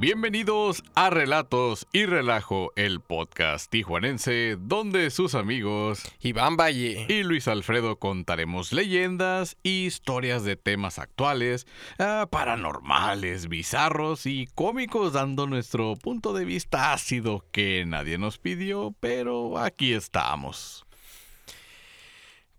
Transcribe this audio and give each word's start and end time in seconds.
Bienvenidos 0.00 0.82
a 0.94 1.10
Relatos 1.10 1.86
y 1.92 2.06
Relajo, 2.06 2.72
el 2.74 3.00
podcast 3.00 3.70
tijuanense, 3.70 4.56
donde 4.58 5.10
sus 5.10 5.34
amigos 5.34 6.00
Iván 6.20 6.56
Valle 6.56 7.04
y 7.06 7.22
Luis 7.22 7.46
Alfredo 7.48 7.98
contaremos 7.98 8.72
leyendas 8.72 9.58
y 9.62 9.84
historias 9.84 10.42
de 10.42 10.56
temas 10.56 10.98
actuales, 10.98 11.66
ah, 11.98 12.26
paranormales, 12.30 13.50
bizarros 13.50 14.24
y 14.24 14.46
cómicos, 14.54 15.12
dando 15.12 15.46
nuestro 15.46 15.96
punto 15.96 16.32
de 16.32 16.46
vista 16.46 16.94
ácido 16.94 17.44
que 17.52 17.84
nadie 17.84 18.16
nos 18.16 18.38
pidió, 18.38 18.94
pero 19.00 19.58
aquí 19.58 19.92
estamos. 19.92 20.86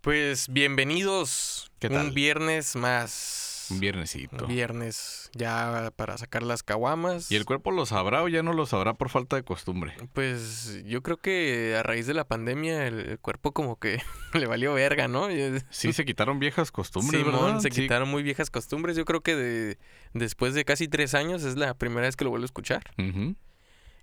Pues 0.00 0.46
bienvenidos. 0.48 1.72
¿Qué 1.80 1.90
tal? 1.90 2.06
Un 2.06 2.14
viernes 2.14 2.76
más. 2.76 3.41
Un 3.72 3.80
viernesito. 3.80 4.44
Un 4.44 4.50
viernes 4.54 5.30
ya 5.34 5.92
para 5.96 6.16
sacar 6.18 6.42
las 6.42 6.62
caguamas. 6.62 7.30
¿Y 7.30 7.36
el 7.36 7.44
cuerpo 7.44 7.70
lo 7.70 7.86
sabrá 7.86 8.22
o 8.22 8.28
ya 8.28 8.42
no 8.42 8.52
lo 8.52 8.66
sabrá 8.66 8.94
por 8.94 9.08
falta 9.08 9.36
de 9.36 9.42
costumbre? 9.42 9.94
Pues 10.12 10.82
yo 10.84 11.02
creo 11.02 11.16
que 11.16 11.74
a 11.78 11.82
raíz 11.82 12.06
de 12.06 12.14
la 12.14 12.24
pandemia 12.24 12.86
el, 12.86 13.00
el 13.00 13.18
cuerpo 13.18 13.52
como 13.52 13.78
que 13.78 14.00
le 14.34 14.46
valió 14.46 14.74
verga, 14.74 15.08
¿no? 15.08 15.28
Sí, 15.70 15.92
se 15.92 16.04
quitaron 16.04 16.38
viejas 16.38 16.70
costumbres, 16.70 17.24
¿verdad? 17.24 17.58
se 17.60 17.70
Sí. 17.70 17.82
quitaron 17.82 18.08
muy 18.08 18.22
viejas 18.22 18.50
costumbres. 18.50 18.96
Yo 18.96 19.04
creo 19.04 19.22
que 19.22 19.34
de, 19.36 19.78
después 20.14 20.54
de 20.54 20.64
casi 20.64 20.88
tres 20.88 21.14
años 21.14 21.42
es 21.44 21.56
la 21.56 21.74
primera 21.74 22.06
vez 22.06 22.16
que 22.16 22.24
lo 22.24 22.30
vuelvo 22.30 22.44
a 22.44 22.46
escuchar. 22.46 22.82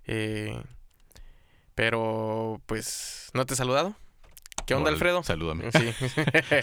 Eh, 0.06 0.60
pero 1.74 2.60
pues, 2.66 3.30
¿no 3.34 3.46
te 3.46 3.54
he 3.54 3.56
saludado? 3.56 3.94
¿Qué 4.70 4.74
onda, 4.76 4.90
Alfredo? 4.90 5.22
Salúdame. 5.24 5.70
Sí. 5.72 5.92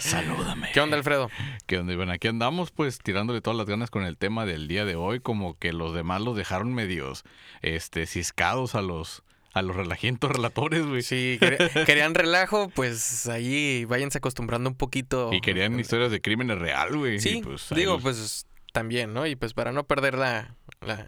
Salúdame. 0.00 0.70
¿Qué 0.72 0.80
onda, 0.80 0.96
Alfredo? 0.96 1.30
¿Qué 1.66 1.78
onda, 1.78 1.92
Iván? 1.92 2.10
Aquí 2.10 2.26
andamos, 2.28 2.70
pues, 2.70 2.98
tirándole 2.98 3.40
todas 3.40 3.56
las 3.56 3.66
ganas 3.66 3.90
con 3.90 4.02
el 4.04 4.16
tema 4.16 4.46
del 4.46 4.66
día 4.66 4.84
de 4.84 4.96
hoy, 4.96 5.20
como 5.20 5.58
que 5.58 5.72
los 5.72 5.94
demás 5.94 6.22
los 6.22 6.36
dejaron 6.36 6.72
medios, 6.74 7.24
este, 7.60 8.06
ciscados 8.06 8.74
a 8.74 8.80
los, 8.82 9.22
a 9.52 9.60
los 9.62 9.76
relajientos 9.76 10.30
relatores, 10.30 10.86
güey. 10.86 11.02
Quer- 11.02 11.84
querían 11.84 12.14
relajo, 12.14 12.70
pues 12.70 13.26
ahí 13.28 13.84
váyanse 13.84 14.18
acostumbrando 14.18 14.70
un 14.70 14.76
poquito. 14.76 15.30
Y 15.32 15.40
querían 15.42 15.78
historias 15.78 16.10
de 16.10 16.20
crímenes 16.22 16.58
real, 16.58 16.96
güey. 16.96 17.18
Sí, 17.20 17.42
pues, 17.44 17.66
digo, 17.74 17.94
los- 17.94 18.02
pues 18.02 18.46
también, 18.72 19.12
¿no? 19.12 19.26
Y 19.26 19.36
pues 19.36 19.52
para 19.52 19.72
no 19.72 19.84
perder 19.86 20.16
la, 20.16 20.54
la, 20.80 21.06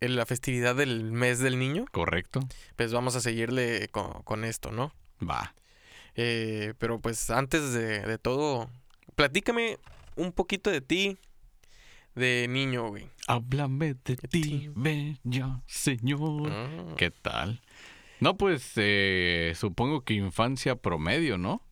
la 0.00 0.26
festividad 0.26 0.74
del 0.74 1.12
mes 1.12 1.38
del 1.38 1.58
niño, 1.58 1.84
Correcto. 1.92 2.40
pues 2.76 2.92
vamos 2.92 3.14
a 3.16 3.20
seguirle 3.20 3.88
con, 3.92 4.22
con 4.24 4.44
esto, 4.44 4.70
¿no? 4.72 4.92
Va. 5.22 5.54
Eh, 6.20 6.74
pero 6.78 7.00
pues 7.00 7.30
antes 7.30 7.72
de, 7.72 8.00
de 8.00 8.18
todo, 8.18 8.68
platícame 9.14 9.78
un 10.16 10.32
poquito 10.32 10.68
de 10.68 10.80
ti, 10.80 11.16
de 12.16 12.46
niño, 12.48 12.88
güey. 12.88 13.08
Háblame 13.28 13.94
de 13.94 14.16
ti, 14.16 14.28
ti, 14.28 14.70
bella 14.74 15.62
señor. 15.66 16.50
Ah. 16.50 16.94
¿Qué 16.96 17.12
tal? 17.12 17.60
No, 18.18 18.36
pues 18.36 18.72
eh, 18.74 19.52
supongo 19.54 20.00
que 20.00 20.14
infancia 20.14 20.74
promedio, 20.74 21.38
¿no? 21.38 21.62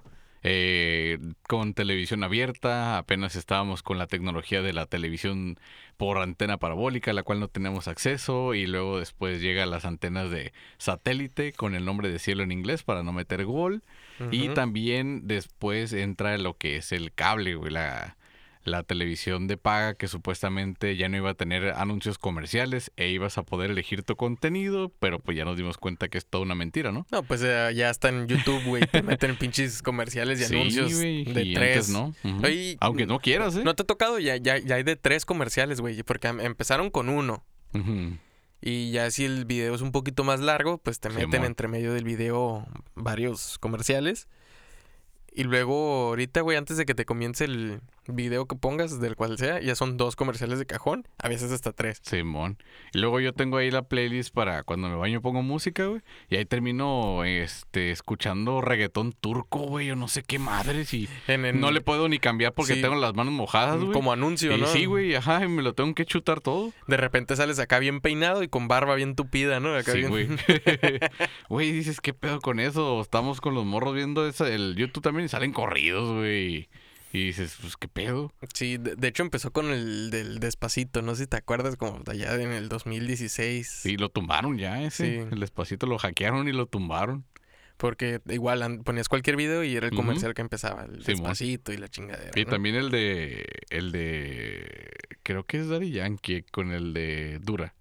Eh, 0.49 1.19
con 1.49 1.75
televisión 1.75 2.23
abierta, 2.23 2.99
apenas 2.99 3.35
estábamos 3.35 3.83
con 3.83 3.99
la 3.99 4.07
tecnología 4.07 4.63
de 4.63 4.73
la 4.73 4.87
televisión 4.87 5.59
por 5.97 6.19
antena 6.19 6.57
parabólica, 6.57 7.11
a 7.11 7.15
la 7.15 7.25
cual 7.25 7.41
no 7.41 7.49
tenemos 7.49 7.89
acceso, 7.89 8.55
y 8.55 8.67
luego 8.67 9.01
después 9.01 9.41
llega 9.41 9.67
las 9.67 9.85
antenas 9.85 10.31
de 10.31 10.53
satélite 10.79 11.53
con 11.53 11.75
el 11.75 11.85
nombre 11.85 12.11
de 12.11 12.21
cielo 12.21 12.45
en 12.45 12.53
inglés 12.53 12.85
para 12.85 13.03
no 13.03 13.13
meter 13.13 13.45
gol, 13.45 13.83
y 14.31 14.49
también 14.51 15.27
después 15.27 15.93
entra 15.93 16.39
lo 16.39 16.57
que 16.57 16.77
es 16.77 16.93
el 16.93 17.13
cable, 17.13 17.57
güey, 17.57 17.73
la, 17.73 18.16
la 18.67 18.83
televisión 18.83 19.47
de 19.47 19.57
paga 19.57 19.95
que 19.95 20.09
supuestamente 20.09 20.97
ya 20.97 21.09
no 21.09 21.17
iba 21.17 21.31
a 21.31 21.35
tener 21.35 21.71
anuncios 21.71 22.19
comerciales 22.19 22.91
e 22.97 23.09
ibas 23.11 23.39
a 23.39 23.43
poder 23.45 23.71
elegir 23.71 24.03
tu 24.03 24.17
contenido, 24.17 24.93
pero 24.99 25.19
pues 25.21 25.37
ya 25.37 25.45
nos 25.45 25.57
dimos 25.57 25.79
cuenta 25.79 26.09
que 26.09 26.19
es 26.19 26.27
toda 26.27 26.43
una 26.43 26.55
mentira, 26.55 26.93
¿no? 26.93 27.07
No, 27.11 27.23
pues 27.23 27.43
eh, 27.45 27.73
ya 27.75 27.91
está 27.91 28.09
en 28.09 28.27
YouTube, 28.27 28.63
güey. 28.65 28.83
Te 28.87 29.03
meten 29.03 29.37
pinches 29.39 29.83
comerciales 29.83 30.41
y 30.41 30.45
Sí, 30.45 30.57
anuncios 30.57 30.99
de 30.99 31.11
y 31.45 31.55
tres. 31.55 31.89
antes 31.89 31.89
no. 31.91 32.15
Oye, 32.45 32.77
Aunque 32.81 33.07
no 33.07 33.21
quieras, 33.21 33.57
¿eh? 33.57 33.63
¿No 33.65 33.75
te 33.75 33.83
ha 33.83 33.87
tocado? 33.87 34.19
Ya, 34.19 34.37
ya, 34.37 34.59
ya 34.59 34.75
hay 34.75 34.83
de 34.83 34.97
tres 34.97 35.25
comerciales, 35.25 35.81
güey. 35.81 36.03
Porque 36.03 36.29
em- 36.29 36.41
empezaron 36.41 36.91
con 36.91 37.09
uno. 37.09 37.45
Y 38.61 38.91
ya 38.91 39.11
si 39.11 39.25
el 39.25 39.45
video 39.45 39.75
es 39.75 39.81
un 39.83 39.93
poquito 39.93 40.25
más 40.25 40.41
largo, 40.41 40.79
pues 40.79 40.99
te 40.99 41.11
meten 41.11 41.45
entre 41.45 41.69
medio 41.69 41.93
del 41.93 42.05
video 42.05 42.67
varios 42.95 43.59
comerciales. 43.59 44.29
Y 45.33 45.45
luego, 45.45 46.09
ahorita, 46.09 46.41
güey, 46.41 46.57
antes 46.57 46.79
de 46.79 46.87
que 46.87 46.95
te 46.95 47.05
comience 47.05 47.45
el 47.45 47.81
video 48.09 48.47
que 48.47 48.57
pongas, 48.57 49.01
del 49.01 49.17
cual 49.17 49.39
sea, 49.39 49.61
ya 49.61 49.75
son 49.75 49.97
dos 49.97 50.17
comerciales 50.17 50.59
de 50.59 50.67
cajón, 50.67 51.07
a 51.19 51.29
veces 51.29 51.53
hasta 51.53 51.73
tres. 51.73 52.01
Simón. 52.03 52.59
Y 52.93 52.99
luego 52.99 53.21
yo 53.21 53.33
tengo 53.33 53.57
ahí 53.57 53.71
la 53.71 53.83
playlist 53.83 54.33
para 54.35 54.63
cuando 54.63 54.89
me 54.89 54.97
baño 54.97 55.21
pongo 55.21 55.43
música, 55.43 55.87
güey. 55.87 56.01
Y 56.29 56.37
ahí 56.37 56.45
termino 56.45 57.25
este 57.25 57.91
escuchando 57.91 58.61
reggaetón 58.61 59.13
turco, 59.13 59.59
güey, 59.61 59.91
o 59.91 59.97
no 59.97 60.09
sé 60.09 60.23
qué 60.23 60.39
madres. 60.39 60.93
Y 60.95 61.09
En, 61.27 61.45
en- 61.45 61.61
no 61.61 61.71
le 61.71 61.81
puedo 61.81 62.09
ni 62.09 62.19
cambiar 62.19 62.53
porque 62.55 62.75
Sí. 62.75 62.83
tengo 62.83 62.95
las 62.97 63.15
manos 63.15 63.33
mojadas, 63.35 63.81
güey. 63.81 63.93
como 63.93 64.13
anuncio, 64.13 64.57
Y 64.57 64.61
¿no? 64.61 64.67
sí, 64.67 64.85
güey, 64.87 65.15
ajá, 65.15 65.45
y 65.45 65.49
me 65.49 65.63
lo 65.63 65.75
tengo 65.75 65.95
que 65.95 66.05
chutar 66.07 66.41
todo. 66.41 66.73
De 66.87 66.97
repente 66.97 67.37
sales 67.37 67.59
acá 67.59 67.79
bien 67.79 68.01
peinado 68.01 68.43
y 68.43 68.49
con 68.49 68.69
barba 68.69 68.95
bien 68.95 69.15
tupida, 69.17 69.61
¿no? 69.61 69.75
Acá 69.75 69.93
Sí, 69.93 69.99
bien- 69.99 70.11
güey. 70.11 70.29
Güey, 71.49 71.73
dices, 71.73 72.01
¿qué 72.01 72.13
pedo 72.15 72.41
con 72.41 72.61
eso? 72.61 73.01
Estamos 73.01 73.41
con 73.41 73.55
los 73.55 73.65
morros 73.65 73.95
viendo 73.95 74.27
esa, 74.27 74.49
el 74.49 74.75
YouTube 74.77 75.03
también 75.03 75.27
y 75.27 75.29
salen 75.29 75.53
corridos, 75.53 76.13
güey. 76.15 76.69
Y 77.17 77.25
dices, 77.29 77.57
pues 77.63 77.79
qué 77.79 77.89
pedo. 77.89 78.31
Sí, 78.53 78.77
de, 78.77 79.09
hecho 79.09 79.23
empezó 79.23 79.51
con 79.51 79.71
el 79.71 80.11
del 80.11 80.39
despacito, 80.39 81.01
no 81.01 81.15
sé 81.15 81.23
si 81.23 81.29
te 81.29 81.39
acuerdas, 81.39 81.77
como 81.77 82.03
allá 82.07 82.35
en 82.35 82.53
el 82.53 82.69
2016. 82.69 83.87
Y 83.87 83.97
lo 83.97 84.11
tumbaron 84.11 84.59
ya 84.59 84.83
ese. 84.83 85.23
Sí. 85.23 85.29
El 85.33 85.41
despacito 85.41 85.87
lo 85.87 85.97
hackearon 85.97 86.47
y 86.47 86.53
lo 86.53 86.67
tumbaron. 86.67 87.25
Porque 87.79 88.21
igual 88.29 88.83
ponías 88.85 89.09
cualquier 89.09 89.37
video 89.37 89.65
y 89.65 89.77
era 89.77 89.87
el 89.87 89.95
comercial 89.95 90.35
que 90.35 90.43
empezaba, 90.43 90.85
el 90.85 91.03
despacito 91.03 91.73
y 91.73 91.79
la 91.79 91.89
chingadera. 91.89 92.33
Y 92.35 92.45
también 92.45 92.75
el 92.75 92.91
de. 92.91 93.47
El 93.71 93.93
de. 93.93 94.93
Creo 95.23 95.45
que 95.45 95.61
es 95.61 95.69
Daddy 95.69 95.93
Yankee 95.93 96.43
con 96.51 96.71
el 96.71 96.93
de 96.93 97.39
Dura. 97.41 97.75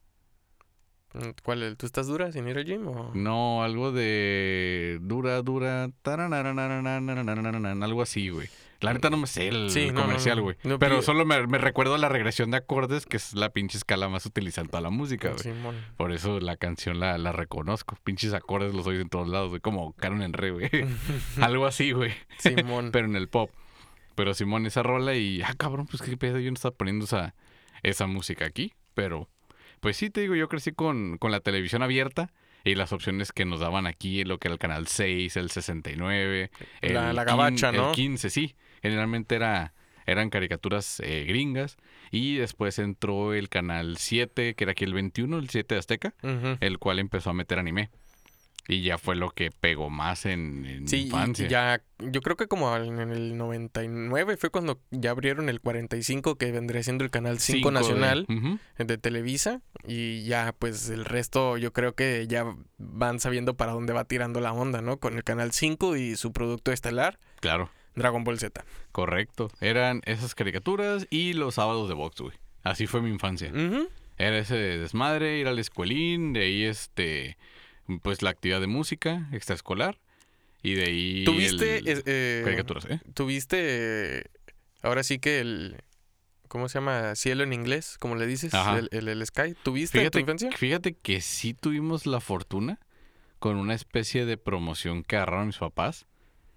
Mm, 1.13 1.29
¿Cuál? 1.43 1.63
El, 1.63 1.77
¿Tú 1.77 1.85
estás 1.85 2.07
dura 2.07 2.31
sin 2.31 2.47
ir 2.47 2.57
al 2.57 2.65
gym? 2.65 2.87
O? 2.87 3.11
No, 3.13 3.63
algo 3.63 3.91
de. 3.91 4.99
Dura, 5.01 5.41
dura. 5.41 5.89
Algo 6.05 8.01
así, 8.01 8.29
güey. 8.29 8.47
La 8.81 8.93
neta 8.93 9.09
no 9.09 9.17
me 9.17 9.25
sé 9.27 9.47
el 9.47 9.69
Sí, 9.69 9.91
no, 9.91 10.01
comercial, 10.01 10.37
no. 10.37 10.43
güey. 10.43 10.57
No, 10.63 10.77
Pero 10.79 11.01
solo 11.01 11.25
me, 11.25 11.47
me 11.47 11.57
recuerdo 11.57 11.97
la 11.97 12.09
regresión 12.09 12.51
de 12.51 12.57
acordes, 12.57 13.05
que 13.05 13.17
es 13.17 13.33
la 13.33 13.49
pinche 13.49 13.77
escala 13.77 14.09
más 14.09 14.25
utilizada 14.25 14.65
en 14.65 14.69
toda 14.71 14.81
la 14.81 14.89
música, 14.89 15.29
güey. 15.29 15.39
Simón. 15.41 15.75
Por 15.97 16.11
eso 16.11 16.39
la 16.39 16.57
canción 16.57 16.99
la, 16.99 17.17
la 17.17 17.31
reconozco. 17.31 17.97
Pinches 18.03 18.33
acordes 18.33 18.73
los 18.73 18.85
oigo 18.87 19.01
en 19.01 19.09
todos 19.09 19.27
lados, 19.29 19.49
güey. 19.49 19.61
Como 19.61 19.93
Caron 19.93 20.21
en 20.21 20.33
re, 20.33 20.51
güey. 20.51 20.69
Algo 21.41 21.65
así, 21.65 21.91
güey. 21.93 22.11
Simón. 22.37 22.89
Pero 22.91 23.07
en 23.07 23.15
el 23.15 23.29
pop. 23.29 23.49
Pero 24.15 24.33
Simón, 24.33 24.65
esa 24.65 24.83
rola 24.83 25.15
y... 25.15 25.41
Ah, 25.41 25.53
cabrón, 25.57 25.87
pues 25.87 26.01
qué 26.01 26.15
pedo. 26.17 26.39
Yo 26.39 26.49
no 26.51 26.55
estaba 26.55 26.75
poniendo 26.75 27.05
esa, 27.05 27.33
esa 27.83 28.07
música 28.07 28.45
aquí. 28.45 28.73
Pero... 28.93 29.29
Pues 29.81 29.97
sí, 29.97 30.09
te 30.09 30.21
digo, 30.21 30.35
yo 30.35 30.47
crecí 30.49 30.71
con, 30.71 31.17
con 31.17 31.31
la 31.31 31.41
televisión 31.41 31.83
abierta. 31.83 32.31
Y 32.63 32.73
las 32.73 32.91
opciones 32.93 33.31
que 33.31 33.45
nos 33.45 33.59
daban 33.59 33.85
aquí, 33.85 34.23
lo 34.23 34.39
que 34.39 34.47
era 34.47 34.53
el 34.53 34.59
canal 34.59 34.87
6, 34.87 35.37
el 35.37 35.51
69, 35.51 36.49
el, 36.81 36.93
La- 36.95 37.13
la 37.13 37.21
quin- 37.21 37.25
gabacha, 37.27 37.69
el 37.69 37.75
¿no? 37.75 37.91
15, 37.91 38.29
sí. 38.31 38.55
Generalmente 38.85 39.35
era, 39.35 39.73
eran 40.05 40.29
caricaturas 40.29 40.99
eh, 41.03 41.25
gringas. 41.27 41.77
Y 42.11 42.35
después 42.37 42.77
entró 42.79 43.33
el 43.33 43.49
canal 43.49 43.97
7, 43.97 44.53
que 44.53 44.63
era 44.63 44.71
aquí 44.73 44.83
el 44.83 44.93
21, 44.93 45.37
el 45.39 45.49
7 45.49 45.75
de 45.75 45.79
Azteca 45.79 46.13
el 46.61 46.77
cual 46.77 46.99
empezó 46.99 47.31
a 47.31 47.33
meter 47.33 47.57
anime. 47.59 47.89
Y 48.67 48.81
ya 48.81 48.97
fue 48.97 49.15
lo 49.15 49.29
que 49.29 49.51
pegó 49.51 49.91
más 49.91 50.25
en, 50.25 50.65
en 50.65 50.87
Sí, 50.87 51.03
infancia. 51.03 51.45
y 51.45 51.49
ya, 51.49 51.83
yo 51.99 52.21
creo 52.21 52.35
que 52.35 52.47
como 52.47 52.75
en 52.75 52.99
el 52.99 53.37
99 53.37 54.37
fue 54.37 54.49
cuando 54.49 54.79
ya 54.89 55.11
abrieron 55.11 55.49
el 55.49 55.61
45, 55.61 56.35
que 56.37 56.51
vendría 56.51 56.81
siendo 56.81 57.03
el 57.03 57.11
canal 57.11 57.39
5 57.39 57.57
Cinco 57.57 57.69
de- 57.69 57.73
nacional 57.75 58.25
Ujú. 58.27 58.57
de 58.83 58.97
Televisa. 58.97 59.61
Y 59.87 60.23
ya, 60.23 60.55
pues 60.57 60.89
el 60.89 61.05
resto 61.05 61.57
yo 61.57 61.73
creo 61.73 61.93
que 61.93 62.25
ya 62.27 62.43
van 62.79 63.19
sabiendo 63.19 63.55
para 63.55 63.71
dónde 63.73 63.93
va 63.93 64.05
tirando 64.05 64.39
la 64.41 64.51
onda, 64.53 64.81
¿no? 64.81 64.97
Con 64.97 65.15
el 65.15 65.23
canal 65.23 65.51
5 65.51 65.95
y 65.95 66.15
su 66.15 66.31
producto 66.33 66.71
estelar, 66.71 67.19
Claro, 67.41 67.69
Dragon 67.95 68.23
Ball 68.23 68.39
Z. 68.39 68.63
correcto. 68.91 69.49
Eran 69.61 70.01
esas 70.05 70.35
caricaturas 70.35 71.07
y 71.09 71.33
los 71.33 71.55
sábados 71.55 71.87
de 71.87 71.95
box, 71.95 72.21
güey. 72.21 72.37
Así 72.63 72.87
fue 72.87 73.01
mi 73.01 73.09
infancia. 73.09 73.51
Era 74.17 74.37
ese 74.37 74.55
desmadre, 74.55 75.37
ir 75.39 75.47
al 75.47 75.59
escuelín, 75.59 76.33
de 76.33 76.41
ahí 76.41 76.63
este, 76.63 77.37
pues 78.01 78.21
la 78.21 78.29
actividad 78.31 78.61
de 78.61 78.67
música 78.67 79.27
extraescolar. 79.33 79.99
Y 80.63 80.73
de 80.73 80.83
ahí... 80.85 81.23
¿Tuviste, 81.25 81.77
el- 81.91 82.03
eh, 82.07 82.41
caricaturas, 82.43 82.85
¿eh? 82.85 82.99
tuviste, 83.13 83.57
eh, 83.59 84.23
ahora 84.81 85.03
sí 85.03 85.19
que 85.19 85.39
el, 85.39 85.75
¿cómo 86.47 86.69
se 86.69 86.79
llama? 86.79 87.13
Cielo 87.15 87.43
en 87.43 87.53
inglés, 87.53 87.97
como 87.99 88.15
le 88.15 88.25
dices, 88.25 88.51
el, 88.53 88.89
el- 88.91 89.07
el 89.09 89.23
Sky. 89.27 89.53
¿Tuviste 89.61 90.01
en 90.03 90.09
tu 90.09 90.17
infancia? 90.19 90.51
fíjate 90.51 90.93
que 90.93 91.21
sí 91.21 91.53
tuvimos 91.53 92.07
la 92.07 92.19
fortuna 92.19 92.79
con 93.37 93.57
una 93.57 93.75
especie 93.75 94.25
de 94.25 94.37
promoción 94.37 95.03
que 95.03 95.17
agarraron 95.17 95.47
mis 95.47 95.57
papás 95.59 96.07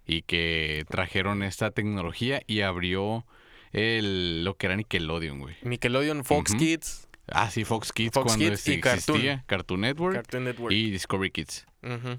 y 0.08 0.22
que 0.22 0.84
trajeron 0.88 1.44
esta 1.44 1.70
tecnología 1.70 2.40
y 2.48 2.62
abrió 2.62 3.24
el, 3.72 4.42
lo 4.42 4.56
que 4.56 4.66
era 4.66 4.74
Nickelodeon, 4.76 5.38
güey. 5.38 5.54
Nickelodeon, 5.62 6.24
Fox. 6.24 6.54
Kids. 6.56 7.06
Ah, 7.30 7.50
sí, 7.50 7.64
Fox 7.64 7.92
Kids 7.92 8.12
Fox 8.14 8.24
cuando 8.26 8.46
Kids 8.46 8.58
este 8.60 8.70
y 8.72 8.74
existía. 8.78 9.44
Cartoon 9.46 9.82
Network 9.82 10.14
Cartoon 10.16 10.44
Network. 10.44 10.72
y 10.74 10.90
Discovery 10.90 11.30
Kids. 11.30 11.66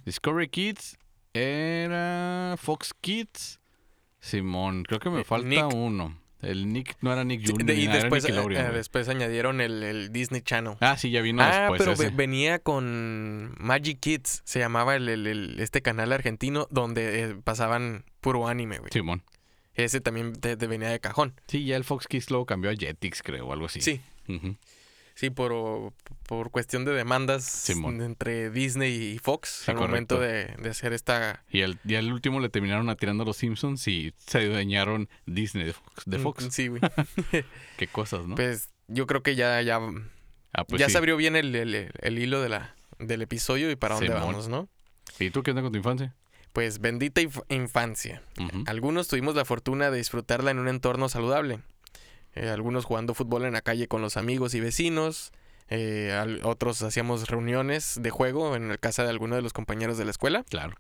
Discovery 0.05 0.47
Kids 0.47 0.97
era 1.33 2.55
Fox 2.57 2.93
Kids. 3.01 3.59
Simón, 4.19 4.83
creo 4.83 4.99
que 4.99 5.09
me 5.09 5.21
Eh, 5.21 5.23
falta 5.23 5.47
Nick. 5.47 5.73
uno. 5.73 6.19
El 6.41 6.71
Nick 6.71 6.95
no 7.01 7.11
era 7.11 7.23
Nick 7.25 7.41
Jr. 7.45 7.69
y 7.75 7.85
era 7.85 7.95
eh, 8.69 8.71
después 8.73 9.09
añadieron 9.09 9.59
el, 9.59 9.83
el 9.83 10.11
Disney 10.11 10.41
Channel. 10.41 10.75
Ah, 10.79 10.95
sí, 10.97 11.09
ya 11.11 11.21
vino 11.21 11.43
Ah, 11.43 11.59
después 11.71 11.79
pero 11.79 11.95
ve- 11.97 12.05
ese. 12.05 12.15
venía 12.15 12.59
con 12.59 13.53
Magic 13.59 13.99
Kids, 13.99 14.41
se 14.45 14.59
llamaba 14.59 14.95
el, 14.95 15.09
el- 15.09 15.59
este 15.59 15.81
canal 15.81 16.13
argentino 16.13 16.67
donde 16.71 17.23
eh, 17.23 17.35
pasaban 17.43 18.05
puro 18.21 18.47
anime, 18.47 18.77
güey. 18.79 18.89
Simón. 18.91 19.23
Ese 19.75 19.99
también 20.01 20.33
te, 20.33 20.55
te 20.57 20.67
venía 20.67 20.89
de 20.89 20.99
cajón. 20.99 21.33
Sí, 21.47 21.65
ya 21.65 21.75
el 21.77 21.83
Fox 21.83 22.07
Kids 22.07 22.29
luego 22.31 22.45
cambió 22.45 22.69
a 22.71 22.75
Jetix, 22.75 23.21
creo, 23.21 23.47
o 23.47 23.53
algo 23.53 23.65
así. 23.65 23.81
Sí. 23.81 24.01
Sí, 25.19 25.29
por, 25.29 25.91
por 26.27 26.49
cuestión 26.51 26.85
de 26.85 26.93
demandas 26.93 27.43
Simón. 27.43 28.01
entre 28.01 28.49
Disney 28.51 28.93
y 29.13 29.17
Fox 29.19 29.63
Sí, 29.65 29.71
al 29.71 29.77
momento 29.77 30.19
de, 30.19 30.45
de 30.57 30.69
hacer 30.69 30.93
esta... 30.93 31.43
Y 31.49 31.61
al, 31.63 31.77
y 31.83 31.95
al 31.95 32.11
último 32.13 32.39
le 32.39 32.49
terminaron 32.49 32.89
atirando 32.89 33.23
a 33.23 33.25
los 33.25 33.37
Simpsons 33.37 33.87
y 33.87 34.13
se 34.17 34.45
dueñaron 34.45 35.09
Disney 35.25 35.65
de 35.65 35.73
Fox. 35.73 36.03
De 36.05 36.19
Fox. 36.19 36.45
Mm, 36.45 36.49
Sí, 36.51 36.67
güey. 36.69 36.81
Qué 37.77 37.87
cosas, 37.87 38.25
¿no? 38.27 38.35
Pues 38.35 38.69
yo 38.87 39.07
creo 39.07 39.21
que 39.23 39.35
ya, 39.35 39.61
ya, 39.61 39.79
ah, 40.53 40.63
pues 40.63 40.79
ya 40.79 40.85
sí. 40.87 40.93
se 40.93 40.97
abrió 40.97 41.17
bien 41.17 41.35
el, 41.35 41.53
el- 41.55 41.91
el 41.99 42.17
hilo 42.19 42.41
de 42.41 42.49
la, 42.49 42.75
del 42.99 43.21
episodio 43.21 43.69
y 43.71 43.75
para 43.75 43.95
dónde 43.95 44.07
Simón. 44.07 44.21
vamos, 44.27 44.47
¿no? 44.47 44.69
¿Y 45.19 45.31
tú 45.31 45.43
qué 45.43 45.51
onda 45.51 45.61
con 45.63 45.71
tu 45.71 45.77
infancia? 45.77 46.15
Pues 46.53 46.79
bendita 46.79 47.21
inf- 47.21 47.43
infancia. 47.49 48.23
Algunos 48.65 49.07
tuvimos 49.07 49.35
la 49.35 49.45
fortuna 49.45 49.91
de 49.91 49.97
disfrutarla 49.97 50.49
en 50.51 50.57
un 50.59 50.67
entorno 50.67 51.07
saludable. 51.09 51.59
Eh, 52.39 52.49
algunos 52.49 52.85
jugando 52.85 53.13
fútbol 53.13 53.43
en 53.45 53.53
la 53.53 53.61
calle 53.61 53.87
con 53.87 54.01
los 54.01 54.15
amigos 54.17 54.53
y 54.55 54.59
vecinos. 54.61 55.31
eh, 55.71 56.13
al- 56.19 56.41
otros 56.45 56.81
hacíamos 56.81 57.27
reuniones 57.29 57.99
de 58.01 58.09
juego 58.09 58.55
en 58.55 58.69
la 58.69 58.77
casa 58.77 59.03
de 59.03 59.09
alguno 59.09 59.35
de 59.35 59.43
los 59.43 59.53
compañeros 59.53 59.97
de 59.99 60.05
la 60.05 60.11
escuela. 60.11 60.43
Claro. 60.49 60.75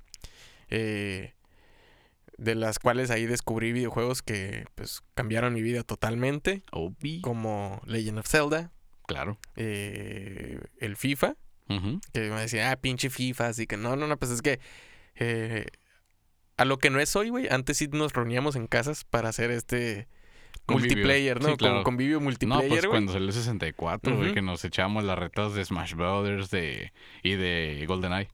eh, 0.69 1.33
de 2.37 2.55
las 2.55 2.79
cuales 2.79 3.11
ahí 3.11 3.25
descubrí 3.25 3.73
videojuegos 3.73 4.21
que 4.21 4.65
pues 4.75 5.01
cambiaron 5.15 5.53
mi 5.53 5.61
vida 5.61 5.83
totalmente. 5.83 6.63
Obi. 6.71 7.19
Como 7.21 7.81
Legend 7.85 8.19
of 8.19 8.27
Zelda, 8.27 8.71
Claro. 9.05 9.37
eh, 9.57 10.59
el 10.79 10.95
FIFA. 10.95 11.35
Ujú. 11.69 11.99
Que 12.13 12.29
me 12.31 12.39
decía, 12.41 12.71
ah, 12.71 12.77
pinche 12.77 13.09
FIFA. 13.09 13.47
Así 13.49 13.67
que 13.67 13.75
no, 13.77 13.95
no, 13.95 14.07
no, 14.07 14.17
pues 14.17 14.31
es 14.31 14.41
que 14.41 14.59
eh, 15.15 15.65
a 16.57 16.63
lo 16.65 16.77
que 16.79 16.89
no 16.89 16.99
es 16.99 17.15
hoy, 17.15 17.29
güey. 17.29 17.47
Antes 17.49 17.77
sí 17.77 17.87
nos 17.91 18.13
reuníamos 18.13 18.55
en 18.55 18.67
casas 18.67 19.03
para 19.03 19.29
hacer 19.29 19.51
este 19.51 20.07
Convivio. 20.73 20.95
multiplayer, 20.95 21.41
¿no? 21.41 21.49
Sí, 21.49 21.55
claro. 21.57 21.73
Como 21.75 21.83
convivio 21.83 22.17
No, 22.19 22.23
multiplayer, 22.25 22.67
pues 22.69 22.81
güey. 22.81 22.91
cuando 22.91 23.11
salió 23.13 23.27
el 23.27 23.33
64, 23.33 24.15
güey, 24.17 24.33
que 24.33 24.41
nos 24.41 24.63
echábamos 24.65 25.03
las 25.03 25.19
retas 25.19 25.53
de 25.53 25.65
Smash 25.65 25.93
Brothers 25.95 26.49
de, 26.51 26.93
y 27.23 27.31
de 27.35 27.83
GoldenEye. 27.87 28.29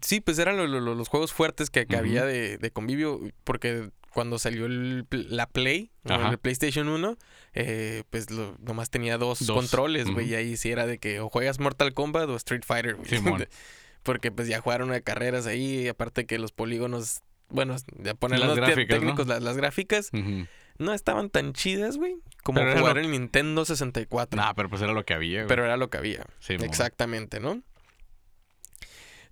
Sí, 0.00 0.20
pues 0.20 0.38
eran 0.38 0.56
lo- 0.56 0.66
lo- 0.66 0.80
lo- 0.80 0.94
los 0.94 1.08
juegos 1.08 1.32
fuertes 1.32 1.68
que, 1.68 1.84
que 1.86 1.96
había 1.96 2.24
de, 2.24 2.56
de 2.56 2.70
convivio. 2.70 3.20
Porque 3.44 3.90
cuando 4.14 4.38
salió 4.38 4.64
el 4.66 5.06
la 5.10 5.46
Play, 5.46 5.90
el 6.04 6.38
PlayStation 6.38 6.88
1, 6.88 7.16
eh, 7.54 8.02
pues 8.10 8.30
lo, 8.30 8.56
nomás 8.60 8.88
tenía 8.90 9.18
dos, 9.18 9.44
Dos. 9.46 9.54
controles, 9.56 10.08
güey. 10.10 10.30
Y 10.30 10.34
ahí 10.34 10.56
sí 10.56 10.70
era 10.70 10.86
de 10.86 10.96
que 10.98 11.20
o 11.20 11.28
juegas 11.28 11.60
Mortal 11.60 11.92
Kombat 11.92 12.28
o 12.30 12.36
Street 12.36 12.62
Fighter, 12.64 12.94
güey. 12.96 13.06
Porque 14.02 14.32
pues 14.32 14.48
ya 14.48 14.60
jugaron 14.60 14.88
de 14.90 15.00
carreras 15.02 15.46
ahí, 15.46 15.86
aparte 15.88 16.26
que 16.26 16.38
los 16.38 16.50
polígonos, 16.52 17.20
bueno, 17.50 17.76
ya 18.02 18.14
ponen 18.14 18.40
Las 18.40 18.48
los 18.48 18.56
gráficas, 18.56 18.88
¿no? 18.88 19.00
técnicos, 19.00 19.26
las, 19.28 19.42
las 19.42 19.56
gráficas. 19.56 20.10
No 20.78 20.92
estaban 20.92 21.30
tan 21.30 21.52
chidas, 21.52 21.96
güey, 21.96 22.16
como 22.42 22.60
Pero 22.60 22.78
jugar 22.78 22.96
lo- 22.96 23.02
el 23.02 23.10
Nintendo 23.10 23.64
64. 23.64 24.36
Nah, 24.40 24.52
pero 24.54 24.68
pues 24.68 24.82
era 24.82 24.92
lo 24.92 25.04
que 25.04 25.14
había, 25.14 25.40
güey. 25.40 25.48
pero 25.48 25.64
era 25.64 25.76
lo 25.76 25.90
que 25.90 25.98
había. 25.98 26.24
Sí. 26.40 26.54
Exactamente, 26.54 27.40
¿no? 27.40 27.62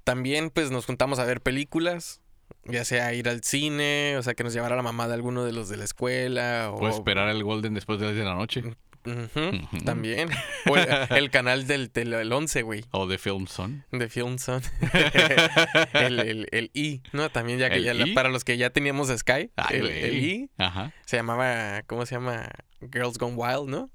También 0.05 0.51
pues 0.51 0.71
nos 0.71 0.87
juntamos 0.87 1.19
a 1.19 1.25
ver 1.25 1.41
películas, 1.41 2.21
ya 2.65 2.85
sea 2.85 3.13
ir 3.15 3.29
al 3.29 3.43
cine, 3.45 4.17
o 4.17 4.23
sea 4.23 4.35
que 4.35 4.45
nos 4.45 4.53
llevara 4.53 4.77
la 4.77 4.83
mamá 4.83 5.09
de 5.09 5.15
alguno 5.15 5.45
de 5.45 5.53
los 5.53 5.69
de 5.69 5.77
la 5.77 5.85
escuela 5.85 6.71
o 6.73 6.79
Puedes 6.79 6.97
esperar 6.97 7.29
el 7.29 7.45
Golden 7.45 7.75
después 7.75 7.99
de 8.01 8.07
las 8.07 8.15
10 8.15 8.25
de 8.25 8.31
la 8.31 8.37
noche. 8.37 8.63
Ujú, 9.05 9.57
Ujú. 9.57 9.85
también. 9.85 10.29
O 10.69 10.77
el, 10.77 10.87
el 11.17 11.31
canal 11.31 11.67
del, 11.67 11.91
del, 11.93 12.11
del 12.11 12.33
11, 12.33 12.63
güey, 12.63 12.85
O 12.91 13.07
de 13.07 13.17
Film 13.19 13.47
Son. 13.47 13.85
de 13.93 14.09
Film 14.09 14.39
Son. 14.39 14.63
el, 15.95 16.21
el, 16.21 16.49
el 16.51 16.71
I, 16.75 17.03
¿no? 17.13 17.31
También 17.31 17.59
ya 17.59 17.71
que 17.71 17.77
¿El 17.77 17.85
ya 17.85 17.95
la- 17.95 18.07
para 18.15 18.29
los 18.29 18.45
que 18.45 18.57
ya 18.57 18.71
teníamos 18.71 19.09
Sky, 19.09 19.51
Ay, 19.57 19.77
el, 19.77 19.87
el 19.89 20.15
I 20.25 20.51
Ajá. 20.59 20.93
se 21.07 21.17
llamaba, 21.17 21.83
¿cómo 21.87 22.05
se 22.07 22.15
llama? 22.17 22.49
Girls 22.93 23.19
Gone 23.19 23.35
Wild, 23.37 23.69
¿no? 23.69 23.91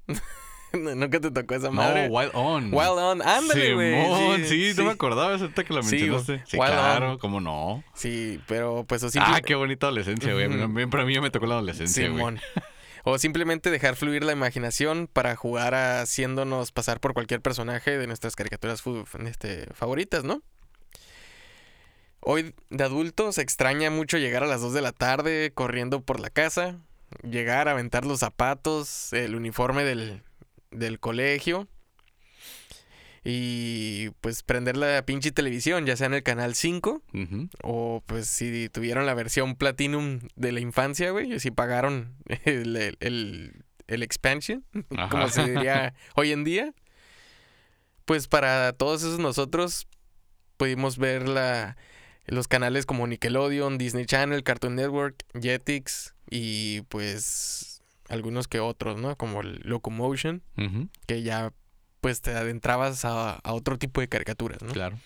Nunca 0.72 1.20
te 1.20 1.30
tocó 1.30 1.54
esa 1.54 1.66
No, 1.68 1.72
madre. 1.74 2.08
Wild 2.08 2.32
On. 2.34 2.64
Wild 2.74 2.98
On, 2.98 3.22
ándale, 3.22 3.74
güey. 3.74 3.92
Simón, 3.94 4.44
sí, 4.44 4.72
no 4.76 4.84
me 4.84 4.90
acordaba 4.90 5.34
ahorita 5.34 5.64
que 5.64 5.72
lo 5.72 5.82
Sí, 5.82 5.92
mencionaste. 5.96 6.42
Sí, 6.46 6.58
Wild 6.58 6.72
claro, 6.72 7.12
On. 7.12 7.18
cómo 7.18 7.40
no. 7.40 7.82
Sí, 7.94 8.40
pero 8.46 8.84
pues 8.86 9.02
o 9.04 9.08
Ah, 9.20 9.40
qué 9.42 9.54
bonita 9.54 9.86
adolescencia, 9.86 10.32
güey. 10.34 10.48
Bien, 10.48 10.90
Para 10.90 11.04
mí 11.06 11.14
ya 11.14 11.20
me 11.22 11.30
tocó 11.30 11.46
la 11.46 11.54
adolescencia, 11.54 12.02
güey. 12.08 12.16
Simón. 12.18 12.40
O 13.08 13.18
simplemente 13.18 13.70
dejar 13.70 13.94
fluir 13.94 14.24
la 14.24 14.32
imaginación 14.32 15.06
para 15.06 15.36
jugar 15.36 15.76
haciéndonos 15.76 16.72
pasar 16.72 16.98
por 16.98 17.14
cualquier 17.14 17.40
personaje 17.40 17.96
de 17.98 18.08
nuestras 18.08 18.34
caricaturas 18.34 18.82
este, 19.24 19.72
favoritas, 19.74 20.24
¿no? 20.24 20.42
Hoy 22.18 22.52
de 22.68 22.82
adulto 22.82 23.30
se 23.30 23.42
extraña 23.42 23.92
mucho 23.92 24.18
llegar 24.18 24.42
a 24.42 24.48
las 24.48 24.60
2 24.60 24.74
de 24.74 24.82
la 24.82 24.90
tarde 24.90 25.52
corriendo 25.54 26.00
por 26.00 26.18
la 26.18 26.30
casa, 26.30 26.80
llegar 27.22 27.68
a 27.68 27.72
aventar 27.72 28.04
los 28.04 28.18
zapatos, 28.18 29.12
el 29.12 29.36
uniforme 29.36 29.84
del, 29.84 30.24
del 30.72 30.98
colegio 30.98 31.68
y 33.28 34.10
pues 34.20 34.44
prender 34.44 34.76
la 34.76 35.04
pinche 35.04 35.32
televisión, 35.32 35.84
ya 35.84 35.96
sea 35.96 36.06
en 36.06 36.14
el 36.14 36.22
canal 36.22 36.54
5 36.54 37.02
Ujú. 37.12 37.48
o 37.64 38.00
pues 38.06 38.28
si 38.28 38.68
tuvieron 38.68 39.04
la 39.04 39.14
versión 39.14 39.56
Platinum 39.56 40.20
de 40.36 40.52
la 40.52 40.60
infancia, 40.60 41.10
güey, 41.10 41.32
y 41.34 41.40
si 41.40 41.50
pagaron 41.50 42.14
el, 42.44 42.76
el, 42.76 42.96
el- 43.00 43.62
el 43.88 44.02
expansion, 44.02 44.64
Ajá. 44.96 45.08
como 45.08 45.28
se 45.28 45.44
diría 45.48 45.94
hoy 46.16 46.30
en 46.32 46.44
día, 46.44 46.72
pues 48.04 48.28
para 48.28 48.72
todos 48.72 49.02
esos 49.02 49.18
nosotros 49.18 49.86
pudimos 50.56 50.98
ver 50.98 51.28
la, 51.28 51.76
los 52.26 52.48
canales 52.48 52.86
como 52.86 53.06
Nickelodeon, 53.06 53.78
Disney 53.78 54.04
Channel, 54.06 54.42
Cartoon 54.42 54.76
Network, 54.76 55.16
Jetix 55.40 56.14
y 56.30 56.82
pues 56.82 57.82
algunos 58.08 58.46
que 58.48 58.60
otros, 58.60 59.00
¿no? 59.00 59.16
Como 59.16 59.40
el 59.40 59.60
Locomotion, 59.64 60.42
que 61.06 61.22
ya 61.22 61.52
pues 62.06 62.20
te 62.20 62.30
adentrabas 62.30 63.04
a, 63.04 63.32
a 63.32 63.52
otro 63.52 63.78
tipo 63.80 64.00
de 64.00 64.06
caricaturas, 64.06 64.62
¿no? 64.62 64.72
Claro. 64.72 64.96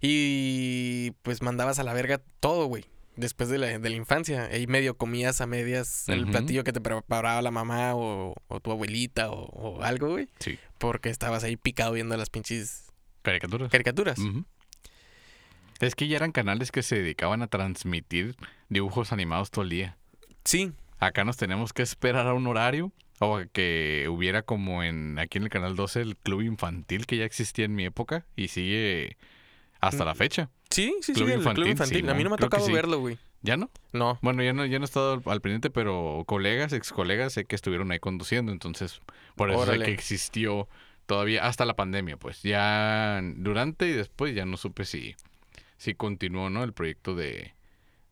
Y 0.00 1.10
pues 1.22 1.42
mandabas 1.42 1.80
a 1.80 1.82
la 1.82 1.92
verga 1.92 2.20
todo, 2.38 2.66
güey. 2.66 2.84
Después 3.16 3.48
de 3.48 3.58
la, 3.58 3.66
de 3.76 3.90
la 3.90 3.96
infancia. 3.96 4.44
Ahí 4.44 4.68
medio 4.68 4.96
comías 4.96 5.40
a 5.40 5.48
medias 5.48 6.08
el 6.08 6.28
platillo 6.28 6.62
que 6.62 6.72
te 6.72 6.80
preparaba 6.80 7.42
la 7.42 7.50
mamá 7.50 7.96
o, 7.96 8.36
o 8.46 8.60
tu 8.60 8.70
abuelita 8.70 9.32
o, 9.32 9.46
o 9.46 9.82
algo, 9.82 10.10
güey. 10.10 10.28
Sí. 10.38 10.56
Porque 10.78 11.10
estabas 11.10 11.42
ahí 11.42 11.56
picado 11.56 11.94
viendo 11.94 12.16
las 12.16 12.30
pinches 12.30 12.84
Caricaturas. 13.22 13.72
caricaturas. 13.72 14.20
Es 15.80 15.96
que 15.96 16.06
ya 16.06 16.14
eran 16.14 16.30
canales 16.30 16.70
que 16.70 16.84
se 16.84 16.94
dedicaban 16.94 17.42
a 17.42 17.48
transmitir 17.48 18.36
dibujos 18.68 19.12
animados 19.12 19.50
todo 19.50 19.64
el 19.64 19.70
día. 19.70 19.98
Sí, 20.44 20.72
Acá 21.00 21.24
nos 21.24 21.36
tenemos 21.36 21.72
que 21.72 21.82
esperar 21.82 22.28
a 22.28 22.34
un 22.34 22.46
horario 22.46 22.92
o 23.22 23.40
que 23.52 24.06
hubiera 24.10 24.42
como 24.42 24.82
en 24.82 25.18
aquí 25.18 25.38
en 25.38 25.44
el 25.44 25.50
canal 25.50 25.76
12 25.76 26.00
el 26.00 26.16
club 26.16 26.40
infantil 26.40 27.06
que 27.06 27.16
ya 27.18 27.24
existía 27.24 27.66
en 27.66 27.74
mi 27.74 27.84
época 27.84 28.24
y 28.34 28.48
sigue 28.48 29.16
hasta 29.80 30.04
la 30.04 30.14
Mm. 30.14 30.16
fecha. 30.16 30.50
sí, 30.70 30.94
sí, 31.02 31.12
Club 31.12 31.26
sí, 31.28 31.32
el 31.34 31.38
club 31.40 31.40
infantil, 31.40 31.66
infantil. 31.68 32.08
a 32.10 32.14
mí 32.14 32.24
no 32.24 32.30
me 32.30 32.34
ha 32.34 32.38
tocado 32.38 32.64
sí. 32.66 32.72
verlo, 32.72 32.98
güey. 33.00 33.18
¿Ya 33.42 33.56
no? 33.56 33.70
No. 33.92 34.18
Bueno, 34.22 34.42
ya 34.42 34.52
no, 34.52 34.66
ya 34.66 34.78
no 34.78 34.84
he 34.84 34.86
estado 34.86 35.22
al, 35.26 35.40
pendiente, 35.40 35.70
pero 35.70 36.24
colegas, 36.26 36.72
ex 36.74 36.92
colegas, 36.92 37.32
sé 37.32 37.44
que 37.46 37.56
estuvieron 37.56 37.90
ahí 37.90 37.98
conduciendo, 37.98 38.52
entonces 38.52 39.00
por 39.36 39.50
eso 39.50 39.64
sé 39.66 39.78
que 39.78 39.92
existió 39.92 40.68
todavía 41.06 41.46
hasta 41.46 41.64
la 41.64 41.74
pandemia, 41.74 42.16
pues. 42.18 42.42
Ya 42.42 43.20
durante 43.36 43.88
y 43.88 43.92
después 43.92 44.34
ya 44.34 44.44
no 44.44 44.56
supe 44.58 44.84
si, 44.84 45.16
si 45.78 45.94
continuó, 45.94 46.50
¿no? 46.50 46.62
El 46.64 46.72
proyecto 46.74 47.14
de, 47.14 47.54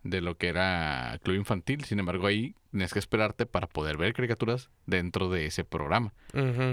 de 0.03 0.21
lo 0.21 0.37
que 0.37 0.49
era 0.49 1.19
Club 1.23 1.37
Infantil. 1.37 1.85
Sin 1.85 1.99
embargo, 1.99 2.27
ahí 2.27 2.55
tienes 2.71 2.93
que 2.93 2.99
esperarte 2.99 3.47
para 3.47 3.67
poder 3.67 3.97
ver 3.97 4.13
caricaturas 4.15 4.71
dentro 4.87 5.29
de 5.29 5.47
ese 5.47 5.65
programa. 5.65 6.13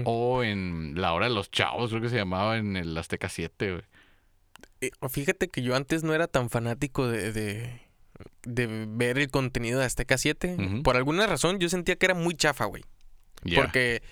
O 0.04 0.42
en 0.42 0.94
La 1.00 1.12
Hora 1.12 1.28
de 1.28 1.34
los 1.34 1.50
Chavos, 1.50 1.90
creo 1.90 2.02
que 2.02 2.08
se 2.08 2.16
llamaba 2.16 2.56
en 2.58 2.76
el 2.76 2.96
Azteca 2.96 3.28
7, 3.28 3.70
güey. 3.72 3.82
Eh, 4.80 4.90
Fíjate 5.08 5.48
que 5.48 5.62
yo 5.62 5.74
antes 5.74 6.02
no 6.04 6.14
era 6.14 6.26
tan 6.28 6.50
fanático 6.50 7.08
de, 7.08 7.32
de, 7.32 7.80
de 8.42 8.86
ver 8.88 9.18
el 9.18 9.30
contenido 9.30 9.78
de 9.80 9.86
Azteca 9.86 10.18
7. 10.18 10.56
Ujú. 10.58 10.82
Por 10.82 10.96
alguna 10.96 11.26
razón 11.26 11.58
yo 11.58 11.68
sentía 11.68 11.96
que 11.96 12.06
era 12.06 12.14
muy 12.14 12.34
chafa, 12.34 12.66
güey. 12.66 12.84
Porque, 13.54 14.02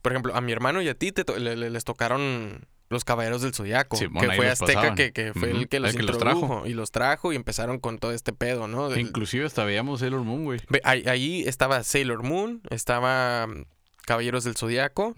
por 0.00 0.12
ejemplo, 0.12 0.34
a 0.34 0.40
mi 0.40 0.52
hermano 0.52 0.82
y 0.82 0.88
a 0.88 0.94
ti 0.94 1.12
te 1.12 1.24
to- 1.24 1.38
les 1.38 1.84
tocaron 1.84 2.66
los 2.92 3.04
Caballeros 3.04 3.42
del 3.42 3.54
Zodiaco, 3.54 3.98
que 3.98 4.08
fue 4.08 4.36
los 4.36 4.60
Azteca 4.62 4.94
que, 4.94 5.12
que 5.12 5.32
fue 5.32 5.50
el 5.50 5.68
que 5.68 5.80
los 5.80 5.90
el 5.90 5.96
que 5.96 6.02
los 6.04 6.16
introdujo 6.16 6.46
trajo. 6.46 6.66
y 6.66 6.74
los 6.74 6.90
trajo 6.92 7.32
y 7.32 7.36
empezaron 7.36 7.78
con 7.80 7.98
todo 7.98 8.12
este 8.12 8.32
pedo, 8.32 8.68
¿no? 8.68 8.88
Del- 8.88 9.00
Inclusive 9.00 9.44
hasta 9.46 9.64
veíamos 9.64 10.00
Sailor 10.00 10.22
Moon, 10.22 10.44
güey. 10.44 10.60
Ahí, 10.84 11.02
ahí 11.06 11.42
estaba 11.46 11.82
Sailor 11.82 12.22
Moon, 12.22 12.60
estaba 12.70 13.46
mm, 13.48 13.64
Caballeros 14.06 14.44
del 14.44 14.56
Zodiaco. 14.56 15.14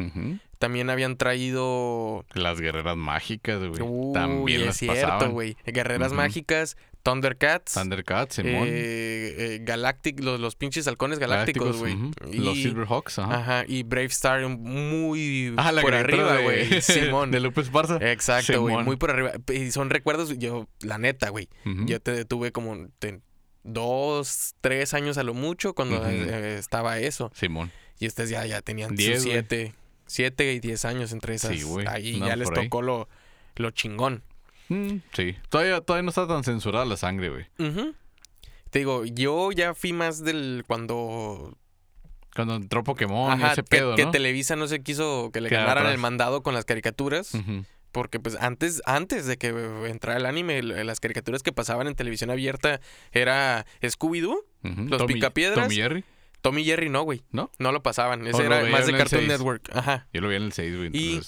También 0.58 0.88
habían 0.88 1.16
traído. 1.16 2.24
Las 2.32 2.60
guerreras 2.60 2.96
mágicas, 2.96 3.60
güey. 3.62 4.12
También 4.14 4.60
es 4.60 4.66
las 4.66 4.76
cierto, 4.76 5.30
güey. 5.30 5.56
Guerreras. 5.66 6.12
Mágicas, 6.12 6.76
Thundercats. 7.04 7.74
Thundercats, 7.74 8.34
Simón. 8.34 8.66
eh, 8.66 9.34
eh, 9.38 9.58
Galactic, 9.62 10.18
los, 10.20 10.40
los 10.40 10.56
pinches 10.56 10.88
halcones 10.88 11.20
galácticos, 11.20 11.76
güey. 11.76 11.96
Los 12.32 12.56
Silverhawks, 12.56 13.20
ajá. 13.20 13.34
Ajá, 13.38 13.64
y 13.68 13.84
Brave 13.84 14.06
Star 14.06 14.48
muy 14.48 15.54
Ah, 15.56 15.70
la 15.70 15.82
por 15.82 15.94
arriba, 15.94 16.32
de- 16.38 16.42
güey. 16.42 16.80
Simón. 16.82 17.30
De 17.30 17.38
López 17.40 17.66
Esparza. 17.66 17.98
Exacto, 18.10 18.60
güey. 18.62 18.76
Muy 18.82 18.96
por 18.96 19.10
arriba. 19.12 19.32
Y 19.52 19.70
son 19.70 19.90
recuerdos, 19.90 20.36
yo, 20.38 20.66
la 20.80 20.98
neta, 20.98 21.28
güey. 21.28 21.48
Yo 21.86 22.00
te 22.00 22.24
tuve 22.24 22.50
como 22.50 22.88
te- 22.98 23.20
dos, 23.62 24.54
tres 24.60 24.94
años 24.94 25.18
a 25.18 25.22
lo 25.22 25.34
mucho 25.34 25.74
cuando 25.74 26.04
eh, 26.06 26.56
estaba 26.58 26.98
eso. 26.98 27.30
Simón. 27.34 27.70
Y 27.98 28.06
ustedes 28.06 28.30
ya, 28.30 28.44
ya 28.46 28.60
tenían 28.62 28.94
Diez, 28.94 29.22
siete, 29.22 29.74
siete 30.06 30.52
y 30.52 30.60
diez 30.60 30.84
años 30.84 31.12
entre 31.12 31.34
esas. 31.34 31.52
Sí, 31.56 31.62
güey. 31.62 31.86
Ahí 31.86 32.18
No, 32.18 32.26
ya 32.26 32.36
les 32.36 32.48
ahí. 32.50 32.64
tocó 32.64 32.82
lo, 32.82 33.08
lo 33.56 33.70
chingón. 33.70 34.22
Mm, 34.68 34.96
sí. 35.12 35.36
Todavía, 35.48 35.80
todavía 35.80 36.02
no 36.04 36.08
está 36.10 36.26
tan 36.26 36.44
censurada 36.44 36.84
la 36.84 36.96
sangre, 36.96 37.28
güey. 37.30 37.46
Te 38.70 38.78
digo, 38.80 39.04
yo 39.04 39.52
ya 39.52 39.74
fui 39.74 39.92
más 39.92 40.24
del 40.24 40.64
cuando 40.66 41.56
Cuando 42.34 42.56
entró 42.56 42.82
Pokémon 42.82 43.38
y 43.40 43.44
ese 43.44 43.56
que, 43.56 43.62
pedo, 43.64 43.94
que 43.94 44.04
¿no? 44.06 44.10
Televisa 44.10 44.56
no 44.56 44.66
se 44.66 44.82
quiso 44.82 45.30
que 45.32 45.40
le 45.40 45.48
Quedar 45.48 45.62
ganaran 45.62 45.82
atrás. 45.84 45.94
el 45.94 46.00
mandado 46.00 46.42
con 46.42 46.54
las 46.54 46.64
caricaturas. 46.64 47.32
Porque 47.92 48.18
pues 48.18 48.36
antes, 48.40 48.82
antes 48.86 49.26
de 49.26 49.36
que 49.36 49.48
entrara 49.86 50.18
el 50.18 50.26
anime, 50.26 50.60
las 50.64 50.98
caricaturas 50.98 51.44
que 51.44 51.52
pasaban 51.52 51.86
en 51.86 51.94
televisión 51.94 52.28
abierta 52.30 52.80
era 53.12 53.66
Scooby-Doo, 53.82 54.32
Ujú. 54.64 54.82
Los 54.88 54.98
Tommy- 55.02 55.14
Picapiedras. 55.14 55.62
Tommy 55.68 55.76
Jerry. 55.76 56.04
Tommy 56.40 56.62
y 56.62 56.64
Jerry 56.64 56.88
no, 56.88 57.02
güey. 57.04 57.22
¿No? 57.30 57.52
No 57.60 57.70
lo 57.70 57.82
pasaban. 57.84 58.26
Ese 58.26 58.44
era 58.44 58.64
más 58.64 58.86
de 58.86 58.92
Cartoon 58.92 59.20
6. 59.22 59.28
Network. 59.28 59.70
Ajá. 59.72 60.08
Yo 60.12 60.20
lo 60.20 60.28
vi 60.28 60.34
en 60.34 60.42
el 60.42 60.52
6, 60.52 60.76
güey. 60.76 60.90
Y- 60.92 61.20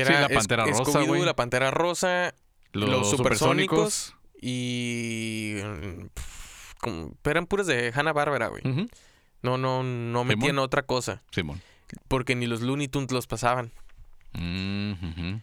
Era 0.00 0.20
la 0.20 0.28
Pantera 0.28 0.64
Rosa, 0.66 1.02
güey. 1.02 1.24
la 1.24 1.34
Pantera 1.36 1.70
Rosa 1.70 2.34
los, 2.72 2.88
los 2.88 3.10
supersónicos. 3.10 3.94
supersónicos. 3.94 4.14
y... 4.40 5.56
como- 6.80 7.14
eran 7.24 7.46
puras 7.46 7.66
de 7.66 7.92
Hanna-Barbera, 7.94 8.48
güey. 8.48 8.62
No, 9.42 9.58
no, 9.58 9.82
no 9.82 10.24
metían 10.24 10.50
Simón. 10.50 10.58
otra 10.64 10.82
cosa. 10.82 11.22
Simón. 11.30 11.60
Porque 12.08 12.34
ni 12.34 12.46
los 12.46 12.60
Looney 12.62 12.88
Tunes 12.88 13.12
los 13.12 13.26
pasaban. 13.26 13.72
Mm. 14.32 15.36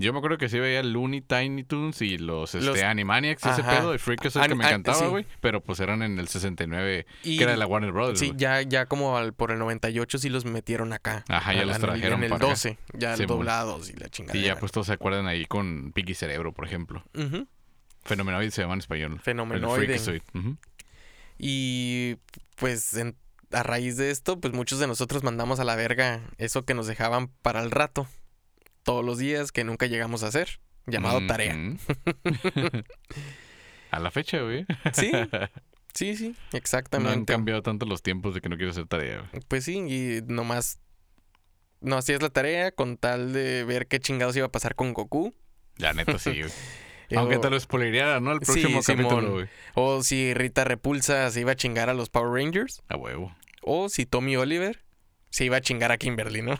Yo 0.00 0.12
me 0.12 0.18
acuerdo 0.18 0.38
que 0.38 0.48
sí 0.48 0.58
veía 0.58 0.82
Looney 0.82 1.20
Tiny 1.20 1.62
Toons 1.64 2.00
y 2.02 2.18
los, 2.18 2.54
este, 2.54 2.84
Animaniacs, 2.84 3.44
ese 3.46 3.60
Ajá. 3.60 3.78
pedo 3.78 3.92
de 3.92 3.98
Freak 3.98 4.24
es 4.24 4.36
el 4.36 4.42
que 4.48 4.54
me 4.54 4.64
an- 4.64 4.70
encantaba, 4.70 4.98
sí. 4.98 5.04
güey. 5.06 5.26
Pero 5.40 5.60
pues 5.62 5.78
eran 5.80 6.02
en 6.02 6.18
el 6.18 6.28
69, 6.28 7.06
Y, 7.22 7.36
que 7.36 7.42
era 7.44 7.52
de 7.52 7.58
la 7.58 7.66
Warner 7.66 7.92
Brothers. 7.92 8.18
Sí, 8.18 8.32
ya, 8.36 8.62
ya 8.62 8.86
como 8.86 9.16
al- 9.16 9.32
por 9.34 9.50
el 9.52 9.58
98 9.58 10.18
sí 10.18 10.28
los 10.28 10.44
metieron 10.44 10.92
acá. 10.92 11.24
Ajá, 11.28 11.52
ya 11.54 11.64
los 11.64 11.78
trajeron 11.78 12.18
En 12.20 12.24
el 12.24 12.30
para 12.30 12.44
acá. 12.44 12.50
12, 12.50 12.78
ya 12.94 13.16
Simón. 13.16 13.28
doblados 13.38 13.90
y 13.90 13.92
la 13.94 14.08
chingada. 14.08 14.38
Y 14.38 14.42
ya 14.42 14.56
pues 14.58 14.72
todos 14.72 14.86
se 14.88 14.92
acuerdan 14.94 15.26
ahí 15.26 15.44
con 15.46 15.92
Piggy 15.94 16.14
Cerebro, 16.14 16.52
por 16.52 16.64
ejemplo. 16.66 17.04
Fenomenoide 18.04 18.50
se 18.50 18.62
llama 18.62 18.74
en 18.74 18.80
español. 18.80 19.12
El 19.12 19.20
Fenomenoide. 19.20 20.22
Ujú. 20.34 20.56
Y 21.38 22.16
pues 22.56 22.94
en- 22.94 23.16
a 23.52 23.62
raíz 23.62 23.96
de 23.96 24.10
esto, 24.10 24.40
pues 24.40 24.54
muchos 24.54 24.78
de 24.78 24.86
nosotros 24.86 25.22
mandamos 25.24 25.58
a 25.60 25.64
la 25.64 25.74
verga 25.74 26.20
eso 26.38 26.64
que 26.64 26.72
nos 26.74 26.86
dejaban 26.86 27.28
para 27.42 27.60
el 27.62 27.70
rato. 27.70 28.06
Todos 28.82 29.04
los 29.04 29.18
días 29.18 29.52
que 29.52 29.64
nunca 29.64 29.86
llegamos 29.86 30.22
a 30.22 30.28
hacer. 30.28 30.60
Llamado 30.86 31.24
tarea. 31.26 31.56
A 33.90 33.98
la 33.98 34.10
fecha, 34.10 34.40
güey. 34.40 34.66
Sí, 34.92 35.10
sí, 35.94 36.16
sí, 36.16 36.28
No 36.28 36.34
han 36.52 36.56
exactamente. 36.56 37.32
cambiado 37.32 37.62
tanto 37.62 37.86
los 37.86 38.02
tiempos 38.02 38.34
de 38.34 38.40
que 38.40 38.48
no 38.48 38.56
quiero 38.56 38.70
hacer 38.70 38.86
tarea, 38.86 39.28
güey. 39.30 39.42
Pues 39.48 39.64
sí, 39.64 39.78
y 39.78 40.20
nomás 40.26 40.78
no 41.80 41.96
hacías 41.96 42.22
la 42.22 42.30
tarea 42.30 42.72
con 42.72 42.96
tal 42.96 43.32
de 43.32 43.64
ver 43.64 43.88
qué 43.88 43.98
chingados 44.00 44.36
iba 44.36 44.46
a 44.46 44.52
pasar 44.52 44.74
con 44.74 44.92
Goku. 44.94 45.34
La 45.76 45.92
neta 45.92 46.18
sí, 46.18 46.40
güey. 46.40 46.52
Aunque 47.16 47.38
te 47.38 47.50
lo 47.50 47.58
spoileara, 47.58 48.20
¿no? 48.20 48.30
El 48.32 48.38
Sí, 48.44 48.44
próximo 48.62 48.80
capítulo, 48.82 49.08
Simón. 49.20 49.30
güey. 49.32 49.48
O 49.74 50.02
si 50.04 50.32
Rita 50.32 50.62
Repulsa 50.62 51.28
se 51.30 51.40
iba 51.40 51.50
a 51.52 51.56
chingar 51.56 51.90
a 51.90 51.94
los 51.94 52.08
Power 52.08 52.30
Rangers. 52.40 52.82
A 52.88 52.96
huevo. 52.96 53.34
O 53.62 53.88
si 53.88 54.06
Tommy 54.06 54.36
Oliver 54.36 54.84
se 55.30 55.44
iba 55.44 55.56
a 55.56 55.60
chingar 55.60 55.90
a 55.90 55.98
Kimberly, 55.98 56.42
¿no? 56.42 56.58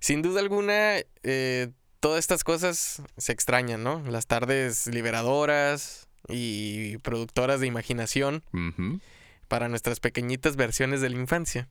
Sin 0.00 0.22
duda 0.22 0.40
alguna, 0.40 0.96
eh, 1.22 1.68
todas 2.00 2.18
estas 2.20 2.44
cosas 2.44 3.02
se 3.16 3.32
extrañan, 3.32 3.82
¿no? 3.82 4.02
Las 4.08 4.26
tardes 4.26 4.86
liberadoras 4.86 6.08
y 6.28 6.98
productoras 6.98 7.60
de 7.60 7.66
imaginación 7.66 8.42
para 9.48 9.68
nuestras 9.68 10.00
pequeñitas 10.00 10.56
versiones 10.56 11.00
de 11.00 11.10
la 11.10 11.16
infancia. 11.16 11.68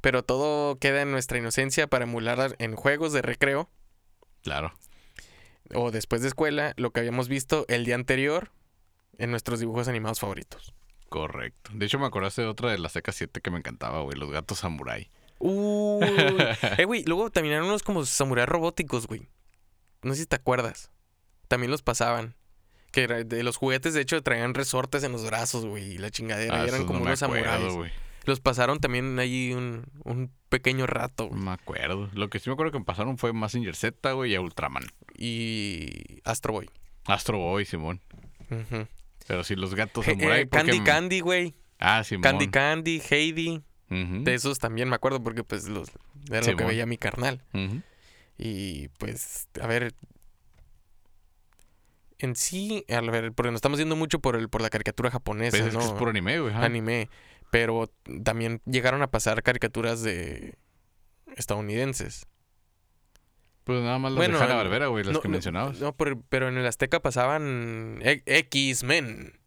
Pero 0.00 0.22
todo 0.24 0.78
queda 0.78 1.02
en 1.02 1.10
nuestra 1.10 1.38
inocencia 1.38 1.86
para 1.86 2.04
emular 2.04 2.56
en 2.58 2.74
juegos 2.76 3.12
de 3.12 3.22
recreo 3.22 3.68
Claro. 4.42 4.72
o 5.74 5.90
después 5.90 6.22
de 6.22 6.28
escuela 6.28 6.72
lo 6.76 6.90
que 6.92 7.00
habíamos 7.00 7.28
visto 7.28 7.64
el 7.68 7.84
día 7.84 7.96
anterior 7.96 8.52
en 9.18 9.30
nuestros 9.30 9.58
dibujos 9.60 9.88
animados 9.88 10.20
favoritos. 10.20 10.72
Correcto. 11.08 11.70
De 11.74 11.86
hecho, 11.86 11.98
me 11.98 12.06
acordaste 12.06 12.42
de 12.42 12.48
otra 12.48 12.70
de 12.70 12.78
la 12.78 12.88
Seca 12.88 13.12
7 13.12 13.40
que 13.40 13.50
me 13.50 13.58
encantaba, 13.58 14.02
güey. 14.02 14.16
Los 14.18 14.30
gatos 14.30 14.58
samurai. 14.58 15.10
Uy. 15.38 16.04
eh, 16.78 16.84
güey, 16.84 17.04
luego 17.04 17.30
también 17.30 17.54
eran 17.56 17.66
unos 17.66 17.82
como 17.82 18.04
samuráis 18.04 18.48
robóticos, 18.48 19.06
güey. 19.06 19.28
No 20.02 20.14
sé 20.14 20.20
si 20.22 20.26
te 20.26 20.36
acuerdas. 20.36 20.90
También 21.48 21.70
los 21.70 21.82
pasaban. 21.82 22.34
Que 22.92 23.06
de 23.06 23.42
los 23.42 23.56
juguetes, 23.56 23.92
de 23.94 24.00
hecho, 24.00 24.22
traían 24.22 24.54
resortes 24.54 25.02
en 25.04 25.12
los 25.12 25.24
brazos, 25.26 25.66
güey. 25.66 25.92
Y 25.94 25.98
la 25.98 26.10
chingadera. 26.10 26.62
Ah, 26.62 26.64
y 26.64 26.68
eran 26.68 26.86
como 26.86 27.00
no 27.00 27.06
unos 27.06 27.22
acuerdo, 27.22 27.44
samuráis. 27.70 27.92
Los 28.24 28.40
pasaron 28.40 28.80
también 28.80 29.18
ahí 29.20 29.52
un, 29.52 29.84
un 30.04 30.32
pequeño 30.48 30.86
rato. 30.86 31.28
No 31.30 31.36
me 31.36 31.50
acuerdo. 31.52 32.10
Lo 32.14 32.28
que 32.28 32.38
sí 32.40 32.48
me 32.48 32.54
acuerdo 32.54 32.72
que 32.72 32.78
me 32.80 32.84
pasaron 32.84 33.18
fue 33.18 33.32
Massinger 33.32 33.76
Z, 33.76 34.12
güey, 34.12 34.32
y 34.32 34.34
a 34.34 34.40
Ultraman. 34.40 34.84
Y 35.16 36.20
Astro 36.24 36.54
Boy. 36.54 36.70
Astro 37.04 37.38
Boy, 37.38 37.64
Simón. 37.66 38.00
Pero 39.26 39.44
sí, 39.44 39.54
los 39.56 39.74
gatos 39.74 40.04
samurai. 40.06 40.42
eh, 40.42 40.48
Candy 40.48 40.78
me- 40.80 40.84
Candy, 40.84 41.20
güey. 41.20 41.54
Ah, 41.78 42.02
Simón. 42.02 42.22
Candy 42.22 42.48
Candy, 42.48 43.02
Heidi. 43.10 43.62
De 43.88 44.34
esos 44.34 44.58
también 44.58 44.88
me 44.88 44.96
acuerdo 44.96 45.22
porque 45.22 45.44
pues 45.44 45.68
los 45.68 45.90
era 46.30 46.44
lo 46.46 46.56
que 46.56 46.64
veía 46.64 46.86
mi 46.86 46.98
carnal. 46.98 47.42
Y 48.38 48.88
pues, 48.98 49.48
a 49.60 49.66
ver. 49.66 49.94
En 52.18 52.34
sí, 52.34 52.84
a 52.88 53.00
ver, 53.02 53.32
porque 53.32 53.50
nos 53.50 53.58
estamos 53.58 53.78
yendo 53.78 53.94
mucho 53.94 54.20
por 54.20 54.36
el, 54.36 54.48
por 54.48 54.62
la 54.62 54.70
caricatura 54.70 55.10
japonesa, 55.10 55.58
Pues 55.58 55.68
es 55.68 55.74
¿no? 55.74 55.80
que 55.80 55.86
es 55.86 55.92
puro 55.92 56.10
anime, 56.10 56.40
güey. 56.40 56.54
Anime. 56.54 57.08
Pero 57.50 57.90
también 58.24 58.60
llegaron 58.64 59.02
a 59.02 59.10
pasar 59.10 59.42
caricaturas 59.42 60.02
de 60.02 60.56
estadounidenses. 61.36 62.26
Pues 63.64 63.82
nada 63.82 63.98
más 63.98 64.12
las 64.12 64.16
Bueno, 64.16 64.38
de 64.38 64.44
Hanna 64.44 64.54
Barbera, 64.54 64.86
güey, 64.86 65.04
las 65.04 65.14
no, 65.14 65.20
que 65.20 65.28
mencionabas. 65.28 65.78
No, 65.80 65.94
pero, 65.94 66.20
pero 66.28 66.48
en 66.48 66.56
el 66.56 66.66
Azteca 66.66 67.00
pasaban 67.00 67.98
e- 68.02 68.22
X-Men. 68.24 69.38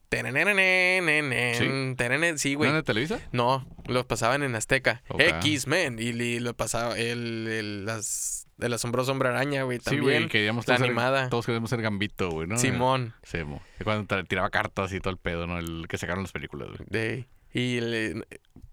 Sí, 2.37 2.53
¿No 2.53 2.57
güey. 2.57 2.69
en 2.69 2.75
de 2.77 2.83
Televisa? 2.83 3.19
No, 3.31 3.65
los 3.87 4.05
pasaban 4.05 4.43
en 4.43 4.55
Azteca. 4.55 5.03
Ok. 5.09 5.21
X-Men. 5.21 5.99
Y, 5.99 6.13
li- 6.13 6.39
lo 6.39 6.53
pasaba 6.55 6.97
el, 6.97 7.47
el, 7.47 7.85
las, 7.85 8.47
el 8.59 8.73
asombroso 8.73 9.11
hombre 9.11 9.29
araña, 9.29 9.63
güey. 9.63 9.77
Sí, 9.79 9.85
También. 9.85 10.03
güey, 10.03 10.27
queríamos 10.29 10.67
la 10.67 10.77
ser- 10.77 10.85
animada. 10.87 11.29
todos 11.29 11.45
queríamos 11.45 11.69
ser 11.69 11.81
Gambito, 11.81 12.29
güey, 12.29 12.47
¿no? 12.47 12.57
Simón. 12.57 13.13
Sí. 13.23 13.37
Y 13.79 13.83
Cuando 13.83 14.23
tiraba 14.25 14.49
cartas 14.49 14.91
y 14.93 14.99
todo 14.99 15.11
el 15.11 15.17
pedo, 15.17 15.47
¿no? 15.47 15.59
El 15.59 15.87
que 15.87 15.97
sacaron 15.97 16.23
las 16.23 16.31
películas, 16.31 16.69
güey. 16.69 16.79
De, 16.89 17.27
y 17.53 17.79
le- 17.81 18.25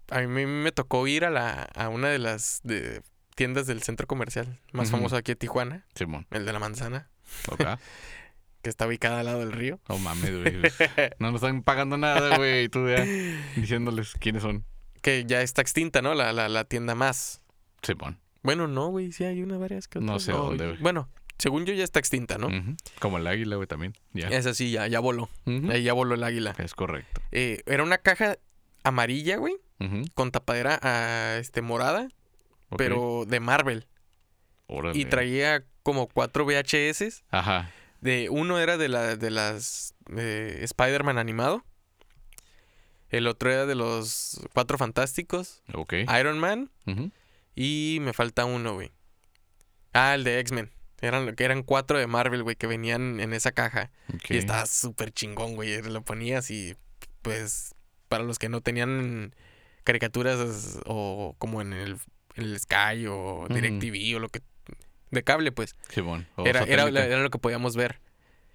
a 0.09 0.21
mí 0.21 0.45
me 0.45 0.71
tocó 0.71 1.05
ir 1.07 1.25
a, 1.25 1.29
la, 1.29 1.63
a 1.75 1.89
una 1.89 2.07
de 2.09 2.19
las 2.19 2.61
de 2.63 3.01
tiendas 3.35 3.67
del 3.67 3.83
centro 3.83 4.07
comercial 4.07 4.59
más 4.71 4.87
Ujú. 4.87 4.97
famoso 4.97 5.15
aquí 5.17 5.33
de 5.33 5.35
Tijuana, 5.35 5.85
Simón. 5.93 6.25
el 6.31 6.45
de 6.45 6.53
la 6.53 6.59
manzana, 6.59 7.09
Ok. 7.49 7.61
Que 8.61 8.69
está 8.69 8.87
ubicada 8.87 9.19
al 9.19 9.25
lado 9.27 9.39
del 9.39 9.51
río. 9.51 9.79
No 9.89 9.97
mames, 9.99 10.31
güey. 10.31 10.61
No 11.19 11.31
nos 11.31 11.41
están 11.41 11.63
pagando 11.63 11.97
nada, 11.97 12.37
güey. 12.37 12.65
Y 12.65 12.69
tú 12.69 12.87
ya 12.89 13.03
diciéndoles 13.55 14.13
quiénes 14.19 14.41
son. 14.43 14.65
Que 15.01 15.25
ya 15.25 15.41
está 15.41 15.61
extinta, 15.61 16.01
¿no? 16.01 16.13
La, 16.15 16.33
la, 16.33 16.49
la 16.49 16.63
tienda 16.65 16.95
más. 16.95 17.41
Simón. 17.81 18.19
Bueno, 18.43 18.67
no, 18.67 18.87
güey, 18.89 19.11
sí 19.11 19.23
hay 19.23 19.41
una 19.41 19.57
varias 19.57 19.87
que 19.87 19.99
No 19.99 20.13
otras. 20.13 20.23
sé 20.23 20.31
dónde, 20.31 20.65
güey. 20.67 20.77
Bueno, 20.79 21.09
según 21.37 21.65
yo 21.65 21.73
ya 21.73 21.83
está 21.83 21.99
extinta, 21.99 22.37
¿no? 22.37 22.49
Como 22.99 23.17
el 23.17 23.27
águila, 23.27 23.55
güey, 23.57 23.67
también. 23.67 23.93
Ya. 24.13 24.27
Esa 24.29 24.53
sí, 24.53 24.71
ya, 24.71 24.87
ya 24.87 24.99
voló. 24.99 25.29
Ujú. 25.45 25.71
Ahí 25.71 25.83
ya 25.83 25.93
voló 25.93 26.15
el 26.15 26.23
águila. 26.23 26.55
Es 26.57 26.73
correcto. 26.73 27.21
Eh, 27.31 27.61
era 27.67 27.83
una 27.83 27.97
caja 27.99 28.37
amarilla, 28.83 29.37
güey, 29.37 29.55
Ujú. 29.79 30.03
con 30.15 30.31
tapadera 30.31 30.79
ah, 30.81 31.37
este, 31.39 31.61
morada, 31.61 32.07
pero 32.77 33.25
de 33.27 33.39
Marvel. 33.39 33.85
Órale. 34.67 34.97
Y 34.97 35.05
traía 35.05 35.63
como 35.83 36.07
cuatro 36.07 36.45
VHS. 36.45 37.23
Ajá. 37.29 37.71
De, 38.07 38.29
uno 38.29 38.57
era 38.57 38.77
de, 38.77 38.87
la, 38.87 39.17
de 39.17 39.29
las 39.29 39.93
eh, 40.15 40.59
Spider-Man 40.61 41.17
animado. 41.17 41.65
El 43.09 43.27
otro 43.27 43.51
era 43.51 43.65
de 43.65 43.75
los 43.75 44.39
Cuatro 44.53 44.77
Fantásticos. 44.77 45.61
Ok. 45.73 45.93
Iron 46.17 46.39
Man. 46.39 46.71
Y 47.53 47.97
me 47.99 48.13
falta 48.13 48.45
uno, 48.45 48.75
güey. 48.75 48.93
Ah, 49.91 50.15
el 50.15 50.23
de 50.23 50.39
X-Men. 50.39 50.71
Eran, 51.01 51.35
eran 51.37 51.63
cuatro 51.63 51.99
de 51.99 52.07
Marvel, 52.07 52.43
güey, 52.43 52.55
que 52.55 52.65
venían 52.65 53.19
en 53.19 53.33
esa 53.33 53.51
caja. 53.51 53.91
Ok. 54.13 54.31
Y 54.31 54.37
estaba 54.37 54.65
súper 54.67 55.11
chingón, 55.11 55.55
güey. 55.55 55.81
Lo 55.81 56.01
ponías 56.01 56.49
y, 56.49 56.77
pues, 57.21 57.75
para 58.07 58.23
los 58.23 58.39
que 58.39 58.47
no 58.47 58.61
tenían 58.61 59.35
caricaturas 59.83 60.79
o 60.85 61.35
como 61.39 61.61
en 61.61 61.73
el, 61.73 61.97
en 62.35 62.43
el 62.45 62.57
Sky 62.57 63.05
o. 63.09 63.47
DirecTV 63.49 64.15
o 64.15 64.19
lo 64.19 64.29
que... 64.29 64.41
De 65.11 65.23
cable, 65.23 65.51
pues. 65.51 65.75
O 66.35 66.45
Era, 66.45 66.63
era, 66.63 66.87
era 66.89 67.19
lo 67.21 67.29
que 67.29 67.39
podíamos 67.39 67.75
ver. 67.75 67.99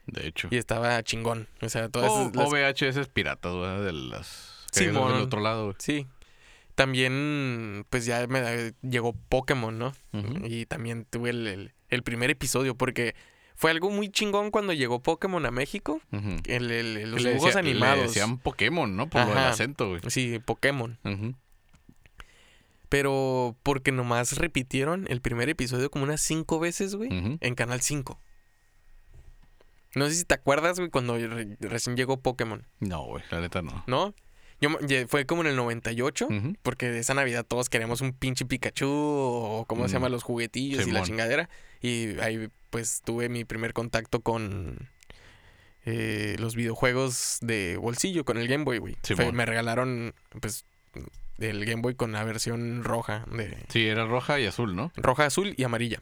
De 0.07 0.27
hecho. 0.27 0.49
Y 0.51 0.57
estaba 0.57 1.03
chingón. 1.03 1.49
O 1.61 1.69
sea, 1.69 1.89
todas 1.89 2.11
O, 2.11 2.23
esas- 2.23 2.37
las- 2.37 2.47
o 2.47 2.51
VHS 2.51 3.09
piratas, 3.09 3.55
¿verdad? 3.55 3.85
De 3.85 3.93
las... 3.93 4.67
Caricaturas 4.75 5.15
del 5.15 5.23
otro 5.23 5.41
lado, 5.41 5.65
güey. 5.67 5.77
Sí. 5.79 6.07
También, 6.75 7.85
pues 7.91 8.07
ya 8.07 8.27
me 8.27 8.73
llegó 8.83 9.13
Pokémon, 9.29 9.79
¿no? 9.79 9.93
Y 10.45 10.67
también 10.67 11.05
tuve 11.09 11.31
el, 11.31 11.47
el- 11.47 11.73
el 11.91 12.03
primer 12.03 12.31
episodio 12.31 12.75
porque 12.75 13.15
fue 13.55 13.71
algo 13.71 13.91
muy 13.91 14.09
chingón 14.09 14.51
cuando 14.51 14.73
llegó 14.73 15.03
Pokémon 15.03 15.45
a 15.45 15.51
México. 15.51 16.01
Ujú. 16.11 16.37
El, 16.47 17.11
los 17.11 17.23
dibujos 17.23 17.55
Le 17.55 17.61
animados. 17.61 18.03
decían 18.05 18.39
Pokémon, 18.39 18.97
¿no? 18.97 19.09
Por 19.11 19.21
lo 19.23 19.29
del 19.29 19.39
Ajá. 19.39 19.51
acento, 19.51 19.91
güey. 19.91 20.01
Sí, 20.09 20.41
Pokémon. 20.45 20.99
Ujú. 21.05 21.35
Pero 22.93 23.57
porque 23.63 23.91
nomás 23.91 24.37
repitieron 24.37 25.07
el 25.09 25.23
primer 25.23 25.49
episodio 25.49 25.91
como 25.91 26.05
unas 26.05 26.21
cinco 26.21 26.61
veces, 26.61 26.95
güey, 26.95 27.09
en 27.41 27.55
Canal 27.55 27.81
5. 27.81 28.21
No 29.95 30.07
sé 30.09 30.15
si 30.15 30.25
te 30.27 30.35
acuerdas, 30.35 30.79
güey, 30.79 30.91
cuando 30.91 31.17
re- 31.17 31.57
recién 31.61 31.97
llegó 31.97 32.21
Pokémon, 32.21 32.67
No, 32.81 33.05
güey, 33.07 33.25
la 33.31 33.41
neta 33.41 33.63
no. 33.63 33.83
¿no? 33.87 34.15
Yo, 34.61 34.69
fue 35.09 35.25
como 35.25 35.41
en 35.41 35.49
el 35.49 35.57
98, 35.57 36.27
Ujú. 36.27 36.53
porque 36.63 36.99
esa 36.99 37.15
Navidad 37.15 37.47
todos 37.49 37.71
queríamos 37.71 38.03
un 38.03 38.13
pinche 38.13 38.45
Pikachu 38.45 38.87
o 38.91 39.65
cómo 39.67 39.89
se 39.89 39.95
llama, 39.95 40.11
los 40.11 40.23
juguetillos 40.23 40.87
y 40.87 40.91
la 40.91 41.03
chingadera. 41.03 41.49
Y 41.81 42.19
ahí 42.21 42.49
pues 42.69 43.01
tuve 43.05 43.31
mi 43.31 43.47
primer 43.47 43.73
contacto 43.73 44.21
con 44.21 44.91
eh, 45.87 46.37
los 46.39 46.55
videojuegos 46.57 47.39
de 47.41 47.79
bolsillo, 47.79 48.27
con 48.27 48.37
el 48.37 48.49
Game 48.49 48.65
Boy, 48.65 48.79
güey. 48.79 48.97
Fue- 49.17 49.33
me 49.33 49.47
regalaron 49.47 50.15
pues 50.43 50.67
el 51.39 51.65
Game 51.65 51.83
Boy 51.83 51.95
con 51.95 52.13
la 52.13 52.23
versión 52.25 52.85
roja, 52.85 53.25
de 53.31 53.57
Sí, 53.69 53.87
era 53.87 54.05
roja 54.07 54.39
y 54.41 54.47
azul, 54.47 54.75
¿no? 54.77 54.93
roja, 54.97 55.27
azul 55.27 55.55
y 55.57 55.65
amarilla. 55.65 56.01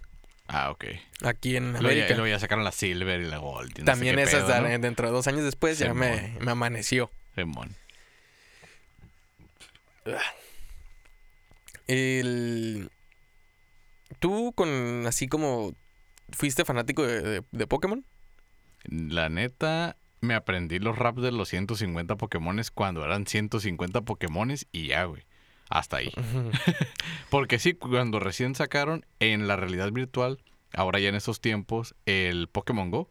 Ah, 0.49 0.71
ok. 0.71 0.85
Aquí 1.23 1.57
en 1.57 1.73
Luego 1.75 1.83
ya, 1.83 1.91
América. 1.93 2.15
luego 2.15 2.27
ya 2.27 2.39
sacaron 2.41 2.65
la 2.65 2.73
Silver 2.73 3.21
y 3.21 3.27
la 3.27 3.39
Gold. 3.39 3.69
y 3.71 3.73
no 3.73 3.77
sé 3.79 3.85
También 3.85 4.17
qué 4.17 4.23
esas, 4.23 4.45
pedo, 4.45 4.61
¿no? 4.63 4.69
da- 4.69 4.79
dentro 4.79 5.07
de 5.07 5.13
dos 5.13 5.27
años 5.29 5.45
después, 5.45 5.79
ya 5.79 5.95
me, 5.95 6.37
me 6.41 6.51
amaneció. 6.51 7.11
Simón. 7.37 7.77
El... 11.87 12.91
¿Tú 14.19 14.53
con 14.55 15.07
así 15.07 15.29
como 15.29 15.75
fuiste 16.33 16.65
fanático 16.65 17.07
de, 17.07 17.23
de- 17.23 17.43
de 17.51 17.67
Pokémon? 17.67 18.05
La 18.85 19.29
neta, 19.29 19.97
me 20.21 20.35
aprendí 20.35 20.79
los 20.79 20.99
raps 20.99 21.23
de 21.23 21.33
los 21.33 21.49
150 21.49 22.17
Pokémones 22.17 22.71
cuando 22.71 23.05
eran 23.05 23.27
150 23.27 24.03
Pokémones 24.03 24.67
y 24.73 24.89
ya, 24.89 25.05
güey. 25.05 25.23
Hasta 25.69 25.99
ahí. 25.99 26.13
Porque 27.31 27.59
sí, 27.59 27.75
cuando 27.75 28.19
recién 28.21 28.55
sacaron 28.55 29.05
en 29.21 29.47
la 29.49 29.57
realidad 29.57 29.93
virtual, 29.93 30.39
ahora 30.73 30.99
ya 30.99 31.09
en 31.09 31.15
esos 31.15 31.41
tiempos, 31.41 31.95
el 32.07 32.49
Pokémon 32.49 32.91
Go, 32.91 33.09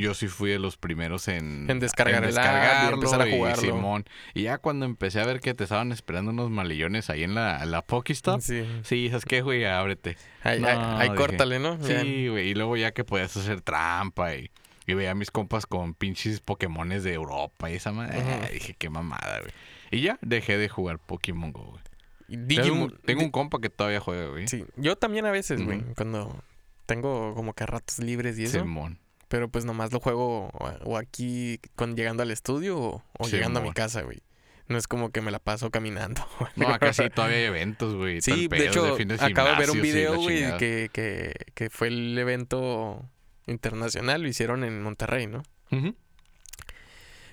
yo 0.00 0.14
sí 0.14 0.26
fui 0.26 0.50
de 0.50 0.58
los 0.58 0.76
primeros 0.76 1.28
en, 1.28 1.70
En 1.70 1.78
descargar 1.78 2.24
app 2.24 2.90
y 2.90 2.94
empezar 2.94 3.20
a 3.22 3.28
y 3.28 3.36
jugarlo. 3.36 3.62
Simón. 3.62 4.04
Y 4.34 4.42
ya 4.42 4.58
cuando 4.58 4.84
empecé 4.86 5.20
a 5.20 5.24
ver 5.24 5.40
que 5.40 5.54
te 5.54 5.62
estaban 5.64 5.92
esperando 5.92 6.32
unos 6.32 6.50
malillones 6.50 7.08
ahí 7.10 7.22
en 7.22 7.34
la, 7.36 7.64
la 7.64 7.82
Pokestop, 7.82 8.40
Sí. 8.40 8.64
sí, 8.82 9.08
¿sabes 9.08 9.24
qué, 9.24 9.42
güey? 9.42 9.64
Ábrete. 9.64 10.16
Ahí, 10.42 10.60
No, 10.60 10.68
ahí- 10.68 11.08
ahí 11.10 11.14
córtale, 11.16 11.58
¿no? 11.60 11.78
Sí, 11.84 12.26
güey. 12.28 12.48
Y 12.48 12.54
luego 12.54 12.76
ya 12.76 12.90
que 12.92 13.04
podías 13.04 13.36
hacer 13.36 13.60
trampa 13.60 14.34
y, 14.34 14.50
y 14.90 14.94
veía 14.94 15.12
a 15.12 15.14
mis 15.14 15.30
compas 15.30 15.66
con 15.66 15.94
pinches 15.94 16.40
Pokémones 16.40 17.04
de 17.04 17.14
Europa 17.14 17.70
y 17.70 17.74
esa 17.74 17.92
madre. 17.92 18.22
Dije, 18.52 18.74
qué 18.78 18.90
mamada, 18.90 19.40
güey. 19.40 19.52
Y 19.90 20.02
ya 20.02 20.18
dejé 20.20 20.58
de 20.58 20.68
jugar 20.68 20.98
Pokémon 20.98 21.52
Go, 21.52 21.64
güey. 21.64 21.82
Tengo, 22.28 22.46
Digimon. 22.46 22.82
un, 22.82 22.98
tengo 23.04 23.22
un 23.22 23.30
compa 23.30 23.60
que 23.60 23.70
todavía 23.70 24.00
juega, 24.00 24.26
güey. 24.28 24.46
Sí, 24.46 24.64
yo 24.76 24.96
también 24.96 25.26
a 25.26 25.32
veces, 25.32 25.64
güey, 25.64 25.82
cuando 25.96 26.42
tengo 26.86 27.34
como 27.34 27.54
que 27.54 27.66
ratos 27.66 27.98
libres 27.98 28.38
y 28.38 28.44
eso. 28.44 28.60
Simón. 28.60 28.98
Pero 29.28 29.48
pues 29.48 29.64
nomás 29.64 29.92
lo 29.92 30.00
juego 30.00 30.48
o, 30.48 30.96
aquí 30.96 31.60
con 31.76 31.96
llegando 31.96 32.22
al 32.22 32.30
estudio 32.32 32.78
o, 32.78 33.28
llegando 33.28 33.60
a 33.60 33.62
mi 33.62 33.72
casa, 33.72 34.02
güey. 34.02 34.22
No 34.66 34.78
es 34.78 34.86
como 34.86 35.10
que 35.10 35.20
me 35.20 35.32
la 35.32 35.40
paso 35.40 35.70
caminando. 35.70 36.22
No, 36.56 36.68
acá 36.68 36.92
sí 36.92 37.02
todavía 37.12 37.38
hay 37.38 37.44
eventos, 37.44 37.94
güey. 37.94 38.20
Sí, 38.20 38.42
de 38.42 38.48
pedo 38.48 38.64
hecho, 38.64 38.96
fin 38.96 39.08
de 39.08 39.14
acabo 39.14 39.50
de 39.50 39.56
ver 39.56 39.70
un 39.70 39.82
video, 39.82 40.16
güey, 40.16 40.56
que, 40.58 40.90
que, 40.92 41.34
que 41.54 41.70
fue 41.70 41.88
el 41.88 42.16
evento 42.16 43.08
internacional, 43.50 44.22
lo 44.22 44.28
hicieron 44.28 44.64
en 44.64 44.82
Monterrey, 44.82 45.26
¿no? 45.26 45.42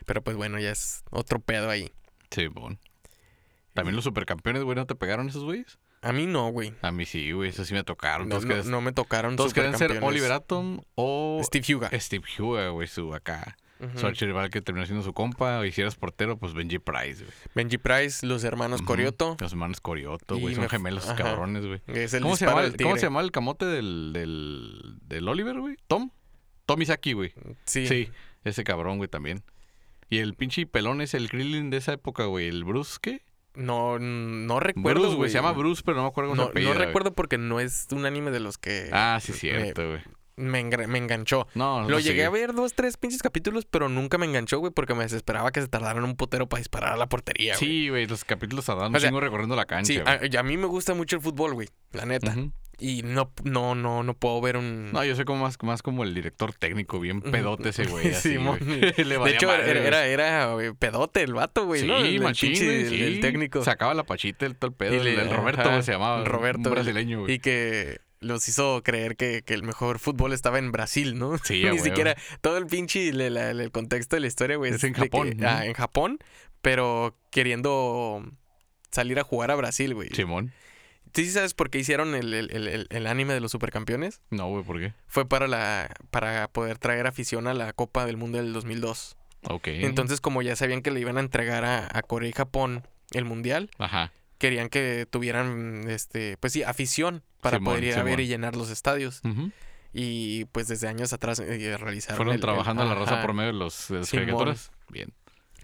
Pero 0.06 0.24
pues 0.24 0.38
bueno, 0.38 0.60
ya 0.60 0.72
es 0.72 1.04
otro 1.10 1.40
pedo 1.40 1.70
ahí. 1.70 1.92
Simón. 2.32 2.80
También 3.74 3.96
los 3.96 4.06
supercampeones, 4.06 4.64
güey, 4.64 4.76
¿no 4.76 4.86
te 4.86 4.96
pegaron 4.96 5.30
esos 5.30 5.44
güeyes? 5.44 5.78
A 6.02 6.12
mí 6.14 6.26
no, 6.26 6.50
güey. 6.50 6.74
A 6.82 6.92
mí 6.92 7.06
sí, 7.06 7.32
güey, 7.32 7.50
esos 7.50 7.68
sí 7.68 7.74
me 7.74 7.84
tocaron. 7.84 8.30
No, 8.30 8.82
me 8.82 8.92
tocaron 8.92 9.36
todos 9.36 9.54
querían 9.54 9.78
ser. 9.78 10.04
Oliver 10.04 10.32
Atom 10.32 10.82
o 10.96 11.42
Steve 11.44 11.76
Huga. 11.76 11.90
Steve 12.00 12.26
Huga, 12.40 12.70
güey, 12.70 12.88
su 12.88 13.14
acá. 13.14 13.58
Su 13.96 14.08
archirrival 14.08 14.50
que 14.50 14.62
terminó 14.62 14.86
siendo 14.86 15.04
su 15.04 15.14
compa. 15.14 15.66
Y 15.68 15.72
si 15.72 15.82
eras 15.82 15.96
portero, 15.96 16.38
pues 16.38 16.54
Benji 16.54 16.80
Price, 16.80 17.24
güey. 17.24 17.36
Benji 17.54 17.78
Price, 17.78 18.26
los 18.26 18.44
hermanos. 18.44 18.82
Corioto. 18.82 19.38
Los 19.40 19.52
hermanos 19.52 19.82
Corioto, 19.82 20.38
güey. 20.40 20.56
Son 20.56 20.64
me- 20.64 20.70
gemelos 20.70 21.04
esos 21.06 21.16
cabrones, 21.16 21.66
güey. 21.66 21.80
¿Cómo 22.22 22.36
se, 22.36 22.46
llama, 22.46 22.64
¿Cómo 22.82 22.96
se 22.98 23.04
llama 23.04 23.22
el 23.22 23.32
camote 23.32 23.66
del, 23.66 24.12
del, 24.14 24.96
del 25.04 25.28
Oliver, 25.28 25.60
güey? 25.60 25.76
¿Tom? 25.88 26.10
Tom 26.66 26.82
Isaki, 26.82 27.14
güey. 27.14 27.34
Sí. 27.66 27.88
Sí. 27.88 28.10
ese 28.44 28.64
cabrón, 28.64 28.98
güey, 28.98 29.10
también. 29.10 29.44
Y 30.10 30.20
el 30.20 30.34
pinche 30.36 30.66
pelón 30.66 31.02
es 31.02 31.14
el 31.14 31.30
Krillin 31.30 31.70
de 31.70 31.78
esa 31.78 31.94
época, 31.94 32.26
güey. 32.26 32.48
¿El 32.48 32.64
Bruce 32.64 32.98
qué? 33.02 33.22
No, 33.56 33.98
no 34.00 34.60
recuerdo, 34.60 35.02
Bruce, 35.02 35.16
güey. 35.16 35.30
Se 35.30 35.36
llama 35.38 35.52
Bruce, 35.52 35.82
pero 35.86 35.98
no 35.98 36.04
me 36.04 36.10
acuerdo 36.10 36.30
cómo 36.30 36.42
No, 36.42 36.46
se 36.48 36.52
apellida, 36.52 36.74
no 36.74 36.80
recuerdo 36.80 37.14
porque 37.14 37.38
no 37.38 37.60
es 37.60 37.88
un 37.92 38.06
anime 38.06 38.32
de 38.32 38.40
los 38.40 38.58
que 38.58 38.90
Ah, 38.94 39.20
sí, 39.22 39.34
cierto, 39.34 39.88
güey. 39.88 40.02
Me, 40.38 40.64
me 40.64 40.98
enganchó. 40.98 41.48
No, 41.56 41.82
Lo 41.82 41.90
no 41.90 42.00
llegué 42.00 42.22
sé. 42.22 42.26
a 42.26 42.30
ver 42.30 42.54
dos, 42.54 42.74
tres 42.74 42.96
pinches 42.98 43.22
capítulos, 43.22 43.66
pero 43.66 43.90
nunca 43.90 44.18
me 44.18 44.26
enganchó, 44.26 44.60
güey, 44.60 44.72
porque 44.72 44.94
me 44.94 45.04
desesperaba 45.04 45.52
que 45.52 45.62
se 45.62 45.68
tardaran 45.68 46.04
un 46.04 46.16
putero 46.16 46.48
para 46.48 46.60
disparar 46.60 46.94
a 46.94 46.98
la 46.98 47.08
portería, 47.10 47.56
güey. 47.58 47.68
Sí, 47.68 47.90
güey. 47.90 48.06
Los 48.08 48.24
capítulos 48.24 48.66
tardaban 48.66 48.94
un 48.96 49.02
chingo 49.02 49.20
recorriendo 49.20 49.56
la 49.56 49.66
cancha, 49.66 49.94
Sí, 49.94 50.00
a, 50.06 50.26
y 50.26 50.36
a 50.38 50.44
mí 50.44 50.56
me 50.58 50.68
gusta 50.68 50.94
mucho 50.94 51.18
el 51.18 51.22
fútbol, 51.22 51.54
güey, 51.56 51.68
la 51.92 52.06
neta. 52.06 52.36
Y 52.80 53.02
no, 53.02 53.32
no, 53.44 53.74
no, 53.74 54.04
no 54.04 54.14
puedo 54.14 54.40
ver 54.40 54.56
un... 54.56 54.92
No, 54.92 55.04
yo 55.04 55.16
soy 55.16 55.26
como 55.26 55.42
más, 55.42 55.58
más 55.64 55.82
como 55.82 56.04
el 56.04 56.14
director 56.14 56.54
técnico, 56.54 57.00
bien 57.00 57.22
pedote 57.22 57.70
ese 57.70 57.86
güey. 57.86 58.10
Así, 58.14 58.34
Simón. 58.34 58.60
güey. 58.64 58.80
De 58.82 59.32
hecho, 59.32 59.48
madre, 59.48 59.72
era, 59.72 59.80
güey. 59.80 59.88
era, 59.88 60.06
era, 60.06 60.54
güey, 60.54 60.74
pedote 60.74 61.24
el 61.24 61.34
vato, 61.34 61.66
güey, 61.66 61.82
sí, 61.82 61.88
¿no? 61.88 61.98
El, 61.98 62.06
el 62.06 62.22
machín, 62.22 62.52
pinche 62.52 62.66
del 62.70 63.16
sí. 63.16 63.20
técnico. 63.20 63.64
Sacaba 63.64 63.96
la 63.96 64.04
pachita, 64.04 64.46
el 64.46 64.56
todo 64.56 64.70
el 64.70 64.76
pedo. 64.76 64.94
Y 64.94 64.98
el, 64.98 65.04
le- 65.06 65.22
el 65.24 65.32
Roberto, 65.36 65.62
ajá, 65.62 65.82
se 65.82 65.94
llamaba. 65.94 66.24
Roberto, 66.24 66.70
Un 66.70 66.76
brasileño, 66.76 67.22
güey. 67.22 67.34
Y 67.34 67.40
que 67.40 68.00
los 68.20 68.48
hizo 68.48 68.82
creer 68.84 69.16
que, 69.16 69.44
que 69.44 69.54
el 69.54 69.64
mejor 69.64 70.00
fútbol 70.00 70.34
estaba 70.34 70.58
en 70.60 70.72
Brasil, 70.72 71.18
¿no? 71.20 71.38
Sí, 71.38 71.64
Ni 71.72 71.80
siquiera 71.80 72.16
todo 72.42 72.58
el 72.58 72.66
pinche 72.68 73.12
la- 73.14 73.52
el 73.52 73.72
contexto 73.72 74.16
de 74.16 74.22
la 74.22 74.28
historia, 74.28 74.58
güey. 74.58 74.74
Es 74.74 74.84
en 74.84 74.94
que- 74.94 75.02
Japón, 75.02 75.34
¿no? 75.38 75.48
ah, 75.50 75.66
en 75.66 75.74
Japón, 75.74 76.20
pero 76.62 77.16
queriendo 77.32 78.24
salir 78.92 79.20
a 79.20 79.24
jugar 79.24 79.52
a 79.52 79.56
Brasil, 79.56 79.94
güey. 79.94 80.10
Simón. 80.10 80.52
¿Tú 81.12 81.22
sí 81.22 81.32
sabes 81.32 81.54
por 81.54 81.70
qué 81.70 81.80
hicieron 81.80 82.16
el, 82.16 82.34
el- 82.34 82.52
el- 82.52 82.68
el- 82.68 82.88
el 82.90 83.08
anime 83.08 83.34
de 83.34 83.40
los 83.40 83.52
supercampeones? 83.52 84.22
No, 84.30 84.50
güey, 84.50 84.64
¿por 84.64 84.80
qué? 84.80 84.94
Fue 85.08 85.28
para 85.28 85.48
la 85.48 85.90
para 86.12 86.48
poder 86.50 86.78
traer 86.78 87.08
afición 87.08 87.48
a 87.48 87.54
la 87.54 87.72
Copa 87.74 88.06
del 88.06 88.18
Mundo 88.18 88.38
del 88.40 88.52
2002. 88.54 89.16
Ok. 89.50 89.68
Entonces, 89.68 90.20
como 90.20 90.42
ya 90.42 90.56
sabían 90.56 90.82
que 90.82 90.92
le 90.92 91.00
iban 91.00 91.18
a 91.18 91.22
entregar 91.22 91.64
a, 91.64 91.88
a 91.98 92.02
Corea 92.02 92.30
y 92.30 92.34
Japón 92.34 92.84
el 93.12 93.24
mundial, 93.24 93.70
Ajá. 93.78 94.12
Querían 94.38 94.70
que 94.70 95.08
tuvieran, 95.10 95.90
este, 95.90 96.38
pues 96.38 96.54
sí, 96.54 96.64
afición 96.64 97.24
para 97.42 97.58
Simón, 97.58 97.74
poder 97.74 97.84
ir 97.86 97.96
a 97.98 98.04
ver 98.04 98.20
y 98.20 98.28
llenar 98.28 98.56
los 98.56 98.70
estadios. 98.70 99.22
Y 99.94 100.46
pues 100.46 100.68
desde 100.68 100.88
años 100.88 101.14
atrás 101.14 101.40
eh, 101.40 101.78
realizaron. 101.78 102.18
Fueron 102.18 102.34
el- 102.34 102.38
el- 102.38 102.42
trabajando 102.42 102.86
la 102.86 102.94
raza 102.94 103.14
ajá. 103.16 103.22
por 103.22 103.34
medio 103.34 103.52
de, 103.54 103.58
los, 103.58 103.88
de 103.88 103.96
las 104.00 104.08
Simón. 104.10 104.26
caricaturas. 104.26 104.72
Bien. 104.90 105.12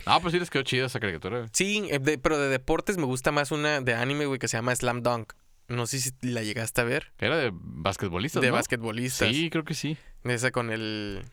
Ah, 0.05 0.19
pues 0.21 0.31
sí 0.33 0.39
les 0.39 0.49
quedó 0.49 0.63
chida 0.63 0.87
esa 0.87 0.99
caricatura. 0.99 1.45
Sí, 1.51 1.87
eh, 1.91 1.99
de- 1.99 2.17
pero 2.17 2.39
de 2.39 2.49
deportes 2.49 2.97
me 2.97 3.03
gusta 3.05 3.31
más 3.31 3.51
una 3.51 3.79
de 3.81 3.93
anime, 3.93 4.25
güey, 4.25 4.39
que 4.39 4.47
se 4.47 4.57
llama 4.57 4.75
Slam 4.75 5.03
Dunk. 5.03 5.33
No 5.67 5.85
sé 5.87 5.99
si 5.99 6.11
la 6.21 6.41
llegaste 6.41 6.81
a 6.81 6.83
ver. 6.83 7.13
Era 7.19 7.37
de 7.37 7.51
basquetbolistas, 7.53 8.41
De 8.41 8.49
¿no? 8.49 8.55
basquetbolistas. 8.55 9.29
Sí, 9.29 9.49
creo 9.49 9.63
que 9.63 9.75
sí. 9.75 9.97
Esa 10.23 10.51
con 10.51 10.71
el. 10.71 11.23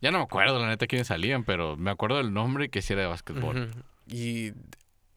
Ya 0.00 0.10
no 0.10 0.18
me 0.18 0.24
acuerdo, 0.24 0.58
la 0.60 0.68
neta, 0.68 0.86
quiénes 0.86 1.08
salían, 1.08 1.44
pero 1.44 1.76
me 1.76 1.90
acuerdo 1.90 2.16
del 2.18 2.32
nombre 2.32 2.70
que 2.70 2.82
sí 2.82 2.92
era 2.94 3.02
de 3.02 3.08
basquetbol. 3.08 3.70
Y 4.06 4.52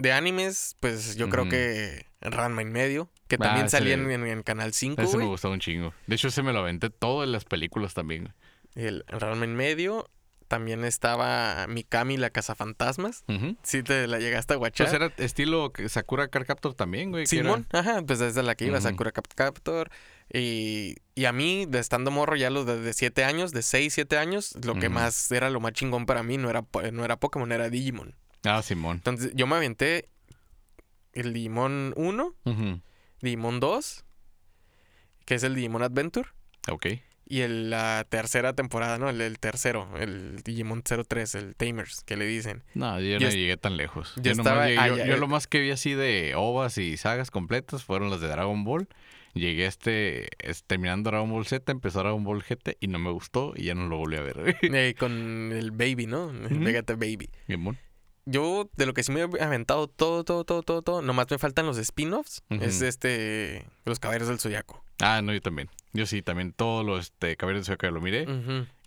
de 0.02 0.12
animes, 0.12 0.76
pues 0.80 1.16
yo 1.16 1.30
creo 1.30 1.48
que 1.50 2.06
Ranma 2.22 2.62
en 2.62 2.72
medio, 2.72 3.10
que 3.28 3.36
Ah, 3.36 3.40
también 3.44 3.70
salía 3.70 3.94
en, 3.94 4.10
en- 4.12 4.26
en 4.28 4.44
Canal 4.44 4.74
5, 4.74 5.02
Ese 5.02 5.18
me 5.18 5.26
gustaba 5.26 5.54
un 5.54 5.60
chingo. 5.60 5.94
De 6.08 6.16
hecho, 6.16 6.28
ese 6.30 6.44
me 6.44 6.54
lo 6.54 6.60
aventé 6.60 6.90
todo 6.90 7.24
en 7.24 7.32
las 7.32 7.46
películas 7.46 7.94
también. 7.94 8.34
El 8.76 9.04
Ranma 9.08 9.46
medio. 9.48 10.10
También 10.48 10.84
estaba 10.84 11.66
Mikami 11.70 12.18
la 12.18 12.30
cazafantasmas. 12.30 13.24
Ujú. 13.30 13.56
Sí 13.64 13.84
te 13.84 14.06
la 14.08 14.20
llegaste 14.20 14.54
a 14.54 14.58
guachar. 14.58 14.88
Pues 14.88 14.94
era 14.94 15.14
estilo 15.16 15.72
que 15.72 15.88
Sakura 15.88 16.28
Car 16.28 16.46
Captor 16.46 16.74
también, 16.74 17.10
güey. 17.12 17.26
Simón, 17.26 17.68
ajá, 17.72 18.02
pues 18.06 18.20
desde 18.20 18.44
la 18.44 18.56
que 18.56 18.66
iba. 18.66 18.82
Sakura 18.82 19.14
Cap- 19.14 19.34
Captor. 19.34 19.90
Y, 20.34 20.96
y 21.16 21.24
a 21.24 21.32
mí, 21.32 21.66
de 21.70 21.80
estando 21.80 22.12
morro 22.12 22.36
ya 22.36 22.50
los 22.50 22.66
de, 22.66 22.82
de 22.82 22.92
7 22.94 23.24
años, 23.24 23.54
de 23.54 23.62
6, 23.62 23.94
7 23.94 24.18
años, 24.18 24.54
lo 24.64 24.76
que 24.76 24.90
más 24.90 25.32
era 25.32 25.50
lo 25.50 25.62
más 25.62 25.72
chingón 25.72 26.06
para 26.06 26.22
mí 26.22 26.38
no 26.38 26.50
era, 26.50 26.66
no 26.92 27.06
era 27.06 27.16
Pokémon, 27.18 27.50
era 27.54 27.70
Digimon. 27.70 28.16
Ah, 28.44 28.62
Simón. 28.62 28.98
Entonces 28.98 29.32
yo 29.36 29.48
me 29.48 29.56
aventé 29.56 30.10
el 31.14 31.34
Digimon 31.34 31.94
1, 31.96 32.36
Ujú. 32.46 32.82
Digimon 33.22 33.60
2, 33.60 34.06
que 35.26 35.36
es 35.36 35.44
el 35.44 35.56
Digimon 35.56 35.84
Adventure, 35.84 36.30
Ok. 36.70 36.88
y 37.26 37.42
el- 37.42 37.70
la 37.70 38.06
tercera 38.10 38.54
temporada, 38.54 38.98
¿no? 38.98 39.10
El, 39.10 39.22
el 39.22 39.38
tercero, 39.40 39.88
el 40.00 40.42
Digimon 40.44 40.82
03, 40.84 41.36
el 41.36 41.56
Tamers, 41.56 42.04
que 42.04 42.18
le 42.18 42.26
dicen. 42.26 42.64
No, 42.74 43.00
yo 43.00 43.20
Yo 43.20 43.28
no 43.28 43.30
llegué 43.30 43.58
tan 43.58 43.78
lejos. 43.78 44.14
yo 44.18 44.24
Yo, 44.24 44.32
estaba 44.32 44.66
llegué- 44.68 44.76
yo- 44.88 44.94
allá- 44.96 45.06
yo 45.06 45.18
lo 45.18 45.28
más 45.28 45.48
que 45.48 45.60
vi 45.60 45.72
así 45.72 45.94
de 45.94 46.34
ovas 46.36 46.78
y 46.78 46.98
sagas 46.98 47.30
completas 47.32 47.84
fueron 47.84 48.10
las 48.10 48.22
de 48.22 48.28
Dragon 48.28 48.64
Ball. 48.64 48.88
Llegué 49.34 49.64
a 49.66 49.70
este, 49.70 50.28
es- 50.46 50.64
terminando 50.66 51.10
Dragon 51.10 51.30
Ball 51.30 51.46
Z, 51.46 51.72
empezó 51.72 52.00
Dragon 52.00 52.24
Ball 52.24 52.42
GT 52.44 52.76
y 52.82 52.88
no 52.88 53.00
me 53.00 53.12
gustó 53.12 53.54
y 53.56 53.66
ya 53.66 53.76
no 53.76 53.88
lo 53.88 53.98
volví 53.98 54.18
a 54.18 54.22
ver. 54.22 54.58
Eh, 54.62 54.94
con 54.98 55.52
el 55.54 55.72
Baby, 55.72 56.08
¿no? 56.08 56.32
El. 56.32 56.60
Vegeta 56.60 56.96
Baby. 56.96 57.30
Bien. 57.48 57.78
Yo, 58.26 58.70
de 58.76 58.86
lo 58.86 58.94
que 58.94 59.04
sí 59.04 59.12
me 59.12 59.22
he 59.22 59.44
aventado 59.44 59.88
todo, 59.88 60.24
todo, 60.24 60.44
todo, 60.46 60.62
todo, 60.62 60.82
todo, 60.84 61.02
nomás 61.02 61.28
me 61.32 61.38
faltan 61.40 61.66
los 61.66 61.78
spin-offs. 61.78 62.44
Es 62.50 62.82
este, 62.82 63.66
Los 63.86 64.00
Caballeros 64.00 64.28
del 64.28 64.40
Zodiaco. 64.40 64.84
Ah, 65.02 65.22
no, 65.24 65.34
yo 65.34 65.42
también. 65.42 65.70
Yo 65.94 66.06
sí, 66.06 66.22
también 66.22 66.54
todo 66.54 66.84
lo 66.84 67.00
este, 67.00 67.36
Caballeros 67.36 67.66
de 67.66 67.74
Zodiaco 67.76 67.94
lo 67.94 68.02
miré. 68.02 68.28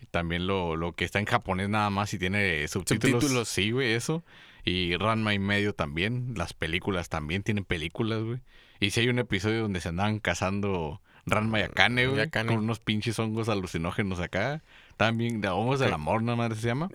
Y 0.01 0.07
también 0.07 0.47
lo, 0.47 0.77
lo 0.77 0.92
que 0.92 1.05
está 1.05 1.18
en 1.18 1.27
japonés 1.27 1.68
nada 1.68 1.90
más 1.90 2.14
y 2.14 2.18
tiene 2.18 2.66
subtítulos. 2.68 3.20
Subtítulos. 3.23 3.49
Sí, 3.49 3.70
güey, 3.73 3.92
eso. 3.94 4.25
Y 4.64 4.97
Ranma 4.97 5.35
y 5.35 5.38
medio 5.38 5.75
también. 5.75 6.35
Las 6.37 6.55
películas 6.55 7.09
también 7.09 7.42
tienen 7.42 7.64
películas, 7.64 8.23
güey. 8.23 8.38
Y 8.81 8.90
si 8.90 9.01
hay 9.01 9.09
un 9.09 9.18
episodio 9.18 9.62
donde 9.62 9.81
se 9.81 9.88
andaban 9.88 10.20
cazando 10.20 11.01
Ranma 11.27 11.59
y 11.61 11.62
Akane, 11.64 12.05
Y 12.05 12.07
güey. 12.07 12.20
Akane. 12.20 12.49
Con 12.55 12.64
unos 12.64 12.79
pinches 12.81 13.18
hongos 13.18 13.49
alucinógenos 13.49 14.20
acá. 14.20 14.62
También, 14.97 15.40
de 15.40 15.49
hongos 15.49 15.81
del 15.81 15.88
Sí. 15.88 15.94
amor, 15.94 16.23
nada 16.23 16.37
más 16.37 16.57
se 16.59 16.66
llama. 16.68 16.88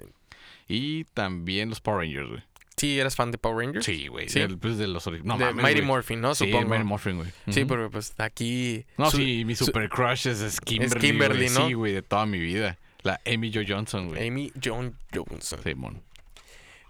Y 0.69 1.03
también 1.13 1.67
los 1.69 1.81
Power 1.81 1.99
Rangers, 2.05 2.29
güey. 2.29 2.43
Sí, 2.77 2.97
¿eras 2.97 3.15
fan 3.17 3.31
de 3.31 3.37
Power 3.37 3.65
Rangers? 3.65 3.85
Sí, 3.85 4.07
güey. 4.07 4.29
Sí. 4.29 4.39
del- 4.39 4.57
pues, 4.57 4.77
de 4.77 4.87
los 4.87 5.05
No, 5.05 5.11
de 5.11 5.21
mames, 5.23 5.55
Mighty 5.55 5.79
güey. 5.79 5.85
Morphin, 5.87 6.21
¿no? 6.21 6.33
Sí, 6.33 6.45
Supongo. 6.45 6.69
Mighty 6.69 6.83
Morphin, 6.85 7.17
güey. 7.17 7.29
Sí, 7.49 7.61
Ujú. 7.63 7.67
pero 7.67 7.91
pues 7.91 8.13
aquí... 8.19 8.85
No, 8.97 9.11
sí, 9.11 9.43
mi 9.43 9.55
su- 9.55 9.65
super 9.65 9.89
crush 9.89 10.27
es, 10.27 10.39
es 10.39 10.61
Kimberly. 10.61 10.99
Kimberly, 11.01 11.47
güey. 11.47 11.49
¿no? 11.59 11.67
Sí, 11.67 11.73
güey, 11.73 11.91
de 11.93 12.01
toda 12.03 12.25
mi 12.25 12.39
vida. 12.39 12.77
La 13.01 13.19
Amy 13.25 13.51
Jo 13.53 13.61
Johnson, 13.67 14.07
güey. 14.09 14.25
Amy 14.27 14.53
John 14.63 14.95
Johnson. 15.13 15.59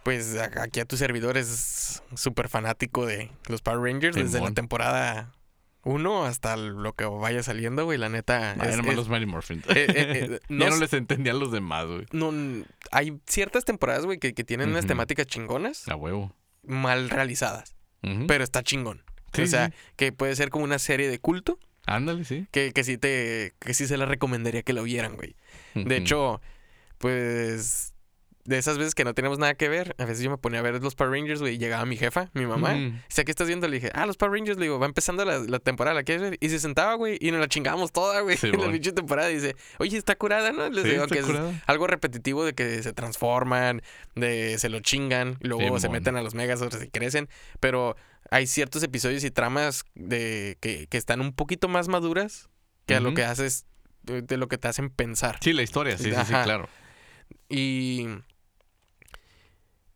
Pues 0.04 0.38
aquí 0.38 0.80
a 0.80 0.86
tu 0.86 0.96
servidor 0.98 1.38
es 1.38 2.02
súper 2.16 2.50
fanático 2.50 3.06
de 3.06 3.32
los 3.48 3.62
Power 3.62 3.80
Rangers 3.92 4.16
desde 4.16 4.42
la 4.42 4.52
temporada 4.52 5.32
1 5.84 6.26
hasta 6.26 6.58
lo 6.58 6.94
que 6.94 7.06
vaya 7.06 7.42
saliendo, 7.44 7.86
güey. 7.86 7.98
La 7.98 8.10
neta. 8.10 8.52
Ah, 8.60 8.66
es- 8.70 8.76
nomás 8.78 8.92
es- 8.92 8.96
los 8.98 9.10
Mighty 9.10 9.26
Morphin. 9.26 9.60
eh, 9.70 9.74
eh, 9.76 9.86
eh, 10.34 10.40
no 10.50 10.66
ya 10.66 10.72
no 10.72 10.78
les 10.78 10.94
entendía 10.94 11.32
a 11.32 11.36
los 11.36 11.52
demás, 11.52 11.86
güey. 11.88 12.06
no, 12.12 12.32
hay 12.92 13.20
ciertas 13.28 13.66
temporadas, 13.66 14.06
güey, 14.06 14.20
que, 14.20 14.34
que 14.34 14.44
tienen 14.44 14.70
unas 14.70 14.86
temáticas 14.86 15.26
chingonas, 15.28 15.88
A 15.88 15.96
huevo. 15.96 16.36
mal 16.64 17.10
realizadas, 17.10 17.76
pero 18.28 18.44
está 18.44 18.64
chingón. 18.64 19.04
Sí, 19.34 19.44
o 19.44 19.48
sea, 19.48 19.68
sí. 19.68 19.74
que 19.96 20.12
puede 20.12 20.36
ser 20.36 20.50
como 20.50 20.64
una 20.66 20.80
serie 20.80 21.08
de 21.10 21.20
culto, 21.20 21.60
Ándale, 21.86 22.24
sí. 22.26 22.48
que, 22.52 22.72
que 22.74 22.84
sí 22.84 22.98
te, 22.98 23.54
que 23.60 23.74
sí 23.74 23.86
se 23.88 23.96
la 23.98 24.06
recomendaría 24.06 24.64
que 24.64 24.74
lo 24.74 24.84
vieran, 24.84 25.16
güey. 25.16 25.36
De 25.76 25.98
hecho, 25.98 26.42
pues 26.98 27.94
de 28.50 28.58
esas 28.58 28.80
veces 28.80 28.96
que 28.96 29.04
no 29.04 29.14
tenemos 29.14 29.38
nada 29.38 29.54
que 29.54 29.70
ver, 29.70 29.96
a 30.00 30.06
veces 30.06 30.24
yo 30.24 30.32
me 30.32 30.38
ponía 30.40 30.60
a 30.60 30.64
ver 30.64 30.82
los 30.82 30.96
Power 30.96 31.12
Rangers, 31.12 31.40
güey, 31.40 31.54
y 31.54 31.58
llegaba 31.60 31.86
mi 31.86 31.98
jefa, 31.98 32.32
mi 32.34 32.48
mamá. 32.48 32.72
Ujú. 32.74 32.96
Dice, 33.08 33.24
¿qué 33.24 33.30
estás 33.30 33.46
viendo? 33.48 33.68
Le 33.68 33.76
dije, 33.76 33.92
ah, 33.94 34.08
los 34.08 34.18
Power 34.18 34.34
Rangers, 34.34 34.58
le 34.58 34.64
digo, 34.66 34.80
va 34.80 34.88
empezando 34.88 35.24
la, 35.24 35.38
la 35.38 35.60
temporada, 35.60 35.94
¿la 35.94 36.02
quieres 36.02 36.24
ver? 36.24 36.38
Y 36.42 36.50
se 36.50 36.58
sentaba, 36.60 36.96
güey, 36.96 37.20
y 37.22 37.30
nos 37.30 37.40
la 37.40 37.48
chingamos 37.48 37.92
toda, 37.92 38.22
güey, 38.22 38.38
Sí, 38.38 38.48
en 38.52 38.60
la 38.60 38.72
pinche 38.72 38.92
temporada. 38.92 39.30
Y 39.30 39.36
dice, 39.36 39.56
oye, 39.78 39.98
está 40.00 40.16
curada, 40.16 40.52
¿no? 40.52 40.68
Les 40.70 40.84
Sí, 40.84 40.90
digo 40.90 41.06
que 41.06 41.20
es 41.20 41.28
algo 41.68 41.86
repetitivo 41.86 42.44
de 42.44 42.54
que 42.54 42.82
se 42.82 42.92
transforman, 42.92 43.84
de 44.16 44.58
se 44.58 44.70
lo 44.70 44.80
chingan, 44.80 45.38
y 45.42 45.48
luego 45.48 45.80
se 45.80 45.90
meten 45.90 46.16
a 46.16 46.24
los 46.24 46.34
Megazords 46.34 46.84
y 46.84 46.90
crecen. 46.90 47.30
Pero 47.60 47.96
hay 48.32 48.48
ciertos 48.48 48.82
episodios 48.82 49.24
y 49.24 49.30
tramas 49.30 49.86
de 49.94 50.58
que, 50.60 50.88
que 50.88 50.98
están 50.98 51.22
un 51.22 51.34
poquito 51.34 51.68
más 51.68 51.88
maduras 51.88 52.50
que 52.88 52.96
a 52.96 53.00
lo 53.00 53.14
que 53.14 53.24
haces, 53.26 53.68
de 54.02 54.24
de 54.24 54.38
lo 54.38 54.48
que 54.48 54.58
te 54.58 54.68
hacen 54.68 54.90
pensar. 54.90 55.38
Sí, 55.40 55.54
la 55.54 55.62
historia, 55.62 56.00
sí, 56.00 56.06
sí, 56.06 56.18
sí, 56.26 56.34
claro. 56.44 56.68
Y 57.50 58.08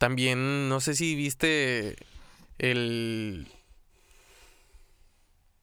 también, 0.04 0.68
no 0.68 0.82
sé 0.82 0.96
si 0.96 1.16
viste 1.16 1.96
el 2.58 3.48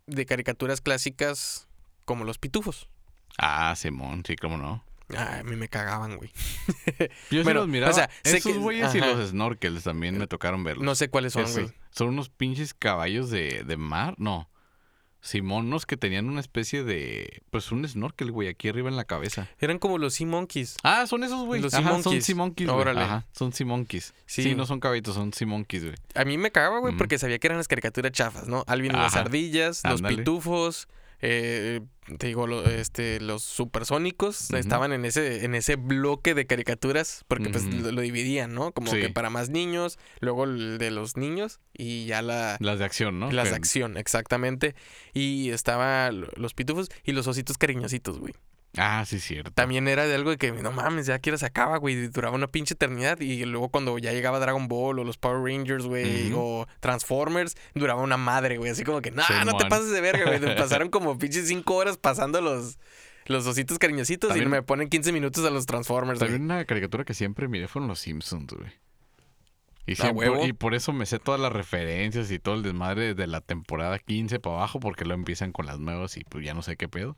de 0.06 0.24
caricaturas 0.24 0.80
clásicas 0.80 1.68
como 2.06 2.24
los 2.24 2.38
pitufos. 2.38 2.88
Ah, 3.36 3.74
Simón, 3.76 4.22
sí, 4.26 4.36
cómo 4.36 4.56
no. 4.56 4.82
Ah, 5.14 5.40
a 5.40 5.42
mí 5.42 5.56
me 5.56 5.68
cagaban, 5.68 6.16
güey. 6.16 6.30
Yo 7.30 7.44
sí 7.44 7.52
los 7.52 7.68
miraba. 7.68 7.92
o 7.92 7.94
sea, 7.94 8.08
Esos 8.22 8.50
que- 8.54 8.58
güeyes 8.58 8.94
y 8.94 9.00
los 9.00 9.28
snorkels 9.28 9.82
también 9.84 10.16
me 10.16 10.26
tocaron 10.26 10.64
verlos. 10.64 10.84
No 10.86 10.94
sé 10.94 11.10
cuáles 11.10 11.34
son, 11.34 11.42
Esos- 11.44 11.64
güey. 11.64 11.74
Son 11.90 12.08
unos 12.08 12.30
pinches 12.30 12.72
caballos 12.72 13.28
de, 13.28 13.62
de 13.64 13.76
mar. 13.76 14.14
No. 14.16 14.48
Simonos 15.22 15.84
que 15.86 15.96
tenían 15.96 16.28
una 16.28 16.40
especie 16.40 16.82
de. 16.82 17.42
Pues 17.50 17.72
un 17.72 17.86
snorkel, 17.86 18.30
güey, 18.32 18.48
aquí 18.48 18.68
arriba 18.68 18.88
en 18.88 18.96
la 18.96 19.04
cabeza. 19.04 19.48
Eran 19.58 19.78
como 19.78 19.98
los 19.98 20.14
Sea 20.14 20.26
Monkeys. 20.26 20.76
Ah, 20.82 21.06
son 21.06 21.24
esos, 21.24 21.44
güey. 21.44 21.60
Los 21.60 21.74
Ajá, 21.74 21.82
sea 21.82 21.92
son 21.92 22.04
monkeys. 22.04 22.24
sea 22.24 22.34
monkeys, 22.36 22.68
güey. 22.68 22.80
Órale. 22.80 23.00
Ajá, 23.02 23.26
son 23.32 23.52
sea 23.52 23.66
monkeys. 23.66 24.14
Sí. 24.26 24.42
Sí. 24.42 24.54
no 24.54 24.64
son 24.66 24.80
caballitos, 24.80 25.14
son 25.14 25.32
sea 25.32 25.46
monkeys, 25.46 25.84
güey. 25.84 25.96
A 26.14 26.24
mí 26.24 26.38
me 26.38 26.50
cagaba, 26.50 26.78
güey, 26.78 26.96
porque 26.96 27.18
sabía 27.18 27.38
que 27.38 27.46
eran 27.46 27.58
las 27.58 27.68
caricaturas 27.68 28.12
chafas, 28.12 28.48
¿no? 28.48 28.64
Alvin 28.66 28.92
y 28.92 28.96
las 28.96 29.16
ardillas, 29.16 29.82
los 29.84 30.00
pitufos, 30.02 30.88
eh, 31.22 31.80
te 32.18 32.26
digo, 32.26 32.46
lo- 32.46 32.64
este, 32.68 33.20
los 33.20 33.42
supersónicos 33.42 34.50
estaban 34.52 34.92
en 34.92 35.04
ese, 35.04 35.44
en 35.44 35.54
ese 35.54 35.76
bloque 35.76 36.34
de 36.34 36.46
caricaturas, 36.46 37.24
porque 37.28 37.50
pues 37.50 37.64
lo, 37.64 37.92
lo 37.92 38.00
dividían, 38.00 38.54
¿no? 38.54 38.72
Como 38.72 38.90
Sí. 38.90 39.00
que 39.00 39.10
para 39.10 39.30
más 39.30 39.48
niños, 39.50 39.98
luego 40.20 40.44
el 40.44 40.78
de 40.78 40.90
los 40.90 41.16
niños 41.16 41.60
y 41.72 42.06
ya 42.06 42.22
la... 42.22 42.56
Las 42.60 42.78
de 42.78 42.84
acción, 42.84 43.20
¿no? 43.20 43.30
Las 43.30 43.50
de 43.50 43.56
acción, 43.56 43.96
exactamente. 43.96 44.74
Y 45.14 45.50
estaba 45.50 46.10
lo- 46.10 46.28
los 46.36 46.54
pitufos 46.54 46.88
y 47.04 47.12
los 47.12 47.26
ositos 47.26 47.58
cariñositos, 47.58 48.18
güey. 48.18 48.34
Ah, 48.76 49.04
sí, 49.04 49.18
cierto. 49.18 49.50
También 49.50 49.88
era 49.88 50.06
de 50.06 50.14
algo 50.14 50.30
de 50.30 50.36
que, 50.36 50.52
no 50.52 50.70
mames, 50.70 51.06
ya 51.06 51.18
quiero 51.18 51.36
se 51.36 51.44
acaba, 51.46 51.78
güey. 51.78 52.06
Duraba 52.06 52.36
una 52.36 52.46
pinche 52.46 52.74
eternidad. 52.74 53.18
Y 53.20 53.44
luego 53.44 53.68
cuando 53.68 53.98
ya 53.98 54.12
llegaba 54.12 54.38
Dragon 54.38 54.68
Ball 54.68 55.00
o 55.00 55.04
los 55.04 55.18
Power 55.18 55.42
Rangers, 55.42 55.86
güey, 55.86 56.32
o 56.36 56.68
Transformers, 56.78 57.56
duraba 57.74 58.00
una 58.02 58.16
madre, 58.16 58.58
güey. 58.58 58.70
Así 58.70 58.84
como 58.84 59.00
que, 59.02 59.10
no, 59.10 59.22
no 59.44 59.56
te 59.56 59.66
pases 59.66 59.90
de 59.90 60.00
verga, 60.00 60.24
güey. 60.38 60.40
Pasaron 60.56 60.88
como 60.88 61.18
pinches 61.18 61.48
cinco 61.48 61.74
horas 61.74 61.96
pasando 61.96 62.40
los, 62.40 62.78
los 63.26 63.44
ositos 63.46 63.78
cariñositos 63.80 64.28
También- 64.28 64.48
y 64.48 64.50
me 64.52 64.62
ponen 64.62 64.88
15 64.88 65.10
minutos 65.12 65.44
a 65.44 65.50
los 65.50 65.66
Transformers, 65.66 66.20
güey. 66.20 66.30
También 66.30 66.44
una 66.50 66.64
caricatura 66.64 67.04
que 67.04 67.14
siempre 67.14 67.48
miré 67.48 67.66
fueron 67.66 67.88
los 67.88 67.98
Simpsons, 67.98 68.52
güey. 68.52 68.70
Y, 69.86 69.94
¿A 69.94 69.96
siempre- 69.96 70.30
huevo? 70.30 70.46
y 70.46 70.52
por 70.52 70.74
eso 70.74 70.92
me 70.92 71.06
sé 71.06 71.18
todas 71.18 71.40
las 71.40 71.52
referencias 71.52 72.30
y 72.30 72.38
todo 72.38 72.54
el 72.54 72.62
desmadre 72.62 73.14
de 73.14 73.26
la 73.26 73.40
temporada 73.40 73.98
15 73.98 74.38
para 74.38 74.56
abajo, 74.56 74.78
porque 74.78 75.04
lo 75.04 75.14
empiezan 75.14 75.50
con 75.50 75.66
las 75.66 75.80
nuevas 75.80 76.16
y 76.16 76.22
pues 76.22 76.44
ya 76.44 76.54
no 76.54 76.62
sé 76.62 76.76
qué 76.76 76.88
pedo. 76.88 77.16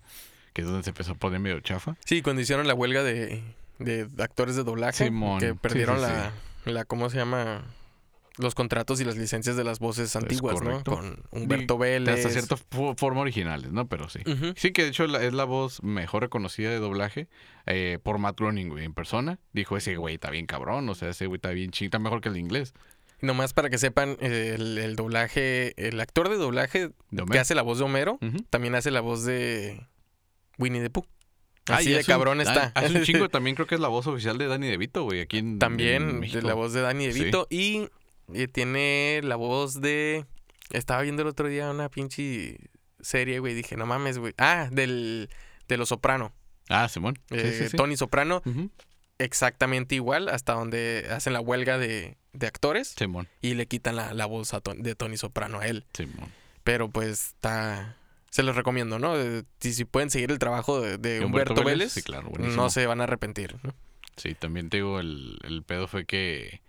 Que 0.53 0.63
es 0.63 0.67
donde 0.67 0.83
se 0.83 0.91
empezó 0.91 1.13
a 1.13 1.15
poner 1.15 1.41
medio 1.41 1.61
chafa. 1.61 1.97
Sí, 2.05 2.23
cuando 2.23 2.43
hicieron 2.43 2.67
la 2.67 2.75
huelga 2.75 3.03
de, 3.03 3.43
de 3.79 4.09
actores 4.19 4.57
de 4.57 4.65
doblaje, 4.65 5.05
Simón. 5.07 5.41
que 5.41 5.55
perdieron 5.55 5.97
sí, 5.97 6.03
la, 6.03 6.33
la, 6.67 6.85
¿cómo 6.85 7.09
se 7.11 7.17
llama? 7.19 7.65
Los 8.39 8.55
contratos 8.55 8.99
y 9.01 9.05
las 9.05 9.17
licencias 9.19 9.57
de 9.57 9.65
las 9.65 9.79
voces 9.79 10.17
antiguas, 10.17 10.63
¿no? 10.63 10.83
Con 10.85 11.23
Humberto 11.33 11.75
Y 11.75 11.79
Vélez. 11.79 12.17
Hasta 12.25 12.31
cierta 12.31 12.57
fo- 12.57 12.97
forma 12.97 13.21
originales, 13.21 13.73
¿no? 13.73 13.89
Pero 13.89 14.09
sí. 14.09 14.21
Sí, 14.57 14.73
que 14.73 14.85
de 14.85 14.89
hecho 14.89 15.05
es 15.05 15.35
la 15.35 15.45
voz 15.45 15.83
mejor 15.83 16.23
reconocida 16.23 16.71
de 16.71 16.79
doblaje 16.79 17.29
eh, 17.67 17.99
por 18.03 18.17
Matt 18.17 18.39
Groening, 18.41 18.69
güey, 18.71 18.87
en 18.87 18.95
persona. 18.95 19.39
Dijo, 19.53 19.77
ese 19.77 19.97
güey 19.97 20.15
está 20.15 20.31
bien 20.31 20.47
cabrón, 20.47 20.89
o 20.89 20.95
sea, 20.95 21.11
ese 21.11 21.27
güey 21.27 21.37
está 21.37 21.51
bien 21.51 21.73
ching, 21.73 21.87
está 21.89 21.99
mejor 21.99 22.23
que 22.23 22.31
el 22.31 22.39
inglés. 22.39 22.73
Nomás 23.21 23.53
para 23.53 23.69
que 23.69 23.77
sepan, 23.77 24.17
el, 24.21 24.79
el 24.79 24.97
doblaje, 24.97 25.75
el 25.77 26.01
actor 26.01 26.29
de 26.31 26.37
doblaje 26.37 26.91
De 27.11 27.25
que 27.27 27.39
hace 27.39 27.55
la 27.55 27.63
voz 27.63 27.79
de 27.79 27.85
Homero, 27.85 28.19
también 28.49 28.75
hace 28.75 28.91
la 28.91 29.03
voz 29.03 29.25
de 29.27 29.87
Winnie 30.63 30.81
the 30.81 30.91
Pooh. 30.91 31.05
Ah, 31.69 31.77
Así 31.77 31.91
y 31.91 31.93
de 31.93 31.99
un- 31.99 32.05
cabrón 32.05 32.41
ah, 32.41 32.43
está. 32.45 32.73
Hace 32.75 32.97
un 32.99 33.03
chingo 33.05 33.29
también 33.31 33.55
creo 33.55 33.67
que 33.67 33.75
es 33.77 33.81
la 33.81 33.89
voz 33.89 34.07
oficial 34.07 34.39
de 34.39 34.47
Danny 34.49 34.67
DeVito, 34.69 35.05
güey, 35.05 35.21
aquí 35.21 35.39
en 35.39 35.59
también 35.59 36.23
en 36.25 36.47
la 36.47 36.55
voz 36.55 36.73
de 36.73 36.81
Danny 36.81 37.13
Sí. 37.13 37.19
DeVito 37.19 37.47
y 37.51 37.89
eh, 38.35 38.49
tiene 38.49 39.21
la 39.23 39.37
voz 39.37 39.81
de... 39.81 40.25
Estaba 40.71 41.03
viendo 41.03 41.23
el 41.23 41.29
otro 41.29 41.49
día 41.49 41.71
una 41.71 41.89
pinche 41.89 42.59
serie, 43.01 43.39
güey, 43.41 43.55
dije, 43.55 43.77
no 43.77 43.85
mames, 43.87 44.19
güey. 44.19 44.33
Ah, 44.39 44.69
del, 44.73 45.29
de 45.69 45.77
Los 45.77 45.91
Soprano. 45.91 46.33
Ah, 46.69 46.89
Simón. 46.89 47.19
Sí, 47.29 47.37
Eh, 47.37 47.57
sí, 47.59 47.69
sí. 47.69 47.77
Tony 47.77 47.97
Soprano, 47.97 48.43
exactamente 49.19 49.95
igual, 49.95 50.29
hasta 50.29 50.55
donde 50.55 51.07
hacen 51.11 51.33
la 51.33 51.41
huelga 51.41 51.79
de, 51.79 52.17
de 52.33 52.47
actores 52.47 52.95
Simón, 52.97 53.29
y 53.41 53.55
le 53.55 53.67
quitan 53.67 53.97
la, 53.97 54.15
la 54.15 54.27
voz 54.27 54.55
a 54.55 54.61
Ton- 54.61 54.83
de 54.83 54.95
Tony 54.95 55.17
Soprano 55.17 55.61
a 55.61 55.67
él. 55.67 55.85
Simón. 55.93 56.31
Pero 56.65 56.89
pues 56.91 57.29
está. 57.29 57.97
Se 58.33 58.43
los 58.43 58.57
recomiendo, 58.57 58.99
¿no? 58.99 59.15
Eh, 59.17 59.45
Si, 59.61 59.73
si 59.75 59.85
pueden 59.85 60.11
seguir 60.11 60.31
el 60.33 60.39
trabajo 60.39 60.81
de, 60.81 60.97
de 60.99 61.19
¿De 61.21 61.25
Humberto, 61.25 61.53
Humberto 61.53 61.55
Vélez, 61.65 61.79
Vélez? 61.79 61.93
Sí, 61.93 62.03
claro, 62.03 62.31
buenísimo. 62.31 62.63
no 62.63 62.71
se 62.71 62.87
van 62.87 63.01
a 63.01 63.05
arrepentir. 63.05 63.57
¿no? 63.63 63.75
Sí, 64.17 64.35
también 64.35 64.71
te 64.71 64.79
digo, 64.79 64.99
el, 65.01 65.39
el 65.45 65.63
pedo 65.63 65.87
fue 65.87 66.07
que, 66.07 66.63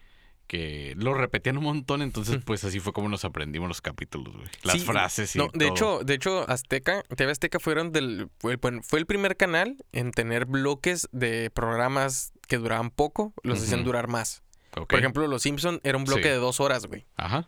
que 0.48 0.94
lo 0.98 1.14
repetían 1.14 1.58
un 1.58 1.64
montón, 1.64 2.02
entonces 2.02 2.40
pues 2.46 2.64
así 2.66 2.80
fue 2.82 2.92
como 2.94 3.08
nos 3.10 3.24
aprendimos 3.26 3.68
los 3.70 3.82
capítulos, 3.82 4.36
güey. 4.36 4.48
Las 4.64 4.74
Sí, 4.76 4.80
frases 4.86 5.36
y 5.36 5.40
No, 5.40 5.46
de 5.54 5.66
todo. 5.68 5.70
hecho, 5.70 6.00
de 6.04 6.14
hecho, 6.16 6.50
Azteca, 6.50 7.04
TV 7.16 7.32
Azteca 7.32 7.60
fueron 7.60 7.92
del, 7.94 8.30
fue, 8.40 8.60
el 9.00 9.06
primer 9.06 9.38
canal 9.38 9.78
en 9.94 10.12
tener 10.12 10.46
bloques 10.46 11.08
de 11.14 11.50
programas 11.50 12.34
que 12.48 12.58
duraban 12.58 12.92
poco, 12.92 13.34
los 13.42 13.62
hacían 13.64 13.84
durar 13.86 14.08
más. 14.10 14.44
Por 14.72 15.00
ejemplo, 15.00 15.28
Los 15.28 15.44
Simpson 15.44 15.80
era 15.84 15.98
un 15.98 16.04
bloque 16.04 16.24
Sí. 16.24 16.30
de 16.30 16.36
dos 16.36 16.60
horas, 16.60 16.88
güey. 16.88 17.06
Ajá. 17.16 17.48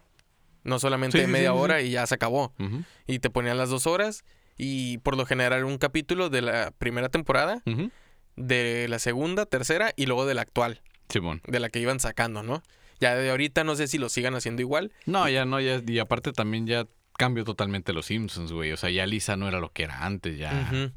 No 0.66 0.80
solamente 0.80 1.22
Sí, 1.22 1.28
media 1.28 1.52
sí, 1.52 1.56
sí, 1.56 1.62
hora 1.62 1.82
y 1.82 1.92
ya 1.92 2.06
se 2.06 2.16
acabó. 2.16 2.54
Y 3.08 3.20
te 3.20 3.30
ponían 3.30 3.58
las 3.58 3.70
dos 3.70 3.88
horas 3.88 4.26
y 4.58 4.98
por 5.00 5.16
lo 5.16 5.26
general 5.26 5.64
un 5.64 5.78
capítulo 5.78 6.30
de 6.30 6.42
la 6.42 6.72
primera 6.78 7.08
temporada, 7.10 7.62
de 8.36 8.88
la 8.90 9.00
segunda, 9.00 9.46
tercera 9.46 9.94
y 9.96 10.06
luego 10.08 10.26
de 10.26 10.34
la 10.34 10.42
actual, 10.42 10.82
Simón. 11.10 11.42
de 11.48 11.60
la 11.60 11.70
que 11.70 11.80
iban 11.80 12.00
sacando, 12.00 12.44
¿no? 12.44 12.62
Ya 13.00 13.16
de 13.16 13.30
ahorita 13.30 13.64
no 13.64 13.76
sé 13.76 13.88
si 13.88 13.98
lo 13.98 14.10
sigan 14.10 14.36
haciendo 14.36 14.62
igual. 14.62 14.92
No, 15.06 15.28
ya 15.30 15.46
no, 15.46 15.60
ya, 15.60 15.82
y 15.86 16.00
aparte 16.00 16.32
también 16.32 16.66
ya 16.66 16.88
cambió 17.18 17.44
totalmente 17.44 17.94
los 17.94 18.08
Simpsons, 18.08 18.52
güey. 18.52 18.72
O 18.72 18.78
sea, 18.78 18.90
ya 18.90 19.06
Lisa 19.06 19.36
no 19.38 19.48
era 19.48 19.60
lo 19.60 19.72
que 19.72 19.84
era 19.84 20.06
antes, 20.06 20.38
ya. 20.38 20.92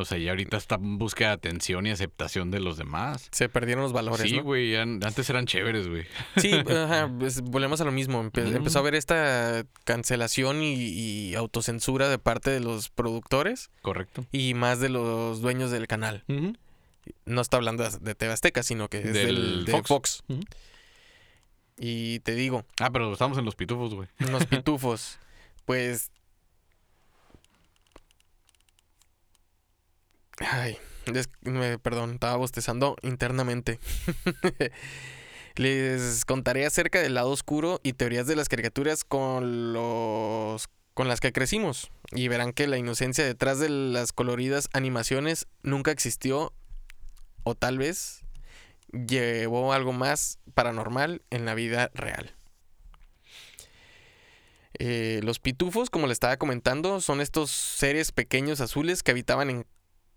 O 0.00 0.04
sea, 0.04 0.16
ya 0.16 0.30
ahorita 0.30 0.56
está 0.56 0.76
en 0.76 0.96
búsqueda 0.96 1.30
de 1.30 1.34
atención 1.34 1.84
y 1.86 1.90
aceptación 1.90 2.52
de 2.52 2.60
los 2.60 2.76
demás. 2.76 3.28
Se 3.32 3.48
perdieron 3.48 3.82
los 3.82 3.92
valores, 3.92 4.30
Sí, 4.30 4.38
güey, 4.38 4.76
antes 4.76 5.28
eran 5.28 5.44
chéveres, 5.46 5.88
güey. 5.88 6.04
Sí, 6.36 6.52
ajá, 6.70 7.10
pues, 7.18 7.40
volvemos 7.40 7.80
a 7.80 7.84
lo 7.84 7.90
mismo. 7.90 8.20
Empe-. 8.22 8.46
Empezó 8.54 8.78
a 8.78 8.82
haber 8.82 8.94
esta 8.94 9.64
cancelación 9.84 10.62
y, 10.62 10.74
y 10.74 11.34
autocensura 11.34 12.08
de 12.08 12.18
parte 12.18 12.50
de 12.50 12.60
los 12.60 12.90
productores 12.90 13.70
Correcto. 13.82 14.24
y 14.30 14.54
más 14.54 14.78
de 14.78 14.88
los 14.88 15.40
dueños 15.40 15.72
del 15.72 15.88
canal. 15.88 16.22
No 17.24 17.40
está 17.40 17.56
hablando 17.56 17.82
de- 17.90 18.14
TV 18.14 18.32
Azteca, 18.32 18.62
sino 18.62 18.88
que 18.88 18.98
es 18.98 19.12
Del 19.12 19.34
del, 19.34 19.64
de 19.64 19.82
Fox. 19.82 20.22
Y 21.78 22.20
te 22.20 22.34
digo, 22.34 22.64
Ah, 22.80 22.90
pero 22.92 23.12
estamos 23.12 23.38
en 23.38 23.44
los 23.44 23.54
pitufos, 23.54 23.94
güey. 23.94 24.08
unos 24.26 24.46
pitufos, 24.46 25.18
pues... 25.64 26.10
Ay, 30.40 30.78
me- 31.42 31.78
perdón, 31.78 32.12
estaba 32.14 32.36
bostezando 32.36 32.96
internamente. 33.02 33.78
Les 35.56 36.24
contaré 36.24 36.64
acerca 36.66 37.00
del 37.00 37.14
lado 37.14 37.30
oscuro 37.30 37.80
y 37.82 37.92
teorías 37.94 38.26
de 38.26 38.36
las 38.36 38.48
caricaturas 38.48 39.04
con 39.04 39.72
los 39.72 40.68
con 40.94 41.06
las 41.08 41.20
que 41.20 41.32
crecimos 41.32 41.90
y 42.10 42.26
verán 42.26 42.52
que 42.52 42.66
la 42.66 42.76
inocencia 42.76 43.24
detrás 43.24 43.60
de 43.60 43.68
las 43.68 44.12
coloridas 44.12 44.68
animaciones 44.72 45.46
nunca 45.62 45.92
existió 45.92 46.52
o 47.44 47.54
tal 47.54 47.78
vez 47.78 48.22
llevó 48.92 49.72
algo 49.72 49.92
más 49.92 50.38
paranormal 50.54 51.22
en 51.30 51.44
la 51.44 51.54
vida 51.54 51.90
real. 51.94 52.34
Eh, 54.80 55.20
los 55.22 55.38
pitufos, 55.38 55.88
como 55.90 56.06
le 56.08 56.12
estaba 56.12 56.36
comentando, 56.36 57.00
son 57.00 57.20
estos 57.20 57.50
seres 57.50 58.10
pequeños 58.12 58.60
azules 58.60 59.02
que 59.04 59.12
habitaban 59.12 59.50
en 59.50 59.66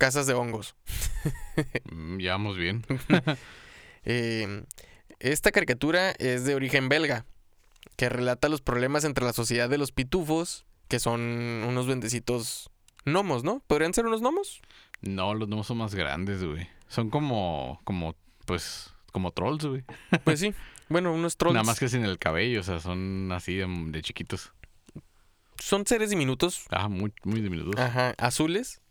casas 0.01 0.25
de 0.27 0.33
hongos. 0.33 0.75
Mm, 1.91 2.17
Ya 2.19 2.31
vamos 2.31 2.57
bien. 2.57 2.83
Eh, 4.03 4.63
esta 5.19 5.51
caricatura 5.51 6.09
es 6.17 6.43
de 6.45 6.55
origen 6.55 6.89
belga, 6.89 7.23
que 7.97 8.09
relata 8.09 8.49
los 8.49 8.59
problemas 8.61 9.03
entre 9.03 9.23
la 9.25 9.31
sociedad 9.33 9.69
de 9.69 9.77
los 9.77 9.91
pitufos, 9.91 10.65
que 10.87 10.99
son 10.99 11.21
unos 11.21 11.85
bendecitos 11.85 12.71
gnomos, 13.05 13.43
¿no? 13.43 13.61
¿Podrían 13.67 13.93
ser 13.93 14.07
unos 14.07 14.21
gnomos? 14.21 14.61
No, 15.01 15.35
los 15.35 15.47
nuevos 15.47 15.67
son 15.67 15.77
más 15.77 15.93
grandes, 15.93 16.43
güey. 16.43 16.67
Son 16.87 17.11
como, 17.11 17.79
como, 17.83 18.15
pues, 18.47 18.91
como 19.11 19.29
trolls, 19.31 19.65
güey. 19.65 19.83
Pues 20.23 20.39
sí. 20.39 20.55
Bueno, 20.89 21.13
unos 21.13 21.37
trolls. 21.37 21.53
Nada 21.53 21.63
más 21.65 21.79
que 21.79 21.87
sin 21.87 22.03
el 22.03 22.17
cabello, 22.17 22.61
o 22.61 22.63
sea, 22.63 22.79
son 22.79 23.31
así 23.31 23.55
de, 23.55 23.67
de 23.67 24.01
chiquitos. 24.01 24.51
Son 25.59 25.85
seres 25.85 26.09
diminutos, 26.09 26.65
Ah, 26.71 26.87
muy, 26.89 27.13
muy 27.23 27.39
diminutos. 27.41 27.79
ajá, 27.79 28.15
azules, 28.17 28.81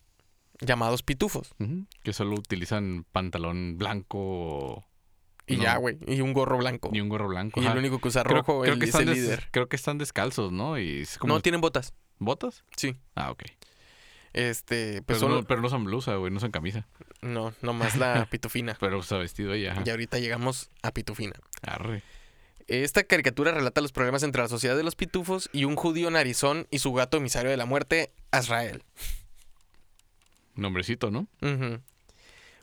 llamados 0.60 1.02
pitufos. 1.02 1.54
Que 2.02 2.12
solo 2.12 2.34
utilizan 2.36 3.04
pantalón 3.12 3.76
blanco 3.78 4.84
Y 5.46 5.56
No. 5.56 5.62
ya, 5.64 5.76
güey. 5.78 5.98
Y 6.06 6.20
un 6.20 6.32
gorro 6.32 6.58
blanco. 6.58 6.90
y 6.92 7.00
un 7.00 7.08
gorro 7.08 7.26
blanco. 7.28 7.60
Y 7.60 7.64
ajá. 7.64 7.72
el 7.72 7.78
único 7.80 8.00
que 8.00 8.08
usa 8.08 8.22
Creo- 8.22 8.36
rojo 8.38 8.60
creo 8.60 8.74
él 8.74 8.78
que 8.78 8.84
es 8.84 8.90
están 8.90 9.08
el 9.08 9.14
des- 9.14 9.24
líder. 9.24 9.48
Creo 9.50 9.68
que 9.68 9.74
están 9.76 9.98
descalzos, 9.98 10.52
¿no? 10.52 10.78
Y 10.78 11.00
es 11.00 11.18
como 11.18 11.34
No 11.34 11.40
tienen 11.40 11.60
botas. 11.60 11.92
botas. 12.18 12.62
Sí. 12.76 12.96
Ah, 13.16 13.30
ok. 13.32 13.42
Este, 14.32 15.02
Pero, 15.02 15.04
pues 15.06 15.18
son... 15.18 15.30
no, 15.32 15.42
pero 15.44 15.60
no 15.60 15.66
usan 15.66 15.82
blusa, 15.84 16.14
güey, 16.14 16.30
no 16.30 16.36
usan 16.36 16.52
camisa. 16.52 16.86
No, 17.20 17.52
nomás 17.62 17.96
la 17.96 18.26
pitufina. 18.30 18.76
Pero 18.78 18.98
usa 18.98 19.18
vestido 19.18 19.52
ajá. 19.54 19.82
Y 19.84 19.90
ahorita 19.90 20.18
llegamos 20.20 20.70
a 20.82 20.92
pitufina. 20.92 21.34
Arre. 21.62 22.02
Esta 22.68 23.02
caricatura 23.02 23.50
relata 23.50 23.80
los 23.80 23.90
problemas 23.90 24.22
entre 24.22 24.42
la 24.42 24.48
sociedad 24.48 24.76
de 24.76 24.84
los 24.84 24.94
pitufos 24.94 25.50
y 25.52 25.64
un 25.64 25.74
judío 25.74 26.08
narizón 26.12 26.68
y 26.70 26.78
su 26.78 26.92
gato 26.92 27.16
emisario 27.16 27.50
de 27.50 27.56
la 27.56 27.66
muerte, 27.66 28.12
Azrael. 28.30 28.84
Nombrecito, 30.54 31.10
¿no? 31.10 31.26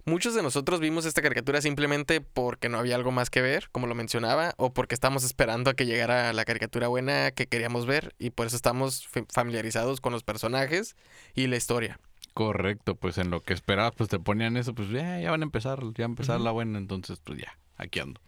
Muchos 0.06 0.34
de 0.34 0.42
nosotros 0.42 0.80
vimos 0.80 1.06
esta 1.06 1.22
caricatura 1.22 1.62
simplemente 1.62 2.22
porque 2.22 2.70
no 2.70 2.78
había 2.80 2.96
algo 2.96 3.12
más 3.12 3.30
que 3.30 3.42
ver, 3.42 3.68
como 3.74 3.88
lo 3.88 3.96
mencionaba, 3.96 4.54
o 4.58 4.74
porque 4.74 4.96
estábamos 4.96 5.26
esperando 5.26 5.70
a 5.70 5.74
que 5.74 5.86
llegara 5.86 6.32
la 6.32 6.46
caricatura 6.46 6.88
buena 6.88 7.32
que 7.32 7.48
queríamos 7.48 7.86
ver 7.86 8.16
y 8.18 8.30
por 8.30 8.48
eso 8.48 8.56
estamos 8.56 9.06
fa- 9.06 9.26
familiarizados 9.30 10.00
con 10.00 10.14
los 10.14 10.24
personajes 10.24 10.96
y 11.36 11.48
la 11.48 11.58
historia. 11.58 12.00
Correcto, 12.34 12.96
pues 12.96 13.18
en 13.18 13.32
lo 13.32 13.42
que 13.44 13.54
esperabas, 13.54 13.94
pues 13.98 14.10
te 14.10 14.18
ponían 14.18 14.56
eso, 14.56 14.74
pues 14.74 14.90
ya, 14.90 15.20
ya 15.20 15.32
van 15.32 15.42
a 15.42 15.46
empezar, 15.46 15.80
ya 15.82 16.04
va 16.04 16.06
a 16.06 16.06
empezar 16.06 16.40
la 16.40 16.52
buena, 16.52 16.78
entonces 16.78 17.20
pues 17.22 17.40
ya, 17.42 17.58
aquí 17.76 18.00
ando. 18.00 18.22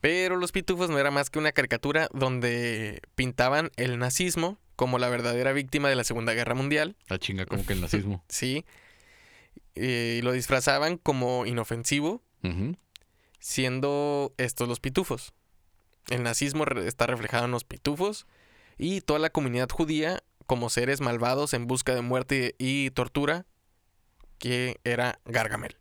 Pero 0.00 0.34
Los 0.36 0.50
Pitufos 0.50 0.90
no 0.90 0.98
era 0.98 1.12
más 1.12 1.30
que 1.30 1.38
una 1.38 1.52
caricatura 1.52 2.08
donde 2.12 3.00
pintaban 3.14 3.70
el 3.76 3.96
nazismo 4.00 4.58
como 4.74 4.98
la 4.98 5.08
verdadera 5.08 5.52
víctima 5.52 5.88
de 5.88 5.94
la 5.94 6.02
Segunda 6.02 6.32
Guerra 6.32 6.56
Mundial, 6.56 6.96
La 7.08 7.20
chinga 7.20 7.46
como 7.46 7.64
que 7.64 7.74
el 7.74 7.80
nazismo. 7.80 8.24
¿sí? 8.28 8.64
Y 9.74 10.20
lo 10.22 10.32
disfrazaban 10.32 10.98
como 10.98 11.46
inofensivo, 11.46 12.22
siendo 13.38 14.34
estos 14.36 14.68
los 14.68 14.80
pitufos. 14.80 15.32
El 16.10 16.22
nazismo 16.22 16.64
está 16.64 17.06
reflejado 17.06 17.44
en 17.44 17.52
los 17.52 17.64
pitufos 17.64 18.26
y 18.76 19.00
toda 19.00 19.18
la 19.18 19.30
comunidad 19.30 19.68
judía 19.70 20.22
como 20.46 20.68
seres 20.68 21.00
malvados 21.00 21.54
en 21.54 21.66
busca 21.66 21.94
de 21.94 22.02
muerte 22.02 22.54
y 22.58 22.90
tortura, 22.90 23.46
que 24.38 24.80
era 24.84 25.20
Gargamel. 25.24 25.76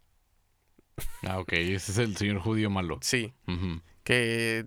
Ah, 1.23 1.39
ok, 1.39 1.53
ese 1.53 1.91
es 1.91 1.97
el 1.97 2.15
señor 2.15 2.39
judío 2.39 2.69
malo. 2.69 2.99
Sí, 3.01 3.33
que 4.03 4.65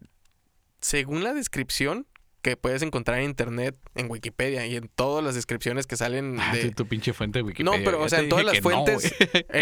según 0.81 1.23
la 1.23 1.33
descripción 1.33 2.07
que 2.45 2.57
puedes 2.57 2.83
encontrar 2.83 3.19
en 3.19 3.25
internet, 3.25 3.77
en 3.97 4.09
Wikipedia 4.11 4.67
y 4.67 4.77
en 4.77 4.89
todas 4.89 5.25
las 5.25 5.35
descripciones 5.35 5.87
que 5.89 5.97
salen 5.97 6.39
Ah, 6.39 6.55
de 6.55 6.71
tu 6.71 6.87
pinche 6.87 7.13
fuente 7.13 7.41
de 7.41 7.43
Wikipedia. 7.43 7.77
No, 7.79 7.85
pero, 7.85 7.99
Ya 8.01 8.05
o 8.05 8.09
sea, 8.09 8.21
en 8.21 8.29
todas 8.29 8.45
las 8.45 8.55
no, 8.57 8.61
fuentes, 8.63 9.15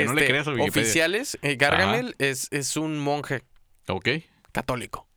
no 0.04 0.12
le 0.14 0.62
oficiales, 0.64 1.38
eh, 1.42 1.54
Gargamel 1.56 2.14
es, 2.18 2.48
es 2.50 2.76
un 2.76 2.98
monje 2.98 3.42
Ok. 3.88 4.08
católico. 4.52 5.08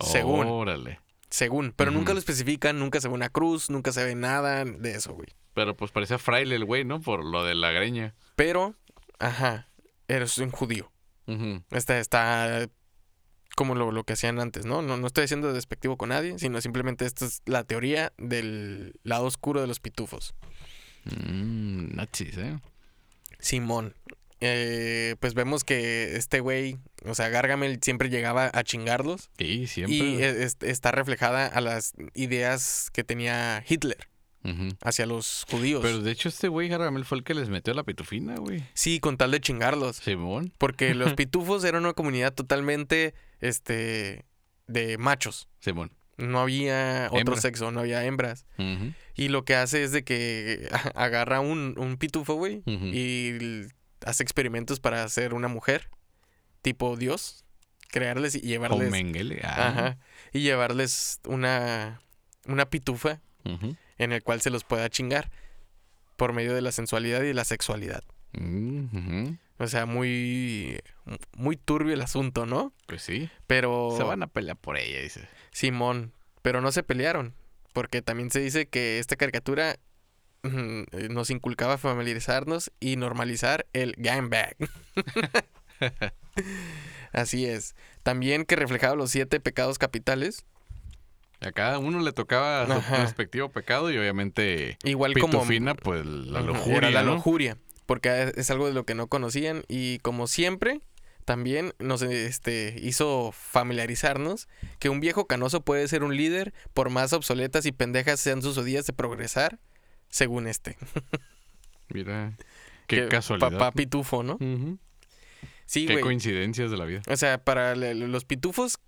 Según. 0.00 0.46
Órale. 0.46 1.00
Según, 1.30 1.72
pero 1.74 1.90
nunca 1.90 2.12
lo 2.12 2.18
especifican, 2.20 2.78
nunca 2.78 3.00
se 3.00 3.08
ve 3.08 3.14
una 3.14 3.28
cruz, 3.28 3.68
nunca 3.70 3.90
se 3.90 4.04
ve 4.04 4.14
nada 4.14 4.64
de 4.64 4.92
eso, 4.94 5.14
güey. 5.14 5.28
Pero 5.54 5.76
pues 5.76 5.90
parecía 5.90 6.18
fraile 6.18 6.54
el 6.54 6.64
güey, 6.64 6.84
¿no? 6.84 7.00
Por 7.00 7.24
lo 7.24 7.42
de 7.42 7.54
la 7.56 7.72
greña. 7.72 8.14
Pero, 8.36 8.74
ajá, 9.18 9.68
eres 10.06 10.38
un 10.38 10.50
judío. 10.52 10.92
Está, 11.70 11.98
está 11.98 12.68
como 13.54 13.74
lo, 13.74 13.90
lo 13.92 14.04
que 14.04 14.12
hacían 14.14 14.40
antes, 14.40 14.64
¿no? 14.66 14.82
¿no? 14.82 14.96
No 14.96 15.06
estoy 15.06 15.28
siendo 15.28 15.52
despectivo 15.52 15.96
con 15.96 16.08
nadie, 16.10 16.38
sino 16.38 16.60
simplemente 16.60 17.04
esta 17.06 17.24
es 17.26 17.42
la 17.46 17.64
teoría 17.64 18.12
del 18.18 18.94
lado 19.02 19.26
oscuro 19.26 19.60
de 19.60 19.66
los 19.66 19.80
pitufos. 19.80 20.34
Mm, 21.04 21.94
nazis, 21.96 22.36
¿eh? 22.38 22.58
Simón. 23.38 23.94
Eh, 24.40 25.16
pues 25.20 25.34
vemos 25.34 25.64
que 25.64 26.16
este 26.16 26.40
güey, 26.40 26.76
o 27.06 27.14
sea, 27.14 27.28
Gargamel 27.28 27.78
siempre 27.82 28.10
llegaba 28.10 28.50
a 28.52 28.62
chingarlos. 28.62 29.30
Sí, 29.38 29.66
siempre. 29.66 29.96
Y 29.96 30.22
e- 30.22 30.44
es- 30.44 30.56
está 30.60 30.90
reflejada 30.90 31.46
a 31.46 31.60
las 31.60 31.92
ideas 32.14 32.90
que 32.92 33.04
tenía 33.04 33.64
Hitler 33.66 34.08
hacia 34.82 35.06
los 35.06 35.46
judíos. 35.50 35.80
Pero 35.82 36.00
de 36.00 36.10
hecho 36.10 36.28
este 36.28 36.48
güey 36.48 36.68
Gargamel 36.68 37.06
fue 37.06 37.16
el 37.16 37.24
que 37.24 37.32
les 37.32 37.48
metió 37.48 37.72
la 37.72 37.82
pitufina, 37.84 38.34
güey. 38.36 38.62
Sí, 38.74 39.00
con 39.00 39.16
tal 39.16 39.30
de 39.30 39.40
chingarlos. 39.40 39.96
Simón. 39.96 40.52
Porque 40.58 40.94
los 40.94 41.14
pitufos 41.16 41.64
eran 41.64 41.84
una 41.84 41.94
comunidad 41.94 42.34
totalmente, 42.34 43.14
este, 43.48 44.24
de 44.66 44.98
machos. 44.98 45.48
Simón. 45.60 45.90
No 46.16 46.40
había 46.40 47.06
otro 47.10 47.18
Hembra. 47.20 47.40
sexo, 47.40 47.70
no 47.72 47.80
había 47.80 48.04
hembras. 48.04 48.46
Y 49.16 49.28
lo 49.28 49.44
que 49.44 49.56
hace 49.56 49.82
es 49.82 49.90
de 49.92 50.04
que 50.04 50.68
agarra 50.94 51.40
un, 51.40 51.74
un 51.76 51.96
pitufo, 51.96 52.34
güey, 52.34 52.62
y 52.66 53.66
hace 54.04 54.22
experimentos 54.22 54.78
para 54.80 55.02
hacer 55.02 55.34
una 55.34 55.48
mujer, 55.48 55.88
tipo 56.62 56.96
Dios, 56.96 57.44
crearles 57.88 58.34
y 58.36 58.40
llevarles... 58.40 58.90
Mengele. 58.90 59.40
Ah. 59.42 59.68
Ajá. 59.68 59.98
Y 60.32 60.40
llevarles 60.40 61.20
una, 61.26 62.00
una 62.46 62.66
pitufa 62.70 63.20
en 63.98 64.12
el 64.12 64.22
cual 64.22 64.40
se 64.40 64.50
los 64.50 64.64
pueda 64.64 64.88
chingar 64.88 65.30
por 66.16 66.32
medio 66.32 66.54
de 66.54 66.60
la 66.62 66.70
sensualidad 66.72 67.22
y 67.22 67.32
la 67.32 67.44
sexualidad. 67.44 68.04
Ujú. 68.34 69.36
O 69.58 69.66
sea, 69.68 69.86
muy, 69.86 70.80
muy 71.36 71.56
turbio 71.56 71.94
el 71.94 72.00
asunto, 72.02 72.44
¿no? 72.46 72.72
Pues 72.86 73.02
sí. 73.02 73.30
Pero... 73.46 73.94
Se 73.96 74.02
van 74.02 74.22
a 74.22 74.26
pelear 74.26 74.56
por 74.56 74.76
ella, 74.76 75.00
dice. 75.00 75.28
Simón, 75.52 76.12
pero 76.42 76.60
no 76.60 76.72
se 76.72 76.82
pelearon, 76.82 77.34
porque 77.72 78.02
también 78.02 78.30
se 78.30 78.40
dice 78.40 78.66
que 78.66 78.98
esta 78.98 79.16
caricatura 79.16 79.76
mm, 80.42 80.82
nos 81.10 81.30
inculcaba 81.30 81.78
familiarizarnos 81.78 82.72
y 82.80 82.96
normalizar 82.96 83.66
el 83.72 83.94
gangbang. 83.96 84.54
Así 87.12 87.46
es. 87.46 87.76
También 88.02 88.44
que 88.44 88.56
reflejaba 88.56 88.96
los 88.96 89.10
siete 89.10 89.38
pecados 89.38 89.78
capitales. 89.78 90.44
A 91.40 91.52
cada 91.52 91.78
uno 91.78 92.00
le 92.00 92.12
tocaba 92.12 92.66
su 92.66 92.94
respectivo 92.96 93.50
pecado 93.50 93.90
y 93.90 93.98
obviamente 93.98 94.78
Igual 94.82 95.14
como... 95.18 95.44
Pues 95.82 96.06
la 96.06 96.40
lujuria, 96.40 96.76
Era 96.78 96.90
la 96.90 97.02
¿no? 97.02 97.14
lujuria, 97.14 97.58
porque 97.86 98.32
es 98.36 98.50
algo 98.50 98.66
de 98.66 98.72
lo 98.72 98.84
que 98.84 98.94
no 98.94 99.06
conocían 99.06 99.64
y 99.68 99.98
como 100.00 100.26
siempre 100.26 100.80
también 101.24 101.72
nos 101.78 102.02
este, 102.02 102.76
hizo 102.82 103.32
familiarizarnos 103.32 104.48
que 104.78 104.90
un 104.90 105.00
viejo 105.00 105.26
canoso 105.26 105.62
puede 105.62 105.88
ser 105.88 106.04
un 106.04 106.16
líder 106.16 106.52
por 106.74 106.90
más 106.90 107.12
obsoletas 107.12 107.66
y 107.66 107.72
pendejas 107.72 108.20
sean 108.20 108.42
sus 108.42 108.62
días 108.64 108.86
de 108.86 108.92
progresar, 108.92 109.58
según 110.10 110.46
este. 110.46 110.76
Mira, 111.88 112.36
qué 112.86 112.96
Que 112.96 113.08
casualidad. 113.08 113.52
Papá 113.52 113.72
pitufo, 113.72 114.22
¿no? 114.22 114.38
Sí, 115.66 115.86
Qué 115.86 116.00
coincidencias 116.00 116.70
de 116.70 116.76
la 116.76 116.84
vida. 116.84 117.02
O 117.08 117.16
sea, 117.16 117.42
para 117.42 117.74
los 117.74 118.24
pitufos 118.26 118.78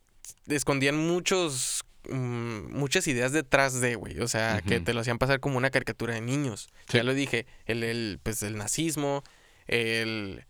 escondían 0.46 0.96
muchos 0.96 1.85
mm, 2.10 2.72
muchas 2.76 3.06
ideas 3.08 3.32
detrás 3.32 3.80
de, 3.80 3.94
güey. 3.96 4.20
O 4.20 4.28
sea, 4.28 4.60
que 4.62 4.80
te 4.80 4.94
lo 4.94 5.00
hacían 5.00 5.18
pasar 5.18 5.40
como 5.40 5.56
una 5.58 5.70
caricatura 5.70 6.14
de 6.14 6.20
niños. 6.20 6.68
Sí. 6.88 6.98
Ya 6.98 7.02
lo 7.04 7.14
dije, 7.14 7.46
el, 7.66 7.82
el, 7.84 8.18
pues 8.22 8.42
el 8.42 8.56
nazismo, 8.56 9.22
el 9.66 10.44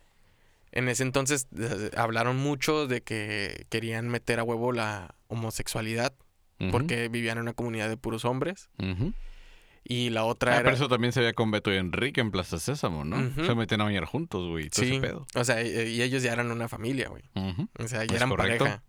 en 0.73 0.88
ese 0.88 1.05
entonces 1.05 1.47
eh, 1.59 1.90
hablaron 1.97 2.37
mucho 2.37 2.87
de 2.87 3.01
que 3.01 3.64
querían 3.71 4.09
meter 4.09 4.40
a 4.40 4.45
huevo 4.45 4.73
la 4.73 5.14
homosexualidad 5.29 6.12
porque 6.71 7.09
vivían 7.09 7.37
en 7.38 7.42
una 7.42 7.53
comunidad 7.53 7.88
de 7.88 7.97
puros 7.97 8.25
hombres 8.25 8.69
y 9.85 10.11
la 10.11 10.25
otra 10.25 10.53
Ah, 10.53 10.55
era 10.57 10.64
pero 10.64 10.77
eso 10.77 10.88
también 10.88 11.12
se 11.12 11.21
veía 11.21 11.33
con 11.33 11.51
Beto 11.51 11.73
y 11.73 11.77
Enrique 11.77 12.21
en 12.21 12.31
Plaza 12.31 12.59
Sésamo, 12.59 13.05
¿no? 13.05 13.16
Se 13.47 13.55
metían 13.55 13.81
a 13.83 13.85
bañar 13.85 14.05
juntos, 14.05 14.49
güey. 14.49 14.69
Todo 14.69 14.85
sí, 14.85 14.92
ese 14.92 15.01
pedo. 15.01 15.27
o 15.35 15.45
sea, 15.45 15.62
y, 15.62 15.69
y 15.92 16.03
ellos 16.03 16.23
ya 16.23 16.33
eran 16.33 16.51
una 16.51 16.69
familia, 16.69 17.09
güey. 17.09 17.23
O 17.79 17.87
sea, 17.88 18.01
ya 18.05 18.07
¿Es 18.07 18.12
eran 18.16 18.29
correcto? 18.31 18.64
pareja. 18.64 18.83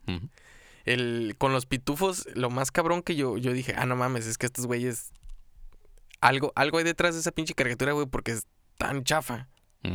El, 0.88 1.36
con 1.38 1.52
los 1.54 1.66
pitufos, 1.66 2.28
lo 2.34 2.50
más 2.50 2.72
cabrón 2.72 3.02
que 3.02 3.16
yo, 3.16 3.38
yo 3.38 3.52
dije, 3.54 3.74
ah, 3.78 3.86
no 3.86 3.96
mames, 3.96 4.26
es 4.26 4.38
que 4.38 4.46
estos 4.46 4.66
güeyes. 4.68 5.12
Algo, 6.22 6.52
algo 6.56 6.78
hay 6.80 6.84
detrás 6.84 7.14
de 7.14 7.20
esa 7.22 7.32
pinche 7.32 7.54
caricatura, 7.54 7.92
güey, 7.92 8.08
porque 8.08 8.32
es 8.32 8.48
tan 8.78 9.04
chafa. 9.04 9.48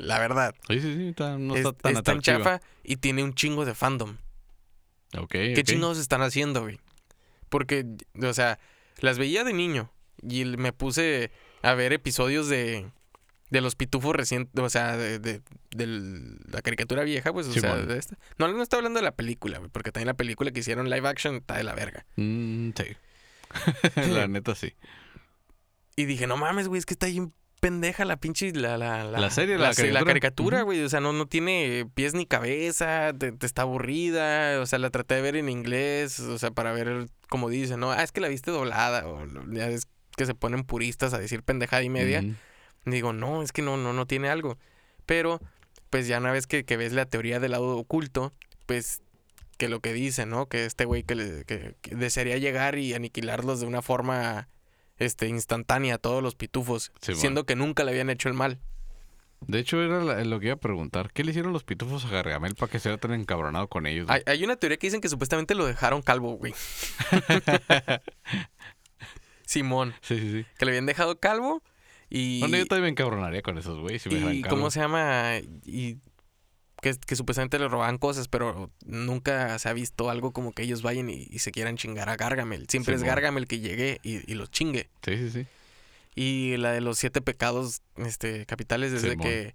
La 0.00 0.18
verdad. 0.18 0.54
Sí, 0.68 0.80
sí, 0.80 0.94
sí. 0.96 1.08
está- 1.08 1.38
no 1.38 1.54
es 1.54 1.60
está 1.64 1.72
tan 1.72 1.92
es 1.96 2.02
tan 2.02 2.18
atractiva. 2.18 2.38
chafa 2.38 2.60
y 2.84 2.96
tiene 2.96 3.22
un 3.24 3.34
chingo 3.34 3.64
de 3.64 3.74
fandom. 3.74 4.16
Ok, 5.16 5.30
¿Qué 5.30 5.54
ok. 5.58 5.64
chingados 5.66 5.98
están 5.98 6.22
haciendo, 6.22 6.62
güey? 6.62 6.78
Porque, 7.48 7.84
o 8.22 8.32
sea, 8.32 8.58
las 8.98 9.18
veía 9.18 9.42
de 9.44 9.52
niño 9.52 9.90
y 10.22 10.44
me 10.44 10.72
puse 10.72 11.30
a 11.62 11.74
ver 11.74 11.92
episodios 11.92 12.48
de, 12.48 12.90
de 13.50 13.60
los 13.60 13.74
pitufos 13.74 14.14
recientes, 14.14 14.52
o 14.62 14.70
sea, 14.70 14.96
de, 14.96 15.18
de- 15.18 15.42
de 15.74 15.86
la 16.52 16.62
caricatura 16.62 17.02
vieja, 17.04 17.32
pues, 17.32 17.46
o 17.48 17.52
sea, 17.52 17.76
de 17.76 17.98
esta. 17.98 18.16
No, 18.38 18.48
no 18.48 18.62
estoy 18.62 18.78
hablando 18.78 18.98
de 19.00 19.04
la 19.04 19.12
película, 19.12 19.60
porque 19.72 19.92
también 19.92 20.06
la 20.06 20.14
película 20.14 20.50
que 20.50 20.60
hicieron 20.60 20.88
live 20.90 21.08
action 21.08 21.36
está 21.36 21.56
de 21.56 21.64
la 21.64 21.74
verga. 21.74 22.06
Mm, 22.16 22.70
sí. 22.76 22.96
la 24.12 24.28
neta 24.28 24.54
sí. 24.54 24.74
Y 25.96 26.04
dije, 26.06 26.26
no 26.26 26.36
mames, 26.36 26.68
güey, 26.68 26.78
es 26.78 26.86
que 26.86 26.94
está 26.94 27.06
bien 27.06 27.32
pendeja 27.60 28.06
la 28.06 28.16
pinche 28.16 28.52
la, 28.52 28.78
la, 28.78 29.04
La 29.04 29.28
serie, 29.30 29.58
la 29.58 29.74
se- 29.74 29.92
la 29.92 30.02
caricatura. 30.02 30.62
güey. 30.62 30.82
O 30.82 30.88
sea, 30.88 31.00
no, 31.00 31.12
no 31.12 31.26
tiene 31.26 31.86
pies 31.94 32.14
ni 32.14 32.24
cabeza, 32.24 33.12
te, 33.18 33.32
te 33.32 33.44
está 33.44 33.62
aburrida. 33.62 34.60
O 34.62 34.66
sea, 34.66 34.78
la 34.78 34.88
traté 34.90 35.16
de 35.16 35.20
ver 35.22 35.36
en 35.36 35.48
inglés, 35.50 36.20
o 36.20 36.38
sea, 36.38 36.50
para 36.52 36.72
ver 36.72 37.06
como 37.28 37.50
dice, 37.50 37.76
¿no? 37.76 37.90
Ah, 37.92 38.02
es 38.02 38.12
que 38.12 38.20
la 38.22 38.28
viste 38.28 38.50
doblada. 38.50 39.06
O 39.06 39.26
ya 39.52 39.68
es 39.68 39.88
que 40.16 40.24
se 40.24 40.34
ponen 40.34 40.64
puristas 40.64 41.12
a 41.12 41.18
decir 41.18 41.42
pendejada 41.42 41.82
y 41.82 41.90
media. 41.90 42.24
Digo, 42.84 43.12
no, 43.12 43.42
es 43.42 43.52
que 43.52 43.62
no, 43.62 43.76
no, 43.76 43.92
no 43.92 44.06
tiene 44.06 44.28
algo. 44.28 44.58
Pero, 45.06 45.40
pues 45.90 46.06
ya 46.06 46.18
una 46.18 46.32
vez 46.32 46.46
que, 46.46 46.64
que 46.64 46.76
ves 46.76 46.92
la 46.92 47.06
teoría 47.06 47.40
del 47.40 47.52
lado 47.52 47.76
oculto, 47.76 48.32
pues 48.66 49.02
que 49.58 49.68
lo 49.68 49.80
que 49.80 49.92
dice, 49.92 50.24
¿no? 50.26 50.46
Que 50.46 50.64
este 50.64 50.84
güey 50.86 51.02
que, 51.02 51.14
le- 51.14 51.44
que- 51.44 51.74
que 51.82 51.94
desearía 51.94 52.38
llegar 52.38 52.78
y 52.78 52.94
aniquilarlos 52.94 53.60
de 53.60 53.66
una 53.66 53.82
forma 53.82 54.48
este, 54.98 55.28
instantánea 55.28 55.96
a 55.96 55.98
todos 55.98 56.22
los 56.22 56.34
pitufos, 56.34 56.92
Sí, 57.00 57.14
siendo 57.14 57.44
que 57.44 57.56
nunca 57.56 57.84
le 57.84 57.90
habían 57.90 58.10
hecho 58.10 58.28
el 58.28 58.34
mal. 58.34 58.58
De 59.40 59.58
hecho, 59.58 59.82
era 59.82 60.02
la- 60.04 60.22
lo 60.24 60.38
que 60.40 60.46
iba 60.46 60.54
a 60.54 60.58
preguntar. 60.60 61.10
¿Qué 61.12 61.24
le 61.24 61.30
hicieron 61.30 61.52
los 61.52 61.64
pitufos 61.64 62.04
a 62.04 62.08
Gargamel 62.10 62.54
para 62.54 62.70
que 62.70 62.78
sea 62.78 62.96
tan 62.98 63.12
encabronado 63.12 63.68
con 63.68 63.86
ellos? 63.86 64.06
Hay, 64.10 64.22
hay 64.26 64.44
una 64.44 64.56
teoría 64.56 64.78
que 64.78 64.86
dicen 64.86 65.00
que 65.00 65.08
supuestamente 65.08 65.54
lo 65.54 65.66
dejaron 65.66 66.02
calvo, 66.02 66.34
güey. 66.36 66.54
Simón, 69.46 69.94
Sí, 70.00 70.18
sí, 70.18 70.32
sí. 70.32 70.46
que 70.58 70.64
le 70.64 70.70
habían 70.72 70.86
dejado 70.86 71.18
calvo 71.18 71.62
y... 72.10 72.40
Bueno, 72.40 72.56
yo 72.58 72.66
también 72.66 72.82
me 72.82 72.88
encabronaría 72.90 73.40
con 73.42 73.56
esos 73.56 73.78
güeyes 73.78 74.02
si 74.02 74.08
me 74.10 74.16
dejaran 74.16 74.36
y 74.36 74.42
cómo 74.42 74.70
se 74.70 74.80
llama 74.80 75.34
y 75.64 75.98
que, 76.82 76.94
que 77.06 77.14
supuestamente 77.16 77.58
le 77.58 77.68
roban 77.68 77.98
cosas 77.98 78.26
pero 78.28 78.70
nunca 78.84 79.58
se 79.58 79.68
ha 79.68 79.72
visto 79.72 80.10
algo 80.10 80.32
como 80.32 80.52
que 80.52 80.62
ellos 80.62 80.82
vayan 80.82 81.08
y, 81.10 81.26
y 81.30 81.38
se 81.38 81.52
quieran 81.52 81.76
chingar 81.76 82.08
a 82.08 82.16
Gargamel 82.16 82.66
siempre 82.68 82.94
es. 82.94 83.02
Gargamel 83.02 83.46
que 83.46 83.60
llegue 83.60 84.00
y, 84.02 84.30
y 84.30 84.34
los 84.34 84.50
chingue 84.50 84.88
Sí, 85.04 85.16
sí, 85.16 85.30
sí. 85.30 85.46
y 86.14 86.56
la 86.56 86.72
de 86.72 86.80
los 86.80 86.98
siete 86.98 87.20
pecados 87.20 87.82
este 87.96 88.44
capitales 88.46 88.92
es 88.92 89.02
de 89.02 89.10
Simón. 89.12 89.26
que 89.26 89.54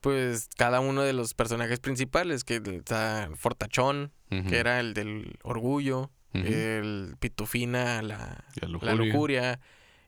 pues 0.00 0.48
cada 0.56 0.80
uno 0.80 1.02
de 1.02 1.12
los 1.12 1.34
personajes 1.34 1.80
principales 1.80 2.44
que 2.44 2.60
está 2.76 3.30
Fortachón 3.36 4.12
que 4.28 4.58
era 4.58 4.78
el 4.80 4.94
del 4.94 5.38
orgullo 5.42 6.10
el 6.34 7.14
Pitufina 7.18 8.02
la 8.02 8.44
La 8.60 8.68
la 8.82 8.94
lujuria. 8.94 9.58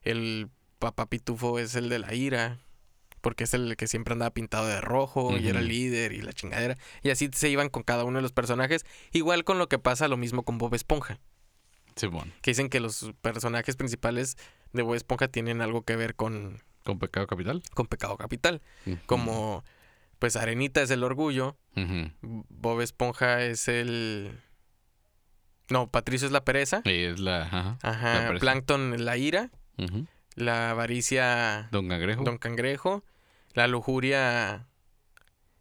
El 0.03 0.49
papá 0.81 1.05
pitufo 1.05 1.59
es 1.59 1.75
el 1.75 1.87
de 1.87 1.99
la 1.99 2.13
ira. 2.13 2.59
Porque 3.21 3.43
es 3.43 3.53
el 3.53 3.77
que 3.77 3.85
siempre 3.87 4.13
andaba 4.13 4.33
pintado 4.33 4.65
de 4.65 4.81
rojo 4.81 5.37
y 5.37 5.47
era 5.47 5.59
el 5.59 5.67
líder 5.67 6.11
y 6.11 6.23
la 6.23 6.33
chingadera. 6.33 6.75
Y 7.03 7.11
así 7.11 7.29
se 7.31 7.49
iban 7.49 7.69
con 7.69 7.83
cada 7.83 8.03
uno 8.03 8.17
de 8.17 8.23
los 8.23 8.31
personajes. 8.31 8.83
Igual 9.11 9.43
con 9.43 9.59
lo 9.59 9.69
que 9.69 9.77
pasa 9.77 10.07
lo 10.07 10.17
mismo 10.17 10.41
con 10.41 10.57
Bob 10.57 10.73
Esponja. 10.73 11.19
Simón. 11.95 12.33
Que 12.41 12.49
dicen 12.49 12.67
que 12.67 12.79
los 12.79 13.13
personajes 13.21 13.75
principales 13.75 14.37
de 14.73 14.81
Bob 14.81 14.95
Esponja 14.95 15.27
tienen 15.27 15.61
algo 15.61 15.83
que 15.83 15.95
ver 15.95 16.15
con, 16.15 16.63
¿Con 16.83 16.97
pecado 16.97 17.27
capital? 17.27 17.61
con 17.75 17.85
Pecado 17.85 18.17
Capital. 18.17 18.59
Como, 19.05 19.63
pues 20.17 20.35
Arenita 20.35 20.81
es 20.81 20.89
el 20.89 21.03
orgullo. 21.03 21.57
Bob 22.21 22.81
Esponja 22.81 23.43
es 23.43 23.67
el... 23.67 24.31
No, 25.69 25.91
Patricio 25.91 26.25
es 26.25 26.31
la 26.31 26.43
pereza. 26.43 26.81
Y 26.85 27.03
es 27.03 27.19
la... 27.19 27.43
Ajá. 27.43 27.77
Ajá. 27.83 28.33
Plankton 28.39 28.95
es 28.95 29.01
la 29.01 29.17
ira. 29.17 29.51
La 30.41 30.71
avaricia... 30.71 31.67
Don 31.71 31.87
Cangrejo. 31.87 32.23
Don 32.23 32.37
Cangrejo. 32.37 33.03
La 33.53 33.67
lujuria 33.67 34.65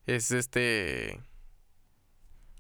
es 0.07 0.31
este. 0.31 1.21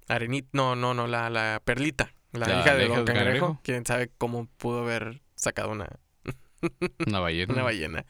Arenita. 0.08 0.48
No, 0.52 0.76
no, 0.76 0.92
no, 0.94 1.06
la, 1.06 1.30
la 1.30 1.60
perlita. 1.64 2.12
La, 2.32 2.46
La 2.48 2.60
hija 2.60 2.74
de 2.74 2.88
Don 2.88 3.04
Cangrejo. 3.04 3.14
cangrejo. 3.24 3.60
Quién 3.64 3.86
sabe 3.86 4.10
cómo 4.18 4.46
pudo 4.56 4.80
haber 4.82 5.22
sacado 5.34 5.70
una, 5.70 5.88
Una 7.06 7.20
ballena. 7.20 7.54
una 7.54 7.62
ballena. 7.62 8.04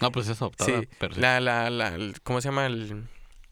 No, 0.00 0.12
pues 0.12 0.28
es 0.28 0.40
adoptada. 0.40 0.80
Sí, 0.80 0.88
pero 1.00 1.14
sí. 1.14 1.20
La, 1.20 1.40
la, 1.40 1.68
la, 1.70 1.92
¿cómo 2.22 2.40
se 2.40 2.48
llama? 2.48 2.66
El- 2.66 3.08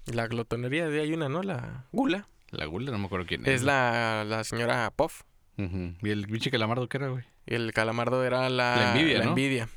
la 0.06 0.28
glotonería 0.28 0.88
de 0.88 1.00
hay 1.00 1.12
una, 1.12 1.28
¿no? 1.28 1.42
La 1.42 1.86
gula. 1.90 2.28
La 2.50 2.64
gula, 2.66 2.92
no 2.92 2.98
me 2.98 3.06
acuerdo 3.06 3.26
quién 3.26 3.42
es. 3.42 3.48
Es 3.48 3.62
la, 3.62 4.24
la 4.24 4.44
señora 4.44 4.92
Puff. 4.94 5.22
¿Y 5.56 6.10
el 6.10 6.26
pinche 6.26 6.50
calamardo 6.50 6.88
qué 6.88 6.98
era, 6.98 7.08
güey? 7.08 7.24
El 7.46 7.72
calamardo 7.72 8.24
era 8.24 8.50
la, 8.50 8.76
La 8.76 8.92
envidia, 8.92 9.18
la 9.18 9.24
¿no? 9.24 9.30
envidia. 9.30 9.68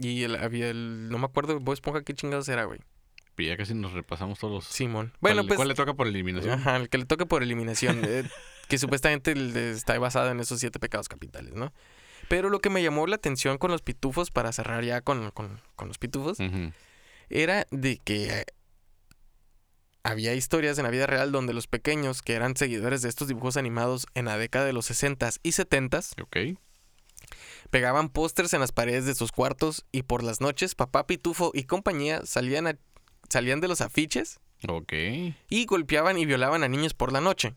Y 0.00 0.22
el, 0.24 0.36
había 0.36 0.68
el. 0.70 1.08
No 1.10 1.18
me 1.18 1.26
acuerdo, 1.26 1.60
Bob 1.60 1.74
Esponja, 1.74 2.02
qué 2.02 2.14
chingados 2.14 2.48
era, 2.48 2.64
güey. 2.64 2.80
Y 3.36 3.46
ya 3.46 3.56
casi 3.56 3.72
nos 3.74 3.92
repasamos 3.92 4.40
todos 4.40 4.52
los... 4.52 4.64
Simón. 4.64 5.12
Bueno, 5.20 5.36
¿Cuál, 5.42 5.46
pues. 5.46 5.56
¿Cuál 5.58 5.68
le 5.68 5.74
toca 5.74 5.94
por 5.94 6.08
eliminación? 6.08 6.58
Ajá, 6.58 6.76
el 6.76 6.88
que 6.88 6.98
le 6.98 7.04
toque 7.04 7.24
por 7.26 7.42
eliminación. 7.44 8.00
eh, 8.04 8.24
que 8.68 8.78
supuestamente 8.78 9.32
está 9.70 9.96
basado 9.98 10.30
en 10.30 10.40
esos 10.40 10.58
siete 10.58 10.78
pecados 10.80 11.08
capitales, 11.08 11.54
¿no? 11.54 11.72
Pero 12.28 12.50
lo 12.50 12.58
que 12.58 12.68
me 12.68 12.82
llamó 12.82 13.06
la 13.06 13.14
atención 13.16 13.56
con 13.56 13.70
los 13.70 13.80
pitufos, 13.80 14.30
para 14.32 14.52
cerrar 14.52 14.82
ya 14.84 15.00
con, 15.02 15.30
con- 15.30 15.60
con 15.76 15.88
los 15.88 15.98
pitufos, 15.98 16.38
era 17.30 17.66
de 17.70 17.98
que 17.98 18.44
había 20.04 20.34
historias 20.34 20.78
en 20.78 20.84
la 20.84 20.90
vida 20.90 21.06
real 21.06 21.32
donde 21.32 21.52
los 21.52 21.66
pequeños, 21.66 22.22
que 22.22 22.34
eran 22.34 22.56
seguidores 22.56 23.02
de 23.02 23.08
estos 23.08 23.28
dibujos 23.28 23.56
animados 23.56 24.06
en 24.14 24.26
la 24.26 24.38
década 24.38 24.64
de 24.64 24.72
los 24.72 24.90
60s 24.90 25.38
y 25.42 25.50
70s, 25.50 26.14
Ok. 26.22 26.58
pegaban 27.70 28.08
pósters 28.08 28.54
en 28.54 28.60
las 28.60 28.72
paredes 28.72 29.04
de 29.04 29.14
sus 29.14 29.32
cuartos 29.32 29.84
y 29.92 30.02
por 30.02 30.22
las 30.22 30.40
noches 30.40 30.74
papá 30.74 31.06
pitufo 31.06 31.50
y 31.54 31.64
compañía 31.64 32.22
salían, 32.24 32.66
a- 32.66 32.78
salían 33.28 33.60
de 33.60 33.68
los 33.68 33.80
afiches 33.80 34.40
y 35.50 35.66
golpeaban 35.66 36.18
y 36.18 36.26
violaban 36.26 36.64
a 36.64 36.68
niños 36.68 36.94
por 36.94 37.12
la 37.12 37.20
noche. 37.20 37.54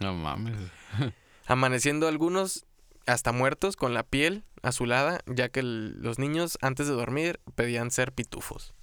No 0.00 0.12
mames. 0.14 0.56
amaneciendo 1.46 2.08
algunos 2.08 2.64
hasta 3.06 3.32
muertos 3.32 3.76
con 3.76 3.94
la 3.94 4.02
piel 4.02 4.44
azulada, 4.62 5.20
ya 5.26 5.50
que 5.50 5.60
el- 5.60 6.00
los 6.02 6.18
niños 6.18 6.58
antes 6.62 6.86
de 6.88 6.94
dormir 6.94 7.38
pedían 7.54 7.90
ser 7.90 8.12
pitufos. 8.12 8.74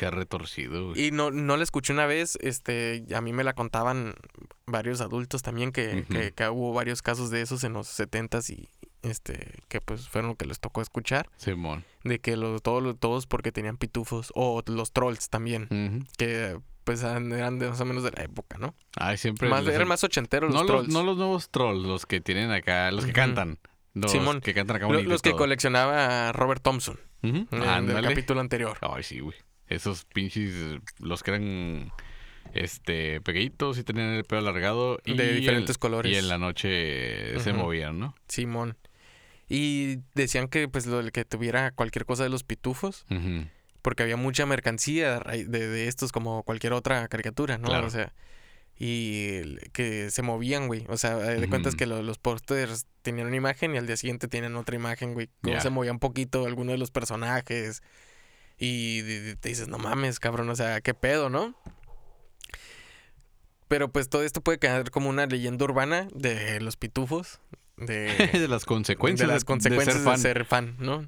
Qué 0.00 0.10
retorcido, 0.10 0.86
güey. 0.88 1.08
Y 1.08 1.10
no, 1.10 1.30
no 1.30 1.58
la 1.58 1.62
escuché 1.62 1.92
una 1.92 2.06
vez, 2.06 2.38
este, 2.40 3.04
a 3.14 3.20
mí 3.20 3.34
me 3.34 3.44
la 3.44 3.52
contaban 3.52 4.14
varios 4.66 5.02
adultos 5.02 5.42
también, 5.42 5.72
que, 5.72 6.06
que- 6.10 6.32
que 6.32 6.48
hubo 6.48 6.72
varios 6.72 7.02
casos 7.02 7.28
de 7.30 7.42
esos 7.42 7.64
en 7.64 7.74
los 7.74 7.86
setentas 7.86 8.48
y 8.48 8.70
este, 9.02 9.58
que 9.68 9.82
pues 9.82 10.08
fueron 10.08 10.30
lo 10.30 10.36
que 10.36 10.46
les 10.46 10.58
tocó 10.58 10.80
escuchar, 10.80 11.28
Simón. 11.36 11.84
de 12.02 12.18
que 12.18 12.38
los, 12.38 12.62
todos, 12.62 12.98
todos 12.98 13.26
porque 13.26 13.52
tenían 13.52 13.76
pitufos, 13.76 14.32
o 14.34 14.62
los 14.66 14.92
trolls 14.92 15.28
también, 15.28 16.06
que 16.16 16.58
pues 16.84 17.02
eran 17.02 17.58
de 17.58 17.68
más 17.68 17.80
o 17.82 17.84
menos 17.84 18.02
de 18.02 18.10
la 18.12 18.22
época, 18.22 18.56
¿no? 18.56 18.74
Ay, 18.96 19.18
siempre. 19.18 19.50
Más, 19.50 19.66
eran 19.66 19.86
más 19.86 20.02
ochenteros 20.02 20.50
los 20.50 20.62
no, 20.62 20.62
los, 20.62 20.76
trolls. 20.82 20.94
no 20.94 21.02
los 21.02 21.18
nuevos 21.18 21.50
trolls, 21.50 21.84
los 21.86 22.06
que 22.06 22.22
tienen 22.22 22.50
acá, 22.52 22.90
los 22.90 23.04
que 23.04 23.12
cantan. 23.12 23.58
Los 23.92 24.12
Simón. 24.12 24.40
que 24.40 24.54
cantan 24.54 24.76
acá 24.76 24.84
Lo- 24.86 24.92
bonito 24.92 25.08
y 25.08 25.12
los 25.12 25.20
que 25.20 25.30
todo. 25.30 25.40
coleccionaba 25.40 26.32
Robert 26.32 26.62
Thompson 26.62 26.98
en 27.22 27.46
el 27.50 27.68
ándale. 27.68 28.08
capítulo 28.08 28.40
anterior. 28.40 28.78
Ay, 28.80 29.02
sí, 29.02 29.20
güey. 29.20 29.36
Esos 29.70 30.04
pinches, 30.04 30.52
los 30.98 31.22
que 31.22 31.30
eran 31.30 31.92
este 32.54 33.20
pequeñitos 33.20 33.78
y 33.78 33.84
tenían 33.84 34.08
el 34.08 34.24
pelo 34.24 34.40
alargado. 34.40 34.98
Y 35.04 35.14
De 35.14 35.32
diferentes 35.34 35.76
en- 35.76 35.80
colores. 35.80 36.12
Y 36.12 36.16
en 36.16 36.28
la 36.28 36.38
noche 36.38 37.38
se 37.40 37.52
movían, 37.52 37.98
¿no? 37.98 38.14
Simón. 38.28 38.76
Y 39.48 39.98
decían 40.14 40.48
que 40.48 40.68
pues 40.68 40.86
lo 40.86 40.98
del 40.98 41.10
que 41.12 41.24
tuviera 41.24 41.70
cualquier 41.72 42.04
cosa 42.04 42.22
de 42.22 42.28
los 42.28 42.44
pitufos, 42.44 43.04
porque 43.82 44.02
había 44.02 44.16
mucha 44.16 44.46
mercancía 44.46 45.20
de, 45.20 45.44
de 45.46 45.88
estos 45.88 46.12
como 46.12 46.42
cualquier 46.44 46.72
otra 46.72 47.08
caricatura, 47.08 47.58
¿no? 47.58 47.66
Claro. 47.68 47.86
O 47.86 47.90
sea, 47.90 48.12
y 48.78 49.56
que 49.72 50.10
se 50.10 50.22
movían, 50.22 50.66
güey. 50.68 50.84
O 50.88 50.96
sea, 50.96 51.16
de 51.16 51.48
cuentas 51.48 51.74
que 51.76 51.86
lo- 51.86 52.02
los 52.02 52.18
pósters 52.18 52.86
tenían 53.02 53.26
una 53.26 53.36
imagen 53.36 53.74
y 53.74 53.78
al 53.78 53.86
día 53.86 53.96
siguiente 53.96 54.26
tenían 54.28 54.56
otra 54.56 54.76
imagen, 54.76 55.14
güey. 55.14 55.28
Cómo 55.42 55.54
Ya. 55.56 55.60
se 55.60 55.70
movía 55.70 55.92
un 55.92 55.98
poquito 55.98 56.46
alguno 56.46 56.72
de 56.72 56.78
los 56.78 56.90
personajes. 56.90 57.82
Y 58.62 59.34
te 59.36 59.48
dices, 59.48 59.68
no 59.68 59.78
mames, 59.78 60.20
cabrón, 60.20 60.50
o 60.50 60.54
sea, 60.54 60.82
qué 60.82 60.92
pedo, 60.92 61.30
¿no? 61.30 61.56
Pero 63.68 63.90
pues 63.90 64.10
todo 64.10 64.22
esto 64.22 64.42
puede 64.42 64.58
quedar 64.58 64.90
como 64.90 65.08
una 65.08 65.24
leyenda 65.24 65.64
urbana 65.64 66.08
de 66.14 66.60
los 66.60 66.76
pitufos. 66.76 67.40
De, 67.78 68.12
de 68.34 68.48
las 68.48 68.66
consecuencias 68.66 69.26
de 69.26 69.32
las 69.32 69.44
consecuencias 69.44 69.94
de 69.96 70.02
ser 70.02 70.04
fan. 70.04 70.16
de 70.16 70.22
ser 70.22 70.44
fan, 70.44 70.76
¿no? 70.78 71.06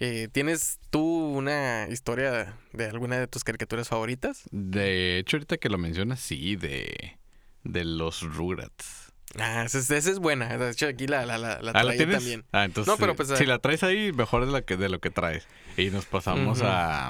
Eh, 0.00 0.28
¿Tienes 0.32 0.78
tú 0.88 1.02
una 1.02 1.88
historia 1.90 2.56
de 2.72 2.86
alguna 2.86 3.18
de 3.18 3.26
tus 3.26 3.44
caricaturas 3.44 3.88
favoritas? 3.88 4.44
De 4.50 5.18
hecho, 5.18 5.36
ahorita 5.36 5.58
que 5.58 5.68
lo 5.68 5.76
mencionas, 5.76 6.20
sí, 6.20 6.56
de, 6.56 7.18
de 7.64 7.84
los 7.84 8.22
Rugrats. 8.22 9.07
Ah, 9.38 9.64
esa, 9.64 9.78
es- 9.78 9.90
esa 9.90 10.10
es 10.10 10.18
buena. 10.18 10.56
De 10.56 10.70
hecho, 10.70 10.86
aquí 10.86 11.06
la, 11.06 11.26
la, 11.26 11.36
la, 11.38 11.60
la 11.60 11.70
Ah, 11.72 11.84
¿la 11.84 11.94
traía 11.94 12.10
también. 12.10 12.44
Ah, 12.52 12.64
entonces, 12.64 12.90
No, 12.92 12.96
pero 12.98 13.12
eh, 13.12 13.14
pues, 13.14 13.28
si 13.28 13.44
ah. 13.44 13.46
la 13.46 13.58
traes 13.58 13.82
ahí, 13.82 14.12
mejor 14.12 14.46
de 14.46 14.52
lo 14.52 14.64
que, 14.64 14.76
de 14.76 14.88
lo 14.88 15.00
que 15.00 15.10
traes. 15.10 15.46
Y 15.76 15.90
nos 15.90 16.06
pasamos 16.06 16.62
a, 16.62 17.08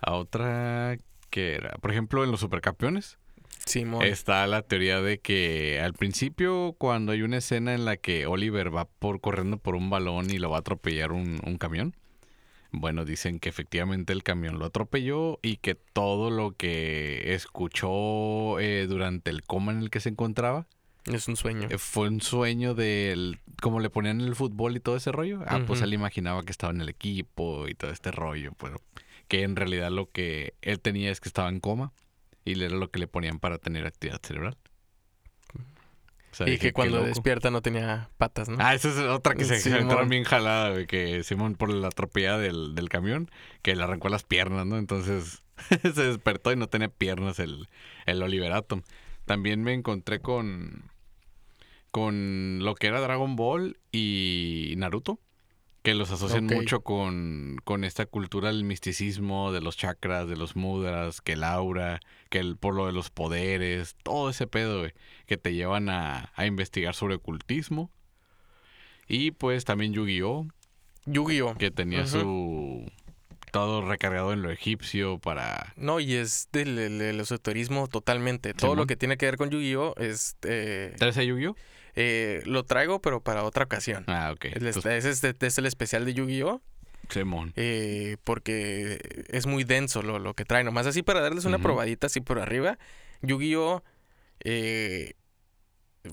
a 0.00 0.12
otra 0.14 0.96
que 1.30 1.54
era, 1.54 1.70
por 1.80 1.90
ejemplo, 1.92 2.24
en 2.24 2.30
los 2.30 2.40
supercampeones. 2.40 3.18
Simón. 3.64 4.02
Está 4.02 4.44
la 4.48 4.62
teoría 4.62 5.00
de 5.00 5.20
que 5.20 5.80
al 5.80 5.92
principio, 5.92 6.74
cuando 6.78 7.12
hay 7.12 7.22
una 7.22 7.36
escena 7.38 7.74
en 7.74 7.84
la 7.84 7.96
que 7.96 8.26
Oliver 8.26 8.74
va 8.74 8.86
por 8.86 9.20
corriendo 9.20 9.56
por 9.58 9.76
un 9.76 9.88
balón 9.88 10.28
y 10.30 10.38
lo 10.38 10.50
va 10.50 10.56
a 10.56 10.60
atropellar 10.60 11.12
un, 11.12 11.40
un 11.46 11.58
camión, 11.58 11.94
bueno, 12.72 13.04
dicen 13.04 13.38
que 13.38 13.48
efectivamente 13.48 14.12
el 14.12 14.24
camión 14.24 14.58
lo 14.58 14.64
atropelló 14.66 15.38
y 15.42 15.58
que 15.58 15.76
todo 15.76 16.30
lo 16.30 16.52
que 16.56 17.34
escuchó 17.34 18.58
eh, 18.58 18.86
durante 18.88 19.30
el 19.30 19.42
coma 19.42 19.70
en 19.72 19.78
el 19.78 19.90
que 19.90 20.00
se 20.00 20.08
encontraba 20.08 20.66
Es 21.06 21.26
un 21.28 21.36
sueño. 21.36 21.68
eh, 21.70 21.78
fue 21.78 22.08
un 22.08 22.20
sueño 22.20 22.74
del 22.74 23.40
como 23.60 23.80
le 23.80 23.90
ponían 23.90 24.20
en 24.20 24.26
el 24.26 24.36
fútbol 24.36 24.76
y 24.76 24.80
todo 24.80 24.96
ese 24.96 25.12
rollo. 25.12 25.40
Ah, 25.46 25.60
pues 25.66 25.80
él 25.82 25.94
imaginaba 25.94 26.42
que 26.44 26.52
estaba 26.52 26.72
en 26.72 26.80
el 26.80 26.88
equipo 26.88 27.68
y 27.68 27.74
todo 27.74 27.90
este 27.90 28.10
rollo, 28.10 28.52
pero 28.58 28.80
que 29.28 29.42
en 29.42 29.56
realidad 29.56 29.90
lo 29.90 30.10
que 30.10 30.54
él 30.62 30.80
tenía 30.80 31.10
es 31.10 31.20
que 31.20 31.28
estaba 31.28 31.48
en 31.48 31.60
coma 31.60 31.92
y 32.44 32.60
era 32.62 32.74
lo 32.74 32.90
que 32.90 32.98
le 32.98 33.06
ponían 33.06 33.38
para 33.38 33.58
tener 33.58 33.86
actividad 33.86 34.20
cerebral. 34.22 34.56
O 36.32 36.34
sea, 36.34 36.48
y 36.48 36.52
dije, 36.52 36.68
que 36.68 36.72
cuando 36.72 37.02
despierta 37.02 37.50
no 37.50 37.60
tenía 37.60 38.08
patas, 38.16 38.48
¿no? 38.48 38.56
Ah, 38.58 38.74
esa 38.74 38.88
es 38.88 38.96
otra 38.96 39.34
que 39.34 39.44
se, 39.44 39.72
aventaron 39.72 40.08
bien 40.08 40.24
jalada, 40.24 40.70
güey, 40.70 40.86
que 40.86 41.22
Simón 41.24 41.56
por 41.56 41.72
la 41.72 41.88
atropellada 41.88 42.38
del, 42.38 42.74
del 42.74 42.88
camión, 42.88 43.30
que 43.60 43.76
le 43.76 43.82
arrancó 43.82 44.08
las 44.08 44.22
piernas, 44.22 44.66
¿no? 44.66 44.78
Entonces 44.78 45.42
se 45.82 46.06
despertó 46.06 46.50
y 46.52 46.56
no 46.56 46.68
tenía 46.68 46.88
piernas 46.88 47.38
el, 47.38 47.68
el 48.06 48.22
Oliver 48.22 48.52
Atom. 48.52 48.82
También 49.26 49.62
me 49.62 49.74
encontré 49.74 50.20
con, 50.20 50.90
con 51.92 52.60
lo 52.62 52.74
que 52.74 52.88
era 52.88 53.00
Dragon 53.00 53.36
Ball 53.36 53.78
y 53.92 54.74
Naruto, 54.78 55.20
que 55.82 55.94
los 55.94 56.10
asocian 56.10 56.46
mucho 56.46 56.80
con, 56.80 57.58
con 57.64 57.84
esta 57.84 58.06
cultura 58.06 58.48
del 58.48 58.64
misticismo, 58.64 59.52
de 59.52 59.60
los 59.60 59.76
chakras, 59.76 60.26
de 60.26 60.36
los 60.36 60.56
mudras, 60.56 61.20
que 61.20 61.32
el 61.32 61.44
aura, 61.44 62.00
que 62.30 62.38
el, 62.38 62.56
por 62.56 62.74
lo 62.74 62.86
de 62.86 62.92
los 62.92 63.10
poderes, 63.10 63.94
todo 64.02 64.30
ese 64.30 64.46
pedo, 64.46 64.80
güey, 64.80 64.92
que 65.26 65.36
te 65.36 65.54
llevan 65.54 65.90
a, 65.90 66.32
a 66.34 66.46
investigar 66.46 66.94
sobre 66.94 67.16
ocultismo. 67.16 67.90
Y 69.06 69.32
pues 69.32 69.64
también 69.64 69.92
Yu-Gi-Oh! 69.92 70.46
Yu-Gi-Oh! 71.04 71.56
que 71.56 71.70
tenía 71.70 72.06
su 72.06 72.90
todo 73.52 73.86
recargado 73.88 74.32
en 74.32 74.42
lo 74.42 74.50
egipcio 74.50 75.18
para 75.18 75.72
No, 75.76 76.00
y 76.00 76.14
es 76.14 76.48
del, 76.52 76.74
del- 76.74 76.98
del 76.98 77.20
esoterismo 77.20 77.86
totalmente. 77.86 78.52
Todo 78.54 78.74
lo 78.74 78.86
que 78.86 78.96
tiene 78.96 79.16
que 79.16 79.26
ver 79.26 79.36
con 79.36 79.50
Yu-Gi-Oh! 79.50 79.94
es... 79.98 80.36
eh, 80.42 80.94
¿Traes 80.98 81.16
a 81.18 81.22
Yu-Gi-Oh? 81.22 81.54
eh, 81.94 82.42
lo 82.46 82.64
traigo, 82.64 83.00
pero 83.02 83.20
para 83.20 83.44
otra 83.44 83.64
ocasión. 83.64 84.04
Ah, 84.08 84.32
ok. 84.34 84.46
El- 84.46 84.66
Entonces, 84.66 85.04
ese 85.04 85.36
es, 85.38 85.58
el 85.58 85.66
especial 85.66 86.04
de 86.04 86.14
Yu-Gi-Oh! 86.14 86.60
Simón. 87.10 87.52
eh, 87.56 88.16
porque 88.24 89.24
es 89.28 89.46
muy 89.46 89.64
denso 89.64 90.02
lo, 90.02 90.18
lo 90.18 90.32
que 90.34 90.44
trae. 90.46 90.64
Nomás 90.64 90.86
así 90.86 91.02
para 91.02 91.20
darles 91.20 91.44
una 91.44 91.58
probadita 91.58 92.06
así 92.06 92.20
por 92.20 92.38
arriba. 92.40 92.78
Yu-Gi-Oh! 93.20 93.82
eh, 94.44 95.12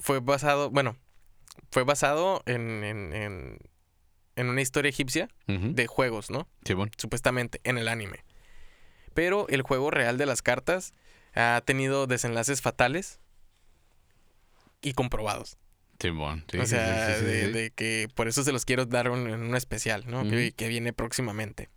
fue 0.02 0.20
basado, 0.20 0.70
bueno, 0.70 0.98
fue 1.72 1.84
basado 1.84 2.44
en, 2.46 2.84
en, 2.84 3.14
en, 3.14 3.60
en 4.40 4.50
una 4.50 4.62
historia 4.62 4.90
egipcia 4.90 5.30
de 5.48 5.88
juegos, 5.88 6.30
¿no? 6.30 6.48
Simón. 6.66 6.92
Supuestamente, 6.98 7.60
en 7.64 7.78
el 7.78 7.88
anime. 7.88 8.24
Pero 9.14 9.48
el 9.50 9.62
juego 9.64 9.92
real 9.92 10.18
de 10.18 10.26
las 10.26 10.42
cartas 10.42 10.94
ha 11.36 11.62
tenido 11.66 12.08
desenlaces 12.08 12.62
fatales 12.62 13.20
y 14.82 14.94
comprobados. 14.94 15.58
Sí, 16.00 16.08
o 16.10 16.62
sí, 16.62 16.68
sea, 16.68 17.08
sí, 17.08 17.14
sí, 17.14 17.20
sí, 17.20 17.26
de, 17.26 17.46
sí. 17.48 17.52
de 17.52 17.72
que 17.72 18.08
por 18.16 18.28
eso 18.30 18.44
se 18.44 18.54
los 18.54 18.64
quiero 18.64 18.86
dar 18.86 19.10
un- 19.10 19.28
en 19.30 19.42
un 19.42 19.56
especial, 19.56 20.06
¿no? 20.08 20.24
que, 20.30 20.54
que 20.54 20.68
viene 20.70 20.94
próximamente. 20.94 21.68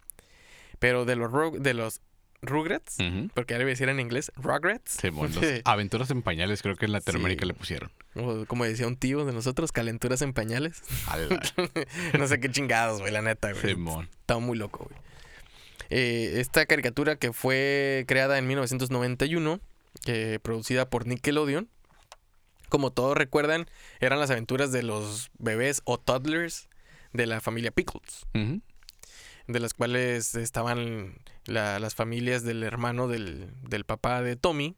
Pero 0.79 1.05
de 1.05 1.17
los, 1.17 1.33
de 1.61 1.75
los 1.75 2.01
Rugrats, 2.43 2.97
porque 3.35 3.55
ahora 3.55 3.65
voy 3.65 3.71
a 3.71 3.75
decir 3.75 3.89
en 3.89 4.01
inglés, 4.01 4.33
Rugrats. 4.37 4.99
Los 5.05 5.37
aventuras 5.65 6.11
en 6.11 6.23
pañales 6.23 6.61
creo 6.61 6.75
que 6.77 6.87
en 6.87 6.93
Latinoamérica 6.93 7.43
Sí. 7.43 7.47
le 7.49 7.55
pusieron. 7.55 7.93
o 8.17 8.45
como 8.47 8.65
decía 8.65 8.87
un 8.89 8.97
tío 8.97 9.25
de 9.25 9.33
nosotros, 9.33 9.71
calenturas 9.73 10.23
en 10.23 10.33
pañales. 10.33 10.83
No 12.19 12.27
sé 12.27 12.41
qué 12.41 12.51
chingados, 12.51 13.01
güey, 13.01 13.13
la 13.13 13.23
neta, 13.23 13.53
güey. 13.53 13.75
Simón. 13.75 14.09
Estaba 14.21 14.41
muy 14.41 14.59
loco, 14.59 14.87
güey. 14.91 15.01
Eh, 15.91 16.41
esta 16.41 16.67
caricatura 16.67 17.17
que 17.17 17.33
fue 17.33 18.05
creada 18.09 18.39
en 18.39 18.47
1991, 18.49 19.61
que 20.05 20.41
producida 20.41 20.89
por 20.91 21.07
Nickelodeon, 21.07 21.69
como 22.69 22.91
todos 22.91 23.17
recuerdan, 23.17 23.67
eran 24.01 24.19
las 24.19 24.31
aventuras 24.31 24.73
de 24.73 24.83
los 24.83 25.31
bebés 25.39 25.83
o 25.85 25.99
toddlers 25.99 26.69
de 27.13 27.27
la 27.27 27.41
familia 27.43 27.71
Pickles, 27.71 28.25
de 28.33 29.61
las 29.61 29.75
cuales 29.75 30.35
estaban 30.35 31.19
la- 31.47 31.79
las 31.79 31.95
familias 31.95 32.43
del 32.45 32.63
hermano 32.63 33.09
del, 33.09 33.51
del 33.63 33.85
papá 33.85 34.23
de 34.23 34.37
Tommy. 34.37 34.77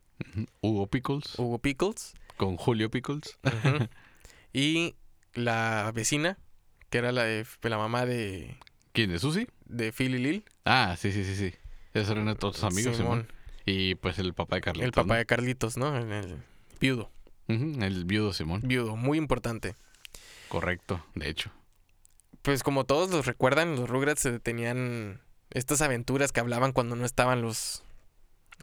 Hugo 0.61 0.87
Pickles 0.87 1.39
Hugo 1.39 1.59
Pickles, 1.59 2.15
con 2.37 2.57
Julio 2.57 2.91
Pickles. 2.91 3.37
y 4.53 4.95
la 5.35 5.91
vecina, 5.95 6.39
que 6.91 6.99
era 6.99 7.12
la, 7.12 7.25
de, 7.25 7.45
la 7.62 7.79
mamá 7.79 8.07
de, 8.07 8.57
¿Quién 8.93 9.11
es 9.11 9.23
Susi? 9.23 9.47
de 9.67 9.93
Phil 9.93 10.15
y 10.15 10.19
Lil. 10.19 10.45
Ah, 10.65 10.97
sí, 10.99 11.11
sí, 11.12 11.25
sí, 11.25 11.35
sí. 11.37 11.55
Esos 11.93 12.11
eran 12.11 12.37
todos 12.37 12.57
sus 12.57 12.65
amigos, 12.65 12.97
Simón. 12.97 13.23
Simón. 13.27 13.33
Y 13.67 13.95
pues 13.97 14.19
el 14.19 14.35
papá 14.35 14.57
de 14.57 14.62
Carlitos. 14.62 14.87
El 14.87 14.93
papá 14.93 15.15
¿no? 15.15 15.19
de 15.19 15.27
Carlitos, 15.27 15.77
¿no? 15.77 15.97
El 15.97 16.37
viudo. 16.81 17.11
El 17.49 18.05
viudo 18.05 18.33
Simón. 18.33 18.62
Viudo, 18.65 18.97
muy 18.97 19.19
importante. 19.19 19.75
Correcto, 20.49 21.05
de 21.15 21.29
hecho. 21.29 21.51
Pues 22.43 22.62
como 22.62 22.85
todos 22.85 23.11
los 23.11 23.27
recuerdan, 23.27 23.75
los 23.77 23.89
Rugrats 23.89 24.27
eh, 24.27 24.39
tenían 24.39 25.21
estas 25.55 25.80
aventuras 25.82 26.30
que 26.32 26.40
hablaban 26.40 26.72
cuando 26.72 26.94
no 26.96 27.05
estaban 27.07 27.40
los, 27.42 27.82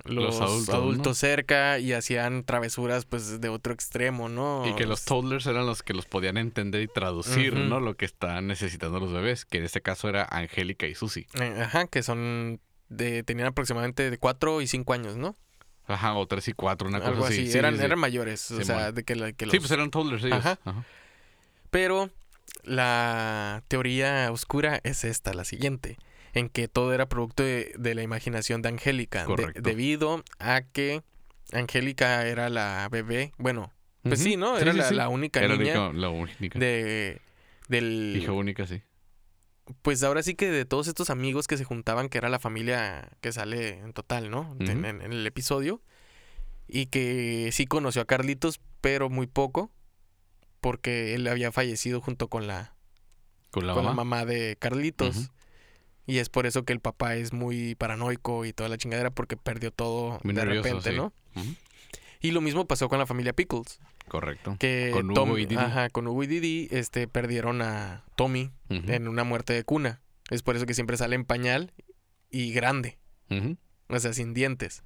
los, 0.06 0.24
Los 0.26 0.42
adultos, 0.42 0.76
adultos, 0.76 1.08
¿no? 1.08 1.14
cerca 1.14 1.80
y 1.80 1.94
hacían 1.94 2.44
travesuras 2.44 3.06
pues 3.06 3.42
de 3.42 3.50
otro 3.50 3.74
extremo, 3.74 4.30
¿no? 4.30 4.64
Y 4.68 4.76
que 4.76 4.86
los 4.86 5.04
toddlers 5.06 5.46
eran 5.48 5.66
los 5.66 5.84
que 5.84 5.94
los 5.94 6.06
podían 6.06 6.38
entender 6.38 6.82
y 6.82 6.88
traducir. 6.88 7.56
¿no? 7.56 7.80
Lo 7.80 7.96
que 7.96 8.06
están 8.06 8.48
necesitando 8.48 9.00
los 9.00 9.12
bebés, 9.12 9.46
que 9.46 9.58
en 9.58 9.64
este 9.66 9.82
caso 9.82 10.08
era 10.10 10.28
Angélica 10.30 10.86
y 10.88 10.96
Susi. 10.96 11.28
Eh, 11.40 11.62
Ajá, 11.64 11.88
que 11.88 12.04
son 12.04 12.60
de 12.90 13.24
tenían 13.24 13.48
aproximadamente 13.48 14.10
de 14.10 14.18
4 14.18 14.62
y 14.62 14.68
5 14.68 14.94
años, 14.94 15.16
¿no? 15.18 15.36
Ajá, 15.88 16.14
o 16.14 16.26
tres 16.28 16.48
y 16.48 16.54
cuatro, 16.54 16.88
una 16.88 17.00
Algo 17.00 17.18
cosa 17.22 17.30
así. 17.30 17.42
así. 17.44 17.52
Sí, 17.52 17.58
eran, 17.58 17.74
sí, 17.74 17.80
sí. 17.80 17.86
eran 17.86 18.00
mayores, 18.00 18.52
o 18.52 18.64
sea, 18.64 18.92
de 18.94 19.04
que, 19.04 19.16
la- 19.16 19.34
que 19.34 19.46
los... 19.46 19.52
Sí, 19.52 19.60
pues 19.60 19.72
eran 19.72 19.92
toddlers 19.92 20.24
ellos. 20.24 20.38
Ajá. 20.38 20.58
Ajá. 20.64 20.86
Pero 21.70 22.10
la 22.64 23.64
teoría 23.68 24.32
oscura 24.32 24.80
es 24.84 25.04
esta, 25.04 25.34
la 25.34 25.44
siguiente, 25.44 25.98
en 26.34 26.50
que 26.50 26.68
todo 26.68 26.94
era 26.94 27.08
producto 27.08 27.44
de, 27.44 27.74
de 27.78 27.96
la 27.96 28.04
imaginación 28.04 28.62
de 28.62 28.70
Angélica, 28.70 29.26
de- 29.26 29.54
debido 29.62 30.24
a 30.40 30.62
que 30.62 31.04
Angélica 31.52 32.26
era 32.28 32.50
la 32.50 32.88
bebé, 32.92 33.32
bueno, 33.38 33.72
pues 34.04 34.20
sí, 34.22 34.38
¿no? 34.38 34.58
Era 34.58 34.72
sí, 34.72 34.78
la, 34.78 34.90
sí. 34.90 34.96
la 34.96 35.10
única 35.10 35.42
Era 35.42 35.56
niña 35.58 35.92
la 35.94 36.10
única. 36.10 36.58
de 36.60 37.20
del 37.68 38.18
Hija 38.22 38.32
única, 38.32 38.66
sí. 38.68 38.82
pues 39.82 40.02
ahora 40.04 40.24
sí 40.24 40.36
que 40.36 40.50
de 40.50 40.66
todos 40.66 40.88
estos 40.88 41.10
amigos 41.10 41.48
que 41.48 41.58
se 41.58 41.64
juntaban, 41.66 42.10
que 42.10 42.18
era 42.18 42.30
la 42.30 42.40
familia 42.40 43.10
que 43.22 43.32
sale 43.32 43.78
en 43.80 43.94
total, 43.94 44.30
¿no? 44.30 44.56
En- 44.60 44.78
Ujú. 44.80 44.86
en, 44.88 45.02
en 45.02 45.14
el 45.14 45.26
episodio. 45.28 45.82
Y 46.74 46.86
que 46.86 47.50
sí 47.52 47.66
conoció 47.66 48.02
a 48.02 48.06
Carlitos, 48.06 48.62
pero 48.80 49.10
muy 49.10 49.28
poco. 49.28 49.72
Porque 50.62 51.16
él 51.16 51.28
había 51.28 51.52
fallecido 51.52 52.00
junto 52.02 52.28
con 52.30 52.48
la, 52.48 52.76
Con 53.50 53.68
la 53.68 53.74
con 53.74 53.84
la 53.86 53.92
mamá. 53.94 54.26
de 54.26 54.56
Carlitos. 54.60 55.32
Y 56.12 56.18
es 56.18 56.28
por 56.30 56.46
eso 56.46 56.64
que 56.66 56.74
el 56.74 56.80
papá 56.82 57.16
es 57.16 57.32
muy 57.32 57.76
paranoico 57.76 58.44
y 58.44 58.52
toda 58.52 58.68
la 58.70 58.78
chingadera 58.78 59.12
porque 59.12 59.38
perdió 59.38 59.72
todo 59.72 60.20
Muy 60.24 60.34
de 60.34 60.42
nervioso, 60.46 60.68
repente, 60.68 60.92
sí. 60.92 60.98
¿no? 60.98 61.14
Y 62.20 62.32
lo 62.32 62.42
mismo 62.42 62.68
pasó 62.68 62.90
con 62.90 63.00
la 63.00 63.06
familia 63.06 63.32
Pickles. 63.34 63.80
Correcto. 64.10 64.58
Que 64.60 64.90
Con 64.92 65.10
Hugo 65.12 65.38
y 65.38 65.46
Didi. 65.46 65.62
Ajá, 65.62 65.90
con 65.90 66.06
Hugo 66.08 66.24
y 66.24 66.28
Didi 66.28 66.68
este, 66.72 67.08
perdieron 67.08 67.62
a 67.62 68.04
Tommy 68.16 68.52
en 68.70 69.08
una 69.08 69.24
muerte 69.24 69.54
de 69.54 69.64
cuna. 69.64 70.02
Es 70.30 70.44
por 70.44 70.56
eso 70.58 70.66
que 70.66 70.74
siempre 70.74 70.98
sale 70.98 71.16
en 71.16 71.24
pañal 71.24 71.72
y 72.30 72.52
grande, 72.52 72.98
o 73.88 74.00
sea, 74.00 74.12
sin 74.14 74.34
dientes. 74.34 74.84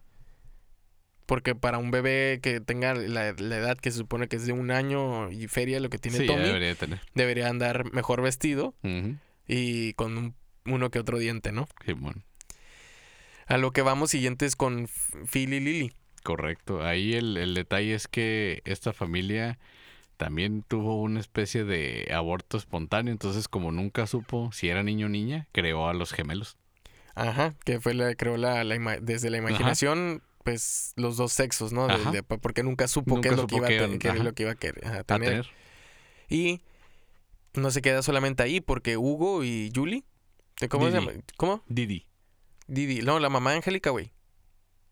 Porque 1.26 1.56
para 1.56 1.80
un 1.80 1.90
bebé 1.90 2.40
que 2.42 2.62
tenga 2.62 2.94
la, 2.94 3.34
la 3.34 3.58
edad 3.58 3.78
que 3.80 3.90
se 3.90 3.98
supone 3.98 4.28
que 4.28 4.36
es 4.36 4.46
de 4.46 4.54
un 4.54 4.70
año 4.70 5.32
y 5.32 5.48
feria 5.48 5.80
lo 5.80 5.90
que 5.90 5.98
tiene 5.98 6.20
Sí, 6.20 6.28
Tommy, 6.28 6.44
debería 6.44 6.76
tener. 6.76 7.02
debería 7.16 7.48
andar 7.50 7.92
mejor 7.94 8.22
vestido 8.22 8.76
y 9.48 9.94
con 9.94 10.18
un- 10.20 10.36
uno 10.66 10.90
que 10.90 11.00
otro 11.00 11.18
diente, 11.20 11.52
¿no? 11.52 11.68
Simón. 11.86 12.24
A 13.48 13.58
lo 13.58 13.72
que 13.72 13.82
vamos 13.82 14.10
siguiente 14.12 14.46
es 14.46 14.56
con 14.56 14.88
Phil 15.32 15.54
y 15.54 15.60
Lily. 15.60 15.94
Correcto. 16.24 16.84
Ahí 16.84 17.14
el, 17.14 17.38
el 17.38 17.54
detalle 17.54 17.94
es 17.94 18.08
que 18.08 18.62
esta 18.66 18.92
familia 18.94 19.60
también 20.18 20.64
tuvo 20.68 21.00
una 21.02 21.20
especie 21.20 21.64
de 21.66 22.10
aborto 22.14 22.58
espontáneo, 22.58 23.12
entonces 23.12 23.48
como 23.48 23.72
nunca 23.72 24.08
supo 24.08 24.50
si 24.52 24.70
era 24.70 24.82
niño 24.82 25.06
o 25.06 25.10
niña, 25.10 25.48
creó 25.52 25.88
a 25.88 25.94
los 25.94 26.12
gemelos. 26.14 26.58
Ajá, 27.14 27.54
que 27.64 27.80
fue 27.80 27.94
la, 27.94 28.16
creo, 28.16 28.38
la, 28.38 28.64
la 28.64 28.76
ima- 28.76 29.00
desde 29.00 29.30
la 29.30 29.38
imaginación, 29.38 30.22
pues 30.44 30.94
los 30.96 31.16
dos 31.18 31.32
sexos, 31.34 31.72
¿no? 31.74 31.88
De- 31.88 31.94
Ajá. 31.94 32.12
de- 32.12 32.24
porque 32.24 32.64
nunca 32.64 32.88
supo 32.88 33.22
qué 33.22 33.30
es 33.30 33.36
lo 33.38 33.46
que 33.48 33.56
iba 33.58 33.66
a, 33.68 33.70
qué 33.70 33.76
eran, 33.76 34.24
lo 34.24 34.34
que 34.34 34.44
iba 34.44 34.52
a 34.54 34.56
querer- 34.56 34.86
ajá, 34.86 35.00
A 35.00 35.04
tener. 35.04 35.46
Y 36.30 36.62
no 37.54 37.70
se 37.72 37.82
queda 37.82 38.02
solamente 38.02 38.42
ahí, 38.42 38.62
porque 38.62 38.98
Hugo 38.98 39.44
y 39.44 39.72
Julie, 39.76 40.04
¿de 40.60 40.70
¿cómo 40.70 40.88
se 40.90 40.94
llama? 40.94 41.12
¿Cómo? 41.38 41.64
Didi. 41.68 42.08
Didi, 42.68 43.02
no, 43.02 43.20
la 43.20 43.30
mamá 43.30 43.52
de 43.52 43.58
Angélica, 43.58 43.90
güey. 43.92 44.12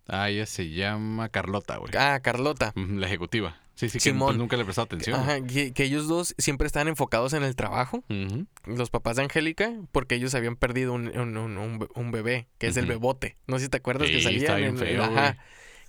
Ah, 0.07 0.29
ella 0.29 0.45
se 0.45 0.69
llama 0.69 1.29
Carlota, 1.29 1.77
güey. 1.77 1.91
Ah, 1.97 2.19
Carlota. 2.21 2.73
La 2.75 3.07
ejecutiva. 3.07 3.59
Sí, 3.75 3.89
sí, 3.89 3.97
que 3.97 4.11
Simón. 4.11 4.27
pues, 4.27 4.37
nunca 4.37 4.55
le 4.57 4.65
prestó 4.65 4.83
atención. 4.83 5.19
Ajá, 5.19 5.41
que, 5.41 5.73
que 5.73 5.83
ellos 5.85 6.07
dos 6.07 6.35
siempre 6.37 6.67
estaban 6.67 6.87
enfocados 6.89 7.33
en 7.33 7.41
el 7.41 7.55
trabajo, 7.55 8.03
Ujú. 8.09 8.45
los 8.65 8.91
papás 8.91 9.15
de 9.15 9.23
Angélica, 9.23 9.73
porque 9.91 10.13
ellos 10.15 10.35
habían 10.35 10.55
perdido 10.57 10.93
un, 10.93 11.07
un- 11.17 11.35
un- 11.37 11.57
un 11.57 11.79
be- 11.79 11.87
un 11.95 12.11
bebé, 12.11 12.47
que 12.59 12.67
es 12.67 12.77
el 12.77 12.85
bebote. 12.85 13.37
No 13.47 13.57
sé 13.57 13.65
si 13.65 13.69
te 13.69 13.77
acuerdas 13.77 14.09
que 14.11 14.19
Sí, 14.19 14.45
en- 14.45 14.77
feo, 14.77 15.03
ajá, 15.03 15.37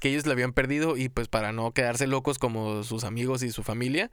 que 0.00 0.08
ellos 0.08 0.24
lo 0.24 0.32
habían 0.32 0.54
perdido 0.54 0.96
y 0.96 1.10
pues 1.10 1.28
para 1.28 1.52
no 1.52 1.72
quedarse 1.72 2.06
locos 2.06 2.38
como 2.38 2.84
sus 2.84 3.04
amigos 3.04 3.42
y 3.42 3.50
su 3.50 3.62
familia, 3.62 4.10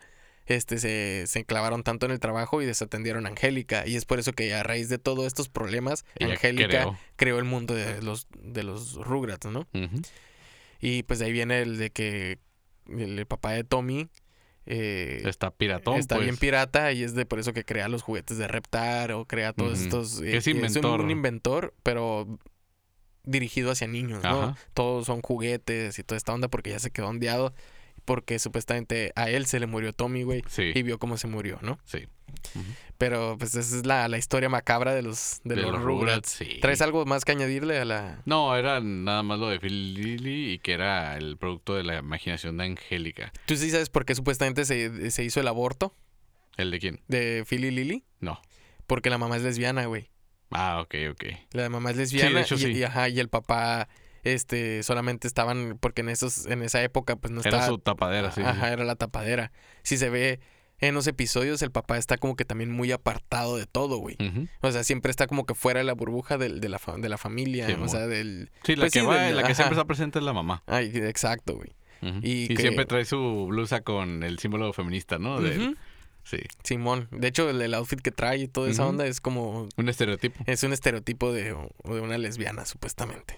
este 0.56 0.80
se, 0.80 1.26
se 1.28 1.45
clavaron 1.45 1.84
tanto 1.84 2.06
en 2.06 2.12
el 2.12 2.20
trabajo 2.20 2.62
y 2.62 2.66
desatendieron 2.66 3.26
a 3.26 3.30
Angélica. 3.30 3.86
Y 3.88 3.95
es 3.95 4.06
por 4.06 4.20
eso 4.20 4.34
que 4.34 4.54
a 4.54 4.64
raíz 4.64 4.89
de 4.89 4.97
todos 4.97 5.26
estos 5.26 5.49
problemas, 5.49 6.06
Ella 6.18 6.34
Angélica 6.34 6.68
creó. 6.68 6.97
creó 7.16 7.39
el 7.39 7.45
mundo 7.45 7.74
de 7.74 8.02
los, 8.02 8.28
de 8.38 8.64
los 8.64 8.95
Rugrats, 8.95 9.47
¿no? 9.47 9.68
Y 10.80 11.04
pues 11.04 11.20
de 11.20 11.26
ahí 11.26 11.32
viene 11.32 11.62
el 11.62 11.78
de 11.78 11.91
que 11.91 12.39
el, 12.88 13.26
papá 13.26 13.52
de 13.52 13.64
Tommy 13.64 14.10
eh, 14.66 15.24
Está 15.26 15.52
piratón, 15.52 15.97
está 15.97 16.16
pues. 16.16 16.26
bien 16.26 16.38
pirata 16.38 16.91
y 16.91 17.04
es 17.04 17.14
de 17.16 17.26
por 17.26 17.39
eso 17.39 17.54
que 17.54 17.64
crea 17.66 17.88
los 17.88 18.04
juguetes 18.04 18.38
de 18.38 18.47
Reptar 18.47 19.12
o 19.12 19.26
crea 19.26 19.54
todos 19.54 19.80
estos... 19.80 20.22
Que 20.22 20.38
es 20.38 20.47
un- 20.47 20.58
inventor. 20.58 21.02
un, 21.02 21.12
inventor, 21.12 21.74
pero 21.84 22.39
dirigido 23.24 23.72
hacia 23.72 23.88
niños, 23.88 24.24
¿no? 24.24 24.56
Todos 24.74 25.06
son 25.06 25.22
juguetes 25.22 25.97
y 25.99 26.04
toda 26.04 26.18
esta 26.18 26.34
onda 26.34 26.47
porque 26.47 26.72
ya 26.72 26.80
se 26.80 26.91
quedó 26.91 27.08
ondeado. 27.08 27.54
Porque 28.06 28.39
supuestamente 28.39 29.12
a 29.16 29.30
él 29.30 29.45
se 29.45 29.60
le 29.60 29.68
murió 29.68 29.93
Tommy, 29.93 30.24
güey. 30.24 30.43
Sí, 30.47 30.72
Y 30.74 30.84
vio 30.84 30.97
cómo 30.99 31.18
se 31.18 31.28
murió, 31.28 31.60
¿no? 31.62 31.80
sí. 31.86 32.08
Pero 32.97 33.36
pues 33.38 33.56
esa 33.56 33.78
es 33.78 33.86
la, 33.86 34.08
la 34.08 34.18
historia 34.18 34.47
macabra 34.47 34.93
de 34.93 35.02
los, 35.02 35.41
de 35.43 35.56
los, 35.56 35.82
Rugrats. 35.82 36.30
sí. 36.30 36.60
¿Traes 36.62 36.82
algo 36.82 37.06
más 37.06 37.26
que 37.26 37.32
añadirle 37.34 37.80
a 37.80 37.86
la...? 37.86 38.22
No, 38.26 38.56
era 38.56 38.80
nada 38.80 39.22
más 39.24 39.39
lo 39.39 39.49
de 39.49 39.60
Phil 39.60 39.93
Lily 39.95 40.54
y 40.54 40.60
que 40.60 40.74
era 40.74 41.18
el 41.18 41.38
producto 41.38 41.76
de 41.76 41.84
la 41.84 41.97
imaginación 41.99 42.58
de 42.58 42.66
Angélica. 42.66 43.34
¿Tú 43.47 43.56
sí 43.58 43.70
sabes 43.72 43.89
por 43.89 44.06
qué 44.06 44.16
supuestamente 44.16 44.66
se, 44.66 45.12
se 45.12 45.24
hizo 45.24 45.39
el 45.39 45.47
aborto 45.47 45.95
¿El 46.58 46.70
de 46.72 46.80
quién? 46.80 46.99
de 47.08 47.43
Phil 47.47 47.66
y 47.66 47.72
Lily? 47.72 48.04
No. 48.20 48.39
Porque 48.88 49.10
la 49.10 49.18
mamá 49.18 49.36
es 49.38 49.43
lesbiana, 49.43 49.86
güey. 49.86 50.10
Ah, 50.52 50.82
ok, 50.82 50.95
ok. 51.12 51.24
La 51.54 51.70
mamá 51.70 51.91
es 51.91 51.97
lesbiana 51.97 52.36
de 52.38 52.41
hecho, 52.41 52.56
y, 52.56 52.60
sí. 52.60 52.72
y, 52.72 52.84
ajá, 52.84 53.10
y 53.10 53.20
el 53.20 53.30
papá 53.30 53.88
este 54.24 54.84
solamente 54.84 55.28
estaban 55.28 55.78
porque 55.80 56.02
en 56.02 56.10
esos 56.10 56.46
en 56.46 56.62
esa 56.62 56.82
época 56.84 57.16
pues 57.16 57.32
no 57.32 57.42
Era 57.42 57.50
estaba 57.50 57.68
su 57.68 57.78
tapadera, 57.80 58.32
sí. 58.32 58.42
ajá, 58.42 58.68
sí. 58.68 58.74
era 58.74 58.84
la 58.84 58.96
tapadera. 58.96 59.52
Si 59.84 59.98
se 59.98 60.10
ve 60.10 60.40
en 60.80 60.96
los 60.96 61.06
episodios 61.08 61.62
el 61.62 61.72
papá 61.72 61.98
está 61.98 62.18
como 62.18 62.36
que 62.36 62.44
también 62.46 62.72
muy 62.72 62.92
apartado 62.92 63.56
de 63.58 63.66
todo, 63.68 63.98
güey. 63.98 64.18
O 64.62 64.72
sea, 64.72 64.84
siempre 64.84 65.12
está 65.12 65.28
como 65.28 65.46
que 65.46 65.54
fuera 65.54 65.80
de 65.80 65.84
la 65.84 65.94
burbuja 65.94 66.38
del- 66.40 66.60
de, 66.60 66.70
la, 66.70 66.80
fa- 66.80 66.98
de 66.98 67.08
la 67.10 67.18
familia, 67.20 67.68
Sí, 67.68 67.74
o 67.80 67.88
sea, 67.88 68.08
del... 68.08 68.50
Sí, 68.64 68.76
la 68.76 68.82
Pues 68.84 68.94
que, 68.94 69.02
sí, 69.02 69.06
va, 69.06 69.18
del- 69.22 69.36
la 69.36 69.44
que 69.44 69.54
siempre 69.54 69.76
está 69.76 69.86
presente 69.86 70.18
es 70.18 70.26
la 70.26 70.34
mamá. 70.34 70.64
Ay, 70.66 70.92
exacto, 70.96 71.56
güey. 71.56 71.70
Y 72.24 72.46
Y, 72.46 72.48
que- 72.56 72.62
siempre 72.64 72.86
trae 72.86 73.06
su 73.06 73.46
blusa 73.48 73.82
con 73.82 74.24
el 74.24 74.40
símbolo 74.40 74.74
feminista, 74.74 75.20
¿no? 75.20 75.40
De-. 75.40 75.76
Sí, 76.24 76.38
Simón. 76.64 77.08
De 77.12 77.28
hecho, 77.28 77.48
el, 77.50 77.62
el 77.62 77.74
outfit 77.76 78.00
que 78.02 78.12
trae 78.12 78.40
y 78.40 78.48
toda 78.48 78.70
esa 78.70 78.86
onda 78.88 79.06
es 79.06 79.22
como... 79.22 79.70
un 79.76 79.90
estereotipo. 79.90 80.44
Es 80.48 80.64
un 80.64 80.74
estereotipo 80.74 81.32
de, 81.32 81.44
de 81.84 82.00
una 82.02 82.18
lesbiana, 82.18 82.66
supuestamente. 82.66 83.38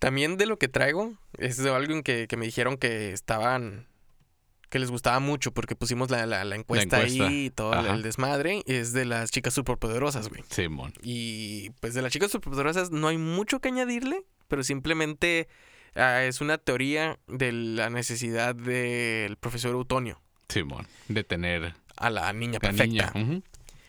También 0.00 0.36
de 0.36 0.46
lo 0.46 0.58
que 0.58 0.66
traigo, 0.66 1.14
es 1.38 1.56
de 1.58 1.70
algo 1.70 2.02
que, 2.02 2.26
que 2.26 2.36
me 2.36 2.46
dijeron 2.46 2.76
que 2.76 3.12
estaban. 3.12 3.86
que 4.70 4.78
les 4.78 4.90
gustaba 4.90 5.18
mucho 5.20 5.52
porque 5.52 5.74
pusimos 5.76 6.10
la, 6.10 6.26
la, 6.26 6.44
la 6.44 6.54
encuesta, 6.56 6.98
encuesta. 6.98 7.26
ahí 7.26 7.46
y 7.46 7.50
todo 7.50 7.72
el- 7.72 7.78
Ajá. 7.80 7.94
el 7.94 8.02
desmadre. 8.02 8.62
Es 8.66 8.92
de 8.92 9.04
las 9.04 9.30
chicas 9.30 9.52
superpoderosas, 9.54 10.28
güey. 10.28 10.42
Simón. 10.50 10.92
Y 11.02 11.70
pues 11.80 11.92
de 11.94 12.02
las 12.02 12.12
chicas 12.12 12.30
superpoderosas 12.30 12.90
no 12.92 13.08
hay 13.08 13.18
mucho 13.18 13.58
que 13.60 13.68
añadirle, 13.68 14.22
pero 14.48 14.62
simplemente 14.62 15.48
ah, 15.96 16.22
es 16.22 16.40
una 16.40 16.56
teoría 16.58 17.18
de 17.26 17.50
la 17.52 17.90
necesidad 17.90 18.54
del 18.54 19.36
profesor 19.36 19.74
Utonio 19.74 20.20
Simón. 20.48 20.86
De 21.08 21.24
tener 21.24 21.74
a 21.96 22.08
la 22.10 22.32
niña 22.32 22.58
perfecta. 22.60 23.10
niña. 23.12 23.42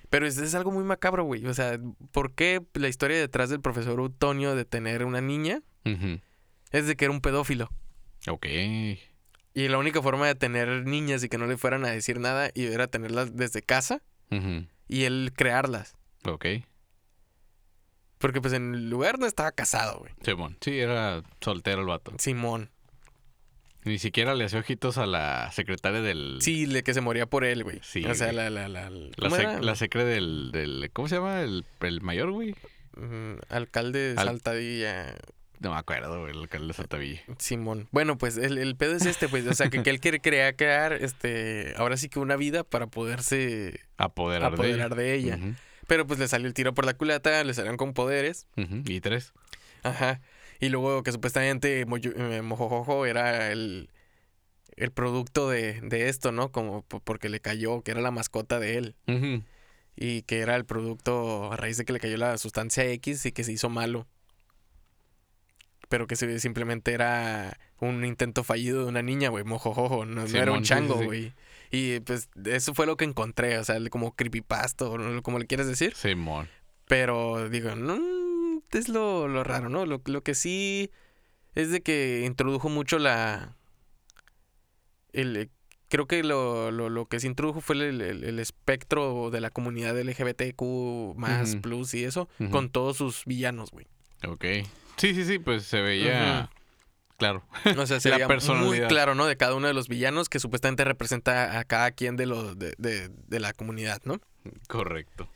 Pero 0.09 0.25
es, 0.27 0.37
es 0.39 0.55
algo 0.55 0.71
muy 0.71 0.83
macabro, 0.83 1.23
güey. 1.23 1.45
O 1.45 1.53
sea, 1.53 1.79
¿por 2.11 2.33
qué 2.33 2.61
la 2.73 2.87
historia 2.89 3.17
detrás 3.17 3.49
del 3.49 3.61
profesor 3.61 3.99
Utonio 4.01 4.55
de 4.55 4.65
tener 4.65 5.05
una 5.05 5.21
niña 5.21 5.61
Es 6.71 6.87
de 6.87 6.95
que 6.95 7.05
era 7.05 7.11
un 7.13 7.21
pedófilo? 7.21 7.69
Ok. 8.27 8.45
Y 9.53 9.67
la 9.67 9.77
única 9.77 10.01
forma 10.01 10.27
de 10.27 10.35
tener 10.35 10.85
niñas 10.85 11.23
y 11.23 11.29
que 11.29 11.37
no 11.37 11.45
le 11.47 11.57
fueran 11.57 11.83
a 11.85 11.89
decir 11.89 12.19
nada 12.19 12.51
y 12.53 12.65
era 12.65 12.87
tenerlas 12.87 13.35
desde 13.35 13.61
casa 13.61 14.01
y 14.87 15.03
él 15.03 15.31
crearlas. 15.35 15.95
Ok. 16.25 16.45
Porque 18.17 18.39
pues 18.39 18.53
en 18.53 18.75
el 18.75 18.89
lugar 18.89 19.17
no 19.19 19.25
estaba 19.25 19.51
casado, 19.51 19.99
güey. 19.99 20.13
Simón. 20.23 20.55
Sí, 20.61 20.79
era 20.79 21.23
soltero 21.41 21.81
el 21.81 21.87
vato. 21.87 22.13
Simón. 22.19 22.69
Ni 23.83 23.97
siquiera 23.97 24.35
le 24.35 24.45
hacía 24.45 24.59
ojitos 24.59 24.99
a 24.99 25.07
la 25.07 25.51
secretaria 25.51 26.01
del... 26.01 26.37
Sí, 26.39 26.67
le 26.67 26.83
que 26.83 26.93
se 26.93 27.01
moría 27.01 27.25
por 27.25 27.43
él, 27.43 27.63
güey. 27.63 27.79
Sí, 27.81 28.05
O 28.05 28.13
sea, 28.13 28.27
güey. 28.27 28.35
la, 28.37 28.49
la, 28.51 28.69
la, 28.69 28.89
La, 28.91 29.59
la 29.59 29.75
secre 29.75 30.05
del, 30.05 30.51
del... 30.51 30.91
¿Cómo 30.93 31.07
se 31.07 31.15
llama? 31.15 31.41
El, 31.41 31.65
el 31.79 32.01
mayor, 32.01 32.29
güey. 32.31 32.53
Mm, 32.95 33.37
alcalde 33.49 34.13
de 34.13 34.19
Al- 34.21 34.27
Saltadilla. 34.27 35.15
No 35.61 35.71
me 35.71 35.77
acuerdo, 35.77 36.19
güey. 36.21 36.31
El 36.33 36.39
alcalde 36.39 36.67
de 36.67 36.73
Saltavilla. 36.73 37.21
Simón. 37.37 37.87
Bueno, 37.91 38.17
pues 38.17 38.37
el, 38.37 38.57
el 38.57 38.75
pedo 38.75 38.95
es 38.95 39.05
este, 39.05 39.29
pues. 39.29 39.45
O 39.45 39.53
sea, 39.53 39.69
que, 39.69 39.83
que 39.83 39.91
él 39.91 39.99
quiere 39.99 40.19
crear, 40.19 40.55
crear, 40.55 40.91
este, 40.93 41.73
ahora 41.77 41.97
sí 41.97 42.09
que 42.09 42.17
una 42.19 42.35
vida 42.35 42.63
para 42.63 42.87
poderse 42.87 43.79
Apoderar, 43.97 44.53
apoderar 44.53 44.95
de 44.95 45.13
ella. 45.13 45.39
Pero 45.87 46.07
pues 46.07 46.19
le 46.19 46.27
salió 46.27 46.47
el 46.47 46.53
tiro 46.55 46.73
por 46.73 46.85
la 46.85 46.95
culata, 46.95 47.43
le 47.43 47.53
salieron 47.53 47.77
con 47.77 47.93
poderes. 47.93 48.47
Y 48.55 49.01
tres. 49.01 49.33
Ajá. 49.83 50.19
Y 50.59 50.69
luego 50.69 51.03
que 51.03 51.11
supuestamente 51.11 51.81
eh, 51.81 52.41
Mojojojo 52.41 53.05
era 53.05 53.51
el, 53.51 53.89
el 54.77 54.91
producto 54.91 55.49
de, 55.49 55.79
de 55.81 56.09
esto, 56.09 56.31
¿no? 56.31 56.51
Como 56.51 56.81
po- 56.83 57.01
porque 57.01 57.29
le 57.29 57.39
cayó, 57.39 57.81
que 57.83 57.91
era 57.91 58.01
la 58.01 58.11
mascota 58.11 58.59
de 58.59 58.77
él. 58.77 58.95
Y 59.95 60.23
que 60.23 60.39
era 60.39 60.55
el 60.55 60.65
producto 60.65 61.51
a 61.51 61.57
raíz 61.57 61.77
de 61.77 61.85
que 61.85 61.93
le 61.93 61.99
cayó 61.99 62.17
la 62.17 62.37
sustancia 62.39 62.85
X 62.85 63.25
y 63.27 63.31
que 63.31 63.43
se 63.43 63.51
hizo 63.51 63.69
malo. 63.69 64.07
Pero 65.91 66.07
que 66.07 66.15
se- 66.15 66.39
simplemente 66.39 66.93
era 66.93 67.59
un 67.79 68.03
intento 68.05 68.43
fallido 68.43 68.81
de 68.83 68.87
una 68.89 69.01
niña, 69.03 69.29
güey. 69.29 69.43
Mojojojo. 69.43 70.05
No, 70.05 70.25
no 70.25 70.37
era 70.37 70.51
un 70.53 70.59
sí, 70.59 70.63
sí, 70.63 70.69
chango, 70.69 70.97
sí. 70.99 71.05
güey. 71.05 71.33
Y 71.69 71.99
pues 71.99 72.29
eso 72.45 72.73
fue 72.73 72.85
lo 72.87 72.97
que 72.97 73.05
encontré. 73.05 73.57
O 73.59 73.63
sea, 73.63 73.77
como 73.89 74.15
creepypasta 74.15 74.85
o 74.85 75.21
como 75.21 75.37
le 75.37 75.45
quieres 75.47 75.67
decir. 75.67 75.93
Simón. 75.93 76.47
Pero 76.87 77.49
digo, 77.49 77.75
no 77.75 77.99
es 78.71 78.87
lo, 78.89 79.27
lo 79.27 79.43
raro, 79.43 79.67
¿no? 79.69 79.85
Lo, 79.85 80.01
lo 80.05 80.23
que 80.23 80.33
sí 80.33 80.91
es 81.55 81.69
de 81.71 81.81
que 81.81 82.23
introdujo 82.25 82.69
mucho 82.69 82.97
la. 82.97 83.55
El, 85.13 85.35
eh, 85.35 85.49
creo 85.89 86.07
que 86.07 86.23
lo, 86.23 86.71
lo, 86.71 86.89
lo 86.89 87.05
que 87.07 87.19
se 87.19 87.27
introdujo 87.27 87.59
fue 87.61 87.75
el, 87.75 88.01
el- 88.01 88.23
el 88.23 88.39
espectro 88.39 89.29
de 89.29 89.41
la 89.41 89.49
comunidad 89.49 89.99
LGBTQ 89.99 91.15
más 91.17 91.57
plus 91.57 91.93
y 91.93 92.05
eso, 92.05 92.29
con 92.49 92.69
todos 92.69 92.97
sus 92.97 93.25
villanos, 93.25 93.71
güey. 93.71 93.87
Ok. 94.25 94.45
Sí, 95.01 95.15
sí, 95.15 95.25
sí, 95.25 95.39
pues 95.39 95.63
se 95.63 95.81
veía. 95.81 96.49
Claro. 97.17 97.43
O 97.77 97.85
sea, 97.87 97.99
se 97.99 98.09
La 98.09 98.17
veía 98.17 98.27
muy 98.55 98.77
claro, 98.87 99.15
¿no? 99.15 99.25
De 99.25 99.35
cada 99.37 99.55
uno 99.55 99.67
de 99.67 99.73
los 99.73 99.87
villanos 99.87 100.29
que 100.29 100.39
supuestamente 100.39 100.83
representa 100.83 101.57
a 101.59 101.63
cada 101.63 101.91
quien 101.91 102.15
de, 102.17 102.25
los 102.27 102.57
de, 102.59 102.73
de, 102.77 103.09
de 103.09 103.39
la 103.39 103.53
comunidad, 103.53 104.01
¿no? 104.05 104.19
Correcto. 104.67 105.27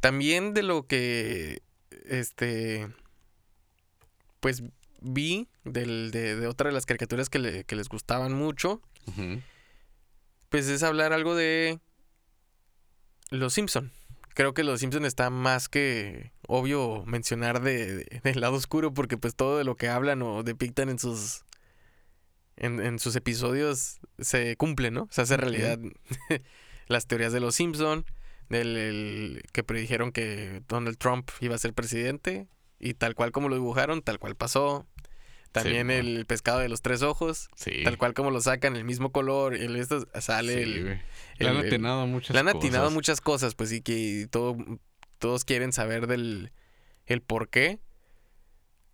También 0.00 0.54
de 0.54 0.62
lo 0.62 0.86
que, 0.86 1.60
este, 2.06 2.88
pues 4.40 4.62
vi 5.00 5.48
del, 5.64 6.10
de, 6.10 6.36
de 6.36 6.46
otra 6.46 6.68
de 6.68 6.74
las 6.74 6.86
caricaturas 6.86 7.28
que, 7.30 7.38
le- 7.38 7.64
que 7.64 7.76
les 7.76 7.88
gustaban 7.88 8.32
mucho, 8.32 8.80
pues 10.48 10.66
es 10.68 10.82
hablar 10.82 11.12
algo 11.12 11.34
de 11.34 11.78
Los 13.30 13.54
Simpson. 13.54 13.92
Creo 14.34 14.52
que 14.52 14.64
Los 14.64 14.80
Simpson 14.80 15.04
está 15.04 15.30
más 15.30 15.68
que 15.68 16.32
obvio 16.48 17.04
mencionar 17.06 17.62
de, 17.62 17.96
de- 17.96 18.20
del 18.24 18.40
lado 18.40 18.54
oscuro 18.56 18.92
porque 18.92 19.16
pues 19.16 19.34
todo 19.34 19.58
de 19.58 19.64
lo 19.64 19.76
que 19.76 19.88
hablan 19.88 20.22
o 20.22 20.42
depictan 20.42 20.88
en 20.88 20.98
sus 20.98 21.44
en, 22.56 22.80
en 22.80 22.98
sus 22.98 23.16
episodios 23.16 23.98
se 24.18 24.56
cumple, 24.56 24.90
¿no? 24.90 25.08
Se 25.10 25.22
hace 25.22 25.36
realidad 25.36 25.78
las 26.88 27.06
teorías 27.06 27.32
de 27.32 27.40
Los 27.40 27.54
Simpson, 27.56 28.04
del 28.48 28.76
el- 28.76 29.42
que 29.52 29.64
predijeron 29.64 30.12
que 30.12 30.62
Donald 30.68 30.98
Trump 30.98 31.30
iba 31.40 31.54
a 31.54 31.58
ser 31.58 31.72
presidente 31.74 32.48
y 32.78 32.94
tal 32.94 33.14
cual 33.14 33.32
como 33.32 33.48
lo 33.48 33.54
dibujaron, 33.54 34.02
tal 34.02 34.18
cual 34.18 34.36
pasó. 34.36 34.86
También 35.54 35.86
Sí, 35.88 35.94
el 35.94 36.26
pescado 36.26 36.58
de 36.58 36.68
los 36.68 36.82
tres 36.82 37.02
ojos, 37.02 37.48
Sí. 37.54 37.82
tal 37.84 37.96
cual 37.96 38.12
como 38.12 38.30
lo 38.32 38.40
sacan, 38.40 38.74
el 38.76 38.84
mismo 38.84 39.12
color, 39.12 39.54
el 39.54 39.76
esto 39.76 40.04
sale 40.20 40.52
Sí, 40.54 40.60
el, 40.62 41.00
Le 41.38 41.48
han 41.48 41.56
atinado 41.58 42.06
muchas 42.08 42.34
le 42.34 42.40
han 42.40 42.46
cosas. 42.46 42.58
atinado 42.58 42.90
muchas 42.90 43.20
cosas, 43.20 43.54
pues 43.54 43.70
sí, 43.70 43.80
que 43.80 44.26
todo, 44.30 44.56
todos 45.18 45.44
quieren 45.44 45.72
saber 45.72 46.06
del 46.08 46.50
el 47.06 47.20
por 47.22 47.48
qué 47.50 47.78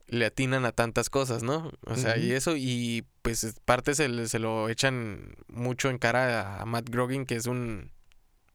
le 0.07 0.27
atinan 0.27 0.65
a 0.65 0.73
tantas 0.73 1.09
cosas, 1.09 1.43
¿no? 1.43 1.73
O 1.87 1.95
sea, 1.97 2.19
y 2.19 2.33
eso, 2.33 2.57
y 2.57 3.07
pues 3.23 3.45
es- 3.45 3.61
parte 3.65 3.95
se, 3.95 4.27
se 4.29 4.39
lo 4.39 4.69
echan 4.69 5.35
mucho 5.49 5.89
en 5.89 5.99
cara 5.99 6.61
a 6.61 6.67
Matt 6.67 6.91
Groening, 6.91 7.25
que 7.27 7.37
es 7.37 7.47
un 7.47 7.91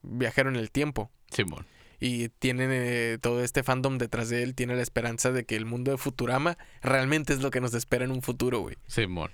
viajero 0.04 0.50
en 0.50 0.58
el 0.58 0.70
tiempo. 0.70 1.12
Simón. 1.32 1.66
Y 2.00 2.30
tiene 2.30 2.66
eh, 2.70 3.18
todo 3.20 3.44
este 3.44 3.64
fandom 3.64 3.98
detrás 3.98 4.30
de 4.30 4.44
él, 4.44 4.56
tiene 4.56 4.76
la 4.76 4.82
esperanza 4.82 5.32
de 5.32 5.46
que 5.46 5.56
el 5.56 5.66
mundo 5.66 5.92
de 5.92 5.98
Futurama 5.98 6.58
realmente 6.82 7.34
es 7.34 7.42
lo 7.42 7.52
que 7.52 7.62
nos 7.62 7.74
espera 7.74 8.06
en 8.06 8.12
un 8.12 8.22
futuro, 8.22 8.60
güey. 8.60 8.76
Simón. 8.88 9.32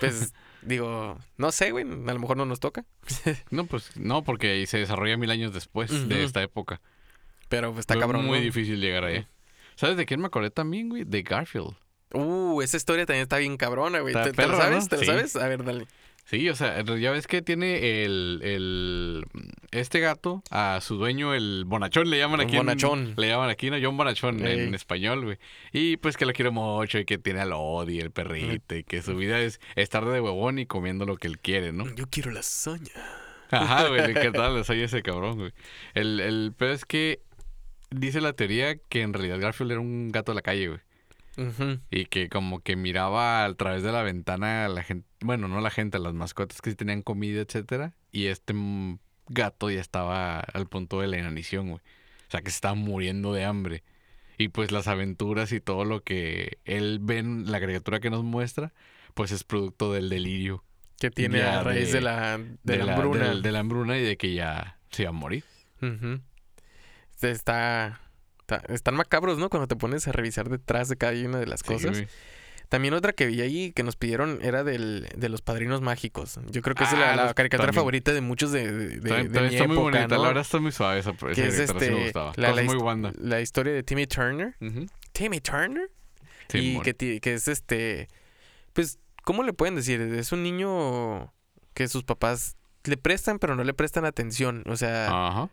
Pues 0.00 0.32
digo, 0.62 1.18
no 1.36 1.52
sé, 1.52 1.70
güey, 1.70 1.84
a 1.84 2.12
lo 2.12 2.18
mejor 2.18 2.36
no 2.36 2.44
nos 2.46 2.60
toca, 2.60 2.84
No, 3.50 3.66
pues 3.66 3.96
no, 3.96 4.22
porque 4.22 4.50
ahí 4.52 4.66
se 4.66 4.78
desarrolla 4.78 5.16
mil 5.16 5.30
años 5.30 5.52
después 5.52 6.08
de 6.08 6.24
esta 6.24 6.42
época. 6.42 6.80
pero 7.48 7.70
pues, 7.72 7.80
está 7.80 7.94
Fue 7.94 8.00
cabrón. 8.02 8.26
muy 8.26 8.38
¿no? 8.38 8.44
difícil 8.44 8.80
llegar 8.80 9.04
ahí. 9.04 9.26
¿Sabes 9.74 9.96
de 9.96 10.06
quién 10.06 10.20
me 10.20 10.26
acordé 10.26 10.50
también, 10.50 10.88
güey? 10.90 11.04
De 11.04 11.22
Garfield. 11.22 11.74
Uh, 12.14 12.60
esa 12.60 12.76
historia 12.76 13.06
también 13.06 13.22
está 13.22 13.38
bien 13.38 13.56
cabrona, 13.56 14.00
güey. 14.00 14.12
¿Te, 14.12 14.34
perra, 14.34 14.58
sabes? 14.58 14.82
¿no? 14.84 14.88
¿Te 14.90 14.98
Sí. 14.98 15.06
sabes? 15.06 15.34
A 15.36 15.48
ver, 15.48 15.64
dale. 15.64 15.86
Sí, 16.24 16.48
o 16.48 16.54
sea, 16.54 16.82
ya 16.82 17.10
ves 17.10 17.26
que 17.26 17.42
tiene 17.42 18.04
el, 18.04 18.40
el 18.42 19.24
este 19.70 20.00
gato 20.00 20.42
a 20.50 20.78
su 20.80 20.96
dueño 20.96 21.34
el 21.34 21.64
bonachón 21.66 22.08
le 22.08 22.16
llaman 22.18 22.40
aquí 22.40 22.52
en- 22.52 22.58
bonachón. 22.58 23.14
le 23.16 23.28
llaman 23.28 23.50
aquí 23.50 23.70
no 23.70 23.76
John 23.82 23.96
bonachón 23.96 24.46
en 24.46 24.74
español 24.74 25.24
güey. 25.24 25.38
Y 25.72 25.96
pues 25.98 26.16
que 26.16 26.24
lo 26.24 26.32
quiere 26.32 26.50
mucho 26.50 26.98
y 26.98 27.04
que 27.04 27.18
tiene 27.18 27.40
al 27.40 27.50
Lodi 27.50 27.98
el 27.98 28.10
perrito 28.12 28.74
y 28.76 28.84
que 28.84 29.02
su 29.02 29.16
vida 29.16 29.40
es 29.40 29.60
estar 29.74 30.04
de 30.06 30.20
huevón 30.20 30.58
y 30.58 30.64
comiendo 30.66 31.04
lo 31.06 31.16
que 31.16 31.26
él 31.28 31.38
quiere 31.38 31.72
no 31.72 31.92
Yo 31.96 32.06
quiero 32.08 32.30
lasaña. 32.30 32.92
ajá 33.50 33.88
güey 33.88 34.14
qué 34.14 34.30
tal 34.30 34.54
les 34.54 34.70
oye 34.70 34.84
ese 34.84 35.02
cabrón 35.02 35.36
güey. 35.38 35.52
El 35.94 36.20
el 36.20 36.52
peor 36.56 36.70
es 36.70 36.84
que 36.84 37.20
dice 37.90 38.20
la 38.22 38.32
teoría 38.32 38.76
que 38.88 39.02
en 39.02 39.12
realidad 39.12 39.38
Garfield 39.40 39.72
era 39.72 39.80
un 39.80 40.10
gato 40.12 40.32
de 40.32 40.36
la 40.36 40.42
calle 40.42 40.68
güey 40.68 40.80
Y 41.90 42.04
que 42.06 42.28
como 42.28 42.60
que 42.60 42.76
miraba 42.76 43.44
a 43.44 43.54
través 43.54 43.82
de 43.82 43.90
la 43.92 44.02
ventana 44.02 44.66
a 44.66 44.68
la 44.68 44.82
gente, 44.82 45.08
bueno, 45.20 45.48
no 45.48 45.60
la 45.60 45.70
gente, 45.70 45.96
a 45.96 46.00
las 46.00 46.12
mascotas 46.14 46.60
que 46.60 46.70
sí 46.70 46.76
tenían 46.76 47.02
comida, 47.02 47.40
etcétera. 47.40 47.94
Y 48.10 48.26
este 48.26 48.54
gato 49.28 49.70
ya 49.70 49.80
estaba 49.80 50.40
al 50.40 50.66
punto 50.68 51.00
de 51.00 51.08
la 51.08 51.18
inanición, 51.18 51.68
güey. 51.70 51.80
O 52.28 52.30
sea, 52.30 52.42
que 52.42 52.50
se 52.50 52.56
estaba 52.56 52.74
muriendo 52.74 53.32
de 53.32 53.44
hambre. 53.44 53.82
Y 54.38 54.48
pues 54.48 54.72
las 54.72 54.88
aventuras 54.88 55.52
y 55.52 55.60
todo 55.60 55.84
lo 55.84 56.02
que 56.02 56.58
él 56.64 56.98
ve 57.00 57.18
en 57.18 57.50
la 57.50 57.60
criatura 57.60 58.00
que 58.00 58.10
nos 58.10 58.24
muestra, 58.24 58.72
pues 59.14 59.30
es 59.32 59.44
producto 59.44 59.92
del 59.92 60.08
delirio. 60.08 60.64
Que 60.98 61.10
tiene 61.10 61.38
Ya 61.38 61.60
a 61.60 61.62
raíz 61.64 61.88
de- 61.88 61.98
de, 61.98 62.00
la, 62.00 62.38
de, 62.62 62.76
la, 62.78 62.84
la, 62.84 62.94
hambruna. 62.94 63.34
de 63.34 63.52
la 63.52 63.58
hambruna 63.58 63.98
y 63.98 64.02
de 64.02 64.16
que 64.16 64.34
ya 64.34 64.78
se 64.90 65.02
iba 65.02 65.10
a 65.10 65.12
morir. 65.12 65.44
Este, 67.12 67.30
Está, 67.30 68.00
está- 68.56 68.72
Están 68.72 68.94
macabros, 68.94 69.38
¿no? 69.38 69.48
Cuando 69.50 69.66
te 69.68 69.76
pones 69.76 70.06
a 70.08 70.12
revisar 70.12 70.48
detrás 70.48 70.88
de 70.88 70.96
cada 70.96 71.12
una 71.12 71.38
de 71.38 71.46
las 71.46 71.62
cosas. 71.62 72.02
También 72.68 72.94
otra 72.94 73.12
que 73.12 73.26
vi 73.26 73.42
ahí 73.42 73.70
que 73.72 73.82
nos 73.82 73.96
pidieron 73.96 74.38
era 74.40 74.64
del, 74.64 75.06
de 75.14 75.28
los 75.28 75.42
padrinos 75.42 75.82
mágicos. 75.82 76.40
Yo 76.50 76.62
creo 76.62 76.74
que 76.74 76.84
es 76.84 76.92
Ah, 76.94 76.98
la, 76.98 77.16
la 77.16 77.24
los- 77.26 77.34
caricatura 77.34 77.66
también. 77.66 77.80
favorita 77.80 78.12
de 78.14 78.20
muchos 78.22 78.50
de, 78.50 78.72
de, 78.72 78.72
de- 78.72 79.00
También- 79.00 79.00
de 79.00 79.34
también 79.34 79.48
mi 79.48 79.54
está 79.56 79.66
muy 79.66 79.76
época, 79.76 79.90
bonita, 79.98 80.16
¿no? 80.16 80.22
la 80.22 80.28
verdad 80.28 80.40
está 80.42 80.58
muy 80.58 80.72
suave 80.72 81.00
esa, 81.00 81.10
esa 81.10 81.26
que 81.26 81.32
es 81.32 81.36
caricatura, 81.56 81.66
sí 81.66 81.74
me 81.74 81.90
este, 81.92 82.04
gustaba. 82.04 82.32
la, 82.36 82.62
muy 82.62 83.12
la 83.18 83.40
historia 83.42 83.74
de 83.74 83.82
Timmy 83.82 84.06
Turner. 84.06 84.54
Ujú. 84.60 84.86
Timmy 85.12 85.40
Turner. 85.40 85.90
Y 86.54 86.80
que, 86.80 87.20
que 87.20 87.34
es 87.34 87.48
este, 87.48 88.08
pues, 88.72 88.98
¿cómo 89.22 89.42
le 89.42 89.52
pueden 89.52 89.74
decir? 89.74 90.00
Es 90.00 90.32
un 90.32 90.42
niño 90.42 91.32
que 91.74 91.88
sus 91.88 92.04
papás 92.04 92.56
le 92.84 92.96
prestan, 92.96 93.38
pero 93.38 93.54
no 93.54 93.64
le 93.64 93.74
prestan 93.74 94.04
atención. 94.06 94.62
O 94.66 94.76
sea, 94.76 95.08
Ajá. 95.08 95.50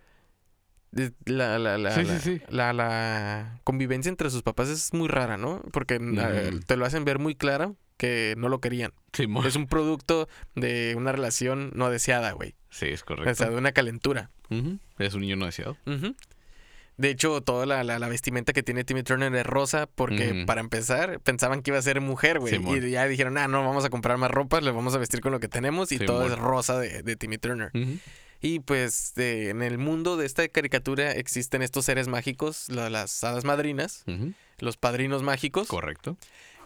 La, 1.25 1.59
la, 1.59 1.77
la. 1.77 1.91
Sí, 1.91 2.03
la, 2.03 2.19
sí, 2.19 2.37
sí. 2.37 2.41
la- 2.49 2.73
la 2.73 3.59
convivencia 3.63 4.09
entre 4.09 4.29
sus 4.29 4.41
papás 4.43 4.69
es 4.69 4.93
muy 4.93 5.07
rara, 5.07 5.37
¿no? 5.37 5.61
Porque 5.71 5.99
eh, 6.01 6.51
te 6.65 6.77
lo 6.77 6.85
hacen 6.85 7.05
ver 7.05 7.19
muy 7.19 7.35
claro 7.35 7.75
que 7.97 8.33
no 8.37 8.49
lo 8.49 8.59
querían. 8.61 8.93
Es 9.45 9.55
un 9.55 9.67
producto 9.67 10.27
de 10.55 10.93
una 10.97 11.11
relación 11.11 11.71
no 11.75 11.89
deseada, 11.89 12.31
güey. 12.31 12.55
Sí, 12.69 12.87
es 12.87 13.01
O 13.01 13.05
correcto. 13.05 13.35
sea, 13.35 13.49
de 13.49 13.57
una 13.57 13.71
calentura. 13.71 14.29
Es 14.97 15.13
un 15.13 15.21
niño 15.21 15.35
no 15.35 15.45
deseado. 15.45 15.77
De 16.97 17.09
hecho, 17.11 17.39
toda 17.41 17.65
la, 17.65 17.83
la- 17.85 17.97
la 17.97 18.09
vestimenta 18.09 18.51
que 18.51 18.61
tiene 18.61 18.83
Timmy 18.83 19.03
Turner 19.03 19.33
es 19.33 19.45
rosa 19.45 19.87
porque, 19.87 20.43
para 20.45 20.59
empezar, 20.59 21.19
pensaban 21.21 21.61
que 21.61 21.71
iba 21.71 21.77
a 21.77 21.81
ser 21.81 22.01
mujer, 22.01 22.39
güey. 22.39 22.55
Y 22.55 22.89
ya 22.91 23.05
dijeron, 23.07 23.37
ah, 23.37 23.47
no, 23.47 23.63
vamos 23.65 23.85
a 23.85 23.89
comprar 23.89 24.17
más 24.17 24.29
ropa, 24.31 24.59
le 24.59 24.71
vamos 24.71 24.95
a 24.95 24.97
vestir 24.97 25.21
con 25.21 25.31
lo 25.31 25.39
que 25.39 25.47
tenemos 25.47 25.91
y 25.93 25.99
todo 25.99 26.25
es 26.27 26.37
rosa 26.37 26.77
de, 26.79 27.01
de 27.03 27.15
Timmy 27.15 27.37
Turner. 27.37 27.71
Y 28.41 28.59
pues 28.59 29.13
de- 29.15 29.49
en 29.49 29.61
el 29.61 29.77
mundo 29.77 30.15
de 30.17 30.25
esta 30.25 30.47
caricatura 30.47 31.11
existen 31.11 31.61
estos 31.61 31.85
seres 31.85 32.07
mágicos, 32.07 32.69
la- 32.69 32.89
las 32.89 33.23
hadas 33.23 33.43
madrinas, 33.43 34.05
los 34.59 34.77
padrinos 34.77 35.23
mágicos, 35.23 35.67
Correcto. 35.67 36.17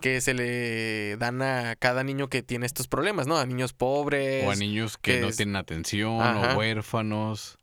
que 0.01 0.21
se 0.21 0.33
le 0.35 1.17
dan 1.17 1.41
a 1.41 1.75
cada 1.75 2.03
niño 2.03 2.27
que 2.27 2.43
tiene 2.43 2.65
estos 2.67 2.87
problemas, 2.87 3.25
¿no? 3.25 3.37
A 3.37 3.45
niños 3.45 3.73
pobres 3.73 4.45
O 4.45 4.51
a 4.51 4.55
niños 4.55 4.97
que 4.97 5.15
que 5.15 5.21
no 5.21 5.27
es- 5.29 5.37
tienen 5.37 5.55
atención, 5.55 6.21
Ajá. 6.21 6.53
o 6.55 6.57
huérfanos. 6.59 7.57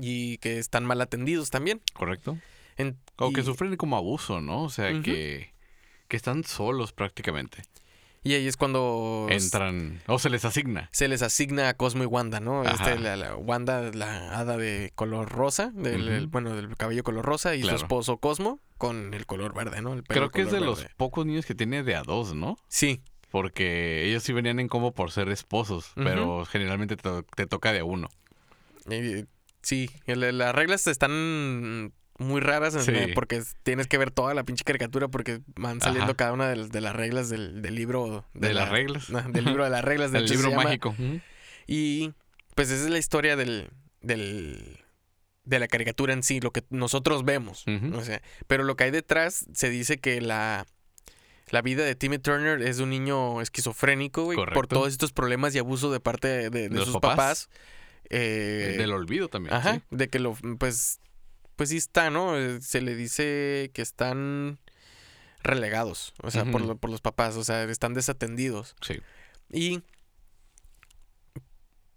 y 0.00 0.36
que 0.38 0.58
están 0.58 0.84
mal 0.84 1.00
atendidos 1.00 1.48
también. 1.48 1.80
Correcto. 1.94 2.36
En- 2.76 2.98
O 3.16 3.32
que 3.32 3.40
y- 3.40 3.44
sufren 3.44 3.74
como 3.76 3.96
abuso, 3.96 4.40
¿no? 4.42 4.64
O 4.64 4.68
sea, 4.70 4.90
que, 5.00 5.54
que 6.08 6.16
están 6.16 6.44
solos 6.44 6.92
prácticamente. 6.92 7.62
Y 8.28 8.34
ahí 8.34 8.46
es 8.46 8.58
cuando 8.58 9.26
Entran, 9.30 10.02
o 10.06 10.18
se 10.18 10.28
les 10.28 10.44
asigna. 10.44 10.90
se 10.92 11.08
les 11.08 11.22
asigna 11.22 11.70
a 11.70 11.74
Cosmo 11.74 12.02
y 12.02 12.06
Wanda, 12.06 12.40
¿no? 12.40 12.62
Este, 12.62 12.98
la, 12.98 13.16
la 13.16 13.34
Wanda, 13.36 13.90
la 13.94 14.38
hada 14.38 14.58
de 14.58 14.92
color 14.94 15.30
rosa, 15.30 15.70
del, 15.74 16.02
Ujú. 16.02 16.10
el- 16.12 16.26
bueno, 16.26 16.54
del 16.54 16.76
cabello 16.76 17.02
color 17.02 17.24
rosa, 17.24 17.54
y 17.54 17.62
Claro. 17.62 17.78
su 17.78 17.84
esposo 17.84 18.18
Cosmo 18.18 18.60
con 18.76 19.14
el 19.14 19.24
color 19.24 19.54
verde, 19.54 19.80
¿no? 19.80 19.94
El 19.94 20.02
Creo 20.02 20.30
que 20.30 20.42
es 20.42 20.50
de 20.50 20.60
los 20.60 20.84
pocos 20.98 21.24
niños 21.24 21.46
que 21.46 21.54
tiene 21.54 21.82
de 21.82 21.94
a 21.96 22.02
dos, 22.02 22.34
¿no? 22.34 22.58
Sí, 22.68 23.00
Porque 23.30 24.06
ellos 24.08 24.22
sí 24.22 24.32
venían 24.34 24.58
en 24.60 24.68
combo 24.68 24.92
por 24.92 25.10
ser 25.10 25.28
esposos, 25.30 25.92
pero 25.94 26.44
generalmente 26.44 26.96
te, 26.96 27.08
te 27.34 27.46
toca 27.46 27.72
de 27.72 27.78
a 27.80 27.84
uno. 27.84 28.08
eh, 28.90 29.24
sí. 29.62 29.90
las 30.06 30.54
reglas 30.54 30.86
están 30.86 31.92
muy 32.18 32.40
raras 32.40 32.74
Sí. 32.84 32.90
eh, 32.92 33.12
porque 33.14 33.36
es- 33.36 33.54
tienes 33.62 33.86
que 33.86 33.96
ver 33.98 34.10
toda 34.10 34.34
la 34.34 34.44
pinche 34.44 34.64
caricatura 34.64 35.08
porque 35.08 35.40
van 35.56 35.80
saliendo 35.80 36.04
Ajá. 36.10 36.14
cada 36.16 36.32
una 36.32 36.48
de, 36.48 36.56
las- 36.56 36.70
de 36.70 36.80
las 36.80 36.94
reglas 36.94 37.28
del, 37.30 37.62
del 37.62 37.74
libro. 37.74 38.24
De 38.34 38.52
las 38.52 38.66
la- 38.68 38.74
reglas. 38.74 39.08
no, 39.10 39.22
del 39.22 39.44
libro 39.44 39.64
de 39.64 39.70
las 39.70 39.84
reglas. 39.84 40.10
de 40.12 40.18
El 40.18 40.24
hecho, 40.24 40.34
se 40.34 40.40
libro 40.42 40.52
mágico. 40.62 40.94
Y 41.66 42.12
pues 42.54 42.70
esa 42.70 42.84
es 42.84 42.90
la 42.90 42.98
historia 42.98 43.36
del, 43.36 43.70
del, 44.00 44.78
de 45.44 45.58
la 45.58 45.68
caricatura 45.68 46.12
en 46.12 46.22
sí, 46.22 46.40
lo 46.40 46.50
que 46.52 46.64
nosotros 46.70 47.24
vemos. 47.24 47.64
O 47.94 48.02
sea, 48.02 48.20
pero 48.46 48.64
lo 48.64 48.76
que 48.76 48.84
hay 48.84 48.90
detrás 48.90 49.46
se 49.54 49.70
dice 49.70 49.98
que 49.98 50.20
la, 50.20 50.66
la 51.50 51.62
vida 51.62 51.84
de 51.84 51.94
Timmy 51.94 52.18
Turner 52.18 52.60
es 52.62 52.78
de 52.78 52.82
un 52.82 52.90
niño 52.90 53.40
esquizofrénico, 53.40 54.24
güey, 54.24 54.36
por 54.36 54.66
todos 54.66 54.88
estos 54.92 55.12
problemas 55.12 55.54
y 55.54 55.58
abuso 55.58 55.92
de 55.92 56.00
parte 56.00 56.50
de, 56.50 56.68
sus 56.78 56.94
papás? 56.94 57.10
papás. 57.16 57.50
Eh, 58.10 58.74
Del 58.78 58.92
olvido 58.92 59.28
también. 59.28 59.54
ajá, 59.54 59.74
sí. 59.74 59.82
de 59.90 60.08
que 60.08 60.18
lo, 60.18 60.34
pues, 60.58 60.98
pues 61.58 61.68
sí 61.70 61.76
está, 61.76 62.08
¿no? 62.08 62.38
Eh, 62.38 62.60
Se 62.62 62.80
le 62.80 62.94
dice 62.94 63.70
que 63.74 63.82
están 63.82 64.58
relegados, 65.42 66.14
o 66.22 66.30
sea, 66.30 66.44
por, 66.46 66.62
lo- 66.62 66.76
por 66.78 66.88
los 66.90 67.00
papás, 67.00 67.36
o 67.36 67.42
sea, 67.44 67.64
están 67.64 67.92
desatendidos. 67.94 68.74
Sí. 68.80 69.00
Y 69.50 69.82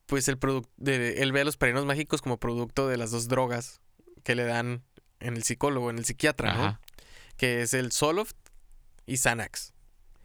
pues 0.05 0.27
el 0.27 0.37
producto, 0.37 0.69
él 0.85 1.31
ve 1.31 1.41
a 1.41 1.45
los 1.45 1.57
padrinos 1.57 1.85
mágicos 1.85 2.21
como 2.21 2.37
producto 2.37 2.87
de 2.87 2.97
las 2.97 3.11
dos 3.11 3.27
drogas 3.27 3.79
que 4.23 4.35
le 4.35 4.43
dan 4.43 4.83
en 5.19 5.35
el 5.35 5.43
psicólogo, 5.43 5.89
en 5.89 5.97
el 5.97 6.05
psiquiatra, 6.05 6.53
¿no? 6.53 6.79
Que 7.37 7.61
es 7.61 7.73
el 7.73 7.91
Zoloft 7.91 8.35
y 9.05 9.17
Xanax, 9.17 9.73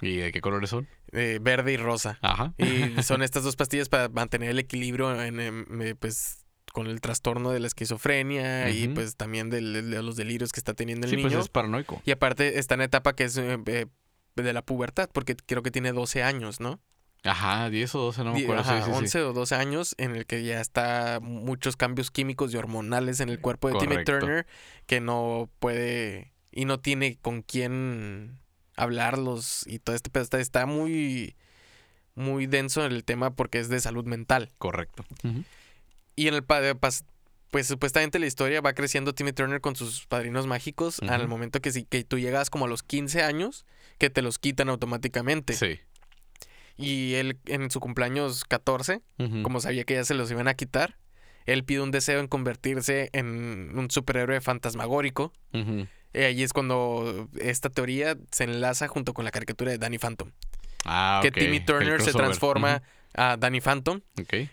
¿Y 0.02 0.16
de 0.16 0.32
qué 0.32 0.40
colores 0.40 0.70
son? 0.70 0.88
eh, 1.12 1.38
verde 1.40 1.72
y 1.72 1.76
rosa. 1.76 2.18
Ajá. 2.22 2.52
Y 2.58 3.02
son 3.02 3.22
estas 3.22 3.44
dos 3.44 3.56
pastillas 3.56 3.88
para 3.88 4.08
mantener 4.08 4.50
el 4.50 4.58
equilibrio 4.58 5.22
en, 5.22 5.40
em, 5.40 5.82
eh, 5.82 5.94
pues, 5.94 6.44
con 6.76 6.88
el 6.88 7.00
trastorno 7.00 7.52
de 7.52 7.58
la 7.60 7.68
esquizofrenia 7.68 8.68
y 8.68 8.88
pues 8.88 9.16
también 9.16 9.48
de 9.48 9.62
los 9.62 10.14
delirios 10.14 10.52
que 10.52 10.60
está 10.60 10.74
teniendo 10.74 11.06
el 11.06 11.10
Sí, 11.12 11.16
niño. 11.16 11.30
pues 11.30 11.44
es 11.44 11.48
paranoico. 11.48 12.02
Y 12.04 12.10
aparte 12.10 12.58
está 12.58 12.74
en 12.74 12.82
etapa 12.82 13.14
que 13.14 13.24
es 13.24 13.38
eh, 13.38 13.56
eh, 13.64 13.86
de 14.34 14.52
la 14.52 14.60
pubertad, 14.60 15.08
porque 15.10 15.34
creo 15.36 15.62
que 15.62 15.70
tiene 15.70 15.92
12 15.92 16.22
años, 16.22 16.60
¿no? 16.60 16.78
Ajá, 17.24 17.70
10 17.70 17.94
o 17.94 18.00
12, 18.00 18.24
no 18.24 18.34
me 18.34 18.42
acuerdo. 18.42 18.60
ajá, 18.60 18.76
sí, 18.80 18.84
sí, 18.84 18.90
sí. 18.90 18.96
11 18.98 19.22
o 19.22 19.32
12 19.32 19.54
años 19.54 19.94
en 19.96 20.16
el 20.16 20.26
que 20.26 20.44
ya 20.44 20.60
está 20.60 21.18
muchos 21.22 21.76
cambios 21.76 22.10
químicos 22.10 22.52
y 22.52 22.58
hormonales 22.58 23.20
en 23.20 23.30
el 23.30 23.40
cuerpo 23.40 23.70
de 23.70 23.78
Timmy. 23.78 24.04
Turner 24.04 24.46
que 24.84 25.00
no 25.00 25.48
puede 25.58 26.34
y 26.52 26.66
no 26.66 26.78
tiene 26.78 27.16
con 27.22 27.40
quién 27.40 28.38
hablarlos 28.76 29.66
y 29.66 29.78
todo 29.78 29.96
este 29.96 30.10
pedo 30.10 30.24
está, 30.24 30.40
está 30.40 30.66
muy 30.66 31.36
muy 32.14 32.46
denso 32.46 32.84
el 32.84 33.02
tema 33.02 33.34
porque 33.34 33.60
es 33.60 33.70
de 33.70 33.80
salud 33.80 34.04
mental. 34.04 34.52
Correcto. 34.58 35.06
Ujú. 35.24 35.42
Y 36.16 36.28
en 36.28 36.34
el 36.34 36.46
pas- 36.46 37.04
pues 37.50 37.66
supuestamente 37.68 38.18
la 38.18 38.26
historia 38.26 38.60
va 38.60 38.72
creciendo 38.72 39.14
Timmy 39.14 39.32
Turner 39.32 39.60
con 39.60 39.76
sus 39.76 40.06
padrinos 40.06 40.46
mágicos 40.46 40.98
al 41.08 41.28
momento 41.28 41.60
que 41.60 41.70
si 41.70 41.84
que 41.84 42.02
tú 42.04 42.18
llegas 42.18 42.50
como 42.50 42.64
a 42.64 42.68
los 42.68 42.82
15 42.82 43.22
años 43.22 43.64
que 43.98 44.10
te 44.10 44.20
los 44.22 44.38
quitan 44.38 44.68
automáticamente. 44.68 45.52
Sí. 45.54 45.78
Y 46.76 47.14
él 47.14 47.38
en 47.46 47.70
su 47.70 47.80
cumpleaños 47.80 48.44
14 48.44 49.00
Ujú. 49.18 49.42
como 49.42 49.60
sabía 49.60 49.84
que 49.84 49.94
ya 49.94 50.04
se 50.04 50.14
los 50.14 50.30
iban 50.30 50.48
a 50.48 50.54
quitar, 50.54 50.98
él 51.46 51.64
pide 51.64 51.80
un 51.80 51.90
deseo 51.92 52.18
en 52.20 52.26
convertirse 52.26 53.08
en 53.12 53.78
un 53.78 53.90
superhéroe 53.90 54.40
fantasmagórico. 54.40 55.32
Y 55.52 56.18
ahí 56.18 56.42
es 56.42 56.52
cuando 56.52 57.28
esta 57.40 57.70
teoría 57.70 58.16
se 58.32 58.44
enlaza 58.44 58.88
junto 58.88 59.14
con 59.14 59.24
la 59.24 59.30
caricatura 59.30 59.70
de 59.70 59.78
Danny 59.78 59.98
Phantom. 59.98 60.32
Ah, 60.84 61.20
que. 61.22 61.30
Timmy 61.30 61.60
Turner 61.60 62.00
se 62.02 62.12
transforma 62.12 62.82
a 63.16 63.36
Danny 63.36 63.60
Phantom. 63.60 64.00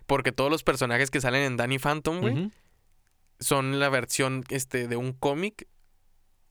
Porque 0.07 0.31
todos 0.31 0.49
los 0.49 0.63
personajes 0.63 1.11
que 1.11 1.21
salen 1.21 1.43
en 1.43 1.57
Danny 1.57 1.79
Phantom, 1.79 2.21
güey, 2.21 2.51
son 3.39 3.79
la 3.79 3.89
versión 3.89 4.43
este, 4.49 4.87
de 4.87 4.95
un 4.95 5.13
cómic 5.13 5.67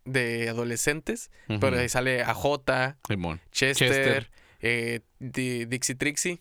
de 0.05 0.49
adolescentes. 0.49 1.31
Pero 1.47 1.79
ahí 1.79 1.89
sale 1.89 2.23
AJ. 2.23 2.97
Chester, 3.51 3.89
Chester. 3.89 4.31
Eh, 4.63 5.01
Di- 5.19 5.65
Dixie 5.67 5.95
Trixie. 5.97 6.41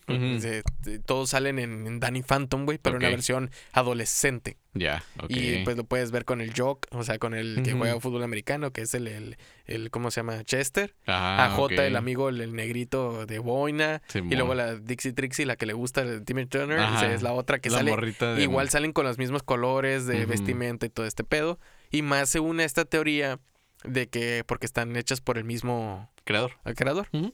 Todos 1.05 1.31
salen 1.31 1.59
en, 1.59 1.85
en 1.87 1.99
Danny 1.99 2.21
Phantom, 2.21 2.65
güey, 2.65 2.77
pero 2.77 2.95
en 2.95 3.01
Ok. 3.01 3.03
la 3.03 3.09
versión 3.09 3.51
adolescente. 3.73 4.57
Ya. 4.73 5.03
Y 5.27 5.63
pues 5.65 5.75
lo 5.75 5.83
puedes 5.83 6.11
ver 6.11 6.23
con 6.23 6.39
el 6.39 6.53
Jock, 6.55 6.87
o 6.91 7.03
sea, 7.03 7.19
con 7.19 7.33
el 7.33 7.61
que 7.63 7.73
juega 7.73 7.99
fútbol 7.99 8.23
americano, 8.23 8.71
que 8.71 8.81
es 8.81 8.93
el, 8.93 9.07
el, 9.07 9.37
el- 9.65 9.91
¿cómo 9.91 10.11
se 10.11 10.19
llama? 10.21 10.43
Chester. 10.45 10.95
Ah, 11.07 11.45
AJ, 11.51 11.59
ok. 11.59 11.71
el 11.73 11.95
amigo, 11.95 12.29
el, 12.29 12.39
el 12.41 12.53
negrito 12.55 13.25
de 13.25 13.39
Boina. 13.39 14.01
Simón. 14.07 14.31
Y 14.31 14.35
luego 14.35 14.55
la 14.55 14.75
Dixie 14.75 15.13
Trixie, 15.13 15.45
la 15.45 15.55
que 15.57 15.65
le 15.65 15.73
gusta 15.73 16.01
el 16.01 16.23
Timmy 16.23 16.45
Turner, 16.45 16.79
es 17.11 17.21
la 17.21 17.33
otra 17.33 17.59
que 17.59 17.69
La 17.69 17.77
sale. 17.79 17.91
de- 17.95 18.41
Igual 18.43 18.69
salen 18.69 18.93
con 18.93 19.05
los 19.05 19.17
mismos 19.17 19.43
colores 19.43 20.05
de 20.05 20.25
vestimenta 20.25 20.85
y 20.85 20.89
todo 20.89 21.05
este 21.05 21.23
pedo. 21.23 21.59
Y 21.91 22.01
más 22.03 22.29
se 22.29 22.39
une 22.39 22.63
a 22.63 22.65
esta 22.65 22.85
teoría 22.85 23.39
de 23.83 24.07
que, 24.07 24.43
porque 24.45 24.65
están 24.67 24.95
hechas 24.95 25.19
por 25.21 25.37
el 25.37 25.43
mismo 25.43 26.09
Creador. 26.23 26.53
al 26.63 26.75
creador. 26.75 27.07
Ujú. 27.11 27.33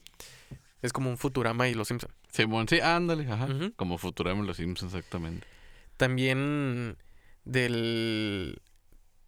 Es 0.82 0.92
como 0.92 1.10
un 1.10 1.18
Futurama 1.18 1.68
y 1.68 1.74
los 1.74 1.88
Simpsons. 1.88 2.14
Simón, 2.30 2.68
sí, 2.68 2.80
ándale, 2.80 3.30
ajá. 3.30 3.48
Como 3.76 3.98
Futurama 3.98 4.40
en 4.40 4.46
los 4.46 4.56
Simpsons, 4.58 4.94
exactamente. 4.94 5.46
También 5.96 6.96
del... 7.62 8.60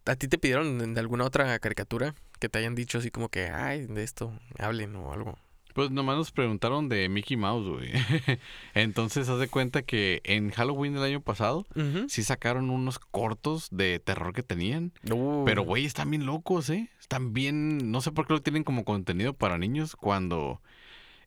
¿A 0.05 0.15
ti 0.15 0.27
te 0.27 0.37
pidieron 0.37 0.79
de- 0.79 0.87
de 0.87 0.99
alguna 0.99 1.25
otra 1.25 1.57
caricatura 1.59 2.15
que 2.39 2.49
te 2.49 2.57
hayan 2.59 2.73
dicho 2.75 2.97
así 2.97 3.11
como 3.11 3.29
que, 3.29 3.47
ay, 3.49 3.85
de 3.85 4.03
esto 4.03 4.33
hablen 4.57 4.95
o 4.95 5.13
algo? 5.13 5.37
Pues 5.75 5.89
nomás 5.89 6.17
nos 6.17 6.31
preguntaron 6.31 6.89
de 6.89 7.07
Mickey 7.07 7.37
Mouse, 7.37 7.67
güey. 7.67 7.91
Entonces, 8.73 9.29
haz 9.29 9.39
de 9.39 9.47
cuenta 9.47 9.83
que 9.83 10.21
en 10.25 10.51
Halloween 10.51 10.93
del 10.95 11.03
año 11.03 11.21
pasado 11.21 11.65
sí 12.09 12.23
sacaron 12.23 12.69
unos 12.69 12.99
cortos 12.99 13.69
de 13.71 13.99
terror 13.99 14.33
que 14.33 14.43
tenían. 14.43 14.91
Uh, 15.09 15.45
Pero, 15.45 15.61
güey, 15.63 15.85
están 15.85 16.09
bien 16.09 16.25
locos, 16.25 16.69
¿eh? 16.69 16.89
Están 16.99 17.31
bien... 17.31 17.89
No 17.91 18.01
sé 18.01 18.11
por 18.11 18.27
qué 18.27 18.33
lo 18.33 18.41
tienen 18.41 18.63
como 18.65 18.83
contenido 18.83 19.33
para 19.33 19.57
niños 19.57 19.95
cuando... 19.95 20.61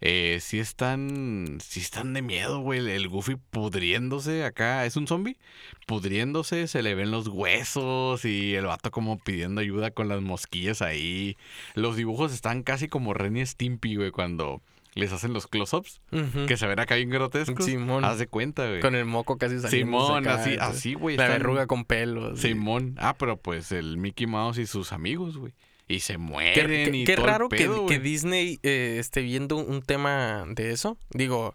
Eh, 0.06 0.38
sí 0.42 0.58
están... 0.58 1.58
Sí 1.62 1.80
están 1.80 2.12
de 2.12 2.20
miedo, 2.20 2.60
güey. 2.60 2.78
El- 2.80 2.88
El 2.88 3.08
Goofy 3.08 3.36
pudriéndose 3.50 4.44
acá. 4.44 4.84
¿Es 4.84 4.96
un 4.96 5.06
zombie? 5.06 5.38
Pudriéndose, 5.86 6.66
se 6.68 6.82
le 6.82 6.94
ven 6.94 7.10
los 7.10 7.28
huesos 7.28 8.24
y 8.24 8.54
el 8.54 8.66
vato 8.66 8.90
como 8.90 9.18
pidiendo 9.18 9.60
ayuda 9.60 9.90
con 9.90 10.08
las 10.08 10.20
mosquillas 10.22 10.82
ahí. 10.82 11.36
Los 11.74 11.96
dibujos 11.96 12.32
están 12.32 12.62
casi 12.62 12.88
como 12.88 13.14
Ren 13.14 13.36
y 13.36 13.46
Stimpy, 13.46 13.96
güey, 13.96 14.10
cuando 14.10 14.60
les 14.94 15.12
hacen 15.12 15.32
los 15.32 15.46
close-ups. 15.46 16.00
Que 16.46 16.56
se 16.56 16.66
ven 16.66 16.80
acá 16.80 16.94
bien 16.96 17.10
grotescos. 17.10 17.64
Simón. 17.64 18.04
Haz 18.04 18.18
de 18.18 18.26
cuenta, 18.26 18.68
güey. 18.68 18.80
Con 18.80 18.94
el 18.94 19.04
moco 19.06 19.38
casi 19.38 19.58
saliendo. 19.60 20.06
Simón, 20.06 20.28
así, 20.28 20.56
así, 20.60 20.94
güey. 20.94 21.16
La 21.16 21.24
están- 21.24 21.38
verruga 21.40 21.66
con 21.66 21.84
pelos. 21.84 22.40
Simón. 22.40 22.94
Ah, 22.98 23.14
pero 23.18 23.36
pues 23.38 23.72
el 23.72 23.96
Mickey 23.96 24.26
Mouse 24.26 24.58
y 24.58 24.66
sus 24.66 24.92
amigos, 24.92 25.36
güey. 25.38 25.52
Y 25.86 26.00
se 26.00 26.16
mueren 26.18 26.66
qué- 26.66 26.96
y 26.96 27.04
qué 27.04 27.14
todo 27.16 27.26
raro 27.26 27.48
que- 27.48 27.56
pedo, 27.58 27.86
que, 27.86 27.98
güey. 27.98 27.98
Disney 27.98 28.58
eh, 28.62 28.96
esté 28.98 29.20
viendo 29.20 29.56
un 29.56 29.82
tema 29.82 30.44
de 30.48 30.70
eso. 30.72 30.96
Digo, 31.10 31.54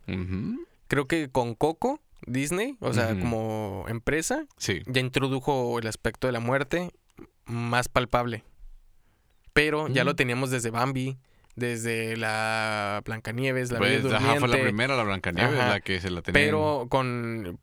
creo 0.87 1.05
que 1.07 1.29
con 1.29 1.55
Coco, 1.55 1.99
Disney, 2.27 2.75
o 2.79 2.93
sea, 2.93 3.17
como 3.19 3.85
empresa, 3.87 4.45
Sí. 4.57 4.81
ya 4.85 5.01
introdujo 5.01 5.79
el 5.79 5.87
aspecto 5.87 6.27
de 6.27 6.33
la 6.33 6.39
muerte 6.39 6.91
más 7.45 7.89
palpable. 7.89 8.43
Pero 9.53 9.87
ya 9.87 10.03
lo 10.03 10.11
Ujú. 10.11 10.17
teníamos 10.17 10.51
desde 10.51 10.69
Bambi, 10.69 11.17
desde 11.55 12.15
la 12.15 13.01
Blancanieves, 13.03 13.71
la 13.71 13.79
Bella 13.79 14.01
Pues, 14.01 14.13
ajá, 14.13 14.25
fue 14.25 14.33
la 14.35 14.39
Durmiente, 14.41 14.63
primera, 14.63 14.95
la 14.95 15.03
Blancanieves, 15.03 15.59
Ajá. 15.59 15.69
la 15.69 15.79
que 15.81 15.99
se 15.99 16.11
la 16.11 16.21
tenía. 16.21 16.39
Pero 16.39 16.85
con 16.89 17.59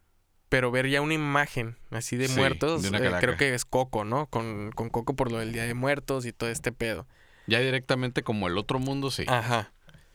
pero 0.49 0.71
ver 0.71 0.89
ya 0.89 1.01
una 1.01 1.15
imagen 1.15 1.77
así 1.91 2.17
de 2.17 2.29
Sí, 2.29 2.39
muertos, 2.39 2.83
de 2.83 2.89
eh, 2.89 3.13
creo 3.21 3.37
que 3.37 3.55
es 3.55 3.65
Coco, 3.65 4.05
¿no? 4.05 4.27
Con, 4.27 4.71
con 4.73 4.91
Coco 4.91 5.15
por 5.17 5.31
lo 5.33 5.39
del 5.39 5.53
Día 5.53 5.65
de 5.65 5.75
Muertos 5.75 6.27
y 6.27 6.33
todo 6.33 6.51
este 6.51 6.73
pedo. 6.73 7.07
Ya 7.47 7.61
directamente 7.61 8.23
como 8.23 8.49
el 8.49 8.59
otro 8.59 8.79
mundo, 8.79 9.11
sí. 9.11 9.25
Ajá. 9.27 9.73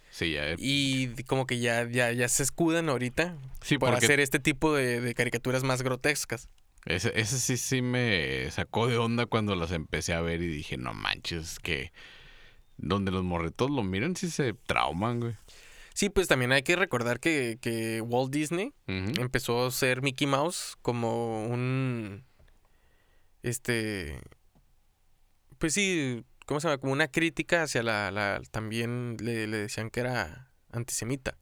Sí, 0.09 0.33
ya. 0.33 0.43
Y 0.57 1.23
como 1.23 1.47
que 1.47 1.59
ya, 1.59 1.87
ya, 1.89 2.11
ya 2.11 2.27
se 2.27 2.43
escudan 2.43 2.89
ahorita 2.89 3.37
Sí, 3.61 3.77
para 3.77 3.97
hacer 3.97 4.19
este 4.19 4.39
tipo 4.39 4.73
de, 4.75 4.99
de 4.99 5.13
caricaturas 5.13 5.63
más 5.63 5.81
grotescas. 5.83 6.49
ese, 6.85 7.13
ese 7.19 7.39
sí, 7.39 7.55
sí 7.57 7.81
me 7.81 8.49
sacó 8.51 8.87
de 8.87 8.97
onda 8.97 9.25
cuando 9.25 9.55
las 9.55 9.71
empecé 9.71 10.13
a 10.13 10.21
ver 10.21 10.41
y 10.41 10.47
dije, 10.47 10.75
no 10.77 10.93
manches, 10.93 11.59
que 11.59 11.93
donde 12.77 13.11
los 13.11 13.23
morretos 13.23 13.69
lo 13.71 13.83
miran 13.83 14.15
sí 14.15 14.29
se 14.29 14.53
trauman, 14.53 15.19
güey. 15.21 15.35
Sí, 15.93 16.09
pues 16.09 16.27
también 16.27 16.51
hay 16.51 16.63
que 16.63 16.75
recordar 16.75 17.19
que, 17.19 17.57
que 17.61 18.01
Walt 18.01 18.31
Disney 18.31 18.73
empezó 19.19 19.65
a 19.65 19.71
ser 19.71 20.01
Mickey 20.01 20.27
Mouse 20.27 20.77
como 20.81 21.45
un. 21.47 22.23
Este. 23.43 24.19
Pues 25.57 25.73
sí, 25.73 26.23
¿cómo 26.45 26.59
se 26.59 26.67
llama? 26.67 26.77
Como 26.79 26.93
una 26.93 27.07
crítica 27.07 27.63
hacia 27.63 27.83
la. 27.83 28.11
la- 28.11 28.41
también 28.51 29.17
le, 29.19 29.47
le 29.47 29.57
decían 29.57 29.89
que 29.89 29.99
era 29.99 30.51
antisemita. 30.71 31.37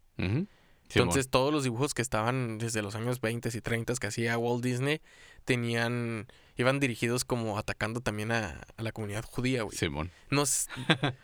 Entonces, 1.04 1.30
todos 1.30 1.54
los 1.54 1.64
dibujos 1.64 1.94
que 1.94 2.02
estaban 2.02 2.58
desde 2.58 2.82
los 2.82 2.96
años 2.96 3.22
20 3.22 3.50
y 3.54 3.62
30 3.62 3.94
que 4.02 4.08
hacía 4.08 4.38
Walt 4.38 4.64
Disney 4.64 5.02
tenían. 5.46 6.28
iban 6.58 6.80
dirigidos 6.80 7.24
como 7.26 7.58
atacando 7.60 8.02
también 8.02 8.32
a, 8.32 8.62
a 8.76 8.82
la 8.84 8.92
comunidad 8.92 9.24
judía, 9.24 9.62
güey. 9.62 9.78
Simón. 9.78 10.12
No, 10.32 10.42
s- 10.44 10.68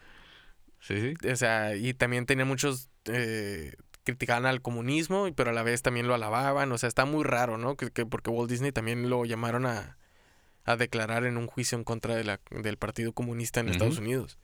Sí, 0.79 1.01
sí. 1.19 1.27
o 1.27 1.35
sea, 1.35 1.75
y 1.75 1.95
también 1.95 2.27
tenía 2.27 2.45
muchos. 2.45 2.89
Eh, 3.05 3.73
criticaban 4.03 4.45
al 4.45 4.61
comunismo, 4.61 5.27
pero 5.35 5.49
a 5.49 5.53
la 5.53 5.63
vez 5.63 5.81
también 5.81 6.07
lo 6.07 6.13
alababan. 6.13 6.71
O 6.71 6.77
sea, 6.77 6.87
está 6.87 7.05
muy 7.05 7.23
raro, 7.23 7.57
¿no? 7.57 7.75
Que, 7.75 7.89
que- 7.91 8.05
porque 8.05 8.29
Walt 8.29 8.49
Disney 8.49 8.71
también 8.71 9.09
lo 9.09 9.25
llamaron 9.25 9.65
a, 9.65 9.97
a 10.65 10.75
declarar 10.77 11.25
en 11.25 11.37
un 11.37 11.47
juicio 11.47 11.77
en 11.77 11.83
contra 11.83 12.15
de 12.15 12.23
la, 12.23 12.39
del 12.51 12.77
Partido 12.77 13.13
Comunista 13.13 13.59
en 13.61 13.69
Estados. 13.69 13.97
Unidos. 13.97 14.37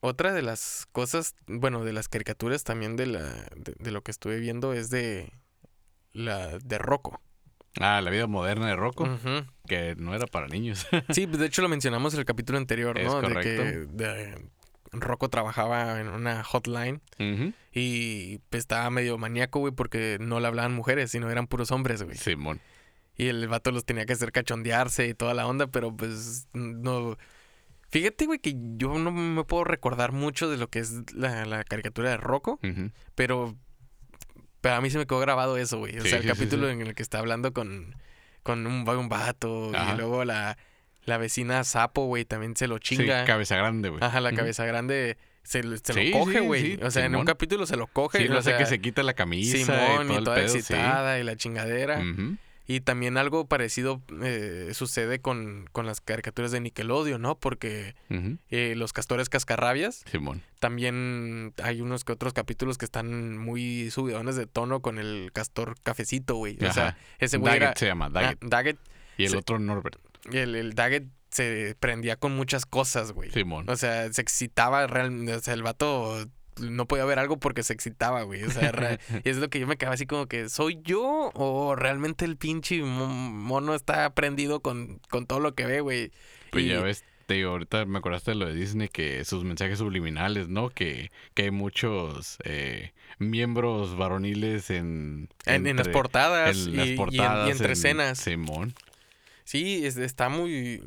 Otra 0.00 0.32
de 0.32 0.42
las 0.42 0.86
cosas, 0.92 1.34
bueno, 1.46 1.82
de 1.84 1.92
las 1.92 2.08
caricaturas 2.08 2.62
también 2.64 2.96
de, 2.96 3.06
la, 3.06 3.22
de, 3.56 3.74
de 3.78 3.90
lo 3.90 4.02
que 4.02 4.10
estuve 4.10 4.38
viendo 4.38 4.72
es 4.72 4.90
de 4.90 5.32
la 6.12 6.58
de 6.58 6.78
Rocco. 6.78 7.20
Ah, 7.80 8.00
la 8.00 8.10
vida 8.10 8.26
moderna 8.26 8.68
de 8.68 8.76
Rocco, 8.76 9.06
que 9.66 9.96
no 9.96 10.14
era 10.14 10.26
para 10.26 10.46
niños. 10.46 10.86
Sí, 11.10 11.26
pues, 11.26 11.38
de 11.40 11.46
hecho 11.46 11.60
lo 11.62 11.68
mencionamos 11.68 12.14
en 12.14 12.20
el 12.20 12.26
capítulo 12.26 12.58
anterior, 12.58 12.98
Es 12.98 13.06
¿no? 13.06 13.20
De 13.20 13.34
que 13.40 13.48
de- 13.86 14.46
Rocco 15.00 15.28
trabajaba 15.28 16.00
en 16.00 16.08
una 16.08 16.42
hotline 16.44 17.00
y 17.72 18.38
pues, 18.50 18.60
estaba 18.60 18.88
medio 18.90 19.18
maníaco, 19.18 19.58
güey, 19.60 19.72
porque 19.72 20.18
no 20.20 20.40
le 20.40 20.46
hablaban 20.46 20.72
mujeres, 20.74 21.10
sino 21.10 21.30
eran 21.30 21.46
puros 21.46 21.70
hombres, 21.70 22.02
güey. 22.02 22.16
Simón. 22.16 22.60
Y 23.16 23.28
el 23.28 23.48
vato 23.48 23.70
los 23.72 23.84
tenía 23.84 24.04
que 24.06 24.12
hacer 24.12 24.30
cachondearse 24.32 25.08
y 25.08 25.14
toda 25.14 25.34
la 25.34 25.46
onda, 25.46 25.66
pero 25.68 25.94
pues 25.96 26.48
no... 26.52 27.16
Fíjate, 27.88 28.26
güey, 28.26 28.40
que 28.40 28.54
yo 28.76 28.98
no 28.98 29.10
me 29.12 29.44
puedo 29.44 29.64
recordar 29.64 30.12
mucho 30.12 30.50
de 30.50 30.56
lo 30.56 30.68
que 30.68 30.80
es 30.80 31.14
la, 31.14 31.46
la 31.46 31.62
caricatura 31.64 32.10
de 32.10 32.16
Rocco, 32.16 32.58
Ujú. 32.62 32.90
pero 33.14 33.56
Pero 34.60 34.74
a 34.74 34.80
mí 34.80 34.90
se 34.90 34.98
me 34.98 35.06
quedó 35.06 35.20
grabado 35.20 35.56
eso, 35.56 35.78
güey. 35.78 35.96
O 35.98 36.02
Sí, 36.02 36.08
sea, 36.08 36.18
el 36.18 36.24
sí, 36.24 36.28
capítulo 36.28 36.66
sí. 36.66 36.72
en 36.72 36.80
el 36.82 36.94
que 36.94 37.02
está 37.02 37.20
hablando 37.20 37.52
con, 37.52 37.94
con 38.42 38.66
un, 38.66 38.88
un 38.88 39.08
vato 39.08 39.70
Ajá. 39.74 39.94
y 39.94 39.96
luego 39.96 40.24
la, 40.24 40.58
la 41.06 41.16
vecina 41.18 41.64
Sapo, 41.64 42.04
güey, 42.06 42.24
también 42.24 42.54
se 42.56 42.68
lo 42.68 42.78
chinga. 42.78 43.20
Sí, 43.22 43.26
cabeza 43.26 43.56
grande, 43.56 43.88
güey. 43.88 44.02
Ajá, 44.04 44.20
la 44.20 44.32
cabeza 44.32 44.64
grande 44.66 45.16
se, 45.42 45.62
lo- 45.62 45.76
se 45.78 45.92
Sí, 45.94 46.10
lo 46.10 46.18
coge, 46.18 46.40
güey. 46.40 46.62
sí, 46.76 46.78
o 46.82 46.90
sea, 46.90 47.04
en 47.06 47.16
un 47.16 47.24
capítulo 47.24 47.64
se 47.66 47.76
lo 47.76 47.86
coge. 47.86 48.18
Sí, 48.18 48.24
y, 48.24 48.28
lo 48.28 48.38
hace 48.38 48.50
sea, 48.50 48.58
que 48.58 48.66
se 48.66 48.80
quita 48.80 49.02
la 49.02 49.14
camisa 49.14 49.56
Simón 49.56 50.06
y 50.10 50.14
todo 50.14 50.24
toda 50.24 50.36
pedo, 50.36 50.46
excitada 50.46 51.18
y 51.18 51.24
la 51.24 51.36
chingadera. 51.36 52.02
Y 52.68 52.80
también 52.80 53.16
algo 53.16 53.46
parecido 53.46 54.02
eh, 54.24 54.70
sucede 54.74 55.20
con, 55.20 55.68
con 55.70 55.86
las 55.86 56.00
caricaturas 56.00 56.50
de 56.50 56.58
Nickelodeon, 56.58 57.22
¿no? 57.22 57.38
Porque 57.38 57.94
eh, 58.50 58.74
los 58.76 58.92
castores 58.92 59.28
cascarrabias 59.28 60.02
Simón. 60.10 60.42
también 60.58 61.52
hay 61.62 61.80
unos 61.80 62.02
que 62.04 62.10
otros 62.10 62.32
capítulos 62.32 62.76
que 62.76 62.84
están 62.84 63.38
muy 63.38 63.92
subidones 63.92 64.34
de 64.34 64.46
tono 64.46 64.80
con 64.80 64.98
el 64.98 65.30
castor 65.32 65.76
cafecito, 65.84 66.34
güey. 66.34 66.58
O 66.68 66.72
sea, 66.72 66.98
ese 67.20 67.36
güey 67.36 67.56
Daggett 67.60 67.78
se 67.78 67.86
llama, 67.86 68.10
Daggett. 68.10 68.38
Ah, 68.42 68.46
Daggett. 68.48 68.78
y 69.16 69.26
el 69.26 69.36
otro 69.36 69.60
Norbert. 69.60 69.98
El, 70.32 70.54
el 70.54 70.74
Daggett 70.74 71.08
se 71.30 71.76
prendía 71.80 72.16
con 72.16 72.34
muchas 72.34 72.64
cosas, 72.66 73.12
güey. 73.12 73.30
Simón. 73.30 73.68
O 73.68 73.76
sea, 73.76 74.12
se 74.12 74.22
excitaba 74.22 74.86
realmente. 74.86 75.34
O 75.34 75.40
sea, 75.40 75.54
el 75.54 75.62
vato 75.62 76.26
no 76.60 76.86
podía 76.86 77.04
ver 77.04 77.18
algo 77.18 77.38
porque 77.38 77.62
se 77.62 77.72
excitaba, 77.74 78.22
güey. 78.22 78.42
O 78.44 78.50
sea, 78.50 78.98
y 79.24 79.28
es 79.28 79.36
lo 79.36 79.50
que 79.50 79.60
yo 79.60 79.66
me 79.66 79.76
quedaba 79.76 79.94
así 79.94 80.06
como 80.06 80.26
que, 80.26 80.48
¿soy 80.48 80.80
yo 80.82 81.30
o 81.34 81.76
realmente 81.76 82.24
el 82.24 82.36
pinche 82.38 82.82
mo- 82.82 83.06
mono 83.08 83.74
está 83.74 84.14
prendido 84.14 84.60
con, 84.60 85.00
con 85.10 85.26
todo 85.26 85.40
lo 85.40 85.54
que 85.54 85.66
ve, 85.66 85.80
güey? 85.80 86.12
Pues 86.50 86.64
Y- 86.64 86.68
ya 86.68 86.80
ves, 86.80 87.04
te 87.26 87.34
digo, 87.34 87.50
ahorita 87.50 87.84
me 87.84 87.98
acordaste 87.98 88.30
de 88.30 88.36
lo 88.36 88.46
de 88.46 88.54
Disney, 88.54 88.88
que 88.88 89.24
sus 89.26 89.42
mensajes 89.44 89.78
subliminales, 89.80 90.48
¿no? 90.48 90.70
Que, 90.70 91.10
que 91.34 91.42
hay 91.42 91.50
muchos 91.50 92.38
eh, 92.44 92.92
miembros 93.18 93.96
varoniles 93.96 94.70
en... 94.70 95.28
En, 95.44 95.66
en 95.66 95.76
las 95.76 95.86
entre- 95.88 95.92
portadas, 95.92 96.56
en 96.56 96.72
y, 96.72 96.76
las 96.76 96.86
y 96.86 96.90
en- 96.92 96.96
portadas. 96.96 97.48
y 97.48 97.50
entre 97.50 97.66
en- 97.66 97.72
escenas. 97.72 98.18
Simón. 98.18 98.74
Sí, 99.46 99.86
es- 99.86 99.96
está 99.96 100.28
muy... 100.28 100.82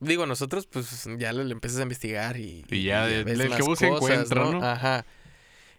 Digo, 0.00 0.24
nosotros 0.24 0.66
pues 0.66 1.06
ya 1.18 1.32
le, 1.34 1.44
le 1.44 1.52
empiezas 1.52 1.78
a 1.80 1.82
investigar 1.82 2.38
y... 2.38 2.64
Y 2.70 2.84
ya 2.84 3.04
ves 3.04 3.26
el- 3.26 3.40
el 3.42 3.54
que 3.54 3.62
busca 3.62 3.86
encuentra, 3.86 4.44
¿no? 4.50 4.64
Ajá. 4.64 5.04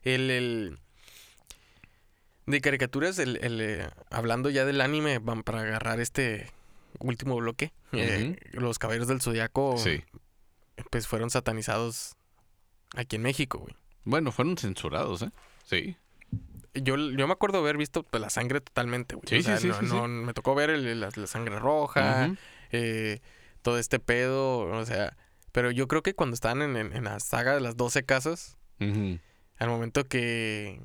El, 0.04 0.30
el... 0.30 0.78
De 2.46 2.62
caricaturas, 2.62 3.18
el, 3.20 3.38
el, 3.44 3.60
eh, 3.62 3.90
hablando 4.10 4.50
ya 4.50 4.66
del 4.66 4.82
anime, 4.82 5.20
van 5.20 5.44
para 5.44 5.62
agarrar 5.62 6.00
este 6.00 6.52
último 7.00 7.36
bloque. 7.38 7.72
eh, 7.94 8.36
los 8.54 8.78
Caballeros 8.80 9.08
del 9.08 9.22
Zodiaco, 9.22 9.78
Sí. 9.78 10.04
pues 10.92 11.08
fueron 11.08 11.30
satanizados 11.30 12.16
aquí 12.96 13.16
en 13.16 13.22
México, 13.24 13.60
güey. 13.60 13.76
Bueno, 14.04 14.32
fueron 14.32 14.58
censurados, 14.58 15.22
¿eh? 15.24 15.30
Sí. 15.66 15.96
Yo, 16.74 16.96
yo 16.96 17.28
me 17.28 17.34
acuerdo 17.34 17.60
haber 17.60 17.78
visto 17.78 18.04
pues, 18.04 18.22
la 18.22 18.30
sangre 18.30 18.62
totalmente, 18.62 19.16
güey. 19.16 19.28
Sí, 19.28 19.36
o 19.40 19.44
sea, 19.44 19.58
sí, 19.58 19.68
no- 19.68 19.80
sí, 19.80 19.86
no- 19.88 20.08
me 20.08 20.34
tocó 20.34 20.56
ver 20.56 20.70
el- 20.70 21.00
la, 21.00 21.10
la 21.16 21.28
sangre 21.28 21.60
roja, 21.60 22.28
eh, 22.72 23.20
todo 23.62 23.78
este 23.78 24.00
pedo, 24.00 24.60
o 24.60 24.86
sea, 24.86 25.18
pero 25.52 25.70
yo 25.72 25.88
creo 25.88 26.02
que 26.02 26.14
cuando 26.14 26.34
estaban 26.34 26.62
en, 26.62 26.78
en- 26.78 26.94
en 26.96 27.04
la 27.04 27.20
saga 27.20 27.54
de 27.54 27.62
las 27.62 27.76
12 27.78 28.04
casas, 28.06 28.58
al 29.60 29.70
momento 29.70 30.06
que 30.06 30.82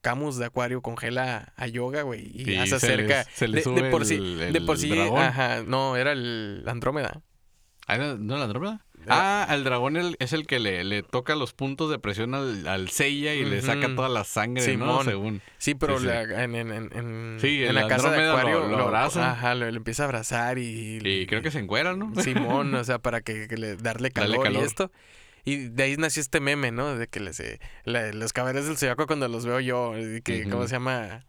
Camus 0.00 0.36
de 0.38 0.46
Acuario 0.46 0.80
congela 0.80 1.52
a 1.56 1.66
Yoga, 1.66 2.02
güey, 2.02 2.20
y, 2.32 2.44
les- 2.44 2.72
acerca. 2.76 3.24
se 3.34 3.48
les 3.48 3.64
de, 3.64 3.90
por 3.90 4.06
sí, 4.06 4.14
el- 4.14 4.52
de 4.52 4.60
por 4.60 4.76
el 4.76 4.80
sí, 4.80 4.88
ajá, 5.18 5.62
no, 5.66 5.96
era 5.96 6.12
el 6.12 6.62
Andrómeda. 6.68 7.20
Ah, 7.88 7.96
¿era- 7.96 8.14
¿No 8.16 8.36
la 8.38 8.44
Andrómeda? 8.44 8.84
Ah, 9.06 9.44
al 9.48 9.64
dragón 9.64 9.96
el- 9.96 10.16
es 10.18 10.32
el 10.32 10.46
que 10.46 10.58
le, 10.58 10.82
le 10.84 11.02
toca 11.02 11.34
los 11.34 11.52
puntos 11.52 11.90
de 11.90 11.98
presión 11.98 12.34
al, 12.34 12.66
al 12.66 12.88
Seiya 12.90 13.34
y 13.34 13.44
le 13.44 13.62
saca 13.62 13.94
toda 13.94 14.08
la 14.08 14.24
sangre, 14.24 14.62
¿no? 14.76 15.02
Simón. 15.02 15.04
Según. 15.04 15.42
Sí, 15.58 15.74
pero 15.74 15.94
Sí, 15.98 16.02
sí. 16.04 16.06
la- 16.08 16.22
en, 16.44 16.54
en, 16.54 16.72
en, 16.72 16.90
en- 16.96 17.36
Sí, 17.40 17.62
en 17.62 17.68
el 17.70 17.74
la 17.76 17.86
casa 17.88 18.10
de 18.10 18.18
lo- 18.18 18.30
Acuario 18.36 18.66
lo 18.68 18.78
abraza. 18.84 19.32
Ajá, 19.32 19.54
lo, 19.54 19.70
lo 19.70 19.76
empieza 19.76 20.02
a 20.02 20.06
abrazar 20.06 20.58
y... 20.58 20.98
Y 21.02 21.26
creo 21.26 21.42
que 21.42 21.50
se 21.50 21.58
encuera, 21.58 21.94
¿no? 21.94 22.12
Simón, 22.22 22.74
o 22.74 22.84
sea, 22.84 22.98
para 22.98 23.20
que, 23.20 23.48
que 23.48 23.56
le 23.56 23.76
darle 23.76 24.10
Darle 24.10 24.10
calor, 24.10 24.42
calor. 24.42 24.62
y 24.62 24.66
esto. 24.66 24.90
Y 25.44 25.56
de 25.68 25.82
ahí 25.84 25.96
nació 25.96 26.20
este 26.20 26.40
meme, 26.40 26.72
¿no? 26.72 26.94
De 26.96 27.06
que 27.06 27.20
les, 27.20 27.40
eh, 27.40 27.58
la- 27.84 28.12
los 28.12 28.32
caballeros 28.32 28.66
del 28.66 28.76
Zodiaco 28.76 29.06
cuando 29.06 29.28
los 29.28 29.46
veo 29.46 29.60
yo, 29.60 29.92
que. 30.22 30.46
¿cómo 30.50 30.66
se 30.66 30.72
llama? 30.74 31.24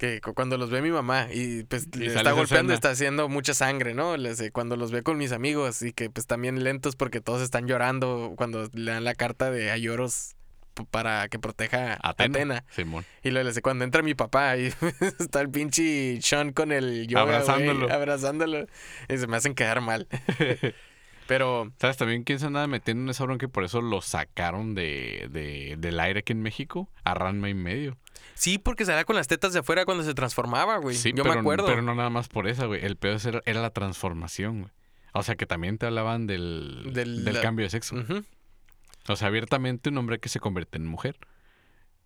Que 0.00 0.22
cu- 0.22 0.32
cuando 0.32 0.56
los 0.56 0.70
ve 0.70 0.80
mi 0.80 0.90
mamá 0.90 1.28
y 1.30 1.64
pues 1.64 1.86
Y 1.94 1.98
le 1.98 2.06
está 2.06 2.32
golpeando, 2.32 2.72
está 2.72 2.88
haciendo 2.88 3.28
mucha 3.28 3.52
sangre, 3.52 3.92
¿no? 3.92 4.16
Les, 4.16 4.40
eh, 4.40 4.50
cuando 4.50 4.76
los 4.76 4.90
ve 4.92 5.02
con 5.02 5.18
mis 5.18 5.30
amigos 5.32 5.82
y 5.82 5.92
que 5.92 6.08
pues 6.08 6.26
también 6.26 6.64
lentos 6.64 6.96
porque 6.96 7.20
todos 7.20 7.42
están 7.42 7.66
llorando 7.66 8.32
cuando 8.34 8.66
le 8.72 8.92
dan 8.92 9.04
la 9.04 9.14
carta 9.14 9.50
de 9.50 9.70
Ayoros 9.70 10.36
p- 10.72 10.84
para 10.90 11.28
que 11.28 11.38
proteja 11.38 11.98
a 12.02 12.08
Atena. 12.10 12.38
Atena. 12.38 12.64
Simón. 12.70 13.04
Y 13.22 13.28
luego 13.30 13.44
le 13.44 13.50
dice, 13.50 13.60
cuando 13.60 13.84
entra 13.84 14.00
mi 14.02 14.14
papá 14.14 14.56
y 14.56 14.72
está 15.20 15.42
el 15.42 15.50
pinche 15.50 16.18
Sean 16.22 16.52
con 16.54 16.72
el 16.72 17.06
yoga, 17.06 17.20
Abrazándolo. 17.24 17.92
abrazándolo. 17.92 18.66
Y 19.10 19.18
se 19.18 19.26
me 19.26 19.36
hacen 19.36 19.54
quedar 19.54 19.82
mal. 19.82 20.08
Pero 21.30 21.70
¿Sabes 21.78 21.96
también 21.96 22.24
quién 22.24 22.40
se 22.40 22.46
andaba 22.46 22.66
metiendo 22.66 23.04
en 23.04 23.08
esa 23.10 23.22
bronca 23.22 23.46
y 23.46 23.48
por 23.48 23.62
eso 23.62 23.80
lo 23.80 24.00
sacaron 24.02 24.74
de, 24.74 25.28
de- 25.30 25.76
del 25.78 26.00
aire 26.00 26.18
aquí 26.20 26.32
en 26.32 26.42
México? 26.42 26.88
A 27.04 27.14
Ranma 27.14 27.48
y 27.48 27.54
medio. 27.54 27.96
sí, 28.34 28.58
porque 28.58 28.84
salía 28.84 29.04
con 29.04 29.14
las 29.14 29.28
tetas 29.28 29.52
de 29.52 29.60
afuera 29.60 29.84
cuando 29.84 30.02
se 30.02 30.12
transformaba, 30.12 30.78
güey. 30.78 30.96
Sí, 30.96 31.12
Yo 31.14 31.22
pero, 31.22 31.34
me 31.36 31.40
acuerdo. 31.40 31.66
pero 31.66 31.82
no 31.82 31.94
nada 31.94 32.10
más 32.10 32.26
por 32.28 32.48
eso, 32.48 32.66
güey. 32.66 32.84
El 32.84 32.96
peor 32.96 33.20
era, 33.24 33.42
era 33.46 33.62
la 33.62 33.70
transformación, 33.70 34.62
güey. 34.62 34.72
O 35.12 35.22
sea, 35.22 35.36
que 35.36 35.46
también 35.46 35.78
te 35.78 35.86
hablaban 35.86 36.26
del, 36.26 36.90
Del- 36.92 37.24
del 37.24 37.34
la- 37.36 37.40
cambio 37.42 37.64
de 37.64 37.70
sexo. 37.70 37.94
O 39.08 39.14
sea, 39.16 39.28
abiertamente 39.28 39.90
un 39.90 39.98
hombre 39.98 40.18
que 40.18 40.28
se 40.28 40.40
convierte 40.40 40.78
en 40.78 40.86
mujer. 40.86 41.16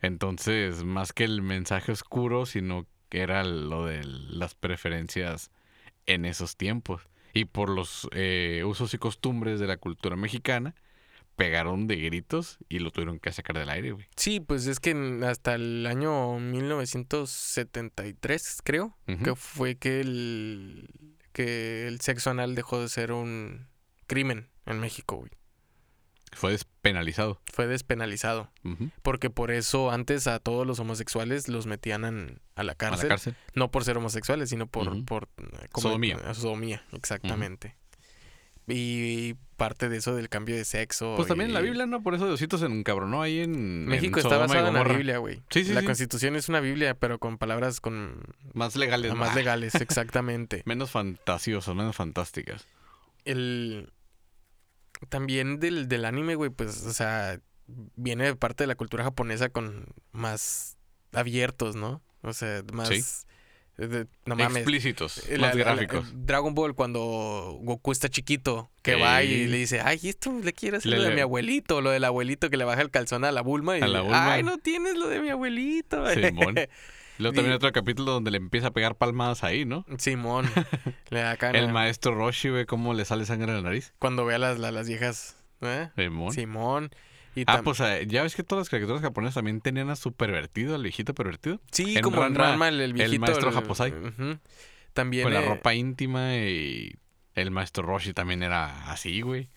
Entonces, 0.03 0.85
más 0.85 1.13
que 1.15 1.25
el 1.25 1.41
mensaje 1.43 1.93
oscuro, 1.93 2.45
sino 2.47 2.87
que 3.09 3.21
era 3.23 3.43
lo 3.45 3.87
de 3.87 4.03
las 4.05 4.55
preferencias 4.55 5.51
en 6.07 6.25
esos 6.27 6.57
tiempos. 6.57 7.09
Y 7.35 7.45
por 7.47 7.69
los 7.69 8.09
eh, 8.13 8.63
usos 8.65 8.95
y 8.95 8.99
costumbres 8.99 9.59
de 9.61 9.67
la 9.67 9.77
cultura 9.77 10.15
mexicana, 10.17 10.75
pegaron 11.37 11.87
de 11.89 11.97
gritos 11.97 12.59
y 12.69 12.79
lo 12.79 12.93
tuvieron 12.93 13.19
que 13.19 13.33
sacar 13.33 13.59
del 13.59 13.69
aire, 13.69 13.91
güey. 13.91 14.07
Sí, 14.17 14.39
pues 14.41 14.67
es 14.69 14.79
que 14.81 15.21
hasta 15.27 15.57
el 15.57 15.85
año 15.87 16.39
1973, 16.39 18.61
creo, 18.63 18.97
Ujú. 19.09 19.25
que 19.25 19.35
fue 19.35 19.75
que 19.77 20.01
el, 20.01 20.89
que 21.33 21.89
el 21.89 22.01
sexo 22.01 22.31
anal 22.31 22.55
dejó 22.55 22.81
de 22.81 22.89
ser 22.89 23.11
un 23.13 23.67
crimen 24.07 24.49
en 24.67 24.79
México, 24.81 25.17
güey. 25.17 25.31
Fue 26.35 26.53
despenalizado. 26.53 27.41
Fue 27.53 27.67
despenalizado. 27.67 28.51
Porque 29.03 29.31
por 29.31 29.51
eso 29.51 29.91
antes 29.91 30.27
a 30.27 30.39
todos 30.39 30.67
los 30.67 30.79
homosexuales 30.81 31.49
los 31.49 31.67
metían 31.67 32.05
en- 32.05 32.41
a 32.57 32.63
la 32.65 32.73
A 32.73 32.75
cárcel. 32.75 33.09
la 33.09 33.15
cárcel. 33.15 33.37
No 33.55 33.71
por 33.71 33.85
ser 33.85 33.97
homosexuales, 33.97 34.51
sino 34.51 34.67
por, 34.67 35.05
por 35.05 35.29
Sodomía. 35.77 36.17
eh, 36.27 36.35
sodomía, 36.35 36.83
exactamente. 36.93 37.77
Y 38.67 39.35
parte 39.59 39.91
de 39.91 39.99
eso 39.99 40.15
del 40.17 40.31
cambio 40.31 40.57
de 40.57 40.65
sexo. 40.65 41.15
Pues 41.17 41.29
también 41.29 41.51
en 41.51 41.55
la 41.55 41.61
Biblia, 41.61 41.85
¿no? 41.87 42.03
Por 42.03 42.15
eso 42.15 42.27
Diosito 42.27 42.57
se 42.57 42.65
encabronó 42.65 43.21
ahí 43.21 43.41
en. 43.41 43.85
México 43.87 44.19
en 44.19 44.25
está 44.27 44.39
basado 44.39 44.69
en 44.69 44.75
la. 44.75 44.85
Biblia, 44.85 45.19
güey. 45.19 45.43
Sí, 45.51 45.65
sí, 45.65 45.73
la 45.75 45.81
sí. 45.81 45.87
Constitución 45.87 46.35
es 46.35 46.49
una 46.49 46.61
Biblia, 46.61 46.95
pero 46.95 47.19
con 47.19 47.37
palabras 47.37 47.81
con 47.83 48.23
Más 48.55 48.75
legales. 48.77 49.15
más 49.15 49.35
legales, 49.35 49.75
exactamente. 49.81 50.63
Menos 50.65 50.91
fantasiosas, 50.91 51.75
menos 51.75 51.95
fantásticas. 51.95 52.67
El 53.27 53.93
también 55.09 55.59
del, 55.61 55.89
del 55.89 56.05
anime, 56.05 56.35
güey, 56.35 56.51
pues, 56.51 56.85
o 56.87 56.93
sea, 56.93 57.41
viene 57.97 58.25
de 58.25 58.37
parte 58.37 58.65
de 58.65 58.69
la 58.69 58.75
cultura 58.75 59.05
japonesa 59.05 59.49
con 59.49 59.87
más 60.13 60.77
abiertos, 61.13 61.77
¿no? 61.77 62.03
O 62.23 62.33
sea, 62.33 62.63
más 62.73 62.89
Sí. 62.89 63.03
de- 63.77 64.07
no 64.25 64.37
mames. 64.37 64.59
Explícitos, 64.59 65.29
La- 65.31 65.39
más 65.49 65.57
la- 65.57 65.65
gráficos. 65.65 66.07
Dragon 66.15 66.55
Ball 66.55 66.75
cuando 66.75 67.59
Goku 67.63 67.91
está 67.93 68.09
chiquito, 68.09 68.71
que 68.83 68.95
Sí. 68.95 69.01
va 69.01 69.23
y 69.23 69.47
le 69.47 69.57
dice, 69.59 69.81
ay, 69.81 69.99
esto 70.05 70.33
le 70.43 70.53
quiero 70.53 70.77
hacer 70.79 70.91
Le- 70.91 70.97
lo 70.99 71.03
de 71.05 71.09
le- 71.11 71.15
mi 71.17 71.21
abuelito, 71.23 71.81
lo 71.81 71.91
del 71.91 72.05
abuelito 72.05 72.51
que 72.51 72.57
le 72.57 72.65
baja 72.65 72.83
el 72.83 72.91
calzón 72.91 73.25
a 73.25 73.33
la 73.33 73.41
Bulma 73.43 73.77
y 73.79 73.83
A 73.83 73.89
la 73.89 74.01
Bulma. 74.03 74.33
ay, 74.35 74.43
no 74.43 74.59
tienes 74.59 74.97
lo 74.97 75.09
de 75.09 75.21
mi 75.21 75.31
abuelito. 75.31 76.07
Simón. 76.15 76.55
Luego 77.19 77.35
también 77.35 77.55
otro 77.55 77.71
capítulo 77.73 78.13
donde 78.13 78.31
le 78.31 78.39
empieza 78.39 78.69
a 78.69 78.71
pegar 78.73 78.97
palmadas 78.97 79.45
ahí, 79.45 79.65
¿no? 79.65 79.85
Simón, 79.99 80.47
le 81.11 81.21
da 81.21 81.33
acá, 81.33 81.51
El 81.51 81.73
maestro 81.73 82.15
Roshi, 82.15 82.49
güey, 82.51 82.67
cómo 82.67 82.93
le 82.95 83.05
sale 83.05 83.25
sangre 83.27 83.53
de 83.53 83.59
la 83.59 83.63
nariz. 83.63 83.93
cuando 83.99 84.25
ve 84.25 84.35
a 84.35 84.39
las, 84.39 84.59
la- 84.59 84.73
las 84.73 84.89
viejas, 84.89 85.37
¿eh? 85.61 85.91
Simón. 85.97 86.33
Simón. 86.33 86.91
Y 87.37 87.43
Ah, 87.49 87.63
pues 87.65 87.81
eh, 87.81 88.05
ya 88.07 88.23
ves 88.23 88.37
que 88.37 88.45
todas 88.45 88.63
las 88.63 88.69
caricaturas 88.69 89.03
japonesas 89.03 89.35
también 89.35 89.61
tenían 89.61 89.91
a 89.91 89.97
su 89.97 90.13
pervertido, 90.13 90.75
al 90.77 90.83
viejito 90.85 91.15
pervertido. 91.15 91.61
sí, 91.73 91.97
en 91.97 92.03
como 92.03 92.25
en 92.25 92.35
Ranma, 92.35 92.51
Ranma, 92.51 92.69
el, 92.69 92.81
el 92.81 92.93
viejito. 92.93 93.21
maestro 93.21 93.51
Japosai. 93.53 93.93
ujú. 93.93 94.39
También. 94.93 95.25
Con 95.25 95.35
la 95.35 95.43
eh, 95.43 95.49
ropa 95.49 95.75
íntima 95.75 96.37
y 96.37 96.95
el 97.35 97.51
maestro 97.51 97.83
Roshi 97.85 98.13
también 98.13 98.45
era 98.45 98.89
así, 98.91 99.21
güey. 99.21 99.45
sí, 99.45 99.49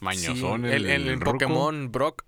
Mañosón, 0.00 0.64
el, 0.64 0.86
el, 0.86 1.08
el. 1.08 1.18
Pokémon 1.20 1.92
Brock. 1.92 2.24